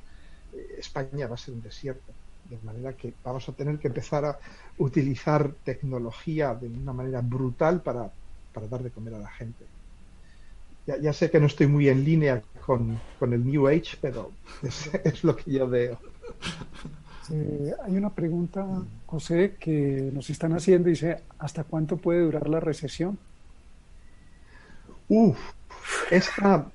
eh, 0.55 0.77
España 0.79 1.27
va 1.27 1.35
a 1.35 1.39
ser 1.39 1.53
un 1.55 1.63
desierto 1.63 2.13
de 2.51 2.59
manera 2.65 2.93
que 2.95 3.15
vamos 3.25 3.49
a 3.49 3.53
tener 3.53 3.79
que 3.79 3.89
empezar 3.89 4.25
a 4.25 4.39
utilizar 4.79 5.53
tecnología 5.65 6.55
de 6.55 6.67
una 6.67 6.93
manera 6.93 7.21
brutal 7.21 7.81
para, 7.81 8.11
dar 8.69 8.83
de 8.83 8.91
comer 8.91 9.15
a 9.15 9.19
la 9.19 9.31
gente. 9.31 9.65
Ya, 11.01 11.13
sé 11.13 11.31
que 11.31 11.39
no 11.39 11.47
estoy 11.47 11.69
muy 11.69 11.89
en 11.89 12.05
línea 12.05 12.43
con, 12.67 12.99
el 13.21 13.47
New 13.47 13.69
Age, 13.69 13.97
pero 14.01 14.33
es, 15.05 15.23
lo 15.23 15.37
que 15.37 15.53
yo 15.53 15.69
veo. 15.69 15.99
Hay 17.85 17.97
una 17.97 18.11
pregunta, 18.11 18.67
José, 19.07 19.55
que 19.61 20.11
nos 20.13 20.29
están 20.31 20.53
haciendo. 20.53 20.89
Dice, 20.89 21.21
¿hasta 21.39 21.63
cuánto 21.63 21.97
puede 21.97 22.23
durar 22.23 22.49
la 22.49 22.59
recesión? 22.59 23.17
Uf, 25.09 25.39
esta, 26.11 26.67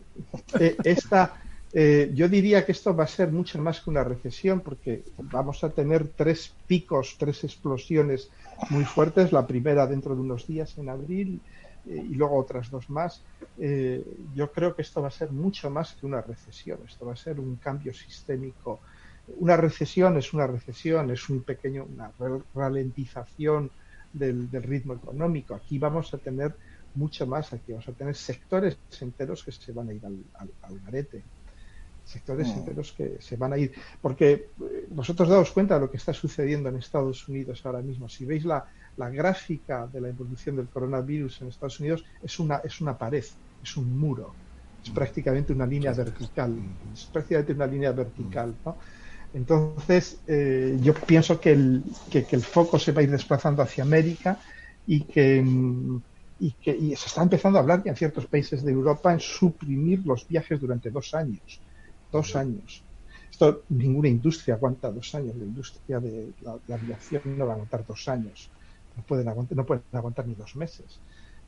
eh, 0.59 0.77
esta 0.85 1.41
eh, 1.77 2.09
yo 2.13 2.29
diría 2.29 2.65
que 2.65 2.71
esto 2.71 2.95
va 2.95 3.03
a 3.03 3.07
ser 3.07 3.33
mucho 3.33 3.61
más 3.61 3.81
que 3.81 3.89
una 3.89 4.01
recesión 4.01 4.61
porque 4.61 5.03
vamos 5.17 5.61
a 5.65 5.69
tener 5.69 6.07
tres 6.07 6.53
picos, 6.67 7.17
tres 7.19 7.43
explosiones 7.43 8.29
muy 8.69 8.85
fuertes. 8.85 9.33
La 9.33 9.45
primera 9.45 9.85
dentro 9.85 10.15
de 10.15 10.21
unos 10.21 10.47
días 10.47 10.77
en 10.77 10.87
abril 10.87 11.41
eh, 11.85 12.01
y 12.09 12.15
luego 12.15 12.37
otras 12.37 12.71
dos 12.71 12.89
más. 12.89 13.21
Eh, 13.59 14.01
yo 14.33 14.53
creo 14.53 14.73
que 14.73 14.83
esto 14.83 15.01
va 15.01 15.09
a 15.09 15.11
ser 15.11 15.33
mucho 15.33 15.69
más 15.69 15.91
que 15.95 16.05
una 16.05 16.21
recesión. 16.21 16.79
Esto 16.87 17.07
va 17.07 17.11
a 17.11 17.17
ser 17.17 17.41
un 17.41 17.57
cambio 17.57 17.93
sistémico. 17.93 18.79
Una 19.39 19.57
recesión 19.57 20.15
es 20.15 20.31
una 20.33 20.47
recesión, 20.47 21.11
es 21.11 21.27
un 21.27 21.41
pequeño, 21.41 21.87
una 21.93 22.09
ralentización 22.53 23.69
del, 24.13 24.49
ritmo 24.63 24.93
económico. 24.93 25.53
Aquí 25.53 25.77
vamos 25.77 26.13
a 26.13 26.19
tener 26.19 26.55
mucho 26.93 27.27
más. 27.27 27.51
Aquí 27.51 27.73
vamos 27.73 27.89
a 27.89 27.91
tener 27.91 28.15
sectores 28.15 28.77
enteros 29.01 29.43
que 29.43 29.51
se 29.51 29.73
van 29.73 29.89
a 29.89 29.93
ir 29.93 30.05
al, 30.05 30.23
al, 30.35 30.49
al 30.61 30.79
sectores 32.05 32.47
enteros 32.49 32.93
que 32.93 33.17
se 33.19 33.35
van 33.35 33.53
a 33.53 33.57
ir. 33.57 33.73
Porque 34.01 34.31
eh, 34.31 34.87
vosotros 34.89 35.27
daos 35.27 35.51
cuenta 35.51 35.75
de 35.75 35.81
lo 35.81 35.91
que 35.91 35.97
está 35.97 36.13
sucediendo 36.13 36.69
en 36.69 36.77
Estados 36.77 37.27
Unidos 37.27 37.65
ahora 37.65 37.81
mismo. 37.81 38.07
Si 38.07 38.25
veis 38.25 38.45
la, 38.45 38.65
la 38.97 39.09
gráfica 39.09 39.87
de 39.87 39.99
la 39.99 40.09
evolución 40.09 40.55
del 40.55 40.67
coronavirus 40.67 41.41
en 41.41 41.47
Estados 41.49 41.79
Unidos, 41.79 42.05
es 42.21 42.39
una, 42.39 42.57
es 42.57 42.79
una 42.79 42.97
pared, 42.97 43.25
es 43.63 43.77
un 43.77 43.97
muro, 43.97 44.33
es 44.83 44.91
prácticamente 44.91 45.51
una 45.51 45.65
línea 45.65 45.93
vertical, 45.93 46.55
es 46.93 47.05
prácticamente 47.05 47.53
una 47.53 47.67
línea 47.67 47.91
vertical. 47.91 48.53
¿no? 48.63 48.77
Entonces, 49.33 50.19
eh, 50.27 50.77
yo 50.81 50.93
pienso 50.93 51.39
que 51.39 51.51
el, 51.51 51.83
que, 52.09 52.25
el 52.29 52.43
foco 52.43 52.79
se 52.79 52.91
va 52.91 53.01
a 53.01 53.03
ir 53.03 53.11
desplazando 53.11 53.63
hacia 53.63 53.83
América 53.83 54.39
y 54.87 55.01
que, 55.01 55.43
y 56.39 56.51
que 56.51 56.71
y 56.71 56.95
se 56.95 57.07
está 57.07 57.23
empezando 57.23 57.57
a 57.57 57.61
hablar 57.61 57.83
ya 57.83 57.91
en 57.91 57.97
ciertos 57.97 58.27
países 58.27 58.63
de 58.63 58.71
Europa 58.71 59.11
en 59.11 59.19
suprimir 59.19 60.05
los 60.05 60.27
viajes 60.27 60.61
durante 60.61 60.91
dos 60.91 61.13
años 61.15 61.59
dos 62.15 62.35
años. 62.35 62.81
Esto, 63.29 63.63
ninguna 63.69 64.07
industria 64.07 64.55
aguanta 64.55 64.89
dos 64.91 65.13
años. 65.13 65.35
La 65.35 65.43
industria 65.43 65.99
de 65.99 66.31
la, 66.41 66.75
aviación 66.75 67.37
no 67.37 67.45
va 67.45 67.51
a 67.51 67.55
aguantar 67.55 67.85
dos 67.85 68.07
años. 68.07 68.49
No 68.95 69.03
pueden 69.03 69.27
aguantar, 69.27 69.57
no 69.57 69.65
pueden 69.65 69.83
aguantar 69.91 70.25
ni 70.25 70.35
dos 70.35 70.55
meses. 70.55 70.85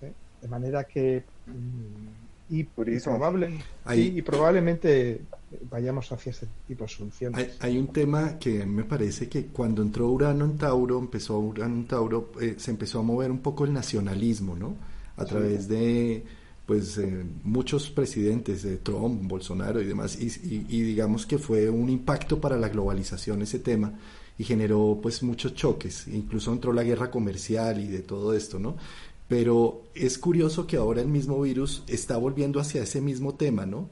¿eh? 0.01 0.11
De 0.41 0.47
manera 0.47 0.83
que. 0.83 1.23
Mm, 1.45 2.27
y, 2.49 2.63
probable, 2.63 3.59
y 3.93 4.21
probablemente 4.21 5.21
vayamos 5.69 6.09
hacia 6.13 6.29
este 6.29 6.47
tipo 6.65 6.85
de 6.85 6.89
soluciones. 6.89 7.57
Hay, 7.59 7.77
un 7.77 7.87
tema 7.87 8.39
que 8.39 8.65
me 8.65 8.85
parece 8.85 9.27
que 9.27 9.47
cuando 9.47 9.81
entró 9.81 10.09
Urano 10.09 10.45
en 10.45 10.57
Tauro, 10.57 10.97
empezó 10.97 11.37
Urano 11.39 11.75
en 11.75 11.87
Tauro, 11.87 12.31
eh, 12.39 12.55
se 12.57 12.71
empezó 12.71 12.99
a 12.99 13.01
mover 13.01 13.31
un 13.31 13.39
poco 13.39 13.65
el 13.65 13.73
nacionalismo, 13.73 14.55
¿no? 14.55 14.75
A 15.17 15.25
través 15.25 15.67
de 15.67 16.23
pues 16.67 16.97
eh, 16.97 17.25
muchos 17.43 17.89
presidentes, 17.89 18.61
de 18.61 18.75
Trump, 18.77 19.21
Bolsonaro 19.23 19.81
y 19.81 19.85
demás, 19.85 20.19
y, 20.19 20.27
digamos 20.81 21.25
que 21.25 21.37
fue 21.37 21.69
un 21.69 21.89
impacto 21.89 22.41
para 22.41 22.57
la 22.57 22.67
globalización 22.67 23.41
ese 23.41 23.59
tema 23.59 23.93
y 24.37 24.43
generó 24.43 24.99
pues 25.01 25.23
muchos 25.23 25.55
choques, 25.55 26.07
incluso 26.09 26.51
entró 26.51 26.73
la 26.73 26.83
guerra 26.83 27.09
comercial 27.09 27.79
y 27.79 27.87
de 27.87 28.01
todo 28.01 28.33
esto, 28.33 28.59
¿no? 28.59 28.75
Pero 29.29 29.83
es 29.95 30.17
curioso 30.17 30.67
que 30.67 30.75
ahora 30.75 31.01
el 31.01 31.07
mismo 31.07 31.41
virus 31.41 31.83
está 31.87 32.17
volviendo 32.17 32.59
hacia 32.59 32.83
ese 32.83 32.99
mismo 32.99 33.35
tema, 33.35 33.65
¿no? 33.65 33.89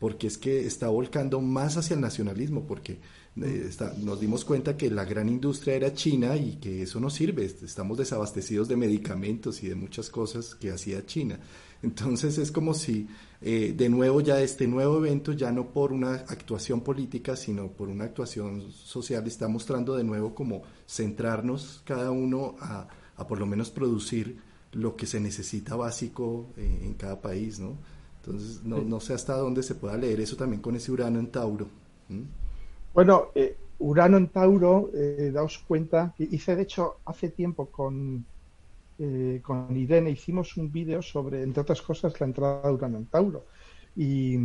Porque 0.00 0.26
es 0.26 0.36
que 0.36 0.66
está 0.66 0.88
volcando 0.88 1.40
más 1.40 1.76
hacia 1.76 1.94
el 1.94 2.00
nacionalismo, 2.00 2.66
porque 2.66 2.98
eh, 3.40 3.70
nos 4.02 4.20
dimos 4.20 4.44
cuenta 4.44 4.76
que 4.76 4.90
la 4.90 5.04
gran 5.04 5.28
industria 5.28 5.76
era 5.76 5.94
China 5.94 6.36
y 6.36 6.56
que 6.56 6.82
eso 6.82 6.98
no 6.98 7.08
sirve, 7.08 7.44
estamos 7.44 7.96
desabastecidos 7.96 8.66
de 8.66 8.76
medicamentos 8.76 9.62
y 9.62 9.68
de 9.68 9.76
muchas 9.76 10.10
cosas 10.10 10.56
que 10.56 10.72
hacía 10.72 11.06
China. 11.06 11.38
Entonces 11.82 12.38
es 12.38 12.50
como 12.50 12.74
si 12.74 13.06
eh, 13.40 13.74
de 13.76 13.88
nuevo 13.88 14.20
ya 14.20 14.40
este 14.40 14.66
nuevo 14.66 14.98
evento, 14.98 15.32
ya 15.32 15.52
no 15.52 15.68
por 15.68 15.92
una 15.92 16.14
actuación 16.14 16.80
política, 16.80 17.36
sino 17.36 17.68
por 17.68 17.88
una 17.88 18.04
actuación 18.04 18.72
social, 18.72 19.26
está 19.26 19.46
mostrando 19.48 19.94
de 19.94 20.04
nuevo 20.04 20.34
como 20.34 20.62
centrarnos 20.86 21.82
cada 21.84 22.10
uno 22.10 22.56
a, 22.60 22.88
por 23.28 23.38
lo 23.38 23.46
menos 23.46 23.70
producir 23.70 24.38
lo 24.72 24.96
que 24.96 25.06
se 25.06 25.20
necesita 25.20 25.76
básico 25.76 26.46
eh, 26.56 26.80
en 26.82 26.94
cada 26.94 27.20
país, 27.20 27.58
¿no? 27.58 27.76
Entonces 28.22 28.64
no, 28.64 28.80
no, 28.82 28.98
sé 28.98 29.14
hasta 29.14 29.36
dónde 29.36 29.62
se 29.62 29.76
pueda 29.76 29.96
leer 29.96 30.20
eso 30.20 30.36
también 30.36 30.60
con 30.60 30.74
ese 30.74 30.90
Urano 30.90 31.20
en 31.20 31.28
Tauro. 31.28 31.68
Bueno, 32.92 33.26
eh, 33.34 33.56
Urano 33.78 34.16
en 34.16 34.28
Tauro, 34.28 34.90
daos 35.32 35.62
cuenta, 35.68 36.14
hice 36.18 36.56
de 36.56 36.62
hecho 36.62 36.96
hace 37.04 37.28
tiempo 37.28 37.66
con 37.66 38.24
eh, 38.98 39.40
con 39.42 39.76
Irene 39.76 40.10
hicimos 40.10 40.56
un 40.56 40.72
vídeo 40.72 41.02
sobre, 41.02 41.42
entre 41.42 41.60
otras 41.60 41.82
cosas, 41.82 42.18
la 42.18 42.26
entrada 42.26 42.62
de 42.62 42.72
Urano 42.72 42.98
en 42.98 43.06
Tauro. 43.06 43.44
Y, 43.94 44.38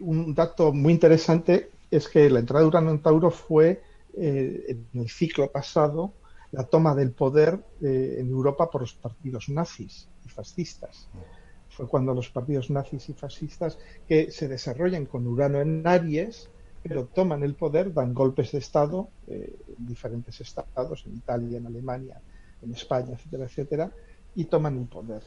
un 0.00 0.34
dato 0.34 0.72
muy 0.72 0.92
interesante 0.92 1.70
es 1.92 2.08
que 2.08 2.28
la 2.28 2.40
entrada 2.40 2.62
de 2.62 2.68
Urano 2.68 2.90
en 2.90 2.98
Tauro 2.98 3.30
fue 3.30 3.80
eh, 4.16 4.64
en 4.92 5.00
el 5.00 5.08
ciclo 5.08 5.48
pasado 5.48 6.12
la 6.50 6.64
toma 6.64 6.92
del 6.96 7.12
poder 7.12 7.60
eh, 7.80 8.16
en 8.18 8.28
Europa 8.30 8.68
por 8.68 8.80
los 8.80 8.94
partidos 8.94 9.48
nazis 9.48 10.08
y 10.26 10.28
fascistas. 10.28 11.08
Fue 11.68 11.86
cuando 11.86 12.12
los 12.12 12.30
partidos 12.30 12.68
nazis 12.68 13.10
y 13.10 13.12
fascistas 13.12 13.78
que 14.08 14.32
se 14.32 14.48
desarrollan 14.48 15.06
con 15.06 15.24
Urano 15.24 15.60
en 15.60 15.86
Aries, 15.86 16.50
pero 16.82 17.04
toman 17.04 17.44
el 17.44 17.54
poder, 17.54 17.94
dan 17.94 18.12
golpes 18.12 18.50
de 18.50 18.58
Estado 18.58 19.08
en 19.28 19.86
diferentes 19.86 20.40
estados, 20.40 21.04
en 21.06 21.14
Italia, 21.14 21.58
en 21.58 21.66
Alemania, 21.66 22.20
en 22.62 22.72
España, 22.72 23.14
etcétera, 23.14 23.44
etcétera, 23.44 23.92
y 24.34 24.44
toman 24.44 24.78
el 24.78 24.86
poder. 24.86 25.22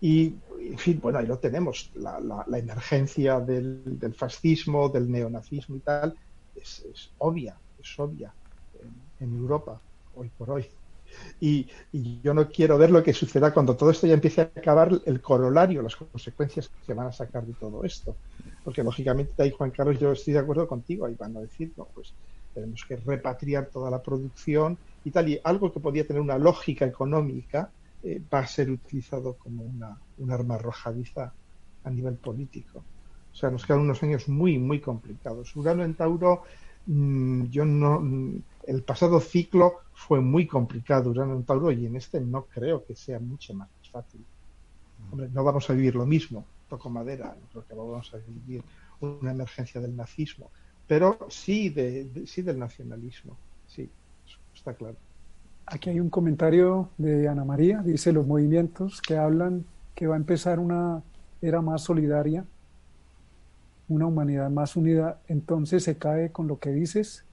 Y, 0.00 0.34
en 0.60 0.78
fin, 0.78 0.98
bueno, 1.00 1.20
ahí 1.20 1.26
lo 1.26 1.38
tenemos, 1.38 1.92
la, 1.94 2.18
la, 2.20 2.58
emergencia 2.58 3.38
del, 3.38 4.00
del, 4.00 4.14
fascismo, 4.14 4.88
del 4.88 5.08
neonazismo 5.08 5.76
y 5.76 5.78
tal, 5.78 6.16
es, 6.56 6.84
obvia, 7.18 7.56
es 7.80 7.98
obvia 8.00 8.34
en, 9.20 9.32
Europa, 9.36 9.80
hoy 10.16 10.28
por 10.36 10.50
hoy. 10.50 10.66
Y, 11.40 11.68
y, 11.92 12.20
yo 12.20 12.34
no 12.34 12.48
quiero 12.48 12.76
ver 12.78 12.90
lo 12.90 13.02
que 13.02 13.12
suceda 13.12 13.54
cuando 13.54 13.76
todo 13.76 13.90
esto 13.90 14.08
ya 14.08 14.14
empiece 14.14 14.40
a 14.40 14.44
acabar, 14.44 14.90
el 15.04 15.20
corolario, 15.20 15.82
las 15.82 15.94
consecuencias 15.94 16.68
que 16.84 16.94
van 16.94 17.06
a 17.06 17.12
sacar 17.12 17.46
de 17.46 17.52
todo 17.52 17.84
esto. 17.84 18.16
Porque 18.64 18.82
lógicamente 18.82 19.40
ahí, 19.40 19.52
Juan 19.52 19.70
Carlos, 19.70 20.00
yo 20.00 20.10
estoy 20.10 20.32
de 20.32 20.40
acuerdo 20.40 20.66
contigo, 20.66 21.06
ahí 21.06 21.14
van 21.14 21.36
a 21.36 21.40
decir, 21.40 21.72
no, 21.76 21.86
pues 21.94 22.12
tenemos 22.54 22.84
que 22.84 22.96
repatriar 22.96 23.66
toda 23.66 23.88
la 23.88 24.02
producción 24.02 24.76
y 25.04 25.10
tal, 25.10 25.28
y 25.28 25.40
algo 25.42 25.72
que 25.72 25.80
podía 25.80 26.06
tener 26.06 26.22
una 26.22 26.38
lógica 26.38 26.84
económica 26.86 27.70
eh, 28.02 28.20
va 28.32 28.40
a 28.40 28.46
ser 28.46 28.70
utilizado 28.70 29.34
como 29.34 29.64
una, 29.64 29.96
un 30.18 30.30
arma 30.30 30.56
arrojadiza 30.56 31.32
a 31.84 31.90
nivel 31.90 32.14
político. 32.14 32.84
O 33.32 33.34
sea, 33.34 33.50
nos 33.50 33.64
quedan 33.64 33.80
unos 33.80 34.02
años 34.02 34.28
muy, 34.28 34.58
muy 34.58 34.80
complicados. 34.80 35.54
Urano 35.56 35.84
en 35.84 35.94
Tauro, 35.94 36.42
mm, 36.86 37.44
yo 37.44 37.64
no, 37.64 38.00
mm, 38.00 38.42
el 38.66 38.82
pasado 38.82 39.20
ciclo 39.20 39.80
fue 39.94 40.20
muy 40.20 40.46
complicado, 40.46 41.10
Urano 41.10 41.34
en 41.34 41.44
Tauro, 41.44 41.72
y 41.72 41.86
en 41.86 41.96
este 41.96 42.20
no 42.20 42.44
creo 42.44 42.84
que 42.84 42.94
sea 42.94 43.18
mucho 43.18 43.54
más 43.54 43.68
fácil. 43.90 44.24
Hombre, 45.10 45.28
no 45.32 45.44
vamos 45.44 45.68
a 45.68 45.72
vivir 45.72 45.94
lo 45.94 46.06
mismo, 46.06 46.44
toco 46.68 46.88
madera, 46.88 47.36
no 47.40 47.48
creo 47.48 47.66
que 47.66 47.74
vamos 47.74 48.12
a 48.14 48.18
vivir 48.18 48.62
una 49.00 49.32
emergencia 49.32 49.80
del 49.80 49.96
nazismo, 49.96 50.50
pero 50.86 51.18
sí, 51.28 51.70
de, 51.70 52.24
sí 52.26 52.42
del 52.42 52.58
nacionalismo, 52.58 53.36
sí, 53.66 53.90
está 54.62 54.74
claro. 54.74 54.96
Aquí 55.66 55.90
hay 55.90 55.98
un 55.98 56.08
comentario 56.08 56.88
de 56.96 57.26
Ana 57.26 57.44
María, 57.44 57.82
dice 57.84 58.12
los 58.12 58.26
movimientos 58.26 59.02
que 59.02 59.16
hablan 59.16 59.64
que 59.96 60.06
va 60.06 60.14
a 60.14 60.18
empezar 60.18 60.60
una 60.60 61.02
era 61.40 61.60
más 61.60 61.82
solidaria, 61.82 62.44
una 63.88 64.06
humanidad 64.06 64.48
más 64.50 64.76
unida, 64.76 65.20
entonces 65.26 65.82
se 65.82 65.98
cae 65.98 66.30
con 66.30 66.46
lo 66.46 66.60
que 66.60 66.70
dices. 66.70 67.24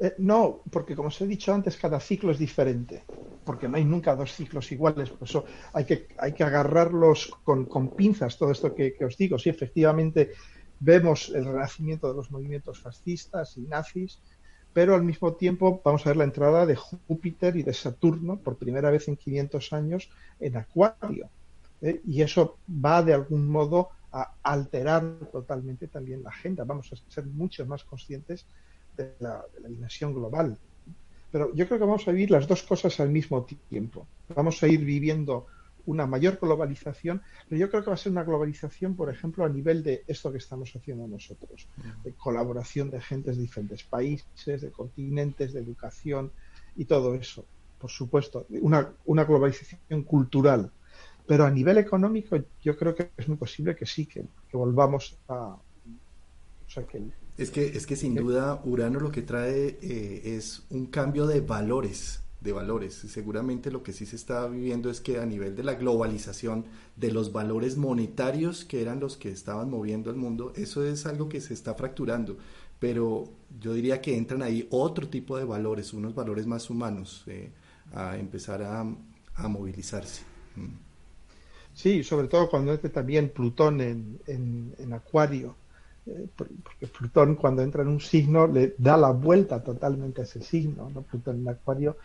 Eh, 0.00 0.14
no, 0.18 0.62
porque 0.72 0.96
como 0.96 1.08
os 1.08 1.20
he 1.20 1.26
dicho 1.28 1.54
antes, 1.54 1.76
cada 1.76 2.00
ciclo 2.00 2.32
es 2.32 2.38
diferente, 2.40 3.04
porque 3.44 3.68
no 3.68 3.76
hay 3.76 3.84
nunca 3.84 4.16
dos 4.16 4.32
ciclos 4.32 4.72
iguales, 4.72 5.10
por 5.10 5.28
eso 5.28 5.44
hay 5.72 5.84
que, 5.84 6.08
hay 6.18 6.32
que 6.32 6.42
agarrarlos 6.42 7.30
con, 7.44 7.66
con 7.66 7.90
pinzas, 7.90 8.36
todo 8.36 8.50
esto 8.50 8.74
que, 8.74 8.96
os 9.04 9.16
digo. 9.16 9.38
Sí, 9.38 9.48
efectivamente, 9.48 10.32
vemos 10.80 11.28
el 11.28 11.44
renacimiento 11.44 12.08
de 12.08 12.14
los 12.14 12.32
movimientos 12.32 12.80
fascistas 12.80 13.56
y 13.56 13.62
nazis, 13.62 14.20
pero 14.74 14.96
al 14.96 15.04
mismo 15.04 15.32
tiempo 15.34 15.80
vamos 15.84 16.04
a 16.04 16.10
ver 16.10 16.16
la 16.16 16.24
entrada 16.24 16.66
de 16.66 16.74
Júpiter 16.74 17.56
y 17.56 17.62
de 17.62 17.72
Saturno 17.72 18.36
por 18.36 18.56
primera 18.56 18.90
vez 18.90 19.06
en 19.08 19.16
500 19.16 19.72
años 19.72 20.10
en 20.40 20.56
Acuario. 20.56 21.30
¿eh? 21.80 22.00
Y 22.04 22.20
eso 22.22 22.58
va 22.68 23.02
de 23.02 23.14
algún 23.14 23.48
modo 23.48 23.90
a 24.12 24.34
alterar 24.42 25.04
totalmente 25.30 25.86
también 25.86 26.24
la 26.24 26.30
agenda. 26.30 26.64
Vamos 26.64 26.92
a 26.92 27.10
ser 27.10 27.24
mucho 27.24 27.64
más 27.66 27.84
conscientes 27.84 28.46
de 28.96 29.14
la, 29.20 29.44
de 29.54 29.60
la 29.60 29.68
dimensión 29.68 30.12
global. 30.12 30.58
Pero 31.30 31.54
yo 31.54 31.66
creo 31.66 31.78
que 31.78 31.86
vamos 31.86 32.06
a 32.08 32.12
vivir 32.12 32.32
las 32.32 32.48
dos 32.48 32.64
cosas 32.64 32.98
al 32.98 33.10
mismo 33.10 33.44
tiempo. 33.44 34.08
Vamos 34.34 34.60
a 34.62 34.66
ir 34.66 34.84
viviendo 34.84 35.46
una 35.86 36.06
mayor 36.06 36.38
globalización, 36.40 37.22
pero 37.48 37.60
yo 37.60 37.70
creo 37.70 37.82
que 37.82 37.90
va 37.90 37.94
a 37.94 37.98
ser 37.98 38.12
una 38.12 38.24
globalización, 38.24 38.96
por 38.96 39.10
ejemplo, 39.10 39.44
a 39.44 39.48
nivel 39.48 39.82
de 39.82 40.04
esto 40.06 40.32
que 40.32 40.38
estamos 40.38 40.74
haciendo 40.74 41.06
nosotros, 41.06 41.68
de 42.02 42.12
colaboración 42.12 42.90
de 42.90 43.00
gentes 43.00 43.36
de 43.36 43.42
diferentes 43.42 43.82
países, 43.84 44.62
de 44.62 44.70
continentes, 44.70 45.52
de 45.52 45.60
educación 45.60 46.32
y 46.76 46.84
todo 46.84 47.14
eso. 47.14 47.44
Por 47.78 47.90
supuesto, 47.90 48.46
una, 48.48 48.92
una 49.04 49.24
globalización 49.24 50.04
cultural. 50.04 50.70
Pero 51.26 51.44
a 51.44 51.50
nivel 51.50 51.78
económico 51.78 52.36
yo 52.62 52.76
creo 52.76 52.94
que 52.94 53.10
es 53.16 53.28
muy 53.28 53.36
posible 53.36 53.74
que 53.74 53.86
sí, 53.86 54.06
que, 54.06 54.26
volvamos 54.52 55.18
a... 55.28 55.56
es 57.36 57.50
que, 57.50 57.66
es 57.66 57.86
que 57.86 57.96
sin 57.96 58.14
duda 58.14 58.60
Urano 58.64 59.00
lo 59.00 59.10
que 59.10 59.22
trae 59.22 59.78
eh, 59.82 60.36
es 60.36 60.64
un 60.70 60.86
cambio 60.86 61.26
de 61.26 61.40
valores 61.40 62.23
de 62.44 62.52
valores. 62.52 62.94
Seguramente 62.94 63.70
lo 63.70 63.82
que 63.82 63.92
sí 63.92 64.04
se 64.04 64.16
está 64.16 64.46
viviendo 64.46 64.90
es 64.90 65.00
que 65.00 65.18
a 65.18 65.26
nivel 65.26 65.56
de 65.56 65.64
la 65.64 65.74
globalización 65.74 66.66
de 66.94 67.10
los 67.10 67.32
valores 67.32 67.78
monetarios 67.78 68.66
que 68.66 68.82
eran 68.82 69.00
los 69.00 69.16
que 69.16 69.30
estaban 69.30 69.70
moviendo 69.70 70.10
el 70.10 70.16
mundo, 70.16 70.52
eso 70.54 70.84
es 70.84 71.06
algo 71.06 71.28
que 71.28 71.40
se 71.40 71.54
está 71.54 71.74
fracturando. 71.74 72.36
Pero 72.78 73.30
yo 73.58 73.72
diría 73.72 74.02
que 74.02 74.16
entran 74.16 74.42
ahí 74.42 74.68
otro 74.70 75.08
tipo 75.08 75.38
de 75.38 75.44
valores, 75.44 75.94
unos 75.94 76.14
valores 76.14 76.46
más 76.46 76.68
humanos, 76.68 77.24
eh, 77.28 77.50
a 77.94 78.18
empezar 78.18 78.62
a, 78.62 78.84
movilizarse. 79.48 80.22
Mm. 80.56 80.76
Sí, 81.72 82.04
sobre 82.04 82.28
todo 82.28 82.48
cuando 82.50 82.72
entre 82.72 82.90
también 82.90 83.30
Plutón 83.30 83.80
en, 83.80 84.20
en, 84.26 84.92
Acuario, 84.92 85.56
eh, 86.06 86.28
porque 86.36 86.86
Plutón 86.86 87.36
cuando 87.36 87.62
entra 87.62 87.82
en 87.82 87.88
un 87.88 88.00
signo 88.00 88.46
le 88.46 88.74
da 88.78 88.96
la 88.96 89.10
vuelta 89.10 89.62
totalmente 89.64 90.20
a 90.20 90.24
ese 90.24 90.42
signo, 90.42 90.90
¿no? 90.94 91.02
Plutón 91.02 91.40
en 91.40 91.48
Acuario 91.48 91.96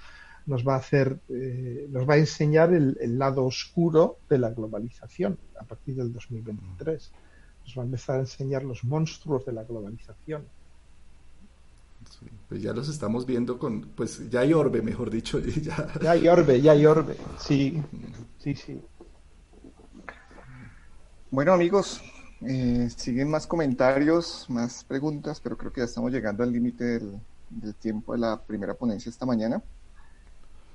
nos 0.49 0.67
va 0.67 0.73
a 0.73 0.77
hacer, 0.77 1.19
eh, 1.29 1.87
nos 1.91 2.09
va 2.09 2.15
a 2.15 2.17
enseñar 2.17 2.73
el, 2.73 3.19
lado 3.19 3.45
oscuro 3.45 4.17
de 4.27 4.39
la 4.39 4.49
globalización 4.49 5.37
a 5.59 5.63
partir 5.63 5.95
del 5.95 6.11
2023. 6.11 7.11
Nos 7.65 7.77
va 7.77 7.83
a 7.83 7.85
empezar 7.85 8.15
a 8.15 8.19
enseñar 8.21 8.63
los 8.63 8.83
monstruos 8.83 9.45
de 9.45 9.53
la 9.53 9.63
globalización. 9.63 10.43
pues 12.47 12.63
ya 12.63 12.73
los 12.73 12.89
estamos 12.89 13.27
viendo 13.27 13.59
con, 13.59 13.81
pues 13.95 14.27
ya 14.31 14.39
hay 14.39 14.53
orbe, 14.53 14.81
mejor 14.81 15.11
dicho. 15.11 15.39
Ya, 15.39 15.87
ya 16.01 16.11
hay 16.11 16.27
orbe, 16.27 16.59
ya 16.59 16.71
hay 16.71 16.85
orbe, 16.87 17.15
sí, 17.37 17.79
sí, 18.39 18.55
sí. 18.55 18.81
Bueno 21.29 21.53
amigos, 21.53 22.01
eh, 22.41 22.89
siguen 22.97 23.29
más 23.29 23.45
comentarios, 23.45 24.47
más 24.49 24.83
preguntas, 24.83 25.39
pero 25.39 25.55
creo 25.55 25.71
que 25.71 25.81
ya 25.81 25.85
estamos 25.85 26.11
llegando 26.11 26.41
al 26.41 26.51
límite 26.51 26.85
del, 26.85 27.19
del 27.51 27.75
tiempo 27.75 28.13
de 28.13 28.19
la 28.19 28.41
primera 28.41 28.73
ponencia 28.73 29.11
esta 29.11 29.27
mañana. 29.27 29.61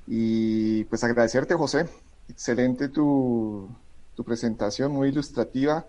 Y 0.06 0.84
pues 0.84 1.02
agradecerte, 1.04 1.54
José. 1.54 1.86
Excelente 2.28 2.88
tu, 2.88 3.68
tu 4.14 4.24
presentación, 4.24 4.92
muy 4.92 5.08
ilustrativa. 5.08 5.86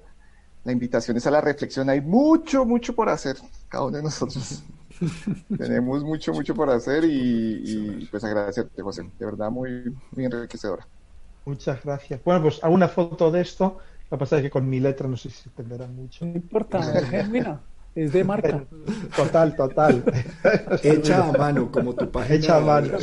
La 0.64 0.72
invitación 0.72 1.18
es 1.18 1.28
a 1.28 1.32
la 1.32 1.42
reflexión. 1.42 1.90
Hay 1.90 2.02
mucho, 2.02 2.66
mucho 2.66 2.96
por 2.96 3.10
hacer, 3.10 3.38
cada 3.70 3.86
uno 3.86 3.98
de 3.98 4.04
nosotros. 4.04 4.64
Tenemos 5.58 6.04
mucho, 6.04 6.34
mucho 6.34 6.56
por 6.56 6.70
hacer 6.70 7.04
y, 7.06 8.08
pues 8.10 8.24
agradecerte, 8.24 8.82
José. 8.82 9.10
De 9.20 9.26
verdad, 9.26 9.52
muy, 9.52 9.96
muy 10.12 10.26
enriquecedora. 10.26 10.88
Muchas 11.46 11.84
gracias. 11.84 12.24
Bueno, 12.24 12.42
pues 12.42 12.64
hago 12.64 12.74
una 12.74 12.88
foto 12.88 13.30
de 13.32 13.42
esto. 13.42 13.78
Lo 14.10 14.18
que 14.18 14.20
pasa 14.20 14.38
es 14.38 14.44
que 14.44 14.50
con 14.50 14.68
mi 14.68 14.80
letra 14.80 15.08
no 15.08 15.18
sé 15.18 15.30
si 15.30 15.44
se 15.44 15.50
entenderá 15.50 15.88
mucho. 15.88 16.26
No 16.26 16.36
importa, 16.36 16.80
mira 17.30 17.62
es 17.96 18.12
de 18.12 18.24
marca. 18.24 18.66
Total, 19.16 19.56
total. 19.56 20.04
Hecha 20.84 21.30
a 21.30 21.32
mano, 21.32 21.72
como 21.72 21.94
tu 21.94 22.10
página. 22.12 22.36
Hecha 22.36 22.58
a 22.58 22.60
mano. 22.60 22.98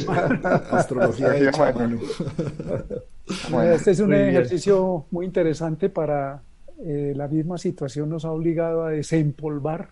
Astrología 0.70 1.34
hecha 1.36 1.68
a 1.68 1.72
mano. 1.72 1.98
este 3.74 3.92
es 3.92 4.00
un 4.00 4.12
ejercicio 4.12 5.06
muy 5.10 5.24
interesante 5.24 5.88
para 5.88 6.42
eh, 6.84 7.14
la 7.16 7.28
misma 7.28 7.56
situación 7.56 8.10
nos 8.10 8.24
ha 8.24 8.30
obligado 8.30 8.84
a 8.84 8.90
desempolvar 8.90 9.88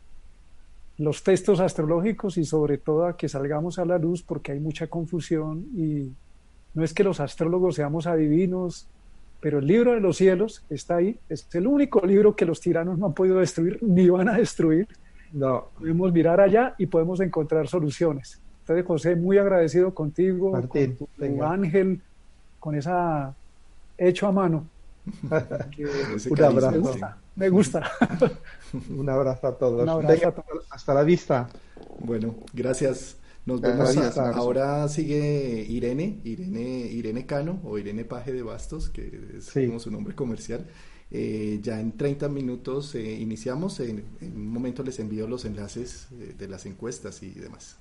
los 0.98 1.22
textos 1.22 1.60
astrológicos 1.60 2.36
y 2.36 2.44
sobre 2.44 2.76
todo 2.76 3.06
a 3.06 3.16
que 3.16 3.28
salgamos 3.28 3.78
a 3.78 3.86
la 3.86 3.96
luz 3.96 4.22
porque 4.22 4.52
hay 4.52 4.60
mucha 4.60 4.88
confusión 4.88 5.64
y 5.74 6.12
no 6.74 6.84
es 6.84 6.92
que 6.92 7.04
los 7.04 7.20
astrólogos 7.20 7.76
seamos 7.76 8.06
adivinos, 8.06 8.86
pero 9.40 9.58
el 9.58 9.66
libro 9.66 9.92
de 9.92 10.00
los 10.00 10.16
cielos 10.16 10.64
está 10.68 10.96
ahí, 10.96 11.18
es 11.28 11.48
el 11.54 11.66
único 11.66 12.04
libro 12.06 12.36
que 12.36 12.44
los 12.44 12.60
tiranos 12.60 12.98
no 12.98 13.06
han 13.06 13.14
podido 13.14 13.38
destruir 13.38 13.78
ni 13.82 14.08
van 14.08 14.28
a 14.28 14.34
destruir. 14.34 14.86
No. 15.32 15.68
Podemos 15.78 16.12
mirar 16.12 16.40
allá 16.40 16.74
y 16.76 16.86
podemos 16.86 17.20
encontrar 17.20 17.68
soluciones. 17.68 18.40
Entonces, 18.60 18.86
José, 18.86 19.16
muy 19.16 19.38
agradecido 19.38 19.94
contigo, 19.94 20.52
Martín, 20.52 20.96
con 20.96 21.36
tu, 21.36 21.44
ángel, 21.44 22.00
con 22.58 22.74
esa 22.74 23.34
hecho 23.96 24.26
a 24.26 24.32
mano. 24.32 24.66
Un 26.30 26.42
abrazo. 26.42 26.98
Me 27.36 27.48
gusta. 27.48 27.90
Un 28.96 29.08
abrazo 29.08 29.46
a 29.46 29.56
todos. 29.56 29.82
Un 29.82 29.88
abrazo 29.88 30.28
a 30.28 30.32
todos. 30.32 30.66
Hasta 30.70 30.94
la 30.94 31.02
vista. 31.02 31.48
Bueno, 32.00 32.34
gracias. 32.52 33.16
Nos 33.50 33.60
vemos. 33.60 34.16
Ahora 34.16 34.86
sigue 34.88 35.66
Irene, 35.68 36.20
Irene, 36.22 36.60
Irene 36.60 37.26
Cano 37.26 37.60
o 37.64 37.78
Irene 37.78 38.04
Paje 38.04 38.32
de 38.32 38.42
Bastos, 38.42 38.90
que 38.90 39.38
es 39.38 39.50
como 39.52 39.80
su 39.80 39.90
nombre 39.90 40.14
comercial. 40.14 40.66
Eh, 41.10 41.58
ya 41.60 41.80
en 41.80 41.96
30 41.96 42.28
minutos 42.28 42.94
eh, 42.94 43.14
iniciamos. 43.14 43.80
En, 43.80 44.04
un 44.20 44.46
momento 44.46 44.84
les 44.84 45.00
envío 45.00 45.26
los 45.26 45.44
enlaces 45.44 46.06
eh, 46.12 46.34
de 46.38 46.46
las 46.46 46.64
encuestas 46.66 47.24
y 47.24 47.30
demás. 47.30 47.76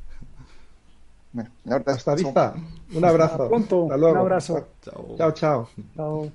hasta 1.85 2.15
vista. 2.15 2.55
Un 2.95 3.05
abrazo. 3.05 3.47
Un 3.47 4.17
abrazo. 4.17 4.67
Chao, 4.81 5.31
chao. 5.33 5.69
Chao. 5.95 6.31